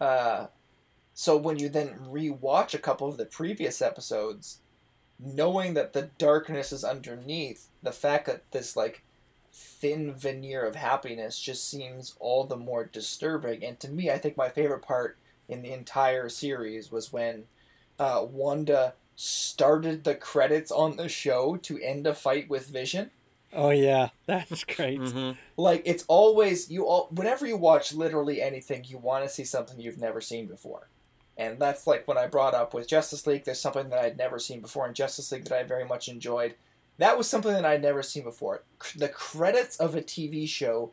Uh, 0.00 0.46
so 1.12 1.36
when 1.36 1.58
you 1.58 1.68
then 1.68 1.98
rewatch 2.10 2.72
a 2.72 2.78
couple 2.78 3.08
of 3.08 3.18
the 3.18 3.26
previous 3.26 3.82
episodes, 3.82 4.60
knowing 5.18 5.74
that 5.74 5.92
the 5.92 6.10
darkness 6.18 6.72
is 6.72 6.84
underneath, 6.84 7.68
the 7.82 7.92
fact 7.92 8.26
that 8.26 8.50
this 8.52 8.76
like 8.76 9.02
thin 9.52 10.14
veneer 10.14 10.64
of 10.64 10.74
happiness 10.74 11.40
just 11.40 11.68
seems 11.68 12.14
all 12.20 12.44
the 12.44 12.56
more 12.56 12.84
disturbing. 12.84 13.64
And 13.64 13.80
to 13.80 13.88
me, 13.88 14.10
I 14.10 14.18
think 14.18 14.36
my 14.36 14.48
favorite 14.48 14.82
part 14.82 15.16
in 15.48 15.62
the 15.62 15.72
entire 15.72 16.28
series 16.28 16.90
was 16.90 17.12
when 17.12 17.44
uh, 17.98 18.26
Wanda 18.28 18.94
started 19.14 20.04
the 20.04 20.14
credits 20.14 20.70
on 20.70 20.96
the 20.96 21.08
show 21.08 21.56
to 21.56 21.78
end 21.80 22.06
a 22.06 22.14
fight 22.14 22.50
with 22.50 22.68
Vision. 22.68 23.10
Oh 23.52 23.70
yeah, 23.70 24.10
that's 24.26 24.64
great. 24.64 25.00
Mm-hmm. 25.00 25.32
Like 25.56 25.82
it's 25.86 26.04
always 26.08 26.70
you 26.70 26.86
all 26.86 27.08
whenever 27.10 27.46
you 27.46 27.56
watch 27.56 27.94
literally 27.94 28.42
anything, 28.42 28.84
you 28.86 28.98
want 28.98 29.24
to 29.24 29.30
see 29.30 29.44
something 29.44 29.80
you've 29.80 29.98
never 29.98 30.20
seen 30.20 30.46
before. 30.46 30.88
And 31.38 31.58
that's 31.58 31.86
like 31.86 32.08
when 32.08 32.16
I 32.16 32.26
brought 32.26 32.54
up 32.54 32.72
with 32.72 32.88
Justice 32.88 33.26
League, 33.26 33.44
there's 33.44 33.60
something 33.60 33.90
that 33.90 33.98
I'd 34.02 34.16
never 34.16 34.38
seen 34.38 34.60
before 34.60 34.86
in 34.88 34.94
Justice 34.94 35.30
League 35.32 35.44
that 35.44 35.58
I 35.58 35.62
very 35.64 35.84
much 35.84 36.08
enjoyed. 36.08 36.54
That 36.98 37.18
was 37.18 37.28
something 37.28 37.52
that 37.52 37.64
I'd 37.66 37.82
never 37.82 38.02
seen 38.02 38.24
before. 38.24 38.62
The 38.96 39.10
credits 39.10 39.76
of 39.76 39.94
a 39.94 40.00
TV 40.00 40.48
show 40.48 40.92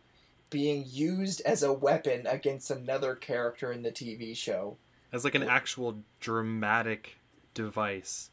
being 0.49 0.83
used 0.87 1.41
as 1.41 1.63
a 1.63 1.71
weapon 1.71 2.27
against 2.27 2.69
another 2.69 3.15
character 3.15 3.71
in 3.71 3.83
the 3.83 3.91
TV 3.91 4.35
show. 4.35 4.75
As 5.13 5.23
like 5.23 5.35
an 5.35 5.43
actual 5.43 5.99
dramatic 6.19 7.15
device 7.53 8.29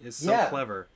is 0.00 0.16
so 0.16 0.30
Yeah. 0.30 0.48
clever. 0.50 0.88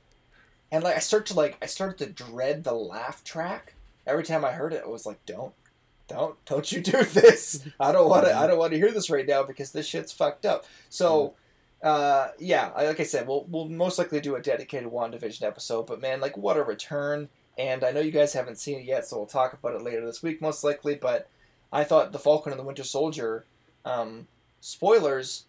And 0.71 0.83
like 0.83 0.95
I 0.95 0.99
start 0.99 1.25
to 1.27 1.33
like 1.33 1.57
I 1.61 1.65
started 1.65 1.97
to 1.97 2.05
dread 2.23 2.63
the 2.63 2.73
laugh 2.73 3.23
track. 3.23 3.73
Every 4.05 4.23
time 4.23 4.45
I 4.45 4.51
heard 4.51 4.73
it, 4.73 4.83
I 4.85 4.87
was 4.87 5.05
like, 5.05 5.25
"Don't, 5.25 5.53
don't, 6.13 6.45
don't 6.45 6.71
you 6.71 6.81
do 6.81 7.03
this! 7.03 7.67
I 7.79 7.91
don't 7.91 8.09
want 8.09 8.25
to. 8.25 8.37
I 8.37 8.47
don't 8.47 8.57
want 8.57 8.71
to 8.71 8.77
hear 8.77 8.91
this 8.91 9.09
right 9.09 9.27
now 9.27 9.43
because 9.43 9.71
this 9.71 9.87
shit's 9.87 10.11
fucked 10.11 10.45
up." 10.45 10.65
So, 10.89 11.35
uh, 11.83 12.29
yeah, 12.39 12.71
like 12.75 12.99
I 12.99 13.03
said, 13.03 13.27
we'll 13.27 13.45
we'll 13.49 13.69
most 13.69 13.97
likely 13.97 14.19
do 14.19 14.35
a 14.35 14.41
dedicated 14.41 14.89
WandaVision 14.89 15.43
episode. 15.43 15.87
But 15.87 16.01
man, 16.01 16.21
like, 16.21 16.37
what 16.37 16.57
a 16.57 16.63
return! 16.63 17.29
And 17.57 17.83
I 17.83 17.91
know 17.91 17.99
you 17.99 18.11
guys 18.11 18.33
haven't 18.33 18.59
seen 18.59 18.79
it 18.79 18.85
yet, 18.85 19.05
so 19.05 19.17
we'll 19.17 19.25
talk 19.25 19.53
about 19.53 19.75
it 19.75 19.81
later 19.81 20.05
this 20.05 20.23
week, 20.23 20.41
most 20.41 20.63
likely. 20.63 20.95
But 20.95 21.29
I 21.71 21.83
thought 21.83 22.11
the 22.11 22.19
Falcon 22.19 22.51
and 22.51 22.59
the 22.59 22.65
Winter 22.65 22.83
Soldier, 22.83 23.45
um, 23.85 24.27
spoilers, 24.59 25.45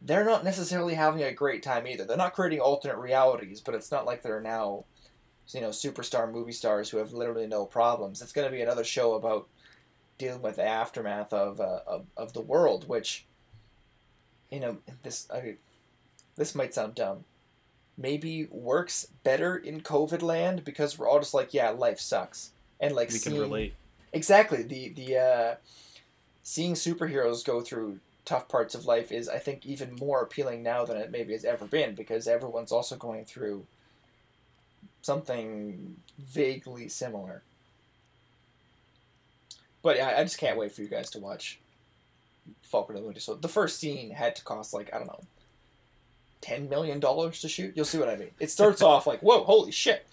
they're 0.00 0.24
not 0.24 0.44
necessarily 0.44 0.94
having 0.94 1.22
a 1.22 1.32
great 1.32 1.62
time 1.62 1.86
either. 1.86 2.04
They're 2.04 2.16
not 2.16 2.34
creating 2.34 2.60
alternate 2.60 2.98
realities, 2.98 3.60
but 3.60 3.74
it's 3.74 3.90
not 3.90 4.06
like 4.06 4.22
they're 4.22 4.40
now, 4.40 4.84
you 5.48 5.60
know, 5.60 5.70
superstar 5.70 6.30
movie 6.30 6.52
stars 6.52 6.90
who 6.90 6.98
have 6.98 7.12
literally 7.12 7.46
no 7.46 7.66
problems. 7.66 8.22
It's 8.22 8.32
going 8.32 8.46
to 8.46 8.52
be 8.52 8.62
another 8.62 8.84
show 8.84 9.14
about 9.14 9.48
dealing 10.18 10.42
with 10.42 10.56
the 10.56 10.64
aftermath 10.64 11.32
of 11.32 11.60
uh, 11.60 11.80
of, 11.86 12.06
of 12.16 12.32
the 12.32 12.40
world, 12.40 12.88
which, 12.88 13.24
you 14.50 14.60
know, 14.60 14.78
this 15.02 15.28
I, 15.32 15.56
this 16.36 16.54
might 16.54 16.74
sound 16.74 16.94
dumb, 16.94 17.24
maybe 17.96 18.46
works 18.50 19.08
better 19.24 19.56
in 19.56 19.80
COVID 19.80 20.22
land 20.22 20.64
because 20.64 20.98
we're 20.98 21.08
all 21.08 21.18
just 21.20 21.34
like, 21.34 21.52
yeah, 21.54 21.70
life 21.70 22.00
sucks, 22.00 22.50
and 22.80 22.94
like 22.94 23.08
we 23.08 23.18
can 23.18 23.32
seeing- 23.32 23.40
relate. 23.40 23.74
exactly 24.12 24.62
the 24.62 24.88
the 24.90 25.16
uh, 25.16 25.54
seeing 26.42 26.74
superheroes 26.74 27.44
go 27.44 27.60
through 27.60 27.98
tough 28.24 28.48
parts 28.48 28.74
of 28.74 28.86
life 28.86 29.12
is 29.12 29.28
I 29.28 29.38
think 29.38 29.64
even 29.64 29.94
more 30.00 30.20
appealing 30.20 30.62
now 30.62 30.84
than 30.84 30.96
it 30.96 31.12
maybe 31.12 31.32
has 31.32 31.44
ever 31.44 31.64
been 31.64 31.94
because 31.94 32.26
everyone's 32.26 32.72
also 32.72 32.96
going 32.96 33.24
through 33.24 33.66
something 35.02 35.96
vaguely 36.18 36.88
similar. 36.88 37.42
But 39.86 39.96
yeah, 39.98 40.14
I 40.18 40.22
just 40.24 40.38
can't 40.38 40.58
wait 40.58 40.72
for 40.72 40.82
you 40.82 40.88
guys 40.88 41.10
to 41.10 41.20
watch 41.20 41.60
Falcon 42.62 42.96
and 42.96 43.04
the 43.04 43.06
Winter 43.06 43.20
Soldier. 43.20 43.40
The 43.40 43.46
first 43.48 43.78
scene 43.78 44.10
had 44.10 44.34
to 44.34 44.42
cost 44.42 44.74
like 44.74 44.92
I 44.92 44.98
don't 44.98 45.06
know, 45.06 45.20
ten 46.40 46.68
million 46.68 46.98
dollars 46.98 47.40
to 47.42 47.48
shoot. 47.48 47.72
You'll 47.76 47.84
see 47.84 47.98
what 47.98 48.08
I 48.08 48.16
mean. 48.16 48.30
It 48.40 48.50
starts 48.50 48.82
off 48.90 49.06
like 49.06 49.20
whoa, 49.20 49.44
holy 49.44 49.70
shit, 49.70 50.04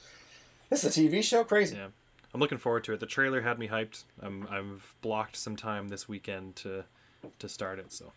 this 0.69 0.83
is 0.83 0.95
a 0.95 1.01
TV 1.01 1.23
show, 1.23 1.43
crazy. 1.43 1.75
Yeah. 1.75 1.87
I'm 2.35 2.39
looking 2.39 2.57
forward 2.59 2.83
to 2.85 2.93
it. 2.93 2.99
The 2.99 3.05
trailer 3.07 3.41
had 3.41 3.57
me 3.59 3.67
hyped. 3.67 4.03
I'm, 4.19 4.47
I've 4.49 4.95
blocked 5.03 5.35
some 5.35 5.55
time 5.55 5.89
this 5.89 6.07
weekend 6.07 6.55
to 6.57 6.83
to 7.39 7.49
start 7.49 7.79
it, 7.79 7.91
so 7.91 8.11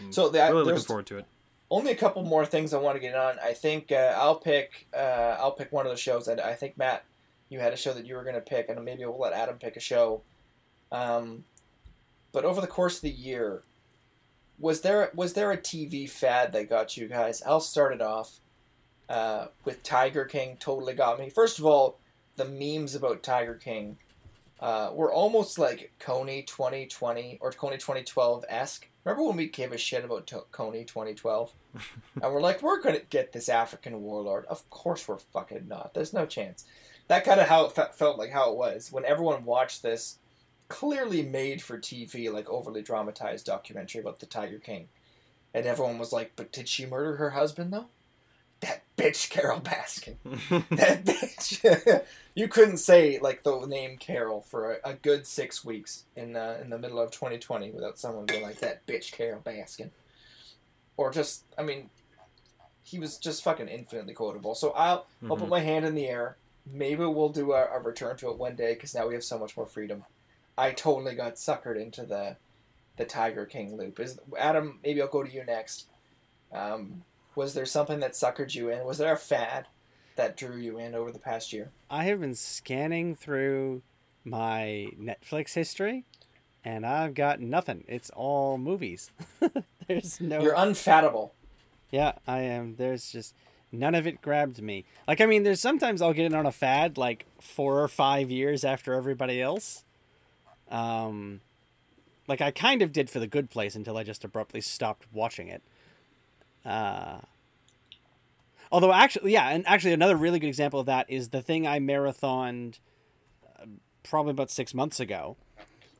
I'm 0.00 0.12
So 0.12 0.28
that- 0.30 0.52
really 0.52 0.64
looking 0.64 0.82
forward 0.84 1.06
to 1.06 1.18
it. 1.18 1.24
only 1.70 1.90
a 1.92 1.96
couple 1.96 2.22
more 2.22 2.44
things 2.44 2.74
I 2.74 2.78
want 2.78 2.96
to 2.96 3.00
get 3.00 3.14
on. 3.14 3.36
I 3.42 3.54
think 3.54 3.92
uh, 3.92 4.14
I'll 4.18 4.36
pick 4.36 4.86
uh, 4.94 5.36
I'll 5.40 5.52
pick 5.52 5.72
one 5.72 5.86
of 5.86 5.92
the 5.92 5.98
shows 5.98 6.26
that 6.26 6.38
I 6.38 6.52
think 6.54 6.76
Matt, 6.76 7.04
you 7.48 7.60
had 7.60 7.72
a 7.72 7.76
show 7.78 7.94
that 7.94 8.04
you 8.06 8.14
were 8.14 8.22
going 8.24 8.34
to 8.34 8.40
pick, 8.42 8.68
and 8.68 8.82
maybe 8.84 9.04
we'll 9.06 9.18
let 9.18 9.32
Adam 9.32 9.56
pick 9.58 9.76
a 9.76 9.80
show. 9.80 10.20
Um, 10.92 11.44
but 12.30 12.44
over 12.44 12.60
the 12.60 12.66
course 12.68 12.96
of 12.96 13.02
the 13.02 13.10
year, 13.10 13.62
was 14.58 14.82
there 14.82 15.10
was 15.14 15.32
there 15.32 15.50
a 15.50 15.56
TV 15.58 16.08
fad 16.08 16.52
that 16.52 16.68
got 16.68 16.96
you 16.96 17.08
guys? 17.08 17.42
I'll 17.44 17.60
start 17.60 17.92
it 17.92 18.00
off 18.00 18.38
uh, 19.08 19.46
with 19.64 19.82
Tiger 19.82 20.24
King. 20.24 20.56
Totally 20.60 20.94
got 20.94 21.18
me. 21.18 21.30
First 21.30 21.58
of 21.58 21.66
all, 21.66 21.98
the 22.36 22.44
memes 22.44 22.94
about 22.94 23.22
Tiger 23.22 23.54
King 23.54 23.96
uh, 24.60 24.90
were 24.94 25.12
almost 25.12 25.58
like 25.58 25.92
Kony 25.98 26.46
2020 26.46 27.38
or 27.40 27.50
Kony 27.50 27.72
2012 27.80 28.44
esque. 28.48 28.88
Remember 29.04 29.26
when 29.26 29.36
we 29.36 29.48
gave 29.48 29.72
a 29.72 29.78
shit 29.78 30.04
about 30.04 30.28
to- 30.28 30.44
Kony 30.52 30.86
2012? 30.86 31.52
and 32.22 32.32
we're 32.32 32.40
like, 32.40 32.62
we're 32.62 32.80
gonna 32.80 33.00
get 33.10 33.32
this 33.32 33.48
African 33.48 34.00
warlord. 34.02 34.44
Of 34.46 34.68
course 34.70 35.08
we're 35.08 35.18
fucking 35.18 35.66
not. 35.66 35.94
There's 35.94 36.12
no 36.12 36.24
chance. 36.26 36.64
That 37.08 37.24
kind 37.24 37.40
of 37.40 37.48
how 37.48 37.64
it 37.66 37.72
fe- 37.72 37.90
felt 37.94 38.18
like 38.18 38.30
how 38.30 38.52
it 38.52 38.56
was 38.56 38.92
when 38.92 39.04
everyone 39.04 39.44
watched 39.44 39.82
this 39.82 40.18
clearly 40.72 41.22
made 41.22 41.60
for 41.62 41.78
TV, 41.78 42.32
like 42.32 42.48
overly 42.48 42.80
dramatized 42.82 43.44
documentary 43.44 44.00
about 44.00 44.20
the 44.20 44.26
Tiger 44.26 44.58
King, 44.58 44.88
and 45.52 45.66
everyone 45.66 45.98
was 45.98 46.12
like, 46.12 46.32
"But 46.34 46.50
did 46.50 46.66
she 46.68 46.86
murder 46.86 47.16
her 47.16 47.30
husband 47.30 47.72
though?" 47.72 47.86
That 48.60 48.82
bitch 48.96 49.28
Carole 49.28 49.60
Baskin. 49.60 50.16
that 50.70 51.04
bitch. 51.04 52.04
you 52.34 52.48
couldn't 52.48 52.78
say 52.78 53.18
like 53.18 53.42
the 53.42 53.66
name 53.66 53.98
Carol 53.98 54.40
for 54.40 54.72
a, 54.74 54.90
a 54.90 54.94
good 54.94 55.26
six 55.26 55.64
weeks 55.64 56.04
in 56.16 56.36
uh, 56.36 56.58
in 56.62 56.70
the 56.70 56.78
middle 56.78 56.98
of 57.00 57.10
2020 57.10 57.70
without 57.72 57.98
someone 57.98 58.24
being 58.26 58.42
like 58.42 58.60
that 58.60 58.86
bitch 58.86 59.12
Carole 59.12 59.42
Baskin, 59.44 59.90
or 60.96 61.10
just 61.10 61.44
I 61.58 61.62
mean, 61.62 61.90
he 62.82 62.98
was 62.98 63.18
just 63.18 63.44
fucking 63.44 63.68
infinitely 63.68 64.14
quotable. 64.14 64.54
So 64.54 64.70
I'll 64.70 65.06
I'll 65.28 65.36
put 65.36 65.48
Mhm. 65.48 65.50
my 65.50 65.60
hand 65.60 65.84
in 65.84 65.94
the 65.94 66.06
air. 66.08 66.36
Maybe 66.64 67.04
we'll 67.04 67.28
do 67.30 67.52
a, 67.52 67.66
a 67.76 67.80
return 67.80 68.16
to 68.18 68.30
it 68.30 68.38
one 68.38 68.54
day 68.54 68.74
because 68.74 68.94
now 68.94 69.06
we 69.08 69.14
have 69.14 69.24
so 69.24 69.38
much 69.38 69.56
more 69.56 69.66
freedom. 69.66 70.04
I 70.56 70.72
totally 70.72 71.14
got 71.14 71.34
suckered 71.36 71.80
into 71.80 72.04
the 72.04 72.36
the 72.96 73.04
Tiger 73.04 73.46
King 73.46 73.76
loop. 73.76 73.98
Is 73.98 74.18
Adam? 74.38 74.78
Maybe 74.84 75.00
I'll 75.00 75.08
go 75.08 75.22
to 75.22 75.32
you 75.32 75.44
next. 75.44 75.86
Um, 76.52 77.04
was 77.34 77.54
there 77.54 77.64
something 77.64 78.00
that 78.00 78.12
suckered 78.12 78.54
you 78.54 78.68
in? 78.68 78.84
Was 78.84 78.98
there 78.98 79.12
a 79.12 79.16
fad 79.16 79.68
that 80.16 80.36
drew 80.36 80.56
you 80.56 80.78
in 80.78 80.94
over 80.94 81.10
the 81.10 81.18
past 81.18 81.52
year? 81.52 81.70
I 81.90 82.04
have 82.04 82.20
been 82.20 82.34
scanning 82.34 83.14
through 83.14 83.82
my 84.24 84.88
Netflix 85.00 85.54
history, 85.54 86.04
and 86.64 86.84
I've 86.84 87.14
got 87.14 87.40
nothing. 87.40 87.84
It's 87.88 88.10
all 88.10 88.58
movies. 88.58 89.10
There's 89.88 90.20
no. 90.20 90.42
You're 90.42 90.54
unfattable. 90.54 91.30
Yeah, 91.90 92.12
I 92.26 92.40
am. 92.40 92.76
There's 92.76 93.10
just 93.10 93.34
none 93.70 93.94
of 93.94 94.06
it 94.06 94.22
grabbed 94.22 94.60
me. 94.62 94.84
Like, 95.08 95.20
I 95.20 95.26
mean, 95.26 95.42
there's 95.42 95.60
sometimes 95.60 96.00
I'll 96.00 96.12
get 96.12 96.26
in 96.26 96.34
on 96.34 96.46
a 96.46 96.52
fad 96.52 96.96
like 96.96 97.26
four 97.40 97.82
or 97.82 97.88
five 97.88 98.30
years 98.30 98.64
after 98.64 98.94
everybody 98.94 99.40
else. 99.42 99.84
Um, 100.70 101.40
like 102.28 102.40
I 102.40 102.50
kind 102.50 102.82
of 102.82 102.92
did 102.92 103.10
for 103.10 103.18
The 103.18 103.26
Good 103.26 103.50
Place 103.50 103.74
until 103.74 103.96
I 103.96 104.04
just 104.04 104.24
abruptly 104.24 104.60
stopped 104.60 105.06
watching 105.12 105.48
it. 105.48 105.62
Uh, 106.64 107.18
although 108.70 108.92
actually, 108.92 109.32
yeah, 109.32 109.48
and 109.50 109.66
actually 109.66 109.92
another 109.92 110.16
really 110.16 110.38
good 110.38 110.46
example 110.48 110.80
of 110.80 110.86
that 110.86 111.10
is 111.10 111.30
the 111.30 111.42
thing 111.42 111.66
I 111.66 111.78
marathoned 111.80 112.78
uh, 113.60 113.64
probably 114.02 114.30
about 114.30 114.50
six 114.50 114.72
months 114.74 115.00
ago. 115.00 115.36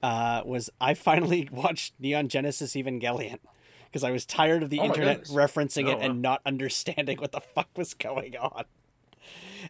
Uh, 0.03 0.43
was 0.45 0.69
I 0.81 0.95
finally 0.95 1.49
watched 1.53 1.95
Neon 2.01 2.29
Genesis 2.29 2.75
Evangelion 2.75 3.39
because 3.85 4.03
I 4.03 4.11
was 4.11 4.25
tired 4.27 4.63
of 4.65 4.71
the 4.71 4.81
Oh 4.81 4.85
internet 4.87 5.25
referencing 5.25 5.89
it 5.89 5.99
Oh, 5.99 6.01
and 6.01 6.15
wow. 6.15 6.31
not 6.31 6.43
understanding 6.47 7.19
what 7.19 7.31
the 7.33 7.41
fuck 7.41 7.69
was 7.77 7.95
going 7.95 8.37
on. 8.37 8.65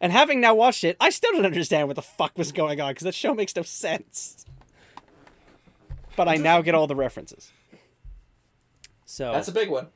And 0.01 0.11
having 0.11 0.41
now 0.41 0.55
watched 0.55 0.85
it, 0.85 0.97
I 1.01 1.11
still 1.11 1.33
don't 1.33 1.45
understand 1.45 1.87
what 1.89 1.97
the 1.97 2.03
fuck 2.03 2.39
was 2.39 2.51
going 2.51 2.81
on 2.81 2.93
because 2.93 3.05
that 3.05 3.15
show 3.15 3.35
makes 3.35 3.55
no 3.55 3.63
sense. 3.63 4.47
But 6.17 6.29
I 6.29 6.37
now 6.37 6.61
get 6.63 6.75
all 6.75 6.87
the 6.87 6.97
references. 6.97 7.53
So 9.05 9.33
That's 9.33 9.49
a 9.49 9.53
big 9.53 9.69
one. 9.69 9.89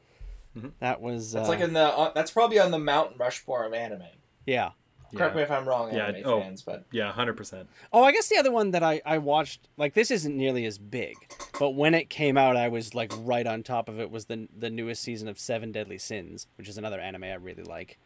that 0.81 1.01
was 1.01 1.33
That's 1.33 1.49
uh, 1.49 1.53
like 1.53 1.61
in 1.61 1.73
the. 1.73 1.81
Uh, 1.85 2.13
that's 2.15 2.31
probably 2.31 2.59
on 2.59 2.71
the 2.71 2.79
Mount 2.79 3.17
Rushmore 3.19 3.65
of 3.65 3.73
anime. 3.73 4.03
yeah. 4.47 4.71
Correct 5.15 5.37
me 5.37 5.43
if 5.43 5.51
I'm 5.53 5.67
wrong, 5.67 5.95
Yeah, 5.95 6.09
anime 6.09 6.23
oh. 6.27 6.41
fans, 6.41 6.63
but 6.63 6.85
yeah, 6.91 7.11
hundred 7.13 7.37
percent. 7.37 7.69
Oh, 7.93 8.03
I 8.03 8.13
guess 8.13 8.29
the 8.29 8.37
other 8.37 8.51
one 8.51 8.73
that 8.73 8.83
I, 8.83 9.01
I 9.07 9.19
watched, 9.19 9.69
like 9.79 9.95
this 9.95 10.11
isn't 10.11 10.37
nearly 10.37 10.67
as 10.67 10.79
big, 10.79 11.15
but 11.59 11.71
when 11.71 11.95
it 11.95 12.11
came 12.11 12.37
out, 12.37 12.57
I 12.57 12.69
was 12.69 12.93
like 12.95 13.13
right 13.21 13.47
on 13.47 13.63
top 13.63 13.89
of 13.89 13.99
it. 14.01 14.11
Was 14.11 14.27
the 14.27 14.49
the 14.55 14.69
newest 14.69 15.03
season 15.03 15.29
of 15.29 15.39
Seven 15.39 15.71
Deadly 15.73 15.97
Sins, 15.97 16.49
which 16.59 16.69
is 16.69 16.77
another 16.77 17.01
anime 17.01 17.23
I 17.25 17.35
really 17.35 17.63
like. 17.63 17.99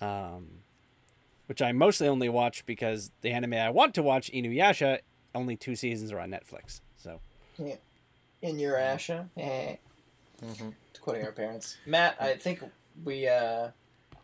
Um, 0.00 0.62
which 1.46 1.60
I 1.60 1.72
mostly 1.72 2.08
only 2.08 2.30
watch 2.30 2.64
because 2.66 3.12
the 3.20 3.30
anime 3.30 3.54
I 3.54 3.70
want 3.70 3.94
to 3.94 4.02
watch, 4.02 4.30
Inuyasha, 4.32 5.00
only 5.34 5.56
two 5.56 5.76
seasons 5.76 6.10
are 6.10 6.18
on 6.18 6.30
Netflix. 6.30 6.80
So 7.56 7.78
in 8.42 8.58
your 8.58 8.74
Asha, 8.76 9.28
eh. 9.36 9.76
Mhm. 10.42 10.74
quoting 11.00 11.24
our 11.24 11.32
parents. 11.32 11.76
Matt, 11.86 12.16
I 12.20 12.34
think 12.36 12.62
we. 13.04 13.28
uh 13.28 13.70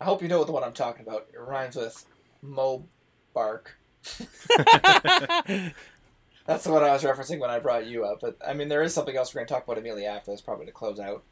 I 0.00 0.04
hope 0.04 0.22
you 0.22 0.28
know 0.28 0.38
what 0.38 0.46
the 0.46 0.52
one 0.52 0.64
I'm 0.64 0.72
talking 0.72 1.06
about. 1.06 1.28
It 1.32 1.38
rhymes 1.38 1.76
with 1.76 2.06
Mo 2.42 2.84
Bark. 3.34 3.76
That's 6.46 6.64
the 6.64 6.72
one 6.72 6.82
I 6.82 6.90
was 6.92 7.02
referencing 7.04 7.38
when 7.38 7.50
I 7.50 7.58
brought 7.58 7.86
you 7.86 8.04
up. 8.04 8.20
But 8.20 8.36
I 8.46 8.54
mean, 8.54 8.68
there 8.68 8.82
is 8.82 8.94
something 8.94 9.14
else 9.16 9.34
we're 9.34 9.40
going 9.40 9.48
to 9.48 9.54
talk 9.54 9.64
about 9.64 9.76
immediately 9.78 10.06
after 10.06 10.30
this, 10.30 10.40
probably 10.40 10.66
to 10.66 10.72
close 10.72 10.98
out. 10.98 11.22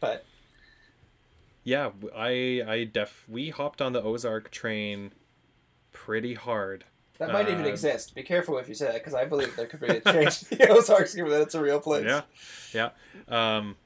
But 0.00 0.24
Yeah, 1.64 1.90
I 2.14 2.62
I 2.66 2.84
def 2.84 3.24
we 3.28 3.50
hopped 3.50 3.80
on 3.80 3.92
the 3.92 4.02
Ozark 4.02 4.50
train 4.50 5.12
pretty 5.92 6.34
hard. 6.34 6.84
That 7.18 7.32
might 7.32 7.48
even 7.48 7.64
Uh, 7.64 7.68
exist. 7.68 8.14
Be 8.14 8.22
careful 8.22 8.58
if 8.58 8.68
you 8.68 8.74
say 8.74 8.86
that, 8.86 8.94
because 8.94 9.14
I 9.14 9.24
believe 9.24 9.54
there 9.56 9.66
could 9.66 9.80
be 9.80 9.86
a 9.88 10.00
change 10.00 10.40
to 10.40 10.54
the 10.56 10.68
Ozarks, 10.68 11.14
given 11.14 11.30
that 11.32 11.42
it's 11.42 11.54
a 11.54 11.60
real 11.62 11.80
place. 11.80 12.04
Yeah, 12.06 12.22
yeah. 12.72 12.90
Um, 13.56 13.76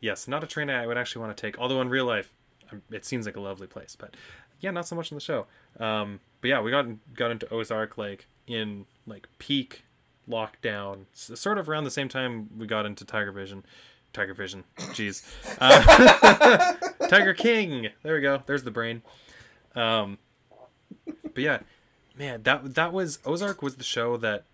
yes, 0.00 0.28
not 0.28 0.44
a 0.44 0.46
train 0.46 0.70
I 0.70 0.86
would 0.86 0.98
actually 0.98 1.22
want 1.24 1.36
to 1.36 1.40
take. 1.40 1.58
Although 1.58 1.80
in 1.80 1.88
real 1.88 2.04
life, 2.06 2.32
um, 2.72 2.82
it 2.90 3.04
seems 3.04 3.26
like 3.26 3.36
a 3.36 3.40
lovely 3.40 3.66
place. 3.66 3.96
But 3.98 4.14
yeah, 4.60 4.70
not 4.70 4.86
so 4.88 4.96
much 4.96 5.10
in 5.10 5.14
the 5.16 5.20
show. 5.20 5.46
Um, 5.78 6.20
but 6.40 6.48
yeah, 6.48 6.60
we 6.60 6.70
got 6.70 6.86
got 7.14 7.30
into 7.30 7.48
Ozark 7.52 7.96
like 7.98 8.26
in 8.46 8.86
like 9.06 9.28
peak 9.38 9.82
lockdown, 10.28 11.04
sort 11.12 11.58
of 11.58 11.68
around 11.68 11.84
the 11.84 11.90
same 11.90 12.08
time 12.08 12.48
we 12.58 12.66
got 12.66 12.84
into 12.86 13.04
Tiger 13.04 13.32
Vision. 13.32 13.64
Tiger 14.12 14.34
Vision, 14.34 14.64
jeez. 14.78 15.22
Uh, 15.60 16.74
Tiger 17.08 17.34
King. 17.34 17.88
There 18.02 18.14
we 18.14 18.20
go. 18.22 18.42
There's 18.46 18.62
the 18.64 18.70
brain. 18.70 19.02
Um, 19.74 20.16
but 21.06 21.38
yeah, 21.38 21.58
man, 22.16 22.42
that 22.44 22.74
that 22.74 22.92
was 22.92 23.18
Ozark 23.24 23.62
was 23.62 23.76
the 23.76 23.84
show 23.84 24.16
that 24.18 24.44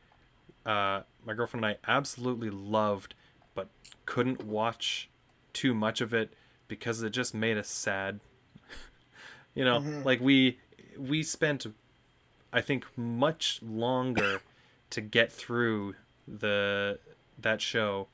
uh, 0.66 1.02
my 1.24 1.34
girlfriend 1.34 1.64
and 1.64 1.76
I 1.86 1.90
absolutely 1.90 2.50
loved, 2.50 3.14
but 3.54 3.68
couldn't 4.06 4.44
watch 4.44 5.08
too 5.52 5.74
much 5.74 6.00
of 6.00 6.14
it 6.14 6.32
because 6.68 7.02
it 7.02 7.10
just 7.10 7.34
made 7.34 7.58
us 7.58 7.68
sad. 7.68 8.20
you 9.54 9.64
know, 9.64 9.80
Mhm. 9.80 10.04
like 10.04 10.20
we 10.20 10.58
we 10.98 11.22
spent, 11.22 11.66
I 12.52 12.60
think, 12.60 12.86
much 12.96 13.60
longer 13.62 14.40
to 14.90 15.00
get 15.00 15.32
through 15.32 15.94
the 16.28 16.98
that 17.38 17.60
show 17.60 18.08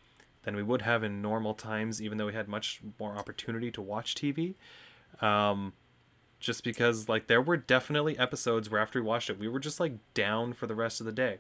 than 0.44 0.57
we 0.57 0.62
would 0.62 0.82
have 0.82 1.03
in 1.05 1.20
normal 1.20 1.53
times, 1.55 2.01
even 2.01 2.16
though 2.16 2.26
we 2.26 2.32
had 2.32 2.49
much 2.49 2.80
more 2.99 3.16
opportunity 3.16 3.70
to 3.72 3.82
watch 3.82 4.14
TV. 4.14 4.55
Um, 5.20 5.72
just 6.39 6.62
because 6.64 7.09
like 7.09 7.26
there 7.26 7.43
were 7.43 7.57
definitely 7.57 8.18
episodes 8.18 8.70
where 8.70 8.80
after 8.80 9.01
we 9.01 9.07
watched 9.07 9.30
it, 9.30 9.39
we 9.39 9.49
were 9.49 9.61
just 9.61 9.80
like 9.80 9.93
down 10.14 10.53
for 10.53 10.66
the 10.66 10.74
rest 10.74 11.01
of 11.01 11.07
the 11.07 11.12
day, 11.12 11.39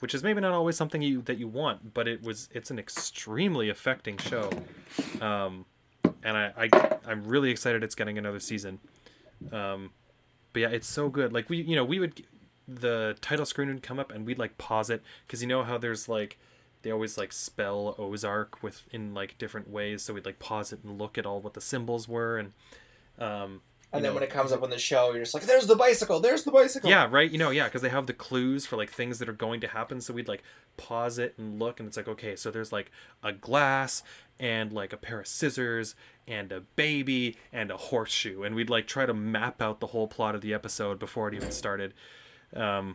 which 0.00 0.14
is 0.14 0.22
maybe 0.22 0.40
not 0.40 0.52
always 0.52 0.76
something 0.76 1.02
you 1.02 1.22
that 1.22 1.38
you 1.38 1.48
want, 1.48 1.94
but 1.94 2.08
it 2.08 2.22
was 2.22 2.48
it's 2.52 2.70
an 2.70 2.78
extremely 2.78 3.68
affecting 3.68 4.18
show. 4.18 4.50
Um, 5.20 5.64
and 6.22 6.36
I, 6.36 6.52
I 6.56 6.98
I'm 7.06 7.24
really 7.24 7.50
excited 7.50 7.82
it's 7.82 7.94
getting 7.94 8.18
another 8.18 8.40
season. 8.40 8.80
Um, 9.52 9.90
but 10.52 10.60
yeah, 10.62 10.68
it's 10.68 10.88
so 10.88 11.08
good. 11.08 11.32
Like 11.32 11.48
we, 11.48 11.58
you 11.62 11.76
know, 11.76 11.84
we 11.84 11.98
would 11.98 12.24
the 12.66 13.16
title 13.20 13.46
screen 13.46 13.68
would 13.68 13.82
come 13.82 13.98
up 13.98 14.12
and 14.12 14.26
we'd 14.26 14.38
like 14.38 14.56
pause 14.58 14.90
it 14.90 15.02
because 15.26 15.42
you 15.42 15.48
know 15.48 15.64
how 15.64 15.76
there's 15.76 16.08
like 16.08 16.38
they 16.82 16.90
always 16.90 17.18
like 17.18 17.32
spell 17.32 17.94
Ozark 17.98 18.62
with 18.62 18.82
in 18.90 19.14
like 19.14 19.38
different 19.38 19.68
ways. 19.68 20.02
So 20.02 20.14
we'd 20.14 20.26
like 20.26 20.38
pause 20.38 20.72
it 20.72 20.80
and 20.82 20.98
look 20.98 21.18
at 21.18 21.26
all 21.26 21.40
what 21.40 21.54
the 21.54 21.60
symbols 21.60 22.08
were, 22.08 22.38
and 22.38 22.52
um, 23.18 23.60
And 23.92 24.04
then 24.04 24.10
know, 24.10 24.14
when 24.14 24.22
it 24.22 24.30
comes 24.30 24.52
up 24.52 24.62
on 24.62 24.70
the 24.70 24.78
show, 24.78 25.10
you're 25.10 25.22
just 25.22 25.34
like, 25.34 25.44
"There's 25.44 25.66
the 25.66 25.74
bicycle! 25.74 26.20
There's 26.20 26.44
the 26.44 26.52
bicycle!" 26.52 26.88
yeah, 26.88 27.08
right. 27.10 27.28
You 27.28 27.38
know, 27.38 27.50
yeah, 27.50 27.64
because 27.64 27.82
they 27.82 27.88
have 27.88 28.06
the 28.06 28.12
clues 28.12 28.64
for 28.64 28.76
like 28.76 28.90
things 28.90 29.18
that 29.18 29.28
are 29.28 29.32
going 29.32 29.60
to 29.62 29.68
happen. 29.68 30.00
So 30.00 30.14
we'd 30.14 30.28
like 30.28 30.44
pause 30.76 31.18
it 31.18 31.34
and 31.36 31.58
look, 31.58 31.80
and 31.80 31.88
it's 31.88 31.96
like, 31.96 32.06
okay, 32.06 32.36
so 32.36 32.52
there's 32.52 32.70
like 32.70 32.92
a 33.24 33.32
glass 33.32 34.04
and 34.38 34.72
like 34.72 34.92
a 34.92 34.96
pair 34.96 35.20
of 35.20 35.26
scissors 35.26 35.96
and 36.28 36.52
a 36.52 36.60
baby 36.60 37.36
and 37.52 37.72
a 37.72 37.76
horseshoe, 37.76 38.44
and 38.44 38.54
we'd 38.54 38.70
like 38.70 38.86
try 38.86 39.06
to 39.06 39.14
map 39.14 39.60
out 39.60 39.80
the 39.80 39.88
whole 39.88 40.06
plot 40.06 40.36
of 40.36 40.40
the 40.40 40.54
episode 40.54 41.00
before 41.00 41.26
it 41.26 41.34
even 41.34 41.50
started. 41.50 41.92
Um, 42.54 42.94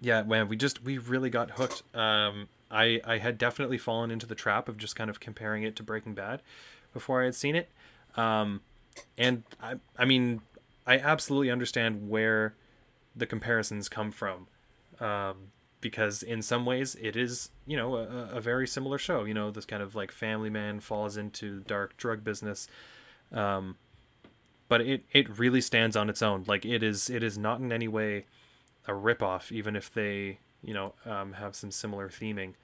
yeah, 0.00 0.22
man, 0.22 0.48
we 0.48 0.56
just 0.56 0.84
we 0.84 0.98
really 0.98 1.30
got 1.30 1.52
hooked. 1.52 1.82
Um, 1.94 2.48
I 2.70 3.00
I 3.04 3.18
had 3.18 3.38
definitely 3.38 3.78
fallen 3.78 4.10
into 4.10 4.26
the 4.26 4.34
trap 4.34 4.68
of 4.68 4.76
just 4.76 4.96
kind 4.96 5.08
of 5.08 5.18
comparing 5.18 5.62
it 5.62 5.76
to 5.76 5.82
Breaking 5.82 6.14
Bad 6.14 6.42
before 6.92 7.22
I 7.22 7.24
had 7.24 7.34
seen 7.34 7.56
it. 7.56 7.70
Um, 8.16 8.60
and 9.16 9.42
I 9.60 9.76
I 9.96 10.04
mean 10.04 10.42
I 10.86 10.98
absolutely 10.98 11.50
understand 11.50 12.08
where 12.08 12.54
the 13.14 13.26
comparisons 13.26 13.88
come 13.88 14.10
from. 14.10 14.46
Um, 15.00 15.52
because 15.80 16.22
in 16.22 16.42
some 16.42 16.66
ways 16.66 16.96
it 17.00 17.16
is, 17.16 17.50
you 17.66 17.76
know, 17.76 17.96
a, 17.96 18.36
a 18.36 18.40
very 18.40 18.66
similar 18.66 18.98
show. 18.98 19.24
You 19.24 19.34
know, 19.34 19.50
this 19.50 19.64
kind 19.64 19.82
of 19.82 19.94
like 19.94 20.10
family 20.10 20.50
man 20.50 20.80
falls 20.80 21.16
into 21.16 21.60
dark 21.60 21.96
drug 21.96 22.24
business. 22.24 22.68
Um, 23.32 23.76
but 24.68 24.80
it, 24.80 25.04
it 25.12 25.38
really 25.38 25.60
stands 25.60 25.96
on 25.96 26.10
its 26.10 26.22
own. 26.22 26.44
Like 26.46 26.64
it 26.64 26.82
is 26.82 27.08
it 27.08 27.22
is 27.22 27.38
not 27.38 27.60
in 27.60 27.72
any 27.72 27.88
way 27.88 28.26
a 28.86 28.92
ripoff, 28.92 29.52
even 29.52 29.76
if 29.76 29.92
they, 29.92 30.38
you 30.62 30.74
know, 30.74 30.94
um, 31.04 31.34
have 31.34 31.54
some 31.54 31.70
similar 31.70 32.08
theming. 32.08 32.54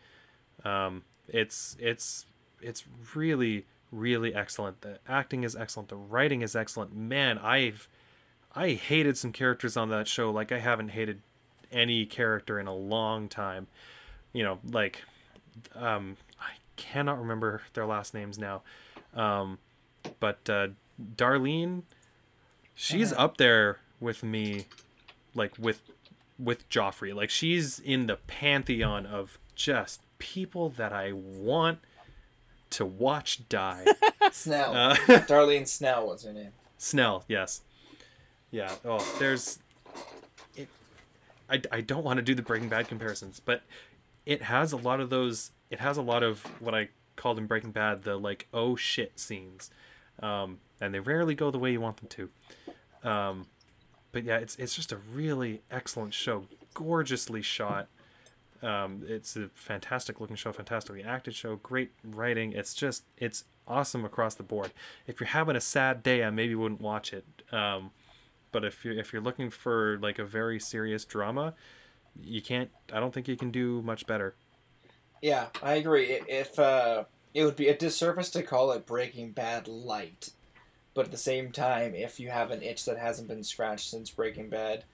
Um, 0.64 1.02
it's 1.28 1.76
it's 1.78 2.26
it's 2.60 2.84
really 3.14 3.66
really 3.94 4.34
excellent. 4.34 4.80
The 4.82 4.98
acting 5.08 5.44
is 5.44 5.54
excellent. 5.56 5.88
The 5.88 5.96
writing 5.96 6.42
is 6.42 6.54
excellent. 6.56 6.94
Man, 6.94 7.38
I've 7.38 7.88
I 8.54 8.70
hated 8.72 9.16
some 9.18 9.32
characters 9.32 9.76
on 9.76 9.88
that 9.90 10.06
show 10.08 10.30
like 10.30 10.52
I 10.52 10.58
haven't 10.60 10.90
hated 10.90 11.20
any 11.72 12.06
character 12.06 12.58
in 12.60 12.66
a 12.66 12.74
long 12.74 13.28
time. 13.28 13.66
You 14.32 14.42
know, 14.44 14.58
like 14.70 15.02
um 15.74 16.16
I 16.40 16.52
cannot 16.76 17.18
remember 17.20 17.62
their 17.74 17.86
last 17.86 18.14
names 18.14 18.38
now. 18.38 18.62
Um 19.14 19.58
but 20.20 20.48
uh 20.48 20.68
Darlene 21.16 21.82
she's 22.74 23.12
Uh-huh. 23.12 23.24
up 23.24 23.36
there 23.36 23.78
with 24.00 24.22
me 24.22 24.66
like 25.34 25.58
with 25.58 25.82
with 26.38 26.68
Joffrey. 26.68 27.14
Like 27.14 27.30
she's 27.30 27.78
in 27.78 28.06
the 28.06 28.16
pantheon 28.16 29.06
of 29.06 29.38
just 29.54 30.00
people 30.18 30.68
that 30.70 30.92
I 30.92 31.12
want 31.12 31.78
to 32.74 32.84
watch 32.84 33.48
die. 33.48 33.84
Snell. 34.32 34.74
Uh, 34.74 34.94
Darlene 35.06 35.66
Snell 35.66 36.06
was 36.08 36.24
her 36.24 36.32
name. 36.32 36.52
Snell, 36.78 37.24
yes. 37.28 37.62
Yeah. 38.50 38.72
Oh, 38.84 39.04
there's. 39.18 39.58
It. 40.56 40.68
I, 41.48 41.60
I 41.70 41.80
don't 41.80 42.04
want 42.04 42.18
to 42.18 42.22
do 42.22 42.34
the 42.34 42.42
Breaking 42.42 42.68
Bad 42.68 42.88
comparisons, 42.88 43.40
but 43.40 43.62
it 44.26 44.42
has 44.42 44.72
a 44.72 44.76
lot 44.76 45.00
of 45.00 45.10
those. 45.10 45.52
It 45.70 45.80
has 45.80 45.96
a 45.96 46.02
lot 46.02 46.22
of 46.22 46.42
what 46.60 46.74
I 46.74 46.88
called 47.16 47.38
in 47.38 47.46
Breaking 47.46 47.70
Bad 47.70 48.02
the 48.02 48.16
like 48.16 48.48
oh 48.52 48.76
shit 48.76 49.18
scenes, 49.18 49.70
um, 50.20 50.58
and 50.80 50.92
they 50.92 51.00
rarely 51.00 51.34
go 51.34 51.50
the 51.50 51.58
way 51.58 51.72
you 51.72 51.80
want 51.80 51.98
them 51.98 52.08
to. 52.08 53.08
Um, 53.08 53.46
but 54.12 54.24
yeah, 54.24 54.38
it's 54.38 54.56
it's 54.56 54.74
just 54.74 54.92
a 54.92 54.96
really 55.12 55.62
excellent 55.70 56.14
show, 56.14 56.44
gorgeously 56.74 57.42
shot. 57.42 57.88
Um, 58.64 59.02
it's 59.06 59.36
a 59.36 59.50
fantastic 59.54 60.20
looking 60.20 60.36
show, 60.36 60.50
fantastically 60.52 61.04
acted 61.04 61.34
show, 61.34 61.56
great 61.56 61.92
writing. 62.02 62.52
It's 62.52 62.74
just 62.74 63.04
it's 63.18 63.44
awesome 63.68 64.04
across 64.04 64.34
the 64.34 64.42
board. 64.42 64.72
If 65.06 65.20
you're 65.20 65.28
having 65.28 65.54
a 65.54 65.60
sad 65.60 66.02
day, 66.02 66.24
I 66.24 66.30
maybe 66.30 66.54
wouldn't 66.54 66.80
watch 66.80 67.12
it. 67.12 67.24
Um, 67.52 67.90
but 68.52 68.64
if 68.64 68.84
you're 68.84 68.98
if 68.98 69.12
you're 69.12 69.22
looking 69.22 69.50
for 69.50 69.98
like 70.00 70.18
a 70.18 70.24
very 70.24 70.58
serious 70.58 71.04
drama, 71.04 71.54
you 72.22 72.40
can't. 72.40 72.70
I 72.92 73.00
don't 73.00 73.12
think 73.12 73.28
you 73.28 73.36
can 73.36 73.50
do 73.50 73.82
much 73.82 74.06
better. 74.06 74.34
Yeah, 75.20 75.46
I 75.62 75.74
agree. 75.74 76.20
If 76.28 76.58
uh, 76.58 77.04
it 77.34 77.44
would 77.44 77.56
be 77.56 77.68
a 77.68 77.76
disservice 77.76 78.30
to 78.30 78.42
call 78.42 78.72
it 78.72 78.86
Breaking 78.86 79.32
Bad 79.32 79.68
light, 79.68 80.30
but 80.94 81.06
at 81.06 81.10
the 81.10 81.18
same 81.18 81.50
time, 81.52 81.94
if 81.94 82.18
you 82.18 82.30
have 82.30 82.50
an 82.50 82.62
itch 82.62 82.84
that 82.86 82.98
hasn't 82.98 83.28
been 83.28 83.42
scratched 83.42 83.90
since 83.90 84.10
Breaking 84.10 84.48
Bad, 84.48 84.84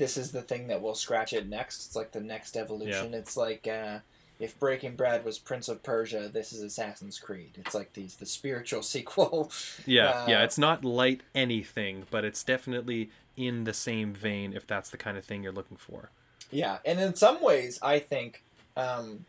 this 0.00 0.16
is 0.16 0.32
the 0.32 0.40
thing 0.40 0.66
that 0.68 0.80
will 0.80 0.94
scratch 0.94 1.34
it 1.34 1.46
next. 1.46 1.84
It's 1.86 1.94
like 1.94 2.12
the 2.12 2.22
next 2.22 2.56
evolution. 2.56 3.12
It's 3.12 3.36
like 3.36 3.68
uh, 3.68 3.98
if 4.40 4.58
Breaking 4.58 4.96
Bad 4.96 5.26
was 5.26 5.38
Prince 5.38 5.68
of 5.68 5.82
Persia, 5.82 6.30
this 6.32 6.54
is 6.54 6.62
Assassin's 6.62 7.18
Creed. 7.18 7.50
It's 7.56 7.74
like 7.74 7.92
these 7.92 8.14
the 8.16 8.24
spiritual 8.24 8.82
sequel. 8.94 9.52
Yeah, 9.84 10.26
yeah. 10.26 10.40
Uh, 10.40 10.44
It's 10.44 10.56
not 10.56 10.86
light 10.86 11.20
anything, 11.34 12.06
but 12.10 12.24
it's 12.24 12.42
definitely 12.42 13.10
in 13.36 13.64
the 13.64 13.74
same 13.74 14.14
vein. 14.14 14.54
If 14.54 14.66
that's 14.66 14.88
the 14.88 14.96
kind 14.96 15.18
of 15.18 15.24
thing 15.24 15.42
you're 15.42 15.52
looking 15.52 15.76
for. 15.76 16.08
Yeah, 16.50 16.78
and 16.86 16.98
in 16.98 17.14
some 17.14 17.42
ways, 17.42 17.78
I 17.82 17.98
think 17.98 18.42
um, 18.78 19.26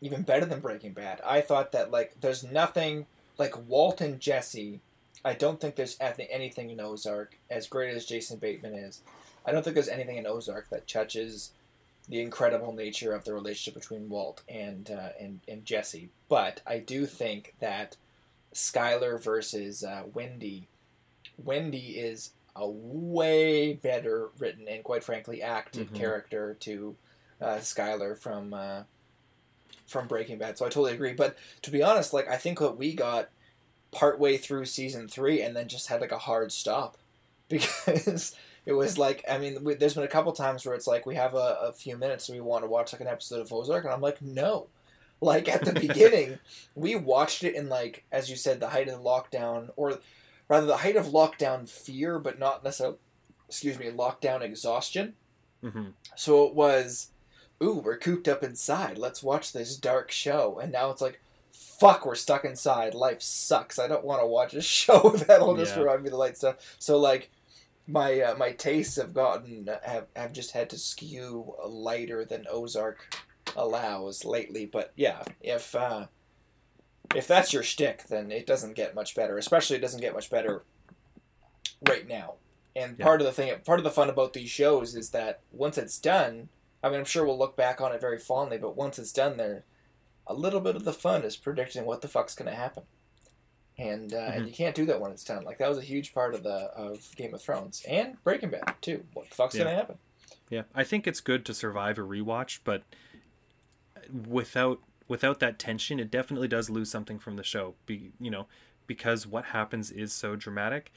even 0.00 0.22
better 0.22 0.46
than 0.46 0.60
Breaking 0.60 0.92
Bad. 0.92 1.20
I 1.26 1.40
thought 1.40 1.72
that 1.72 1.90
like 1.90 2.14
there's 2.20 2.44
nothing 2.44 3.06
like 3.38 3.54
Walt 3.68 4.00
and 4.00 4.20
Jesse. 4.20 4.78
I 5.24 5.34
don't 5.34 5.60
think 5.60 5.74
there's 5.74 5.96
anything 6.00 6.70
in 6.70 6.80
Ozark 6.80 7.36
as 7.50 7.66
great 7.66 7.92
as 7.92 8.06
Jason 8.06 8.38
Bateman 8.38 8.74
is. 8.74 9.02
I 9.46 9.52
don't 9.52 9.62
think 9.62 9.74
there's 9.74 9.88
anything 9.88 10.16
in 10.18 10.26
Ozark 10.26 10.68
that 10.70 10.86
touches 10.88 11.52
the 12.08 12.20
incredible 12.20 12.72
nature 12.72 13.12
of 13.12 13.24
the 13.24 13.32
relationship 13.32 13.74
between 13.80 14.08
Walt 14.08 14.42
and 14.48 14.90
uh, 14.90 15.10
and 15.20 15.40
and 15.48 15.64
Jesse. 15.64 16.10
But 16.28 16.60
I 16.66 16.78
do 16.78 17.06
think 17.06 17.54
that 17.60 17.96
Skyler 18.54 19.22
versus 19.22 19.82
uh, 19.84 20.02
Wendy, 20.12 20.68
Wendy 21.42 21.98
is 21.98 22.30
a 22.54 22.68
way 22.68 23.72
better 23.72 24.28
written 24.38 24.68
and 24.68 24.84
quite 24.84 25.02
frankly 25.02 25.40
acted 25.42 25.90
Mhm. 25.90 25.94
character 25.96 26.54
to 26.60 26.96
uh, 27.40 27.56
Skyler 27.56 28.16
from 28.18 28.52
uh, 28.52 28.82
from 29.86 30.06
Breaking 30.06 30.38
Bad. 30.38 30.58
So 30.58 30.64
I 30.66 30.68
totally 30.68 30.92
agree. 30.92 31.12
But 31.14 31.36
to 31.62 31.70
be 31.70 31.82
honest, 31.82 32.12
like 32.12 32.28
I 32.28 32.36
think 32.36 32.60
what 32.60 32.76
we 32.76 32.94
got 32.94 33.30
partway 33.90 34.36
through 34.38 34.64
season 34.66 35.06
three 35.08 35.42
and 35.42 35.54
then 35.54 35.68
just 35.68 35.88
had 35.88 36.00
like 36.00 36.12
a 36.12 36.18
hard 36.18 36.50
stop 36.52 36.96
because 37.48 38.34
it 38.66 38.72
was 38.72 38.98
like 38.98 39.24
I 39.28 39.38
mean 39.38 39.64
we, 39.64 39.74
there's 39.74 39.94
been 39.94 40.04
a 40.04 40.08
couple 40.08 40.32
times 40.32 40.64
where 40.64 40.74
it's 40.74 40.86
like 40.86 41.06
we 41.06 41.14
have 41.16 41.34
a, 41.34 41.58
a 41.62 41.72
few 41.72 41.96
minutes 41.96 42.28
and 42.28 42.36
we 42.36 42.42
want 42.42 42.64
to 42.64 42.68
watch 42.70 42.92
like 42.92 43.00
an 43.00 43.08
episode 43.08 43.40
of 43.40 43.52
Ozark 43.52 43.84
and 43.84 43.92
I'm 43.92 44.00
like 44.00 44.22
no. 44.22 44.70
Like 45.20 45.48
at 45.48 45.64
the 45.64 45.72
beginning, 45.78 46.40
we 46.74 46.96
watched 46.96 47.44
it 47.44 47.54
in 47.54 47.68
like 47.68 48.04
as 48.12 48.28
you 48.30 48.36
said 48.36 48.60
the 48.60 48.70
height 48.70 48.88
of 48.88 48.94
the 48.98 49.04
lockdown 49.08 49.70
or 49.76 50.00
rather 50.48 50.66
the 50.66 50.78
height 50.78 50.96
of 50.96 51.06
lockdown 51.06 51.68
fear, 51.68 52.18
but 52.18 52.38
not 52.38 52.64
necessarily 52.64 52.98
excuse 53.48 53.78
me 53.78 53.86
lockdown 53.90 54.42
exhaustion. 54.42 55.14
hmm 55.62 55.94
So 56.14 56.44
it 56.46 56.54
was, 56.54 57.10
ooh, 57.62 57.78
we're 57.84 57.98
cooped 57.98 58.28
up 58.28 58.42
inside. 58.42 58.98
Let's 58.98 59.22
watch 59.22 59.52
this 59.52 59.76
dark 59.76 60.10
show. 60.10 60.58
And 60.58 60.72
now 60.72 60.90
it's 60.90 61.00
like, 61.00 61.20
fuck, 61.52 62.04
we're 62.06 62.14
stuck 62.14 62.44
inside. 62.44 62.94
Life 62.94 63.22
sucks. 63.22 63.78
I 63.78 63.88
don't 63.88 64.04
want 64.04 64.20
to 64.22 64.26
watch 64.26 64.54
a 64.54 64.62
show 64.62 65.10
that'll 65.28 65.56
just 65.56 65.74
Yeah. 65.74 65.76
remind 65.76 66.02
me 66.02 66.08
of 66.08 66.12
the 66.12 66.18
light 66.18 66.36
stuff. 66.36 66.56
So 66.78 66.98
like, 66.98 67.30
my 67.86 68.20
uh, 68.20 68.36
my 68.36 68.52
tastes 68.52 68.96
have 68.96 69.12
gotten 69.14 69.68
have 69.84 70.06
have 70.14 70.32
just 70.32 70.52
had 70.52 70.70
to 70.70 70.78
skew 70.78 71.54
lighter 71.66 72.24
than 72.24 72.46
Ozark 72.50 73.14
allows 73.56 74.24
lately. 74.24 74.66
But 74.66 74.92
yeah, 74.96 75.22
if 75.40 75.74
uh, 75.74 76.06
if 77.14 77.26
that's 77.26 77.52
your 77.52 77.62
shtick, 77.62 78.04
then 78.08 78.30
it 78.30 78.46
doesn't 78.46 78.74
get 78.74 78.94
much 78.94 79.14
better. 79.14 79.36
Especially, 79.38 79.76
it 79.76 79.80
doesn't 79.82 80.00
get 80.00 80.14
much 80.14 80.30
better 80.30 80.62
right 81.88 82.06
now. 82.08 82.34
And 82.74 82.96
Yeah. 82.98 83.04
part 83.04 83.20
of 83.20 83.26
the 83.26 83.32
thing, 83.32 83.52
part 83.66 83.80
of 83.80 83.84
the 83.84 83.90
fun 83.90 84.08
about 84.08 84.32
these 84.32 84.48
shows 84.50 84.94
is 84.94 85.10
that 85.10 85.40
once 85.50 85.76
it's 85.76 85.98
done, 85.98 86.48
I 86.82 86.88
mean, 86.88 87.00
I'm 87.00 87.04
sure 87.04 87.26
we'll 87.26 87.38
look 87.38 87.56
back 87.56 87.80
on 87.80 87.92
it 87.92 88.00
very 88.00 88.18
fondly. 88.18 88.56
But 88.58 88.76
once 88.76 88.98
it's 88.98 89.12
done, 89.12 89.36
there, 89.36 89.64
a 90.26 90.32
little 90.34 90.60
bit 90.60 90.76
of 90.76 90.84
the 90.84 90.92
fun 90.92 91.22
is 91.24 91.36
predicting 91.36 91.84
what 91.84 92.00
the 92.00 92.08
fuck's 92.08 92.34
going 92.34 92.50
to 92.50 92.56
happen. 92.56 92.84
And 93.78 94.12
uh, 94.12 94.18
and 94.18 94.44
Mhm. 94.44 94.48
you 94.48 94.52
can't 94.52 94.74
do 94.74 94.84
that 94.86 95.00
when 95.00 95.10
it's 95.12 95.24
done. 95.24 95.44
Like 95.44 95.58
that 95.58 95.68
was 95.68 95.78
a 95.78 95.82
huge 95.82 96.12
part 96.12 96.34
of 96.34 96.42
the 96.42 96.50
of 96.74 97.14
Game 97.16 97.32
of 97.34 97.40
Thrones 97.42 97.82
and 97.88 98.22
Breaking 98.22 98.50
Bad 98.50 98.74
too. 98.82 99.04
What 99.14 99.28
the 99.28 99.34
fuck's 99.34 99.54
Yeah. 99.54 99.64
to 99.64 99.70
happen? 99.70 99.98
Yeah, 100.50 100.62
I 100.74 100.84
think 100.84 101.06
it's 101.06 101.20
good 101.20 101.46
to 101.46 101.54
survive 101.54 101.96
a 101.98 102.02
rewatch, 102.02 102.60
but 102.64 102.82
without 104.28 104.80
without 105.08 105.40
that 105.40 105.58
tension, 105.58 105.98
it 106.00 106.10
definitely 106.10 106.48
does 106.48 106.70
lose 106.70 106.90
something 106.90 107.18
from 107.18 107.36
the 107.36 107.42
show. 107.42 107.74
Be 107.86 108.12
you 108.20 108.30
know, 108.30 108.46
because 108.86 109.26
what 109.26 109.46
happens 109.46 109.90
is 109.90 110.12
so 110.12 110.36
dramatic. 110.36 110.92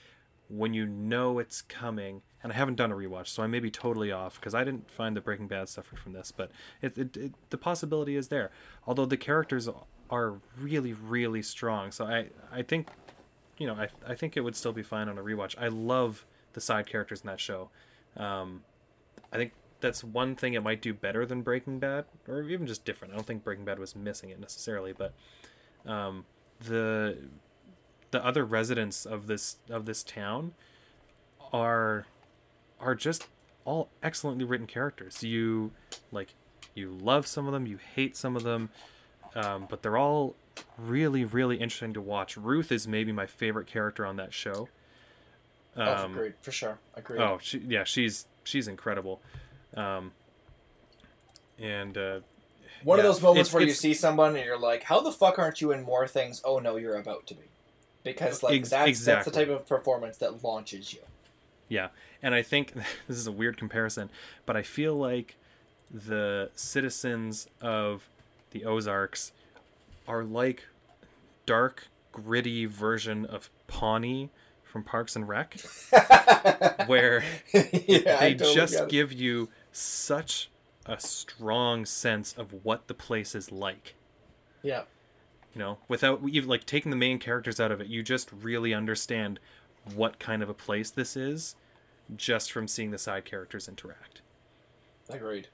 When 0.47 0.73
you 0.76 0.86
know 0.86 1.39
it's 1.39 1.61
coming, 1.63 2.21
and 2.43 2.51
I 2.53 2.55
haven't 2.55 2.76
done 2.76 2.91
a 2.91 2.95
rewatch, 2.95 3.28
so 3.28 3.41
I 3.41 3.47
may 3.47 3.59
be 3.59 3.71
totally 3.71 4.11
off 4.11 4.36
because 4.39 4.53
I 4.53 4.63
didn't 4.63 4.91
find 4.91 5.15
the 5.17 5.21
Breaking 5.21 5.47
Bad 5.47 5.69
suffered 5.69 5.97
from 5.97 6.13
this, 6.13 6.32
but 6.32 6.51
it, 6.84 6.95
it, 6.97 7.17
it 7.17 7.34
the 7.49 7.57
possibility 7.57 8.15
is 8.15 8.28
there. 8.28 8.51
Although 8.86 9.05
the 9.07 9.17
characters 9.17 9.67
are 10.10 10.36
really 10.60 10.93
really 10.93 11.41
strong, 11.41 11.91
so 11.91 12.06
I 12.06 12.28
I 12.51 12.62
think 12.62 12.88
you 13.58 13.68
know 13.68 13.76
I 13.76 13.88
I 14.08 14.16
think 14.16 14.38
it 14.38 14.41
would 14.41 14.56
still 14.56 14.74
be 14.74 14.84
fine 14.84 15.10
on 15.10 15.18
a 15.18 15.22
rewatch. 15.22 15.56
I 15.60 15.68
love 15.68 16.26
the 16.53 16.62
side 16.62 16.88
characters 16.88 17.22
in 17.22 17.28
that 17.28 17.39
show. 17.39 17.70
Um, 18.18 18.64
I 19.32 19.38
think 19.38 19.51
that's 19.82 20.03
one 20.03 20.36
thing 20.36 20.53
it 20.53 20.64
might 20.64 20.82
do 20.82 20.93
better 20.93 21.26
than 21.26 21.41
Breaking 21.41 21.80
Bad, 21.80 22.06
or 22.28 22.43
even 22.43 22.66
just 22.66 22.86
different. 22.86 23.14
I 23.14 23.18
don't 23.18 23.26
think 23.26 23.43
Breaking 23.43 23.66
Bad 23.66 23.80
was 23.80 23.95
missing 23.95 24.30
it 24.30 24.39
necessarily, 24.39 24.93
but 24.93 25.14
um, 25.86 26.26
the 26.60 27.18
the 28.12 28.26
other 28.26 28.45
residents 28.45 29.06
of 29.06 29.28
this 29.28 29.58
of 29.70 29.86
this 29.86 30.03
town 30.03 30.53
are 31.51 32.06
are 32.80 32.95
just 32.95 33.28
all 33.66 33.89
excellently 34.01 34.45
written 34.45 34.68
characters. 34.68 35.24
You 35.24 35.72
like 36.12 36.34
you 36.74 36.91
love 36.91 37.28
some 37.28 37.47
of 37.47 37.53
them, 37.53 37.66
you 37.66 37.78
hate 37.78 38.16
some 38.16 38.36
of 38.36 38.43
them, 38.43 38.70
um, 39.36 39.67
but 39.69 39.81
they're 39.83 39.97
all 39.97 40.36
really 40.77 41.25
really 41.25 41.57
interesting 41.57 41.93
to 41.93 42.01
watch. 42.01 42.38
Ruth 42.38 42.71
is 42.71 42.88
maybe 42.88 43.11
my 43.11 43.25
favorite 43.27 43.67
character 43.67 44.05
on 44.05 44.15
that 44.17 44.33
show. 44.33 44.69
oh, 45.77 45.81
Um, 46.05 46.11
agreed 46.11 46.33
for 46.41 46.51
sure. 46.51 46.79
Agreed. 46.95 47.19
Oh, 47.21 47.38
she, 47.41 47.59
yeah, 47.59 47.83
she's 47.83 48.25
she's 48.43 48.67
incredible. 48.67 49.21
Um, 49.75 50.11
and 51.59 51.97
uh, 51.97 52.19
One 52.83 52.99
of 52.99 53.05
those 53.05 53.21
moments 53.21 53.49
it's- 53.49 53.53
where 53.53 53.63
you 53.63 53.73
see 53.73 53.93
someone 53.93 54.36
and 54.36 54.45
you're 54.45 54.57
like, 54.59 54.83
"How 54.83 54.99
the 55.01 55.11
fuck 55.11 55.39
aren't 55.39 55.61
you 55.61 55.71
in 55.71 55.83
more 55.83 56.07
things?" 56.07 56.41
Oh 56.43 56.59
no, 56.59 56.75
you're 56.77 56.95
about 56.97 57.27
to 57.27 57.33
be, 57.36 57.43
because 58.03 58.43
like 58.43 58.55
Ex- 58.59 58.69
that's 58.69 59.05
that's 59.05 59.25
the 59.25 59.31
type 59.31 59.49
of 59.49 59.67
performance 59.67 60.17
that 60.17 60.43
launches 60.43 60.93
you. 60.93 60.99
Yeah, 61.67 61.89
and 62.21 62.36
I 62.36 62.41
think 62.41 62.73
this 63.07 63.17
is 63.17 63.27
a 63.27 63.31
weird 63.31 63.57
comparison, 63.57 64.09
but 64.45 64.55
I 64.55 64.63
feel 64.63 64.95
like 64.95 65.36
the 65.91 66.49
citizens 66.55 67.47
of 67.61 68.09
the 68.56 68.64
Ozarks 68.64 69.34
are 70.08 70.24
like 70.24 70.68
dark, 71.45 71.89
gritty 72.14 72.66
version 72.66 73.26
of 73.26 73.49
Pawnee 73.68 74.30
from 74.64 74.82
Parks 74.82 75.18
and 75.18 75.28
Rec, 75.28 75.60
where 76.86 77.22
yeah, 77.53 78.20
they 78.22 78.34
totally 78.34 78.56
just 78.56 78.88
give 78.88 79.12
you 79.12 79.49
such 79.74 80.49
a 80.86 80.97
strong 81.01 81.86
sense 81.86 82.32
of 82.32 82.64
what 82.64 82.88
the 82.88 82.93
place 82.93 83.36
is 83.36 83.51
like. 83.51 83.95
yeah. 84.64 84.84
You 85.53 85.60
know, 85.60 85.78
without 85.88 86.22
even 86.30 86.49
like 86.49 86.66
taking 86.66 86.89
the 86.89 86.97
main 86.97 87.20
characters 87.20 87.60
out 87.60 87.72
of 87.72 87.80
it, 87.82 87.88
you 87.88 88.03
just 88.03 88.30
really 88.32 88.74
understand 88.74 89.39
what 89.93 90.18
kind 90.20 90.41
of 90.41 90.49
a 90.49 90.53
place 90.53 90.89
this 90.89 91.18
is 91.18 91.56
just 92.16 92.51
from 92.51 92.68
seeing 92.70 92.91
the 92.91 92.97
side 92.97 93.26
characters 93.26 93.68
interact. 93.68 94.22
Agreed. 95.10 95.47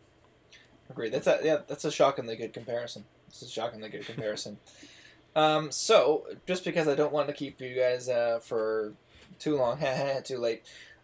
Agreed. 0.92 1.14
That's 1.14 1.28
a 1.28 1.40
yeah. 1.44 1.58
That's 1.68 1.86
a 1.86 1.92
shockingly 1.92 2.36
good 2.36 2.54
comparison. 2.54 3.06
Is 3.32 3.42
a 3.44 3.48
shockingly 3.50 3.90
good 3.90 4.06
comparison. 4.06 4.58
um. 5.36 5.72
So 5.72 6.26
just 6.46 6.66
because 6.66 6.88
I 6.88 6.96
don't 6.96 7.14
want 7.14 7.28
to 7.28 7.34
keep 7.34 7.62
you 7.62 7.76
guys 7.76 8.10
uh, 8.10 8.40
for 8.42 8.94
too 9.40 9.56
long, 9.58 9.80
too 10.24 10.38
late. 10.38 10.64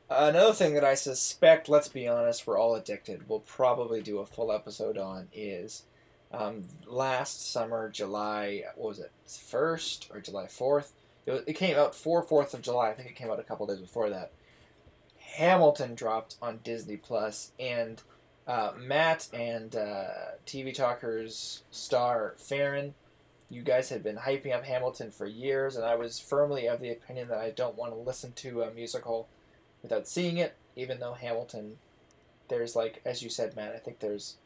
another 0.10 0.54
thing 0.54 0.74
that 0.74 0.84
I 0.84 0.96
suspect, 0.96 1.70
let's 1.70 1.88
be 1.88 2.08
honest, 2.08 2.46
we're 2.46 2.60
all 2.60 2.76
addicted. 2.76 3.30
We'll 3.30 3.40
probably 3.40 4.02
do 4.02 4.20
a 4.20 4.26
full 4.26 4.52
episode 4.52 4.98
on 4.98 5.30
is 5.34 5.84
um, 6.32 6.64
last 6.86 7.50
summer, 7.52 7.90
July. 7.90 8.64
What 8.76 8.90
was 8.90 9.00
it? 9.00 9.12
First 9.26 10.10
or 10.14 10.20
July 10.20 10.48
fourth? 10.48 10.94
It, 11.26 11.44
it 11.48 11.54
came 11.54 11.78
out 11.78 11.96
for 11.96 12.24
Fourth 12.24 12.54
of 12.54 12.62
July. 12.62 12.90
I 12.90 12.94
think 12.94 13.10
it 13.10 13.16
came 13.16 13.32
out 13.32 13.40
a 13.40 13.44
couple 13.44 13.68
days 13.68 13.80
before 13.80 14.10
that. 14.10 14.32
Hamilton 15.36 15.94
dropped 15.94 16.36
on 16.42 16.60
Disney 16.64 16.98
Plus, 16.98 17.52
and 17.60 18.02
uh, 18.48 18.72
Matt 18.78 19.28
and 19.34 19.76
uh, 19.76 20.08
TV 20.46 20.74
Talkers 20.74 21.64
star 21.70 22.36
Farron, 22.38 22.94
you 23.50 23.62
guys 23.62 23.90
had 23.90 24.04
been 24.04 24.18
hyping 24.18 24.54
up 24.54 24.64
Hamilton 24.64 25.12
for 25.12 25.26
years, 25.26 25.76
and 25.76 25.86
I 25.86 25.96
was 25.96 26.20
firmly 26.20 26.68
of 26.68 26.80
the 26.80 26.92
opinion 26.92 27.28
that 27.28 27.40
I 27.40 27.52
don't 27.52 27.78
want 27.78 27.92
to 27.92 27.98
listen 27.98 28.32
to 28.34 28.62
a 28.62 28.74
musical 28.74 29.28
without 29.82 30.08
seeing 30.08 30.38
it, 30.38 30.56
even 30.76 31.00
though 31.00 31.14
Hamilton, 31.14 31.78
there's 32.48 32.76
like, 32.76 33.02
as 33.06 33.22
you 33.22 33.30
said, 33.30 33.56
Matt, 33.56 33.74
I 33.74 33.80
think 33.80 34.00
there's 34.00 34.38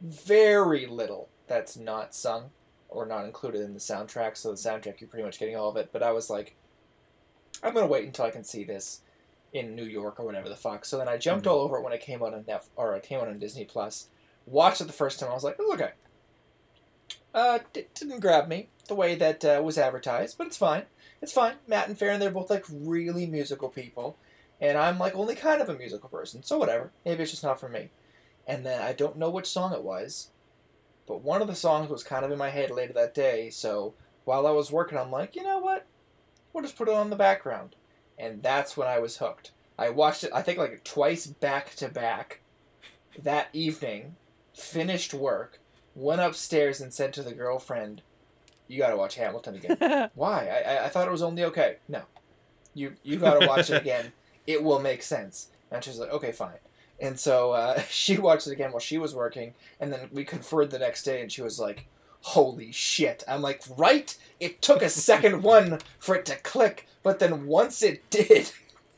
very 0.00 0.86
little 0.86 1.28
that's 1.46 1.76
not 1.76 2.14
sung 2.14 2.50
or 2.88 3.06
not 3.06 3.24
included 3.24 3.60
in 3.60 3.74
the 3.74 3.80
soundtrack, 3.80 4.36
so 4.36 4.50
the 4.50 4.56
soundtrack, 4.56 5.00
you're 5.00 5.08
pretty 5.08 5.24
much 5.24 5.38
getting 5.38 5.56
all 5.56 5.68
of 5.68 5.76
it, 5.76 5.90
but 5.92 6.02
I 6.02 6.12
was 6.12 6.28
like, 6.28 6.56
I'm 7.62 7.72
going 7.72 7.86
to 7.86 7.90
wait 7.90 8.06
until 8.06 8.24
I 8.24 8.30
can 8.30 8.44
see 8.44 8.64
this 8.64 9.00
in 9.54 9.74
New 9.74 9.84
York 9.84 10.20
or 10.20 10.26
whatever 10.26 10.48
the 10.50 10.56
fuck. 10.56 10.84
So 10.84 10.98
then 10.98 11.08
I 11.08 11.16
jumped 11.16 11.46
Mhm. 11.46 11.50
all 11.52 11.60
over 11.60 11.78
it 11.78 11.82
when 11.82 11.92
it 11.94 12.00
came 12.02 12.22
out 12.22 12.34
on 12.34 12.44
Net 12.46 12.66
or 12.76 12.94
it 12.96 13.02
came 13.04 13.20
out 13.20 13.28
on 13.28 13.38
Disney 13.38 13.64
Plus. 13.64 14.08
Watched 14.44 14.82
it 14.82 14.84
the 14.88 14.92
first 14.92 15.18
time. 15.18 15.30
I 15.30 15.34
was 15.34 15.44
like, 15.44 15.56
"It's 15.58 15.72
okay." 15.72 15.92
Uh, 17.32 17.60
d- 17.72 17.86
didn't 17.94 18.20
grab 18.20 18.48
me 18.48 18.68
the 18.88 18.94
way 18.94 19.14
that 19.14 19.44
uh, 19.44 19.60
was 19.64 19.78
advertised, 19.78 20.36
but 20.38 20.46
it's 20.46 20.56
fine. 20.56 20.84
It's 21.22 21.32
fine. 21.32 21.54
Matt 21.66 21.88
and 21.88 21.98
Farron, 21.98 22.20
they're 22.20 22.30
both 22.30 22.50
like 22.50 22.64
really 22.70 23.26
musical 23.26 23.68
people, 23.68 24.16
and 24.60 24.76
I'm 24.78 24.98
like 24.98 25.14
only 25.16 25.34
kind 25.34 25.60
of 25.62 25.68
a 25.68 25.74
musical 25.74 26.08
person, 26.08 26.42
so 26.42 26.58
whatever. 26.58 26.92
Maybe 27.04 27.22
it's 27.22 27.30
just 27.32 27.42
not 27.42 27.58
for 27.58 27.68
me. 27.68 27.90
And 28.46 28.64
then 28.66 28.82
I 28.82 28.92
don't 28.92 29.16
know 29.16 29.30
which 29.30 29.46
song 29.48 29.72
it 29.72 29.82
was, 29.82 30.30
but 31.06 31.22
one 31.22 31.40
of 31.40 31.48
the 31.48 31.54
songs 31.54 31.88
was 31.90 32.04
kind 32.04 32.24
of 32.24 32.30
in 32.30 32.38
my 32.38 32.50
head 32.50 32.70
later 32.70 32.92
that 32.92 33.14
day. 33.14 33.50
So 33.50 33.94
while 34.24 34.46
I 34.46 34.50
was 34.50 34.70
working, 34.70 34.98
I'm 34.98 35.10
like, 35.10 35.34
you 35.34 35.42
know 35.42 35.58
what? 35.58 35.86
We'll 36.52 36.62
just 36.62 36.76
put 36.76 36.88
it 36.88 36.94
on 36.94 37.10
the 37.10 37.16
background 37.16 37.74
and 38.18 38.42
that's 38.42 38.76
when 38.76 38.88
I 38.88 38.98
was 38.98 39.18
hooked. 39.18 39.50
I 39.78 39.90
watched 39.90 40.24
it, 40.24 40.30
I 40.32 40.42
think, 40.42 40.58
like 40.58 40.84
twice 40.84 41.26
back 41.26 41.74
to 41.76 41.88
back 41.88 42.40
that 43.20 43.48
evening, 43.52 44.16
finished 44.54 45.14
work, 45.14 45.60
went 45.94 46.20
upstairs 46.20 46.80
and 46.80 46.92
said 46.92 47.12
to 47.14 47.22
the 47.22 47.32
girlfriend, 47.32 48.02
You 48.68 48.78
gotta 48.78 48.96
watch 48.96 49.16
Hamilton 49.16 49.56
again. 49.56 50.10
Why? 50.14 50.48
I, 50.48 50.86
I, 50.86 50.88
thought 50.88 51.08
it 51.08 51.12
was 51.12 51.22
only 51.22 51.44
okay. 51.44 51.76
No. 51.88 52.02
You, 52.72 52.94
you 53.02 53.18
gotta 53.18 53.46
watch 53.46 53.70
it 53.70 53.80
again. 53.80 54.12
It 54.46 54.62
will 54.62 54.78
make 54.78 55.02
sense. 55.02 55.48
And 55.70 55.82
she 55.82 55.88
was 55.88 55.98
like, 55.98 56.10
Okay, 56.10 56.30
fine. 56.30 56.58
And 57.00 57.18
so 57.18 57.52
uh, 57.52 57.80
she 57.88 58.18
watched 58.18 58.46
it 58.46 58.52
again 58.52 58.72
while 58.72 58.80
she 58.80 58.98
was 58.98 59.14
working, 59.14 59.54
and 59.80 59.92
then 59.92 60.08
we 60.12 60.24
conferred 60.24 60.70
the 60.70 60.78
next 60.78 61.02
day, 61.02 61.22
and 61.22 61.32
she 61.32 61.42
was 61.42 61.58
like, 61.58 61.86
Holy 62.24 62.72
shit. 62.72 63.22
I'm 63.28 63.42
like, 63.42 63.62
Right? 63.76 64.16
It 64.40 64.62
took 64.62 64.82
a 64.82 64.88
second 64.88 65.42
one 65.44 65.78
for 65.98 66.14
it 66.14 66.24
to 66.26 66.36
click, 66.36 66.88
but 67.02 67.18
then 67.18 67.46
once 67.46 67.82
it 67.82 68.08
did, 68.10 68.50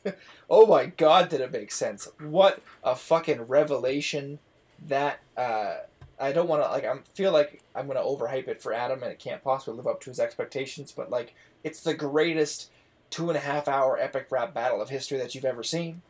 oh 0.49 0.65
my 0.65 0.87
god, 0.87 1.29
did 1.29 1.41
it 1.41 1.51
make 1.51 1.71
sense? 1.71 2.07
What 2.19 2.61
a 2.83 2.95
fucking 2.95 3.43
revelation 3.43 4.39
that 4.87 5.19
uh, 5.35 5.77
I 6.19 6.31
don't 6.31 6.47
want 6.47 6.63
to 6.63 6.69
like. 6.69 6.85
I 6.85 6.97
feel 7.13 7.31
like 7.31 7.61
I'm 7.75 7.87
gonna 7.87 7.99
overhype 7.99 8.47
it 8.47 8.61
for 8.61 8.73
Adam, 8.73 9.03
and 9.03 9.11
it 9.11 9.19
can't 9.19 9.43
possibly 9.43 9.75
live 9.75 9.87
up 9.87 10.01
to 10.01 10.09
his 10.09 10.19
expectations. 10.19 10.91
But 10.91 11.09
like, 11.09 11.35
it's 11.63 11.81
the 11.81 11.93
greatest 11.93 12.71
two 13.09 13.29
and 13.29 13.37
a 13.37 13.41
half 13.41 13.67
hour 13.67 13.97
epic 13.99 14.27
rap 14.29 14.53
battle 14.53 14.81
of 14.81 14.89
history 14.89 15.17
that 15.17 15.35
you've 15.35 15.45
ever 15.45 15.63
seen. 15.63 16.01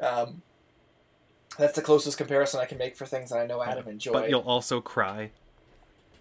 Um, 0.00 0.42
that's 1.58 1.74
the 1.74 1.82
closest 1.82 2.16
comparison 2.16 2.60
I 2.60 2.64
can 2.64 2.78
make 2.78 2.96
for 2.96 3.06
things 3.06 3.30
that 3.30 3.38
I 3.38 3.46
know 3.46 3.62
Adam 3.62 3.88
enjoyed. 3.88 4.12
But 4.12 4.30
you'll 4.30 4.40
also 4.40 4.80
cry. 4.80 5.32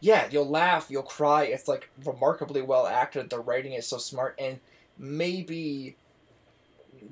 Yeah, 0.02 0.28
you'll 0.32 0.50
laugh, 0.50 0.88
you'll 0.90 1.04
cry. 1.04 1.44
It's 1.44 1.68
like 1.68 1.90
remarkably 2.06 2.62
well 2.62 2.88
acted. 2.88 3.30
The 3.30 3.40
writing 3.40 3.74
is 3.74 3.88
so 3.88 3.98
smart, 3.98 4.36
and 4.40 4.60
maybe 4.98 5.96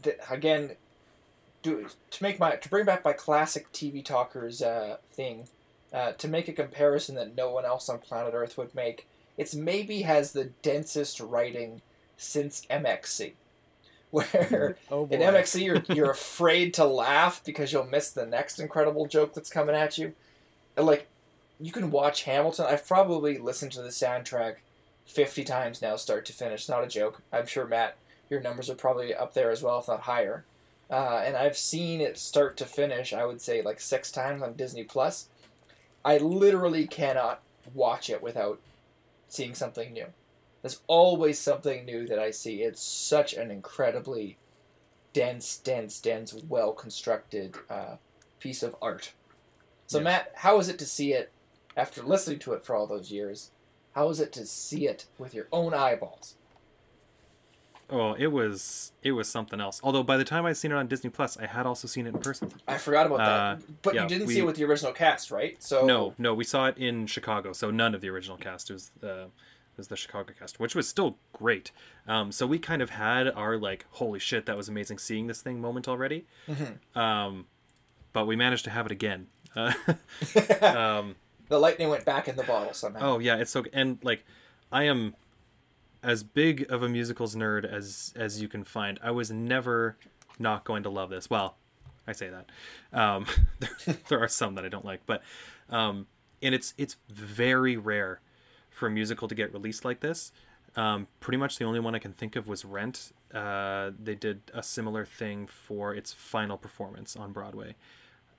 th- 0.04 0.18
again, 0.30 0.72
do 1.62 1.88
to 2.12 2.24
make 2.24 2.40
my 2.40 2.56
to 2.56 2.70
bring 2.70 2.86
back 2.86 3.04
my 3.04 3.14
classic 3.14 3.72
TV 3.74 4.04
talkers 4.04 4.62
uh, 4.62 4.98
thing, 5.12 5.48
uh, 5.94 6.14
to 6.14 6.28
make 6.28 6.48
a 6.48 6.54
comparison 6.54 7.16
that 7.16 7.36
no 7.36 7.52
one 7.52 7.66
else 7.66 7.90
on 7.90 8.00
planet 8.00 8.34
Earth 8.34 8.58
would 8.58 8.74
make. 8.74 9.08
It's 9.38 9.54
maybe 9.54 10.02
has 10.02 10.32
the 10.32 10.46
densest 10.62 11.20
writing 11.20 11.82
since 12.18 12.66
MXC, 12.70 13.34
where 14.12 14.78
oh 14.92 15.08
in 15.12 15.22
MXC, 15.22 15.64
you're, 15.64 15.84
you're 15.96 16.12
afraid 16.12 16.74
to 16.76 16.86
laugh 16.86 17.42
because 17.46 17.72
you'll 17.72 17.86
miss 17.86 18.12
the 18.12 18.26
next 18.26 18.60
incredible 18.60 19.06
joke 19.06 19.34
that's 19.34 19.50
coming 19.50 19.76
at 19.76 19.98
you. 19.98 20.14
And, 20.76 20.86
like, 20.86 21.08
you 21.60 21.72
can 21.72 21.92
watch 21.92 22.24
Hamilton. 22.24 22.66
I've 22.68 22.88
probably 22.88 23.38
listened 23.38 23.72
to 23.74 23.82
the 23.82 23.90
soundtrack 23.90 24.58
50 25.06 25.44
times 25.44 25.82
now, 25.82 25.96
start 25.96 26.26
to 26.26 26.34
finish. 26.34 26.70
Not 26.70 26.84
a 26.84 26.88
joke. 26.88 27.22
I'm 27.32 27.46
sure, 27.46 27.66
Matt, 27.66 27.98
your 28.30 28.42
numbers 28.42 28.70
are 28.70 28.76
probably 28.76 29.14
up 29.16 29.34
there 29.34 29.52
as 29.52 29.64
well, 29.64 29.80
if 29.80 29.88
not 29.88 30.02
higher. 30.02 30.46
Uh, 30.90 31.22
and 31.26 31.36
I've 31.36 31.58
seen 31.58 32.00
it 32.02 32.18
start 32.18 32.58
to 32.58 32.66
finish, 32.66 33.14
I 33.14 33.26
would 33.26 33.42
say, 33.42 33.62
like 33.62 33.80
six 33.80 34.12
times 34.12 34.42
on 34.42 34.54
Disney 34.54 34.84
Plus. 34.84 35.30
I 36.06 36.18
literally 36.18 36.88
cannot 36.88 37.42
watch 37.74 38.10
it 38.10 38.22
without 38.22 38.60
seeing 39.28 39.56
something 39.56 39.92
new. 39.92 40.08
There's 40.62 40.82
always 40.88 41.40
something 41.40 41.86
new 41.86 42.08
that 42.08 42.20
I 42.20 42.32
see. 42.32 42.62
It's 42.62 42.82
such 42.82 43.34
an 43.34 43.52
incredibly 43.52 44.38
dense, 45.14 45.58
dense, 45.58 46.00
dense, 46.00 46.34
well 46.48 46.72
constructed 46.74 47.56
uh, 47.70 47.98
piece 48.40 48.64
of 48.64 48.76
art. 48.82 49.14
So, 49.88 49.98
Yeah. 50.00 50.04
Matt, 50.06 50.32
how 50.36 50.60
is 50.60 50.70
it 50.70 50.80
to 50.80 50.86
see 50.86 51.14
it 51.14 51.32
after 51.78 52.02
listening 52.04 52.40
to 52.40 52.52
it 52.54 52.66
for 52.66 52.76
all 52.76 52.88
those 52.88 53.12
years? 53.12 53.52
How 53.94 54.10
is 54.10 54.20
it 54.20 54.34
to 54.34 54.46
see 54.46 54.86
it 54.88 55.06
with 55.18 55.34
your 55.34 55.48
own 55.52 55.74
eyeballs? 55.74 56.36
Oh, 57.90 58.14
it 58.16 58.28
was 58.28 58.92
it 59.02 59.14
was 59.14 59.30
something 59.30 59.62
else. 59.62 59.80
Although 59.82 60.04
by 60.04 60.18
the 60.18 60.26
time 60.26 60.46
I 60.46 60.52
seen 60.52 60.72
it 60.74 60.76
on 60.76 60.88
Disney 60.88 61.10
Plus, 61.10 61.38
I 61.38 61.46
had 61.46 61.66
also 61.66 61.88
seen 61.88 62.06
it 62.06 62.14
in 62.14 62.20
person. 62.20 62.52
I 62.68 62.78
forgot 62.78 63.06
about 63.06 63.22
Uh, 63.22 63.26
that. 63.56 63.82
But 63.82 63.96
yeah, 63.96 64.04
you 64.04 64.10
didn't 64.10 64.28
see 64.28 64.40
it 64.40 64.46
with 64.46 64.58
the 64.58 64.66
original 64.66 64.92
cast, 64.92 65.32
right? 65.32 65.62
So 65.64 65.86
No, 65.86 66.14
no, 66.18 66.34
we 66.34 66.44
saw 66.44 66.66
it 66.68 66.78
in 66.78 67.08
Chicago, 67.08 67.54
so 67.54 67.72
none 67.72 67.96
of 67.96 68.02
the 68.02 68.10
original 68.10 68.36
cast. 68.38 68.70
It 68.70 68.74
was 68.74 68.92
uh, 69.02 69.08
it 69.08 69.78
was 69.78 69.88
the 69.88 69.96
Chicago 69.96 70.34
cast, 70.38 70.60
which 70.60 70.76
was 70.76 70.88
still 70.90 71.18
great. 71.32 71.72
Um, 72.08 72.32
so 72.34 72.46
we 72.46 72.60
kind 72.60 72.82
of 72.82 72.90
had 72.90 73.30
our 73.30 73.58
like, 73.58 73.86
holy 73.92 74.20
shit, 74.20 74.46
that 74.48 74.58
was 74.58 74.68
amazing 74.68 74.98
seeing 74.98 75.28
this 75.28 75.42
thing 75.42 75.62
moment 75.62 75.88
already. 75.88 76.26
Mhm. 76.48 76.80
Um, 76.98 77.46
but 78.12 78.26
we 78.28 78.36
managed 78.36 78.66
to 78.66 78.70
have 78.72 78.86
it 78.86 78.92
again. 78.92 79.28
Uh, 79.56 79.72
um, 80.62 81.16
the 81.50 81.60
lightning 81.60 81.90
went 81.90 82.06
back 82.06 82.28
in 82.28 82.36
the 82.36 82.44
bottle 82.44 82.74
somehow. 82.74 83.16
oh 83.16 83.20
yeah, 83.20 83.36
it's 83.38 83.52
so 83.52 83.64
and 83.74 84.00
like 84.04 84.26
I 84.72 84.84
am 84.84 85.16
as 86.04 86.24
big 86.24 86.70
of 86.72 86.84
a 86.84 86.90
musicals 86.90 87.36
nerd 87.36 87.66
as 87.66 88.14
as 88.16 88.42
you 88.42 88.48
can 88.48 88.64
find. 88.64 89.00
I 89.04 89.12
was 89.12 89.32
never 89.32 89.98
not 90.40 90.64
going 90.64 90.84
to 90.84 90.90
love 90.90 91.10
this. 91.10 91.30
Well, 91.30 91.56
I 92.08 92.14
say 92.14 92.30
that. 92.30 92.50
Um, 92.98 93.26
there, 94.08 94.22
are 94.22 94.28
some 94.28 94.56
that 94.56 94.66
I 94.66 94.70
don't 94.70 94.86
like, 94.86 95.02
but 95.06 95.22
um, 95.70 96.08
and 96.42 96.54
it's 96.54 96.74
it's 96.78 96.98
very 97.10 97.78
rare 97.78 98.22
for 98.70 98.88
a 98.88 98.92
musical 98.92 99.28
to 99.28 99.36
get 99.36 99.52
released 99.54 99.84
like 99.84 100.00
this. 100.00 100.32
Um, 100.76 101.08
pretty 101.20 101.38
much 101.38 101.58
the 101.58 101.66
only 101.66 101.80
one 101.80 101.96
I 101.96 102.00
can 102.00 102.14
think 102.14 102.36
of 102.36 102.48
was 102.48 102.64
Rent. 102.64 103.12
Uh, 103.34 103.92
they 104.02 104.16
did 104.16 104.42
a 104.54 104.62
similar 104.62 105.06
thing 105.06 105.48
for 105.48 105.94
its 105.94 106.14
final 106.14 106.58
performance 106.58 107.16
on 107.16 107.32
Broadway. 107.32 107.76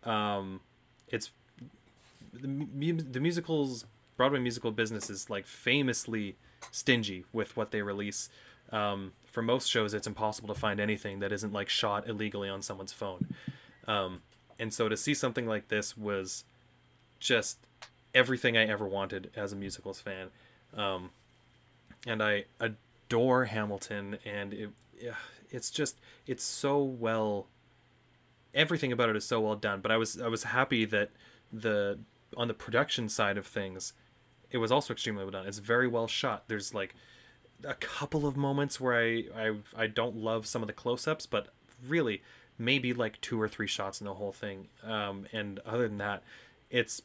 Um, 0.05 0.61
it's 1.09 1.33
the, 2.33 2.93
the 2.93 3.21
musicals 3.21 3.85
Broadway 4.19 4.41
musical 4.41 4.73
business 4.73 5.09
is 5.09 5.31
like 5.31 5.47
famously 5.47 6.37
stingy 6.73 7.25
with 7.33 7.57
what 7.57 7.71
they 7.71 7.81
release. 7.81 8.29
Um, 8.71 9.13
for 9.25 9.43
most 9.43 9.71
shows, 9.71 9.95
it's 9.95 10.09
impossible 10.09 10.53
to 10.53 10.61
find 10.61 10.81
anything 10.81 11.21
that 11.21 11.33
isn't 11.33 11.53
like 11.53 11.69
shot 11.69 12.09
illegally 12.09 12.49
on 12.49 12.61
someone's 12.61 12.93
phone. 12.93 13.29
Um, 13.87 14.23
and 14.59 14.75
so 14.75 14.89
to 14.89 14.97
see 14.97 15.15
something 15.15 15.47
like 15.47 15.69
this 15.69 15.97
was 15.97 16.45
just 17.21 17.59
everything 18.13 18.57
I 18.57 18.67
ever 18.67 18.87
wanted 18.87 19.31
as 19.37 19.53
a 19.53 19.57
musicals 19.57 20.01
fan. 20.01 20.31
Um, 20.77 21.11
and 22.05 22.21
I 22.21 22.45
adore 22.61 23.45
Hamilton, 23.45 24.19
and 24.27 24.53
it, 24.53 24.71
it's 25.49 25.71
just 25.71 25.97
it's 26.27 26.45
so 26.45 26.83
well. 26.83 27.47
Everything 28.53 28.91
about 28.91 29.11
it 29.11 29.17
is 29.17 29.25
so 29.25 29.41
well 29.41 29.55
done. 29.55 29.81
But 29.81 29.93
I 29.93 29.97
was 29.97 30.21
I 30.21 30.27
was 30.27 30.43
happy 30.43 30.85
that 30.87 31.11
the 31.53 32.01
on 32.37 32.49
the 32.49 32.55
production 32.55 33.09
side 33.09 33.37
of 33.39 33.47
things, 33.47 33.93
it 34.51 34.59
was 34.59 34.73
also 34.73 34.93
extremely 34.93 35.25
well 35.25 35.31
done. 35.31 35.47
It's 35.47 35.59
very 35.59 35.89
well 35.89 36.07
shot. 36.07 36.45
There's 36.49 36.75
like 36.75 36.95
a 37.65 37.75
couple 37.75 38.27
of 38.27 38.37
moments 38.37 38.81
where 38.81 38.95
I 38.95 39.25
I, 39.37 39.57
I 39.77 39.87
don't 39.87 40.17
love 40.17 40.47
some 40.47 40.63
of 40.63 40.67
the 40.67 40.73
close-ups, 40.73 41.27
but 41.27 41.49
really 41.87 42.23
maybe 42.59 42.93
like 42.93 43.21
two 43.21 43.41
or 43.41 43.49
three 43.49 43.67
shots 43.67 44.01
in 44.01 44.07
the 44.07 44.15
whole 44.15 44.33
thing. 44.33 44.69
Um, 44.85 45.27
and 45.33 45.61
other 45.61 45.89
than 45.89 45.99
that, 45.99 46.23
it's 46.71 47.03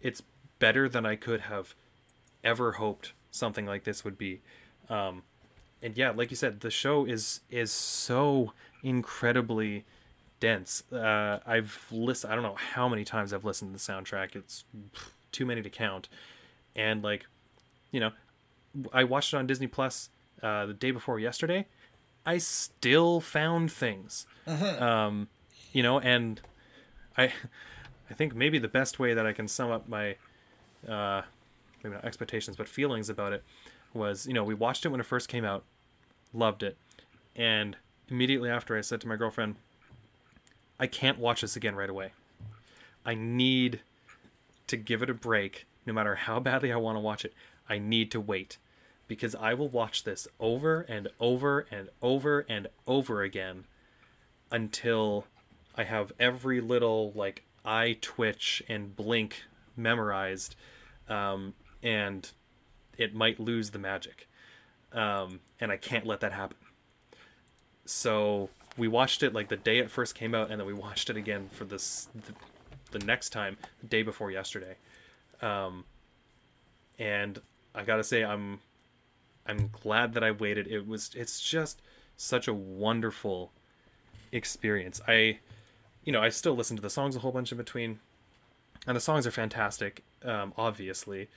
it's 0.00 0.22
better 0.58 0.88
than 0.88 1.04
I 1.04 1.16
could 1.16 1.42
have 1.42 1.74
ever 2.42 2.72
hoped 2.72 3.12
something 3.30 3.66
like 3.66 3.84
this 3.84 4.04
would 4.04 4.18
be. 4.18 4.40
Um, 4.88 5.22
and 5.82 5.96
yeah, 5.96 6.10
like 6.10 6.30
you 6.30 6.36
said, 6.36 6.60
the 6.60 6.70
show 6.70 7.04
is 7.04 7.40
is 7.50 7.70
so 7.70 8.52
incredibly 8.82 9.84
dense. 10.44 10.82
Uh, 10.92 11.38
I've 11.46 11.86
listened. 11.90 12.30
I 12.30 12.36
don't 12.36 12.44
know 12.44 12.58
how 12.74 12.86
many 12.86 13.02
times 13.02 13.32
I've 13.32 13.46
listened 13.46 13.70
to 13.70 13.82
the 13.82 13.92
soundtrack. 13.92 14.36
It's 14.36 14.64
too 15.32 15.46
many 15.46 15.62
to 15.62 15.70
count. 15.70 16.10
And 16.76 17.02
like, 17.02 17.24
you 17.92 18.00
know, 18.00 18.10
I 18.92 19.04
watched 19.04 19.32
it 19.32 19.38
on 19.38 19.46
Disney 19.46 19.68
Plus 19.68 20.10
uh, 20.42 20.66
the 20.66 20.74
day 20.74 20.90
before 20.90 21.18
yesterday. 21.18 21.66
I 22.26 22.36
still 22.36 23.20
found 23.20 23.72
things, 23.72 24.26
um, 24.46 25.28
you 25.72 25.82
know, 25.82 25.98
and 26.00 26.42
I, 27.16 27.32
I 28.10 28.14
think 28.14 28.34
maybe 28.34 28.58
the 28.58 28.68
best 28.68 28.98
way 28.98 29.14
that 29.14 29.26
I 29.26 29.32
can 29.32 29.48
sum 29.48 29.70
up 29.70 29.88
my, 29.88 30.16
uh, 30.86 31.22
maybe 31.82 31.94
not 31.94 32.04
expectations, 32.04 32.56
but 32.56 32.68
feelings 32.68 33.08
about 33.08 33.32
it 33.32 33.42
was, 33.94 34.26
you 34.26 34.34
know, 34.34 34.44
we 34.44 34.54
watched 34.54 34.84
it 34.84 34.90
when 34.90 35.00
it 35.00 35.06
first 35.06 35.28
came 35.28 35.44
out, 35.44 35.64
loved 36.34 36.62
it, 36.62 36.76
and 37.34 37.76
immediately 38.08 38.50
after 38.50 38.76
I 38.76 38.82
said 38.82 39.00
to 39.02 39.08
my 39.08 39.16
girlfriend, 39.16 39.56
I 40.78 40.86
can't 40.86 41.18
watch 41.18 41.40
this 41.40 41.56
again 41.56 41.74
right 41.74 41.90
away. 41.90 42.12
I 43.04 43.14
need 43.14 43.80
to 44.66 44.76
give 44.76 45.02
it 45.02 45.10
a 45.10 45.14
break, 45.14 45.66
no 45.86 45.92
matter 45.92 46.14
how 46.14 46.40
badly 46.40 46.72
I 46.72 46.76
want 46.76 46.96
to 46.96 47.00
watch 47.00 47.24
it. 47.24 47.34
I 47.68 47.78
need 47.78 48.10
to 48.12 48.20
wait 48.20 48.58
because 49.06 49.34
I 49.34 49.54
will 49.54 49.68
watch 49.68 50.04
this 50.04 50.26
over 50.40 50.80
and 50.82 51.08
over 51.20 51.66
and 51.70 51.88
over 52.00 52.46
and 52.48 52.68
over 52.86 53.22
again 53.22 53.64
until 54.50 55.26
I 55.76 55.84
have 55.84 56.12
every 56.18 56.60
little 56.60 57.12
like 57.14 57.44
eye 57.64 57.98
twitch 58.00 58.62
and 58.68 58.94
blink 58.94 59.44
memorized, 59.76 60.56
um, 61.08 61.54
and 61.82 62.30
it 62.96 63.14
might 63.14 63.40
lose 63.40 63.70
the 63.70 63.78
magic, 63.78 64.28
um, 64.92 65.40
and 65.60 65.72
I 65.72 65.76
can't 65.76 66.06
let 66.06 66.20
that 66.20 66.32
happen. 66.32 66.56
So 67.84 68.50
we 68.76 68.88
watched 68.88 69.22
it 69.22 69.32
like 69.32 69.48
the 69.48 69.56
day 69.56 69.78
it 69.78 69.90
first 69.90 70.14
came 70.14 70.34
out, 70.34 70.50
and 70.50 70.60
then 70.60 70.66
we 70.66 70.72
watched 70.72 71.10
it 71.10 71.16
again 71.16 71.48
for 71.52 71.64
this 71.64 72.08
the, 72.14 72.98
the 72.98 73.04
next 73.04 73.30
time, 73.30 73.56
the 73.80 73.86
day 73.86 74.02
before 74.02 74.30
yesterday, 74.30 74.76
um, 75.42 75.84
and 76.98 77.40
I 77.74 77.84
gotta 77.84 78.04
say 78.04 78.24
I'm 78.24 78.60
I'm 79.46 79.70
glad 79.82 80.14
that 80.14 80.24
I 80.24 80.30
waited. 80.30 80.66
It 80.66 80.86
was 80.86 81.10
it's 81.14 81.40
just 81.40 81.82
such 82.16 82.48
a 82.48 82.54
wonderful 82.54 83.52
experience. 84.32 85.00
I 85.06 85.38
you 86.04 86.12
know, 86.12 86.22
I 86.22 86.28
still 86.28 86.54
listen 86.54 86.76
to 86.76 86.82
the 86.82 86.90
songs 86.90 87.16
a 87.16 87.20
whole 87.20 87.32
bunch 87.32 87.50
in 87.50 87.58
between. 87.58 87.98
And 88.86 88.94
the 88.94 89.00
songs 89.00 89.26
are 89.26 89.30
fantastic, 89.30 90.04
um, 90.22 90.52
obviously. 90.58 91.28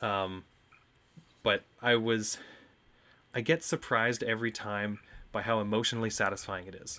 Um, 0.00 0.44
but 1.42 1.62
I 1.82 1.96
was 1.96 2.38
I 3.34 3.40
get 3.42 3.62
surprised 3.62 4.22
every 4.22 4.50
time 4.50 5.00
by 5.36 5.42
how 5.42 5.60
emotionally 5.60 6.08
satisfying 6.08 6.66
it 6.66 6.74
is. 6.74 6.98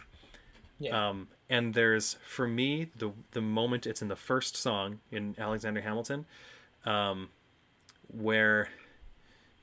Yeah. 0.77 1.09
Um, 1.09 1.27
and 1.49 1.73
there's 1.73 2.17
for 2.23 2.47
me 2.47 2.91
the 2.95 3.11
the 3.31 3.41
moment 3.41 3.87
it's 3.87 4.03
in 4.03 4.09
the 4.09 4.15
first 4.15 4.55
song 4.55 4.99
in 5.11 5.33
Alexander 5.39 5.81
Hamilton, 5.81 6.27
um, 6.85 7.29
where 8.07 8.69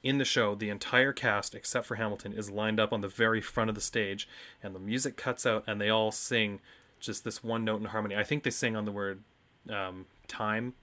in 0.03 0.19
the 0.19 0.25
show 0.25 0.57
the 0.57 0.71
entire 0.71 1.13
cast 1.13 1.55
except 1.55 1.87
for 1.87 1.95
Hamilton 1.95 2.33
is 2.33 2.51
lined 2.51 2.81
up 2.81 2.93
on 2.93 3.01
the 3.01 3.07
very 3.07 3.41
front 3.41 3.69
of 3.71 3.77
the 3.77 3.81
stage, 3.81 4.29
and 4.61 4.75
the 4.75 4.81
music 4.81 5.17
cuts 5.17 5.47
out 5.47 5.63
and 5.69 5.81
they 5.81 5.89
all 5.89 6.11
sing 6.11 6.59
just 6.99 7.23
this 7.23 7.45
one 7.45 7.65
note 7.65 7.81
in 7.81 7.87
harmony. 7.87 8.17
I 8.17 8.25
think 8.25 8.43
they 8.43 8.51
sing 8.51 8.75
on 8.75 8.87
the 8.87 8.93
word 8.93 9.23
um, 9.71 10.07
time, 10.27 10.75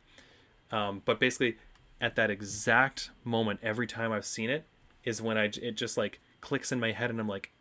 um, 0.72 1.02
but 1.04 1.20
basically 1.20 1.58
at 2.00 2.16
that 2.16 2.30
exact 2.30 3.10
moment 3.26 3.60
every 3.62 3.86
time 3.86 4.14
I've 4.14 4.26
seen 4.26 4.50
it 4.50 4.64
is 5.04 5.22
when 5.22 5.38
I 5.38 5.52
it 5.62 5.76
just 5.76 5.98
like 5.98 6.22
clicks 6.39 6.72
in 6.72 6.80
my 6.80 6.94
head 6.94 7.10
and 7.10 7.20
I'm 7.20 7.28
like, 7.28 7.52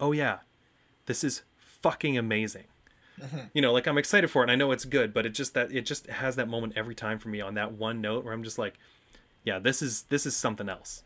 oh 0.00 0.12
yeah, 0.12 0.38
this 1.06 1.24
is 1.24 1.42
fucking 1.58 2.16
amazing. 2.16 2.64
You 3.54 3.62
know, 3.62 3.72
like 3.72 3.86
I'm 3.86 3.96
excited 3.96 4.30
for 4.30 4.42
it 4.42 4.44
and 4.44 4.50
I 4.50 4.56
know 4.56 4.72
it's 4.72 4.84
good, 4.84 5.14
but 5.14 5.24
it 5.24 5.30
just 5.30 5.54
that 5.54 5.72
it 5.72 5.86
just 5.86 6.06
has 6.08 6.36
that 6.36 6.48
moment 6.48 6.74
every 6.76 6.94
time 6.94 7.18
for 7.18 7.28
me 7.28 7.40
on 7.40 7.54
that 7.54 7.72
one 7.72 8.00
note 8.02 8.24
where 8.24 8.34
I'm 8.34 8.42
just 8.42 8.58
like, 8.58 8.74
yeah, 9.42 9.58
this 9.58 9.80
is 9.80 10.02
this 10.04 10.26
is 10.26 10.36
something 10.36 10.68
else. 10.68 11.02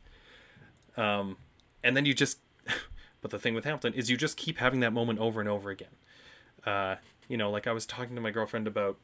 Um, 0.96 1.36
and 1.84 1.96
then 1.96 2.04
you 2.04 2.14
just, 2.14 2.38
but 3.20 3.30
the 3.30 3.38
thing 3.38 3.54
with 3.54 3.64
Hamilton 3.64 3.94
is 3.94 4.10
you 4.10 4.16
just 4.16 4.36
keep 4.36 4.58
having 4.58 4.80
that 4.80 4.92
moment 4.92 5.18
over 5.18 5.40
and 5.40 5.48
over 5.48 5.70
again. 5.70 5.88
Uh, 6.66 6.96
you 7.28 7.36
know, 7.36 7.50
like 7.50 7.66
I 7.66 7.72
was 7.72 7.86
talking 7.86 8.14
to 8.16 8.20
my 8.20 8.30
girlfriend 8.30 8.66
about, 8.66 8.98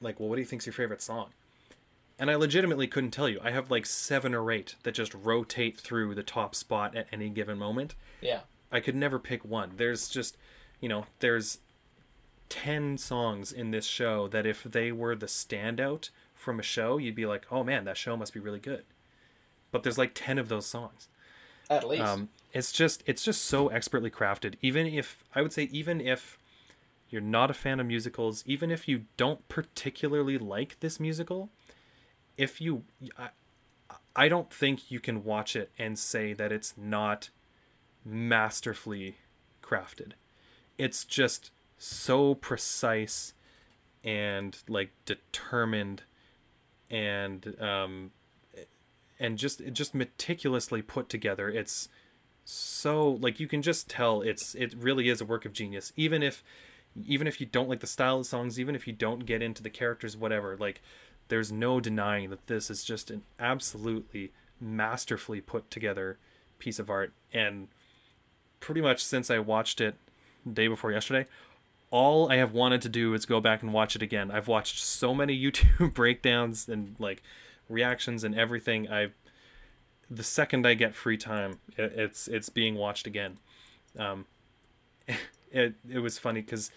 like, 0.00 0.20
well, 0.20 0.28
what 0.28 0.36
do 0.36 0.40
you 0.42 0.46
think's 0.46 0.66
your 0.66 0.72
favorite 0.72 1.02
song? 1.02 1.30
And 2.18 2.30
I 2.30 2.36
legitimately 2.36 2.86
couldn't 2.86 3.10
tell 3.10 3.28
you. 3.28 3.40
I 3.42 3.50
have 3.50 3.70
like 3.70 3.86
seven 3.86 4.34
or 4.34 4.52
eight 4.52 4.76
that 4.84 4.92
just 4.92 5.12
rotate 5.14 5.78
through 5.78 6.14
the 6.14 6.22
top 6.22 6.54
spot 6.54 6.94
at 6.96 7.08
any 7.10 7.28
given 7.28 7.58
moment. 7.58 7.94
yeah. 8.20 8.40
I 8.70 8.80
could 8.80 8.94
never 8.94 9.18
pick 9.18 9.44
one. 9.44 9.72
There's 9.76 10.08
just, 10.08 10.36
you 10.80 10.88
know, 10.88 11.06
there's 11.20 11.58
10 12.48 12.98
songs 12.98 13.52
in 13.52 13.70
this 13.70 13.86
show 13.86 14.28
that 14.28 14.46
if 14.46 14.62
they 14.62 14.92
were 14.92 15.14
the 15.14 15.26
standout 15.26 16.10
from 16.34 16.58
a 16.58 16.62
show, 16.62 16.98
you'd 16.98 17.14
be 17.14 17.26
like, 17.26 17.46
oh 17.50 17.64
man, 17.64 17.84
that 17.84 17.96
show 17.96 18.16
must 18.16 18.34
be 18.34 18.40
really 18.40 18.60
good. 18.60 18.84
But 19.70 19.82
there's 19.82 19.98
like 19.98 20.12
10 20.14 20.38
of 20.38 20.48
those 20.48 20.66
songs. 20.66 21.08
At 21.70 21.88
least. 21.88 22.04
Um, 22.04 22.28
it's 22.52 22.70
just 22.70 23.02
it's 23.06 23.24
just 23.24 23.44
so 23.44 23.68
expertly 23.68 24.10
crafted. 24.10 24.54
Even 24.60 24.86
if 24.86 25.24
I 25.34 25.42
would 25.42 25.52
say 25.52 25.64
even 25.72 26.00
if 26.00 26.38
you're 27.10 27.20
not 27.20 27.50
a 27.50 27.54
fan 27.54 27.80
of 27.80 27.86
musicals, 27.86 28.44
even 28.46 28.70
if 28.70 28.86
you 28.86 29.06
don't 29.16 29.46
particularly 29.48 30.38
like 30.38 30.78
this 30.80 31.00
musical, 31.00 31.50
if 32.36 32.60
you 32.60 32.84
I, 33.18 33.30
I 34.14 34.28
don't 34.28 34.52
think 34.52 34.90
you 34.90 35.00
can 35.00 35.24
watch 35.24 35.56
it 35.56 35.70
and 35.78 35.98
say 35.98 36.32
that 36.34 36.52
it's 36.52 36.74
not 36.76 37.30
masterfully 38.04 39.16
crafted. 39.62 40.12
It's 40.78 41.04
just 41.04 41.50
so 41.78 42.34
precise 42.34 43.34
and 44.02 44.56
like 44.68 44.90
determined 45.06 46.02
and 46.90 47.60
um 47.60 48.10
and 49.18 49.38
just 49.38 49.62
just 49.72 49.94
meticulously 49.94 50.82
put 50.82 51.08
together. 51.08 51.48
It's 51.48 51.88
so 52.44 53.12
like 53.20 53.40
you 53.40 53.48
can 53.48 53.62
just 53.62 53.88
tell 53.88 54.20
it's 54.20 54.54
it 54.54 54.74
really 54.76 55.08
is 55.08 55.20
a 55.20 55.24
work 55.24 55.44
of 55.44 55.52
genius. 55.52 55.92
Even 55.96 56.22
if 56.22 56.42
even 57.06 57.26
if 57.26 57.40
you 57.40 57.46
don't 57.46 57.68
like 57.68 57.80
the 57.80 57.86
style 57.86 58.20
of 58.20 58.26
songs, 58.26 58.60
even 58.60 58.74
if 58.74 58.86
you 58.86 58.92
don't 58.92 59.26
get 59.26 59.42
into 59.42 59.62
the 59.62 59.70
characters, 59.70 60.16
whatever, 60.16 60.56
like 60.56 60.80
there's 61.28 61.50
no 61.50 61.80
denying 61.80 62.30
that 62.30 62.46
this 62.46 62.70
is 62.70 62.84
just 62.84 63.10
an 63.10 63.22
absolutely 63.40 64.32
masterfully 64.60 65.40
put 65.40 65.70
together 65.70 66.18
piece 66.58 66.78
of 66.78 66.90
art. 66.90 67.12
And 67.32 67.68
pretty 68.64 68.80
much 68.80 69.04
since 69.04 69.30
I 69.30 69.40
watched 69.40 69.78
it 69.82 69.94
day 70.50 70.68
before 70.68 70.90
yesterday, 70.90 71.28
all 71.90 72.32
I 72.32 72.36
have 72.36 72.52
wanted 72.52 72.80
to 72.82 72.88
do 72.88 73.12
is 73.12 73.26
go 73.26 73.38
back 73.38 73.62
and 73.62 73.74
watch 73.74 73.94
it 73.94 74.00
again. 74.00 74.30
I've 74.30 74.48
watched 74.48 74.82
so 74.82 75.14
many 75.14 75.38
YouTube 75.44 75.92
breakdowns 75.92 76.66
and 76.66 76.96
like 76.98 77.22
reactions 77.68 78.24
and 78.24 78.34
everything. 78.34 78.90
I 78.90 79.08
the 80.10 80.22
second 80.22 80.66
I 80.66 80.72
get 80.72 80.94
free 80.94 81.18
time, 81.18 81.58
it, 81.76 81.92
it's 81.94 82.26
it's 82.26 82.48
being 82.48 82.74
watched 82.76 83.06
again. 83.06 83.36
Um, 83.98 84.24
it 85.52 85.74
it 85.90 85.98
was 85.98 86.18
funny 86.18 86.40
because 86.40 86.70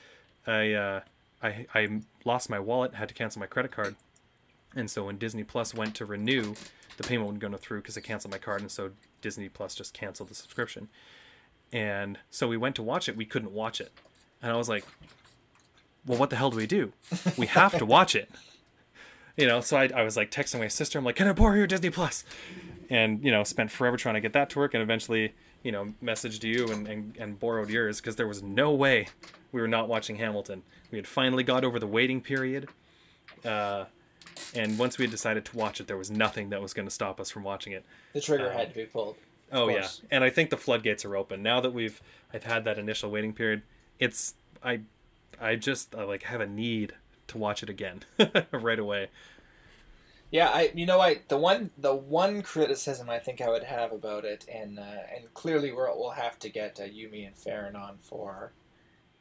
I 0.46 0.74
uh, 0.74 1.02
I 1.42 1.68
I 1.74 2.02
lost 2.26 2.50
my 2.50 2.60
wallet, 2.60 2.96
had 2.96 3.08
to 3.08 3.16
cancel 3.16 3.40
my 3.40 3.48
credit 3.48 3.72
card, 3.72 3.96
and 4.76 4.92
so 4.92 5.06
when 5.06 5.18
Disney 5.18 5.46
Plus 5.46 5.74
went 5.74 5.96
to 5.96 6.06
renew, 6.06 6.54
the 6.98 7.04
payment 7.04 7.28
wouldn't 7.28 7.42
go 7.42 7.58
through 7.58 7.80
because 7.80 7.98
I 7.98 8.02
canceled 8.02 8.34
my 8.34 8.40
card, 8.40 8.60
and 8.60 8.70
so 8.70 8.92
Disney 9.22 9.48
Plus 9.48 9.74
just 9.74 9.94
canceled 9.94 10.28
the 10.28 10.36
subscription. 10.36 10.90
And 11.74 12.18
so 12.30 12.48
we 12.48 12.58
went 12.58 12.76
to 12.78 12.84
watch 12.84 13.10
it. 13.10 13.18
We 13.18 13.26
couldn't 13.26 13.52
watch 13.52 13.82
it, 13.82 13.92
and 14.42 14.52
I 14.52 14.56
was 14.56 14.70
like, 14.70 14.86
"Well, 16.06 16.18
what 16.18 16.30
the 16.30 16.36
hell 16.38 16.50
do 16.50 16.58
we 16.58 16.68
do? 16.68 16.94
We 17.38 17.48
have 17.48 17.78
to 17.78 17.86
watch 17.86 18.16
it." 18.16 18.30
You 19.36 19.46
know, 19.46 19.62
so 19.62 19.78
I, 19.78 19.90
I 19.94 20.04
was 20.04 20.16
like 20.18 20.32
texting 20.32 20.60
my 20.60 20.68
sister. 20.70 20.98
I'm 20.98 21.06
like, 21.06 21.16
"Can 21.18 21.28
I 21.28 21.34
borrow 21.34 21.56
your 21.56 21.68
Disney 21.68 21.90
Plus?" 21.90 22.24
And 22.90 23.22
you 23.24 23.32
know, 23.32 23.44
spent 23.44 23.70
forever 23.70 23.98
trying 23.98 24.16
to 24.16 24.22
get 24.22 24.34
that 24.34 24.50
to 24.52 24.60
work, 24.60 24.74
and 24.74 24.82
eventually, 24.82 25.34
you 25.64 25.72
know, 25.72 25.94
messaged 26.02 26.44
you 26.44 26.68
and 26.72 26.88
and, 26.88 27.18
and 27.20 27.40
borrowed 27.40 27.70
yours 27.70 28.00
because 28.00 28.16
there 28.16 28.28
was 28.28 28.42
no 28.42 28.72
way 28.72 29.08
we 29.52 29.60
were 29.62 29.68
not 29.68 29.90
watching 29.90 30.16
Hamilton. 30.16 30.64
We 30.90 30.98
had 30.98 31.08
finally 31.08 31.44
got 31.44 31.66
over 31.66 31.80
the 31.80 31.88
waiting 31.88 32.22
period. 32.22 32.70
Uh, 33.46 33.86
and 34.56 34.78
once 34.80 34.98
we 34.98 35.04
had 35.04 35.12
decided 35.12 35.44
to 35.46 35.58
watch 35.58 35.82
it, 35.82 35.88
there 35.88 35.98
was 35.98 36.10
nothing 36.10 36.50
that 36.50 36.62
was 36.62 36.74
going 36.74 36.88
to 36.88 36.94
stop 36.94 37.20
us 37.20 37.30
from 37.30 37.44
watching 37.44 37.74
it. 37.74 37.84
The 38.14 38.22
trigger 38.22 38.50
Um, 38.52 38.58
had 38.58 38.70
to 38.70 38.76
be 38.76 38.86
pulled. 38.86 39.18
Oh 39.52 39.70
yeah, 39.70 39.88
and 40.12 40.24
I 40.24 40.30
think 40.30 40.50
the 40.50 40.58
floodgates 40.58 41.06
are 41.06 41.16
open 41.16 41.42
now 41.42 41.62
that 41.62 41.74
we've 41.74 42.02
I've 42.34 42.44
had 42.44 42.66
that 42.66 42.78
initial 42.78 43.10
waiting 43.10 43.34
period. 43.34 43.62
It's 44.00 44.36
I 44.64 44.82
I 45.40 45.56
just 45.56 45.96
I 45.96 46.04
like 46.04 46.24
have 46.24 46.42
a 46.42 46.48
need 46.48 46.94
to 47.28 47.38
watch 47.38 47.64
it 47.64 47.70
again 47.70 48.04
right 48.52 48.80
away. 48.80 49.10
Yeah, 50.30 50.50
I 50.50 50.72
you 50.76 50.86
know 50.86 51.00
I 51.00 51.22
the 51.30 51.38
one 51.38 51.70
the 51.78 51.96
one 51.96 52.42
criticism 52.42 53.10
I 53.10 53.20
think 53.20 53.40
I 53.42 53.50
would 53.50 53.64
have 53.64 53.94
about 53.94 54.26
it, 54.26 54.46
and 54.54 54.78
uh, 54.78 55.04
and 55.16 55.34
clearly 55.34 55.72
we're, 55.72 55.94
we'll 55.96 56.12
have 56.12 56.38
to 56.40 56.50
get 56.50 56.80
uh, 56.80 56.84
Yumi 56.84 57.26
and 57.26 57.38
Farron 57.38 57.76
on 57.78 57.98
for 58.02 58.52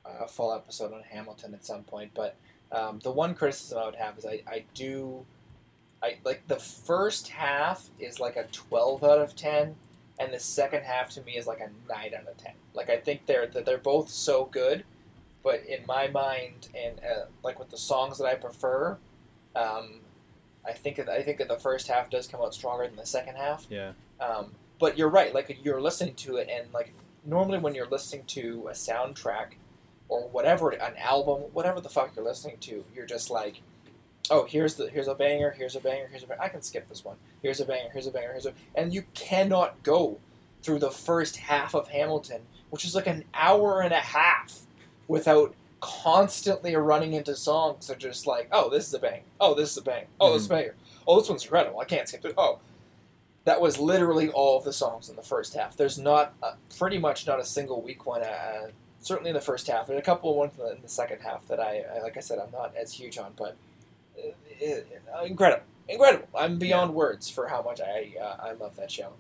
uh, 0.05 0.25
a 0.25 0.29
full 0.29 0.53
episode 0.53 0.93
on 0.93 1.03
Hamilton 1.03 1.55
at 1.55 1.65
some 1.65 1.85
point. 1.85 2.11
But 2.15 2.35
um, 2.73 2.99
the 3.05 3.13
one 3.13 3.35
criticism 3.35 3.79
I 3.79 3.85
would 3.85 3.95
have 3.95 4.19
is 4.19 4.27
I, 4.27 4.43
I 4.49 4.65
do 4.75 5.25
I 6.03 6.17
like 6.25 6.47
the 6.49 6.57
first 6.57 7.29
half 7.29 7.89
is 8.01 8.19
like 8.19 8.37
a 8.37 8.45
twelve 8.53 9.05
out 9.05 9.21
of 9.21 9.37
ten, 9.37 9.77
and 10.19 10.33
the 10.33 10.41
second 10.41 10.83
half 10.83 11.11
to 11.11 11.23
me 11.23 11.33
is 11.33 11.47
like 11.47 11.61
a 11.61 11.71
nine 11.89 12.13
out 12.15 12.29
of 12.29 12.37
ten. 12.37 12.55
Like 12.75 12.91
I 12.91 12.97
think 12.97 13.27
they're 13.27 13.47
they're 13.47 13.79
both 13.79 14.09
so 14.09 14.47
good, 14.47 14.85
but 15.43 15.65
in 15.67 15.85
my 15.87 16.09
mind 16.09 16.69
and 16.75 16.99
uh, 17.01 17.27
like 17.43 17.59
with 17.59 17.71
the 17.71 17.79
songs 17.79 18.19
that 18.19 18.27
I 18.27 18.35
prefer. 18.35 18.99
Um, 19.55 20.01
I 20.67 20.73
think 20.73 20.99
I 20.99 21.23
think 21.23 21.39
that 21.39 21.49
the 21.49 21.59
first 21.59 21.89
half 21.89 22.11
does 22.11 22.27
come 22.27 22.41
out 22.41 22.55
stronger 22.55 22.87
than 22.87 22.97
the 22.97 23.07
second 23.07 23.37
half. 23.37 23.67
Yeah. 23.71 23.93
Um, 24.21 24.53
but 24.79 24.99
you're 24.99 25.09
right. 25.09 25.33
Like 25.33 25.57
you're 25.63 25.81
listening 25.81 26.15
to 26.17 26.37
it, 26.37 26.49
and 26.51 26.73
like 26.73 26.93
normally 27.25 27.59
when 27.59 27.75
you're 27.75 27.89
listening 27.89 28.25
to 28.27 28.69
a 28.69 28.73
soundtrack 28.73 29.55
or 30.09 30.29
whatever, 30.29 30.71
an 30.71 30.97
album, 30.99 31.43
whatever 31.53 31.81
the 31.81 31.89
fuck 31.89 32.15
you're 32.15 32.25
listening 32.25 32.59
to, 32.61 32.85
you're 32.95 33.07
just 33.07 33.31
like, 33.31 33.63
oh, 34.31 34.45
here's 34.45 34.75
the 34.75 34.89
here's 34.89 35.09
a 35.09 35.15
banger, 35.15 35.51
here's 35.51 35.77
a 35.77 35.81
banger, 35.81 36.09
here's 36.09 36.23
a 36.23 36.27
banger. 36.27 36.43
I 36.43 36.49
can 36.49 36.63
skip 36.63 36.89
this 36.89 37.05
one. 37.05 37.17
Here's 37.43 37.61
a 37.61 37.65
banger, 37.65 37.91
here's 37.93 38.07
a 38.07 38.11
banger, 38.11 38.33
here's 38.33 38.47
a, 38.47 38.53
and 38.75 38.93
you 38.93 39.05
cannot 39.15 39.83
go 39.83 40.19
through 40.63 40.79
the 40.81 40.91
first 40.91 41.37
half 41.37 41.75
of 41.75 41.89
Hamilton, 41.89 42.43
which 42.71 42.85
is 42.85 42.95
like 42.95 43.07
an 43.07 43.25
hour 43.35 43.81
and 43.81 43.93
a 43.93 44.01
half, 44.01 44.61
without 45.09 45.55
constantly 45.81 46.75
running 46.75 47.13
into 47.13 47.37
songs 47.37 47.87
that 47.87 47.97
are 47.97 48.01
just 48.01 48.27
like, 48.27 48.49
oh, 48.51 48.71
this 48.71 48.89
is 48.89 48.95
a 48.95 48.99
bang, 48.99 49.23
oh, 49.41 49.55
this 49.55 49.71
is 49.71 49.77
a 49.77 49.83
bang, 49.83 50.07
oh, 50.21 50.33
this 50.33 50.43
is 50.43 50.47
a 50.47 50.51
banger, 50.51 50.75
oh, 51.07 51.21
this 51.21 51.29
one's 51.29 51.45
incredible. 51.45 51.81
I 51.81 51.85
can't 51.85 52.09
skip 52.09 52.25
it. 52.25 52.35
Oh, 52.37 52.59
that 53.45 53.61
was 53.61 53.79
literally 53.79 54.29
all 54.31 54.59
of 54.59 54.65
the 54.65 54.73
songs 54.73 55.09
in 55.09 55.17
the 55.17 55.23
first 55.23 55.55
half. 55.55 55.77
There's 55.77 55.99
not 55.99 56.35
uh, 56.43 56.55
pretty 56.79 56.99
much 56.99 57.27
not 57.27 57.39
a 57.39 57.45
single 57.45 57.81
weak 57.81 58.05
one. 58.05 58.23
Uh, 58.23 58.69
certainly 59.07 59.31
in 59.31 59.35
the 59.35 59.41
first 59.41 59.69
half. 59.69 59.87
There's 59.87 59.99
a 59.99 60.03
couple 60.03 60.31
of 60.31 60.37
ones 60.37 60.53
in 60.59 60.65
the, 60.65 60.73
in 60.73 60.83
the 60.83 60.89
second 60.89 61.21
half 61.21 61.47
that 61.49 61.61
I, 61.61 61.85
I, 61.97 62.03
like 62.03 62.17
I 62.17 62.21
said, 62.21 62.39
I'm 62.39 62.51
not 62.51 62.75
as 62.77 62.93
huge 62.93 63.19
on, 63.19 63.33
but 63.37 63.57
incredible, 65.25 65.65
incredible. 65.89 66.29
I'm 66.39 66.59
beyond 66.59 66.95
words 66.95 67.29
for 67.31 67.49
how 67.49 67.63
much 67.63 67.81
I 67.81 68.15
uh, 68.21 68.37
I 68.41 68.53
love 68.53 68.77
that 68.77 68.91
show. 68.91 69.13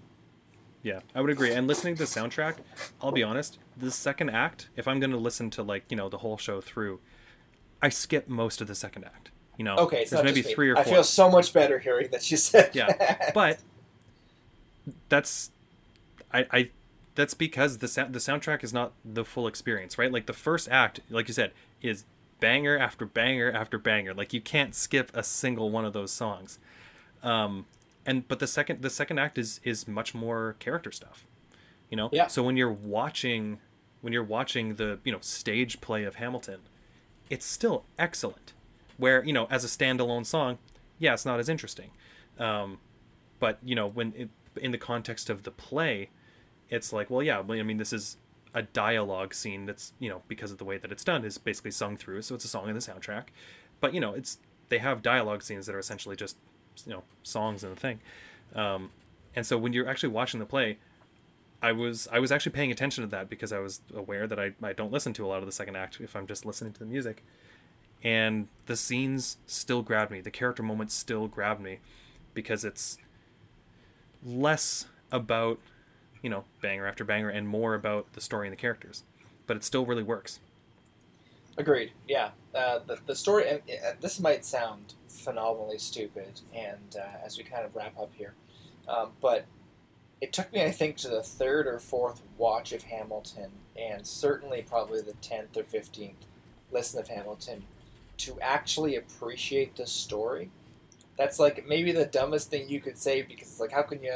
Yeah, 0.83 1.01
I 1.15 1.21
would 1.21 1.31
agree. 1.31 1.53
And 1.53 1.67
listening 1.67 1.97
to 1.97 2.05
the 2.05 2.09
soundtrack, 2.09 2.59
I'll 3.03 3.11
be 3.11 3.23
honest, 3.25 3.59
the 3.77 3.91
second 3.91 4.31
act, 4.31 4.69
if 4.77 4.87
I'm 4.87 5.01
going 5.01 5.11
to 5.11 5.17
listen 5.17 5.51
to 5.51 5.63
like, 5.65 5.85
you 5.89 5.97
know, 5.97 6.09
the 6.09 6.19
whole 6.19 6.39
show 6.39 6.61
through, 6.61 7.01
I 7.83 7.89
skip 7.89 8.29
most 8.29 8.61
of 8.61 8.69
the 8.69 8.75
second 8.77 9.05
act. 9.05 9.31
You 9.57 9.65
know, 9.65 9.75
Okay, 9.79 10.05
there's 10.09 10.23
maybe 10.23 10.43
three 10.43 10.71
or 10.71 10.79
I 10.79 10.85
four. 10.85 10.95
feel 10.95 11.05
so 11.05 11.29
much 11.29 11.53
better 11.53 11.79
hearing 11.81 12.09
that 12.13 12.31
you 12.31 12.37
said. 12.37 12.71
Yeah, 12.75 12.93
that. 12.93 13.33
but 13.35 13.59
that's 15.09 15.51
I, 16.33 16.47
I 16.53 16.71
that's 17.15 17.35
because 17.35 17.79
the 17.79 17.89
sound 17.89 18.15
the 18.15 18.19
soundtrack 18.19 18.63
is 18.63 18.73
not 18.73 18.93
the 19.05 19.25
full 19.25 19.47
experience, 19.49 19.99
right? 19.99 20.13
Like 20.13 20.27
the 20.27 20.35
first 20.35 20.69
act, 20.69 21.01
like 21.11 21.27
you 21.29 21.35
said, 21.35 21.53
is 21.83 22.05
banger 22.41 22.79
after 22.79 23.07
banger 23.07 23.51
after 23.51 23.79
banger. 23.79 24.15
Like 24.15 24.33
you 24.33 24.41
can't 24.41 24.75
skip 24.75 25.11
a 25.15 25.23
single 25.23 25.71
one 25.71 25.85
of 25.85 25.93
those 25.93 26.13
songs. 26.13 26.59
Um, 27.23 27.67
and 28.05 28.27
but 28.29 28.39
the 28.39 28.47
second 28.47 28.83
the 28.83 28.91
second 28.91 29.19
act 29.19 29.39
is 29.39 29.61
is 29.65 29.89
much 29.89 30.15
more 30.15 30.57
character 30.59 30.93
stuff. 30.93 31.27
You 31.91 31.97
know? 31.97 32.11
Yeah. 32.13 32.27
So 32.27 32.43
when 32.43 32.57
you're 32.57 32.73
watching 32.73 33.59
when 34.01 34.13
you're 34.13 34.23
watching 34.25 34.77
the, 34.77 34.99
you 35.05 35.11
know, 35.11 35.19
stage 35.21 35.81
play 35.81 36.05
of 36.05 36.17
Hamilton, 36.17 36.61
it's 37.31 37.47
still 37.47 37.85
excellent. 37.99 38.53
Where, 38.99 39.25
you 39.25 39.33
know, 39.33 39.47
as 39.51 39.65
a 39.65 39.69
standalone 39.69 40.25
song, 40.25 40.59
yeah, 40.99 41.15
it's 41.15 41.27
not 41.27 41.41
as 41.41 41.49
interesting. 41.49 41.91
Um, 42.39 42.79
but 43.39 43.59
you 43.63 43.75
know 43.75 43.87
when 43.87 44.13
it, 44.17 44.31
in 44.57 44.71
the 44.71 44.79
context 44.79 45.31
of 45.31 45.43
the 45.43 45.51
play 45.51 46.09
it's 46.69 46.93
like 46.93 47.11
well 47.11 47.23
yeah 47.23 47.39
i 47.39 47.63
mean 47.63 47.77
this 47.77 47.93
is 47.93 48.17
a 48.57 48.63
dialogue 48.63 49.35
scene 49.35 49.67
that's 49.67 49.93
you 49.99 50.09
know 50.09 50.23
because 50.27 50.51
of 50.51 50.59
the 50.59 50.65
way 50.65 50.79
that 50.79 50.91
it's 50.91 51.05
done 51.05 51.25
is 51.25 51.39
basically 51.39 51.71
sung 51.71 51.97
through 51.97 52.23
so 52.23 52.35
it's 52.35 52.45
a 52.45 52.49
song 52.49 52.69
in 52.69 52.75
the 52.75 52.81
soundtrack. 52.81 53.27
But 53.81 53.95
you 53.95 54.01
know 54.01 54.15
it's 54.15 54.39
they 54.69 54.79
have 54.79 55.03
dialogue 55.03 55.43
scenes 55.43 55.67
that 55.67 55.75
are 55.75 55.79
essentially 55.79 56.17
just 56.17 56.37
you 56.85 56.93
know 56.93 57.03
songs 57.23 57.63
and 57.63 57.73
a 57.73 57.77
thing. 57.77 58.01
Um, 58.55 58.91
and 59.35 59.47
so 59.47 59.59
when 59.59 59.73
you're 59.73 59.89
actually 59.89 60.09
watching 60.09 60.41
the 60.41 60.47
play 60.47 60.79
i 61.63 61.73
was 61.73 62.07
i 62.13 62.19
was 62.19 62.31
actually 62.31 62.53
paying 62.53 62.71
attention 62.71 63.03
to 63.03 63.09
that 63.09 63.31
because 63.31 63.51
i 63.51 63.59
was 63.59 63.81
aware 63.95 64.27
that 64.27 64.39
i, 64.39 64.53
I 64.63 64.75
don't 64.75 64.93
listen 64.93 65.15
to 65.15 65.25
a 65.25 65.29
lot 65.29 65.39
of 65.39 65.47
the 65.47 65.53
second 65.53 65.75
act 65.75 65.99
if 66.03 66.15
i'm 66.15 66.27
just 66.27 66.45
listening 66.45 66.75
to 66.75 66.79
the 66.79 66.85
music. 66.85 67.23
And 68.03 68.49
the 68.67 68.77
scenes 68.77 69.39
still 69.47 69.83
grabbed 69.83 70.11
me. 70.11 70.21
The 70.21 70.31
character 70.31 70.63
moments 70.63 70.95
still 70.95 71.27
grabbed 71.29 71.61
me 71.61 71.79
because 72.35 72.65
it's 72.65 72.99
less 74.25 74.87
about 75.11 75.59
you 76.23 76.31
know 76.31 76.45
banger 76.63 76.87
after 76.87 77.05
banger 77.05 77.29
and 77.29 77.49
more 77.49 77.75
about 77.75 78.13
the 78.13 78.21
story 78.21 78.47
and 78.47 78.53
the 78.53 78.61
characters 78.61 79.03
but 79.47 79.57
it 79.57 79.65
still 79.65 79.87
really 79.87 80.03
works 80.03 80.41
Agreed. 81.59 81.93
Yeah. 82.07 82.31
Uh, 82.55 82.81
the, 82.87 82.99
the 83.07 83.15
story, 83.15 83.49
and 83.49 83.61
uh, 83.85 83.93
this 84.01 84.21
might 84.21 84.45
sound 84.45 84.95
phenomenally 85.09 85.79
stupid, 85.79 86.41
and 86.55 86.97
uh, 86.99 87.25
as 87.25 87.39
we 87.39 87.45
kind 87.45 87.65
of 87.65 87.75
wrap 87.75 87.99
up 87.99 88.11
here, 88.15 88.35
um, 88.89 89.11
but 89.21 89.45
it 90.21 90.33
took 90.33 90.53
me, 90.53 90.63
I 90.63 90.71
think, 90.71 90.97
to 90.99 91.09
the 91.09 91.23
third 91.23 91.67
or 91.67 91.79
fourth 91.79 92.23
watch 92.39 92.73
of 92.73 92.83
Hamilton, 92.85 93.51
and 93.77 94.07
certainly 94.07 94.63
probably 94.63 95.01
the 95.01 95.13
tenth 95.15 95.57
or 95.57 95.65
fifteenth 95.65 96.27
listen 96.73 96.99
of 96.99 97.09
Hamilton, 97.09 97.65
to 98.19 98.39
actually 98.41 98.97
appreciate 98.97 99.77
the 99.77 99.87
story. 99.87 100.51
That's 101.19 101.39
like 101.39 101.67
maybe 101.67 101.93
the 101.93 102.07
dumbest 102.07 102.51
thing 102.51 102.69
you 102.69 102.81
could 102.81 102.99
say 102.99 103.23
because 103.23 103.49
it's 103.49 103.61
like 103.61 103.73
how 103.73 103.83
can 103.83 104.03
you 104.03 104.15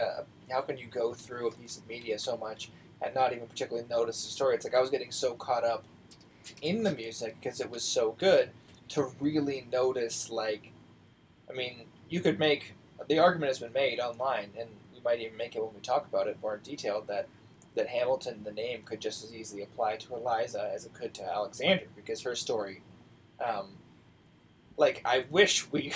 how 0.51 0.60
can 0.60 0.77
you 0.77 0.86
go 0.86 1.14
through 1.14 1.48
a 1.48 1.52
piece 1.52 1.77
of 1.77 1.86
media 1.89 2.18
so 2.18 2.36
much 2.36 2.70
and 3.02 3.14
not 3.14 3.32
even 3.32 3.47
particularly 3.47 3.86
notice 3.89 4.24
the 4.24 4.31
story? 4.31 4.55
It's 4.55 4.64
like 4.64 4.74
I 4.74 4.81
was 4.81 4.90
getting 4.90 5.10
so 5.10 5.35
caught 5.35 5.64
up 5.64 5.85
in 6.62 6.82
the 6.82 6.93
music 6.93 7.36
because 7.40 7.60
it 7.60 7.70
was 7.70 7.82
so 7.82 8.12
good 8.18 8.51
to 8.89 9.12
really 9.20 9.66
notice 9.70 10.31
like 10.31 10.72
I 11.48 11.52
mean 11.52 11.85
you 12.09 12.20
could 12.20 12.39
make 12.39 12.74
the 13.09 13.18
argument 13.18 13.48
has 13.51 13.60
been 13.60 13.72
made 13.72 14.01
online 14.01 14.51
and 14.59 14.68
we 14.93 15.01
might 15.05 15.20
even 15.20 15.36
make 15.36 15.55
it 15.55 15.62
when 15.62 15.74
we 15.74 15.81
talk 15.81 16.06
about 16.06 16.27
it 16.27 16.39
more 16.43 16.56
in 16.56 16.62
detail 16.62 17.02
that 17.06 17.28
that 17.77 17.89
Hamilton 17.89 18.43
the 18.44 18.52
name 18.52 18.82
could 18.82 19.01
just 19.01 19.22
as 19.24 19.35
easily 19.35 19.62
apply 19.62 19.97
to 19.97 20.14
Eliza 20.14 20.70
as 20.74 20.85
it 20.85 20.93
could 20.93 21.14
to 21.14 21.24
Alexander 21.24 21.85
because 21.94 22.22
her 22.22 22.35
story 22.35 22.82
um, 23.44 23.68
like 24.77 25.01
I 25.05 25.24
wish 25.31 25.70
we 25.70 25.93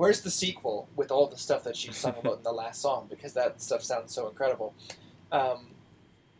where's 0.00 0.22
the 0.22 0.30
sequel 0.30 0.88
with 0.96 1.10
all 1.10 1.26
the 1.26 1.36
stuff 1.36 1.62
that 1.64 1.76
she 1.76 1.92
sung 1.92 2.14
about 2.18 2.38
in 2.38 2.42
the 2.42 2.52
last 2.52 2.80
song 2.80 3.06
because 3.10 3.34
that 3.34 3.60
stuff 3.60 3.82
sounds 3.82 4.14
so 4.14 4.28
incredible 4.28 4.74
um, 5.32 5.66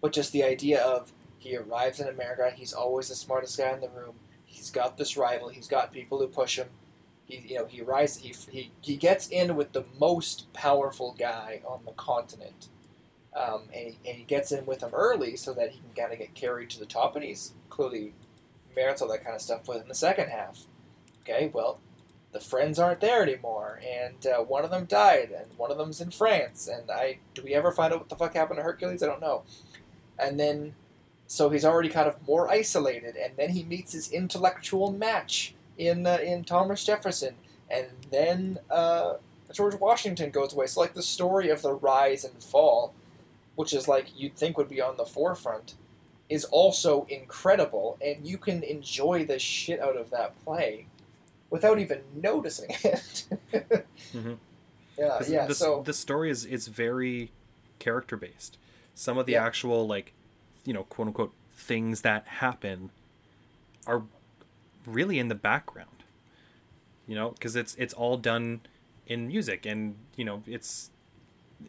but 0.00 0.12
just 0.12 0.32
the 0.32 0.42
idea 0.42 0.80
of 0.82 1.12
he 1.40 1.56
arrives 1.56 2.00
in 2.00 2.08
America. 2.08 2.52
He's 2.54 2.74
always 2.74 3.08
the 3.08 3.14
smartest 3.14 3.56
guy 3.56 3.72
in 3.72 3.80
the 3.80 3.88
room. 3.88 4.14
He's 4.44 4.70
got 4.70 4.98
this 4.98 5.16
rival. 5.16 5.48
He's 5.48 5.68
got 5.68 5.92
people 5.92 6.18
who 6.18 6.26
push 6.26 6.58
him. 6.58 6.68
He, 7.24 7.38
you 7.38 7.54
know, 7.56 7.66
he 7.66 7.80
rises. 7.80 8.22
He, 8.22 8.34
he, 8.50 8.70
he 8.82 8.96
gets 8.96 9.28
in 9.28 9.56
with 9.56 9.72
the 9.72 9.84
most 9.98 10.52
powerful 10.52 11.16
guy 11.18 11.62
on 11.66 11.80
the 11.86 11.92
continent, 11.92 12.68
um, 13.34 13.62
and, 13.74 13.94
he, 13.94 13.98
and 14.06 14.18
he 14.18 14.24
gets 14.24 14.52
in 14.52 14.66
with 14.66 14.82
him 14.82 14.90
early 14.92 15.36
so 15.36 15.54
that 15.54 15.70
he 15.70 15.78
can 15.78 15.94
kind 15.96 16.12
of 16.12 16.18
get 16.18 16.34
carried 16.34 16.68
to 16.70 16.78
the 16.78 16.86
top. 16.86 17.16
And 17.16 17.24
he's 17.24 17.54
clearly 17.70 18.12
merits 18.76 19.00
all 19.00 19.08
that 19.08 19.24
kind 19.24 19.34
of 19.34 19.40
stuff. 19.40 19.62
But 19.66 19.80
in 19.80 19.88
the 19.88 19.94
second 19.94 20.28
half, 20.28 20.66
okay, 21.22 21.50
well, 21.54 21.80
the 22.32 22.40
friends 22.40 22.78
aren't 22.78 23.00
there 23.00 23.22
anymore, 23.22 23.80
and 23.84 24.26
uh, 24.26 24.38
one 24.38 24.64
of 24.64 24.70
them 24.70 24.84
died, 24.84 25.30
and 25.36 25.46
one 25.56 25.70
of 25.70 25.78
them's 25.78 26.00
in 26.00 26.10
France, 26.10 26.68
and 26.68 26.90
I 26.90 27.18
do 27.34 27.42
we 27.42 27.54
ever 27.54 27.72
find 27.72 27.92
out 27.92 28.00
what 28.00 28.08
the 28.08 28.16
fuck 28.16 28.34
happened 28.34 28.58
to 28.58 28.62
Hercules? 28.62 29.02
I 29.02 29.06
don't 29.06 29.20
know. 29.20 29.42
And 30.18 30.38
then, 30.38 30.74
so 31.26 31.50
he's 31.50 31.64
already 31.64 31.88
kind 31.88 32.08
of 32.08 32.16
more 32.26 32.48
isolated, 32.48 33.16
and 33.16 33.32
then 33.36 33.50
he 33.50 33.64
meets 33.64 33.92
his 33.92 34.12
intellectual 34.12 34.92
match 34.92 35.54
in 35.76 36.06
uh, 36.06 36.18
in 36.22 36.44
Thomas 36.44 36.84
Jefferson, 36.84 37.34
and 37.68 37.88
then 38.10 38.58
uh, 38.70 39.14
George 39.52 39.74
Washington 39.74 40.30
goes 40.30 40.52
away. 40.52 40.66
So 40.66 40.80
like 40.80 40.94
the 40.94 41.02
story 41.02 41.48
of 41.48 41.62
the 41.62 41.72
rise 41.72 42.24
and 42.24 42.42
fall, 42.42 42.94
which 43.56 43.72
is 43.72 43.88
like 43.88 44.12
you'd 44.16 44.36
think 44.36 44.56
would 44.56 44.68
be 44.68 44.80
on 44.80 44.96
the 44.96 45.04
forefront, 45.04 45.74
is 46.28 46.44
also 46.44 47.06
incredible, 47.08 47.98
and 48.00 48.24
you 48.24 48.38
can 48.38 48.62
enjoy 48.62 49.24
the 49.24 49.40
shit 49.40 49.80
out 49.80 49.96
of 49.96 50.10
that 50.10 50.38
play 50.44 50.86
without 51.50 51.78
even 51.78 52.02
noticing 52.14 52.70
it. 52.84 53.24
Mhm. 54.14 54.38
Yeah, 54.98 55.22
yeah. 55.28 55.46
the, 55.46 55.54
so 55.54 55.82
the 55.82 55.94
story 55.94 56.30
is 56.30 56.44
is 56.44 56.68
very 56.68 57.30
character 57.78 58.16
based. 58.18 58.58
Some 58.94 59.16
of 59.16 59.24
the 59.26 59.32
Yeah. 59.32 59.44
actual 59.46 59.86
like, 59.86 60.12
you 60.64 60.74
know, 60.74 60.84
quote 60.84 61.08
unquote 61.08 61.32
things 61.54 62.02
that 62.02 62.26
happen 62.26 62.90
are 63.86 64.02
really 64.86 65.18
in 65.18 65.28
the 65.28 65.34
background. 65.34 66.04
You 67.06 67.14
know, 67.16 67.30
because 67.30 67.56
it's 67.56 67.74
it's 67.76 67.94
all 67.94 68.16
done 68.16 68.60
in 69.06 69.26
music, 69.28 69.66
and 69.66 69.96
you 70.16 70.24
know, 70.24 70.42
it's 70.46 70.90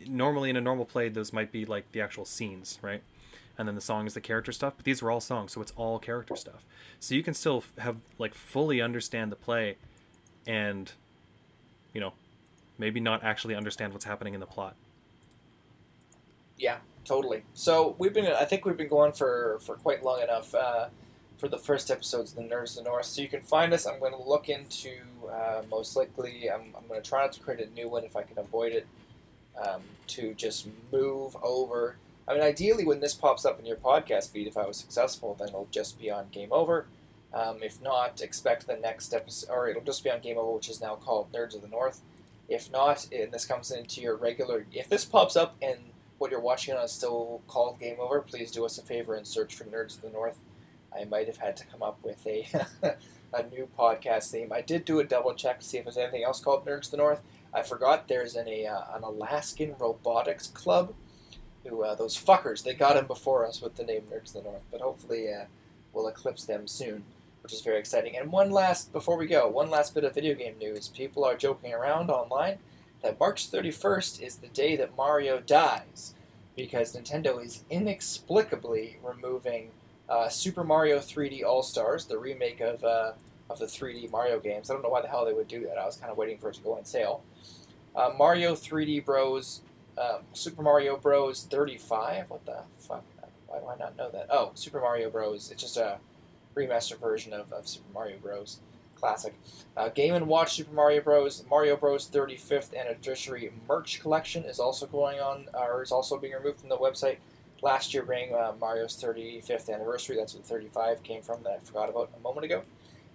normally 0.07 0.49
in 0.49 0.57
a 0.57 0.61
normal 0.61 0.85
play 0.85 1.09
those 1.09 1.33
might 1.33 1.51
be 1.51 1.65
like 1.65 1.91
the 1.93 2.01
actual 2.01 2.25
scenes, 2.25 2.79
right? 2.81 3.03
And 3.57 3.67
then 3.67 3.75
the 3.75 3.81
song 3.81 4.07
is 4.07 4.13
the 4.13 4.21
character 4.21 4.51
stuff, 4.51 4.73
but 4.77 4.85
these 4.85 5.03
are 5.03 5.11
all 5.11 5.19
songs, 5.19 5.51
so 5.51 5.61
it's 5.61 5.73
all 5.75 5.99
character 5.99 6.35
stuff. 6.35 6.65
So 6.99 7.15
you 7.15 7.21
can 7.21 7.33
still 7.33 7.63
have 7.77 7.97
like 8.17 8.33
fully 8.33 8.81
understand 8.81 9.31
the 9.31 9.35
play, 9.35 9.77
and 10.47 10.91
you 11.93 12.01
know, 12.01 12.13
maybe 12.77 12.99
not 12.99 13.23
actually 13.23 13.55
understand 13.55 13.93
what's 13.93 14.05
happening 14.05 14.33
in 14.33 14.39
the 14.39 14.45
plot. 14.45 14.75
Yeah, 16.57 16.77
totally. 17.05 17.43
So 17.53 17.95
we've 17.97 18.13
been, 18.13 18.27
I 18.27 18.45
think 18.45 18.65
we've 18.65 18.77
been 18.77 18.87
going 18.87 19.11
for, 19.11 19.59
for 19.61 19.75
quite 19.75 20.03
long 20.03 20.21
enough 20.21 20.55
uh, 20.55 20.87
for 21.37 21.47
the 21.47 21.57
first 21.57 21.91
episodes 21.91 22.31
of 22.31 22.37
the 22.37 22.43
Nerds 22.43 22.77
of 22.77 22.83
the 22.83 22.89
North. 22.89 23.05
So 23.05 23.21
you 23.21 23.27
can 23.27 23.41
find 23.41 23.73
us. 23.73 23.85
I'm 23.85 23.99
going 23.99 24.13
to 24.13 24.21
look 24.21 24.47
into, 24.47 24.91
uh, 25.31 25.63
most 25.69 25.95
likely, 25.95 26.49
I'm, 26.49 26.73
I'm 26.77 26.87
going 26.87 27.01
to 27.01 27.07
try 27.07 27.21
not 27.21 27.33
to 27.33 27.39
create 27.39 27.67
a 27.67 27.71
new 27.73 27.89
one 27.89 28.03
if 28.03 28.15
I 28.15 28.23
can 28.23 28.39
avoid 28.39 28.73
it, 28.73 28.87
um, 29.61 29.81
to 30.07 30.33
just 30.35 30.67
move 30.91 31.35
over. 31.43 31.97
I 32.27 32.33
mean, 32.33 32.43
ideally, 32.43 32.85
when 32.85 32.99
this 32.99 33.13
pops 33.13 33.45
up 33.45 33.59
in 33.59 33.65
your 33.65 33.77
podcast 33.77 34.31
feed, 34.31 34.47
if 34.47 34.57
I 34.57 34.65
was 34.65 34.77
successful, 34.77 35.35
then 35.37 35.49
it'll 35.49 35.67
just 35.71 35.99
be 35.99 36.09
on 36.09 36.27
Game 36.31 36.49
Over. 36.51 36.87
Um, 37.33 37.59
if 37.61 37.81
not, 37.81 38.21
expect 38.21 38.67
the 38.67 38.75
next 38.75 39.13
episode, 39.13 39.51
or 39.51 39.67
it'll 39.67 39.83
just 39.83 40.03
be 40.03 40.11
on 40.11 40.19
Game 40.19 40.37
Over, 40.37 40.53
which 40.53 40.69
is 40.69 40.81
now 40.81 40.95
called 40.95 41.31
Nerds 41.31 41.55
of 41.55 41.61
the 41.61 41.67
North. 41.67 42.01
If 42.49 42.71
not, 42.71 43.07
and 43.11 43.31
this 43.31 43.45
comes 43.45 43.71
into 43.71 44.01
your 44.01 44.15
regular, 44.15 44.65
if 44.73 44.89
this 44.89 45.05
pops 45.05 45.35
up 45.35 45.55
and 45.61 45.77
what 46.17 46.31
you're 46.31 46.39
watching 46.39 46.75
on 46.75 46.83
is 46.83 46.91
still 46.91 47.41
called 47.47 47.79
Game 47.79 47.95
Over, 47.99 48.21
please 48.21 48.51
do 48.51 48.65
us 48.65 48.77
a 48.77 48.81
favor 48.83 49.15
and 49.15 49.25
search 49.25 49.55
for 49.55 49.63
Nerds 49.63 49.95
of 49.95 50.01
the 50.01 50.09
North. 50.09 50.39
I 50.95 51.05
might 51.05 51.27
have 51.27 51.37
had 51.37 51.55
to 51.57 51.65
come 51.65 51.81
up 51.81 51.97
with 52.03 52.25
a 52.27 52.47
a 53.33 53.43
new 53.43 53.67
podcast 53.77 54.31
theme. 54.31 54.51
I 54.51 54.61
did 54.61 54.85
do 54.85 54.99
a 54.99 55.03
double 55.03 55.33
check 55.33 55.59
to 55.59 55.65
see 55.65 55.77
if 55.77 55.85
there's 55.85 55.97
anything 55.97 56.23
else 56.23 56.39
called 56.41 56.65
Nerds 56.65 56.85
of 56.85 56.91
the 56.91 56.97
North. 56.97 57.21
I 57.53 57.61
forgot 57.61 58.07
there's 58.07 58.35
an 58.35 58.47
a 58.47 58.67
uh, 58.67 58.95
an 58.95 59.03
Alaskan 59.03 59.75
robotics 59.79 60.47
club. 60.47 60.93
Who 61.65 61.83
uh, 61.83 61.95
those 61.95 62.17
fuckers? 62.17 62.63
They 62.63 62.73
got 62.73 62.97
him 62.97 63.07
before 63.07 63.45
us 63.45 63.61
with 63.61 63.75
the 63.75 63.83
name 63.83 64.03
Nerds 64.11 64.35
of 64.35 64.43
the 64.43 64.49
North, 64.49 64.63
but 64.71 64.81
hopefully 64.81 65.31
uh, 65.31 65.45
we'll 65.93 66.07
eclipse 66.07 66.45
them 66.45 66.67
soon, 66.67 67.03
which 67.43 67.53
is 67.53 67.61
very 67.61 67.77
exciting. 67.77 68.17
And 68.17 68.31
one 68.31 68.51
last 68.51 68.91
before 68.91 69.17
we 69.17 69.27
go, 69.27 69.47
one 69.47 69.69
last 69.69 69.93
bit 69.93 70.03
of 70.03 70.15
video 70.15 70.33
game 70.33 70.57
news. 70.57 70.87
People 70.87 71.23
are 71.23 71.35
joking 71.35 71.73
around 71.73 72.09
online 72.09 72.57
that 73.03 73.19
March 73.19 73.51
31st 73.51 74.21
is 74.21 74.37
the 74.37 74.47
day 74.47 74.75
that 74.75 74.95
Mario 74.95 75.39
dies 75.39 76.13
because 76.55 76.95
Nintendo 76.95 77.43
is 77.43 77.63
inexplicably 77.69 78.97
removing 79.03 79.69
uh, 80.09 80.29
Super 80.29 80.63
Mario 80.63 80.99
3D 80.99 81.43
All 81.43 81.63
Stars, 81.63 82.05
the 82.05 82.17
remake 82.17 82.59
of 82.59 82.83
uh, 82.83 83.13
of 83.49 83.59
the 83.59 83.65
3D 83.65 84.11
Mario 84.11 84.39
games. 84.39 84.69
I 84.69 84.73
don't 84.73 84.81
know 84.81 84.89
why 84.89 85.01
the 85.01 85.07
hell 85.07 85.25
they 85.25 85.33
would 85.33 85.47
do 85.47 85.65
that. 85.67 85.77
I 85.77 85.85
was 85.85 85.97
kind 85.97 86.11
of 86.11 86.17
waiting 86.17 86.37
for 86.37 86.49
it 86.49 86.55
to 86.55 86.61
go 86.61 86.77
on 86.77 86.85
sale. 86.85 87.23
Uh, 87.95 88.11
Mario 88.17 88.53
3D 88.53 89.03
Bros, 89.03 89.61
um, 89.97 90.21
Super 90.33 90.61
Mario 90.61 90.97
Bros 90.97 91.43
35. 91.43 92.29
What 92.29 92.45
the 92.45 92.59
fuck? 92.79 93.03
Why 93.47 93.59
do 93.59 93.67
I 93.67 93.75
not 93.75 93.97
know 93.97 94.09
that? 94.11 94.27
Oh, 94.29 94.51
Super 94.55 94.79
Mario 94.79 95.09
Bros. 95.09 95.51
It's 95.51 95.61
just 95.61 95.77
a 95.77 95.97
remastered 96.55 96.99
version 96.99 97.33
of, 97.33 97.51
of 97.51 97.67
Super 97.67 97.91
Mario 97.93 98.17
Bros. 98.17 98.59
Classic. 98.95 99.33
Uh, 99.75 99.89
Game 99.89 100.13
and 100.13 100.27
Watch 100.27 100.55
Super 100.55 100.73
Mario 100.73 101.01
Bros. 101.01 101.43
Mario 101.49 101.75
Bros. 101.75 102.07
35th 102.09 102.75
Anniversary 102.75 103.51
merch 103.67 103.99
collection 103.99 104.43
is 104.43 104.59
also 104.59 104.85
going 104.85 105.19
on, 105.19 105.47
or 105.53 105.81
is 105.81 105.91
also 105.91 106.17
being 106.17 106.33
removed 106.33 106.59
from 106.59 106.69
the 106.69 106.77
website. 106.77 107.17
Last 107.61 107.93
year, 107.93 108.03
bringing 108.03 108.33
uh, 108.33 108.53
Mario's 108.59 108.95
35th 108.95 109.71
anniversary. 109.71 110.15
That's 110.15 110.33
what 110.33 110.45
35 110.45 111.03
came 111.03 111.21
from. 111.21 111.43
That 111.43 111.53
I 111.53 111.59
forgot 111.59 111.89
about 111.89 112.09
a 112.17 112.19
moment 112.19 112.45
ago. 112.45 112.63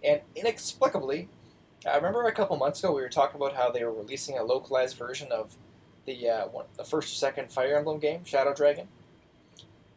And 0.04 0.20
inexplicably, 0.36 1.28
I 1.84 1.96
remember 1.96 2.24
a 2.24 2.32
couple 2.32 2.56
months 2.56 2.80
ago 2.80 2.92
we 2.92 3.02
were 3.02 3.08
talking 3.08 3.40
about 3.40 3.54
how 3.54 3.70
they 3.70 3.84
were 3.84 3.92
releasing 3.92 4.38
a 4.38 4.44
localized 4.44 4.96
version 4.96 5.32
of 5.32 5.56
the 6.06 6.28
uh, 6.28 6.46
one, 6.48 6.66
the 6.76 6.84
first 6.84 7.12
or 7.12 7.16
second 7.16 7.50
Fire 7.50 7.76
Emblem 7.76 7.98
game, 7.98 8.24
Shadow 8.24 8.54
Dragon. 8.54 8.88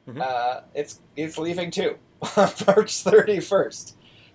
Mhm. 0.08 0.22
Uh, 0.22 0.62
it's 0.74 1.00
it's 1.16 1.38
leaving 1.38 1.72
too, 1.72 1.98
on 2.36 2.50
March 2.68 3.04
31st. 3.04 3.94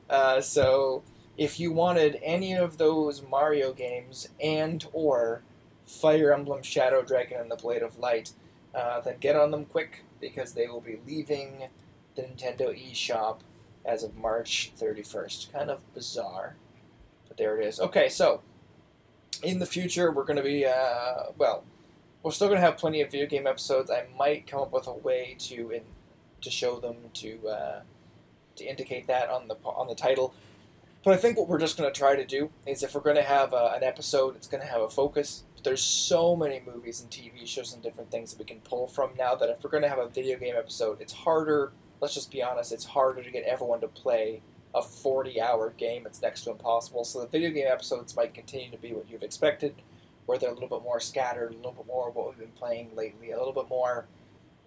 Uh, 0.09 0.41
so 0.41 1.03
if 1.37 1.59
you 1.59 1.73
wanted 1.73 2.19
any 2.23 2.55
of 2.55 2.79
those 2.79 3.23
Mario 3.23 3.73
games 3.73 4.29
and 4.41 4.87
or 4.93 5.43
Fire 5.87 6.33
Emblem 6.33 6.63
Shadow 6.63 7.03
Dragon 7.03 7.41
and 7.41 7.51
the 7.51 7.57
Blade 7.57 7.83
of 7.83 7.99
Light, 7.99 8.33
uh, 8.75 9.01
then 9.01 9.17
get 9.19 9.37
on 9.37 9.51
them 9.51 9.65
quick 9.65 10.05
because 10.21 10.53
they 10.55 10.67
will 10.69 10.81
be 10.81 11.01
leaving 11.07 11.65
the 12.15 12.23
Nintendo 12.23 12.69
eShop 12.73 13.41
as 13.85 14.03
of 14.03 14.17
March 14.17 14.73
31st. 14.79 15.53
Kind 15.53 15.71
of 15.71 15.93
bizarre, 15.93 16.57
but 17.29 17.37
there 17.37 17.61
it 17.61 17.67
is. 17.67 17.81
Okay, 17.81 18.09
so 18.09 18.41
in 19.45 19.59
the 19.59 19.67
future 19.67 20.11
we're 20.11 20.25
going 20.25 20.37
to 20.37 20.43
be 20.43 20.67
uh, 20.67 21.31
well, 21.37 21.65
we're 22.23 22.31
still 22.31 22.49
going 22.49 22.61
to 22.61 22.67
have 22.67 22.79
plenty 22.79 23.03
of 23.03 23.11
video 23.11 23.27
game 23.27 23.47
episodes. 23.47 23.91
I 23.91 24.07
might 24.19 24.47
come 24.47 24.61
up 24.61 24.73
with 24.73 24.87
a 24.87 24.93
way 24.93 25.37
to 25.41 25.71
in, 25.71 25.83
to 26.41 26.51
show 26.51 26.81
them 26.81 26.97
to 27.15 27.49
uh, 27.49 27.81
to 28.57 28.65
indicate 28.65 29.07
that 29.07 29.29
on 29.29 29.49
the 29.49 29.57
on 29.65 29.89
the 29.89 29.95
title. 29.95 30.35
But 31.05 31.13
I 31.13 31.17
think 31.19 31.37
what 31.37 31.49
we're 31.49 31.59
just 31.59 31.77
going 31.77 31.93
to 31.93 31.97
try 31.97 32.17
to 32.17 32.25
do 32.25 32.51
is 32.67 32.83
if 32.83 32.95
we're 32.95 33.03
going 33.03 33.17
to 33.17 33.23
have 33.23 33.53
uh, 33.53 33.73
an 33.77 33.85
episode, 33.85 34.37
it's 34.37 34.47
going 34.47 34.63
to 34.63 34.67
have 34.67 34.81
a 34.81 34.89
focus. 34.89 35.45
There's 35.63 35.83
so 35.83 36.35
many 36.35 36.63
movies 36.65 37.03
and 37.03 37.11
TV 37.11 37.47
shows 37.47 37.75
and 37.75 37.83
different 37.83 38.11
things 38.11 38.31
that 38.31 38.39
we 38.39 38.47
can 38.47 38.61
pull 38.61 38.87
from 38.87 39.11
now 39.19 39.35
that 39.35 39.51
if 39.51 39.63
we're 39.63 39.71
going 39.71 39.83
to 39.83 39.89
have 39.89 39.99
a 39.99 40.09
video 40.09 40.39
game 40.39 40.55
episode, 40.57 41.03
it's 41.03 41.13
harder. 41.13 41.73
Let's 42.01 42.15
just 42.15 42.31
be 42.31 42.43
honest, 42.43 42.73
it's 42.73 42.87
harder 42.87 43.23
to 43.23 43.31
get 43.31 43.45
everyone 43.45 43.81
to 43.81 43.89
play 43.89 44.41
a 44.75 44.83
40 44.83 45.41
hour 45.41 45.71
game. 45.71 46.07
It's 46.07 46.21
next 46.21 46.43
to 46.43 46.51
impossible. 46.51 47.05
So 47.05 47.21
the 47.21 47.27
video 47.27 47.51
game 47.51 47.67
episodes 47.69 48.17
might 48.17 48.35
continue 48.35 48.71
to 48.71 48.79
be 48.79 48.93
what 48.93 49.09
you've 49.09 49.23
expected, 49.23 49.75
where 50.27 50.39
they're 50.39 50.51
a 50.51 50.55
little 50.55 50.69
bit 50.69 50.83
more 50.83 51.01
scattered, 51.01 51.53
a 51.53 51.57
little 51.57 51.73
bit 51.73 51.87
more 51.87 52.11
what 52.11 52.29
we've 52.29 52.39
been 52.39 52.49
playing 52.49 52.91
lately, 52.97 53.31
a 53.31 53.39
little 53.39 53.53
bit 53.53 53.69
more. 53.69 54.07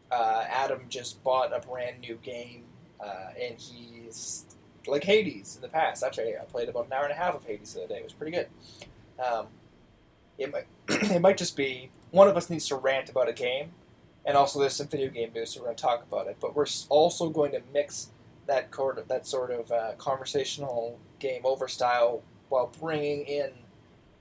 Uh, 0.09 0.45
Adam 0.47 0.85
just 0.87 1.21
bought 1.23 1.51
a 1.53 1.59
brand 1.59 1.99
new 1.99 2.15
game, 2.23 2.63
uh, 3.03 3.29
and 3.39 3.59
he's 3.59 4.45
like 4.87 5.03
Hades 5.03 5.55
in 5.55 5.61
the 5.61 5.67
past. 5.67 6.03
Actually, 6.03 6.37
I 6.37 6.45
played 6.45 6.69
about 6.69 6.85
an 6.85 6.93
hour 6.93 7.03
and 7.03 7.11
a 7.11 7.15
half 7.15 7.35
of 7.35 7.43
Hades 7.43 7.73
the 7.73 7.83
other 7.83 7.93
day. 7.93 7.99
It 7.99 8.03
was 8.05 8.13
pretty 8.13 8.31
good. 8.31 8.47
Um, 9.21 9.47
it 10.37 10.51
might 10.51 10.67
it 10.87 11.21
might 11.21 11.37
just 11.37 11.57
be 11.57 11.89
one 12.11 12.29
of 12.29 12.37
us 12.37 12.49
needs 12.49 12.67
to 12.69 12.75
rant 12.75 13.09
about 13.09 13.27
a 13.27 13.33
game, 13.33 13.71
and 14.25 14.37
also 14.37 14.59
there's 14.59 14.75
some 14.75 14.87
video 14.87 15.09
game 15.09 15.33
news, 15.33 15.51
so 15.51 15.59
we're 15.59 15.67
going 15.67 15.75
to 15.75 15.83
talk 15.83 16.03
about 16.03 16.27
it. 16.27 16.37
But 16.39 16.55
we're 16.55 16.67
also 16.89 17.29
going 17.29 17.51
to 17.51 17.61
mix 17.73 18.11
that 18.47 18.73
sort 18.73 18.97
of, 18.97 19.07
that 19.07 19.27
sort 19.27 19.51
of 19.51 19.71
uh, 19.71 19.91
conversational 19.97 20.99
game 21.19 21.41
over 21.43 21.67
style 21.67 22.23
while 22.49 22.71
bringing 22.79 23.25
in 23.25 23.51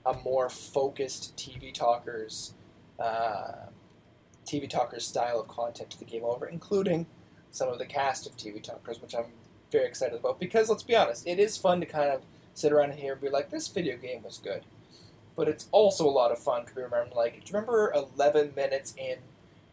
a 0.05 0.13
more 0.23 0.49
focused 0.49 1.35
TV 1.37 1.73
talkers. 1.73 2.53
Uh, 2.99 3.67
TV 4.47 4.67
Talkers 4.69 5.05
style 5.05 5.39
of 5.39 5.47
content 5.47 5.89
to 5.91 5.99
the 5.99 6.05
game 6.05 6.23
over, 6.23 6.47
including 6.47 7.05
some 7.51 7.69
of 7.69 7.77
the 7.77 7.85
cast 7.85 8.25
of 8.25 8.35
TV 8.37 8.63
Talkers, 8.63 9.01
which 9.01 9.13
I'm 9.13 9.25
very 9.71 9.85
excited 9.85 10.19
about. 10.19 10.39
Because 10.39 10.69
let's 10.69 10.83
be 10.83 10.95
honest, 10.95 11.27
it 11.27 11.37
is 11.37 11.57
fun 11.57 11.81
to 11.81 11.85
kind 11.85 12.09
of 12.09 12.21
sit 12.53 12.71
around 12.71 12.93
here 12.93 13.13
and 13.13 13.21
be 13.21 13.29
like, 13.29 13.51
this 13.51 13.67
video 13.67 13.97
game 13.97 14.23
was 14.23 14.37
good. 14.37 14.63
But 15.35 15.47
it's 15.47 15.67
also 15.71 16.07
a 16.07 16.09
lot 16.09 16.31
of 16.31 16.39
fun 16.39 16.65
to 16.65 16.73
remember, 16.75 17.13
like, 17.13 17.33
do 17.33 17.39
you 17.39 17.53
remember 17.53 17.93
11 17.93 18.53
minutes 18.55 18.95
in 18.97 19.17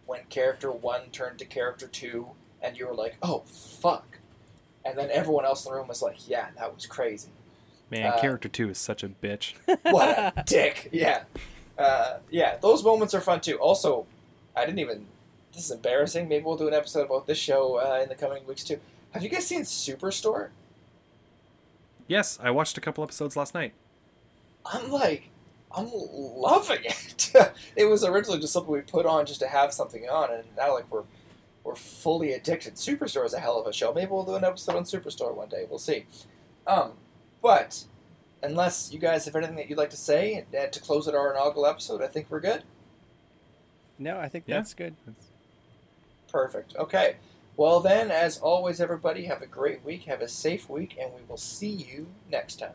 when 0.04 0.24
character 0.28 0.70
1 0.70 1.10
turned 1.12 1.38
to 1.38 1.46
character 1.46 1.86
2 1.86 2.26
and 2.60 2.76
you 2.76 2.86
were 2.86 2.94
like, 2.94 3.16
oh, 3.22 3.44
fuck. 3.46 4.18
And 4.84 4.98
then 4.98 5.10
everyone 5.10 5.44
else 5.44 5.64
in 5.64 5.72
the 5.72 5.78
room 5.78 5.88
was 5.88 6.02
like, 6.02 6.28
yeah, 6.28 6.48
that 6.58 6.74
was 6.74 6.86
crazy. 6.86 7.28
Man, 7.90 8.06
Uh, 8.12 8.20
character 8.20 8.48
two 8.48 8.68
is 8.70 8.78
such 8.78 9.02
a 9.02 9.08
bitch. 9.08 9.54
What 9.82 10.08
a 10.08 10.42
dick. 10.46 10.88
Yeah. 10.92 11.24
Uh, 11.78 12.18
yeah, 12.30 12.56
those 12.60 12.82
moments 12.84 13.14
are 13.14 13.20
fun 13.20 13.40
too. 13.40 13.56
Also, 13.58 14.06
I 14.56 14.64
didn't 14.64 14.78
even. 14.80 15.06
This 15.52 15.66
is 15.66 15.70
embarrassing. 15.70 16.28
Maybe 16.28 16.44
we'll 16.44 16.56
do 16.56 16.66
an 16.68 16.74
episode 16.74 17.06
about 17.06 17.26
this 17.26 17.38
show 17.38 17.76
uh, 17.76 18.00
in 18.02 18.08
the 18.08 18.14
coming 18.14 18.44
weeks 18.46 18.64
too. 18.64 18.78
Have 19.12 19.22
you 19.22 19.28
guys 19.28 19.46
seen 19.46 19.62
Superstore? 19.62 20.48
Yes, 22.06 22.38
I 22.42 22.50
watched 22.50 22.76
a 22.76 22.80
couple 22.80 23.02
episodes 23.04 23.36
last 23.36 23.54
night. 23.54 23.72
I'm 24.66 24.90
like, 24.90 25.30
I'm 25.74 25.88
loving 25.92 26.80
it. 26.84 27.32
it 27.76 27.84
was 27.86 28.04
originally 28.04 28.40
just 28.40 28.52
something 28.52 28.72
we 28.72 28.80
put 28.80 29.06
on 29.06 29.26
just 29.26 29.40
to 29.40 29.46
have 29.48 29.72
something 29.72 30.08
on, 30.08 30.32
and 30.32 30.44
now 30.56 30.74
like 30.74 30.90
we're 30.90 31.04
we're 31.64 31.74
fully 31.74 32.32
addicted. 32.34 32.74
Superstore 32.74 33.24
is 33.24 33.34
a 33.34 33.40
hell 33.40 33.58
of 33.58 33.66
a 33.66 33.72
show. 33.72 33.92
Maybe 33.92 34.10
we'll 34.10 34.24
do 34.24 34.34
an 34.36 34.44
episode 34.44 34.76
on 34.76 34.84
Superstore 34.84 35.34
one 35.34 35.48
day. 35.48 35.64
We'll 35.68 35.78
see. 35.78 36.04
Um, 36.66 36.92
but 37.42 37.84
unless 38.42 38.92
you 38.92 38.98
guys 38.98 39.24
have 39.24 39.34
anything 39.34 39.56
that 39.56 39.68
you'd 39.68 39.78
like 39.78 39.90
to 39.90 39.96
say 39.96 40.44
and 40.52 40.72
to 40.72 40.80
close 40.80 41.08
out 41.08 41.14
our 41.14 41.32
inaugural 41.32 41.66
episode, 41.66 42.02
I 42.02 42.06
think 42.06 42.26
we're 42.30 42.40
good. 42.40 42.62
No, 43.98 44.18
I 44.18 44.28
think 44.28 44.44
Yeah. 44.46 44.56
that's 44.56 44.74
good. 44.74 44.94
Perfect. 46.30 46.76
Okay. 46.76 47.16
Well 47.56 47.80
then, 47.80 48.10
as 48.10 48.38
always, 48.38 48.80
everybody 48.80 49.24
have 49.26 49.40
a 49.40 49.46
great 49.46 49.84
week, 49.84 50.04
have 50.04 50.20
a 50.20 50.28
safe 50.28 50.68
week, 50.68 50.96
and 51.00 51.12
we 51.14 51.20
will 51.28 51.36
see 51.36 51.68
you 51.70 52.08
next 52.30 52.58
time. 52.58 52.74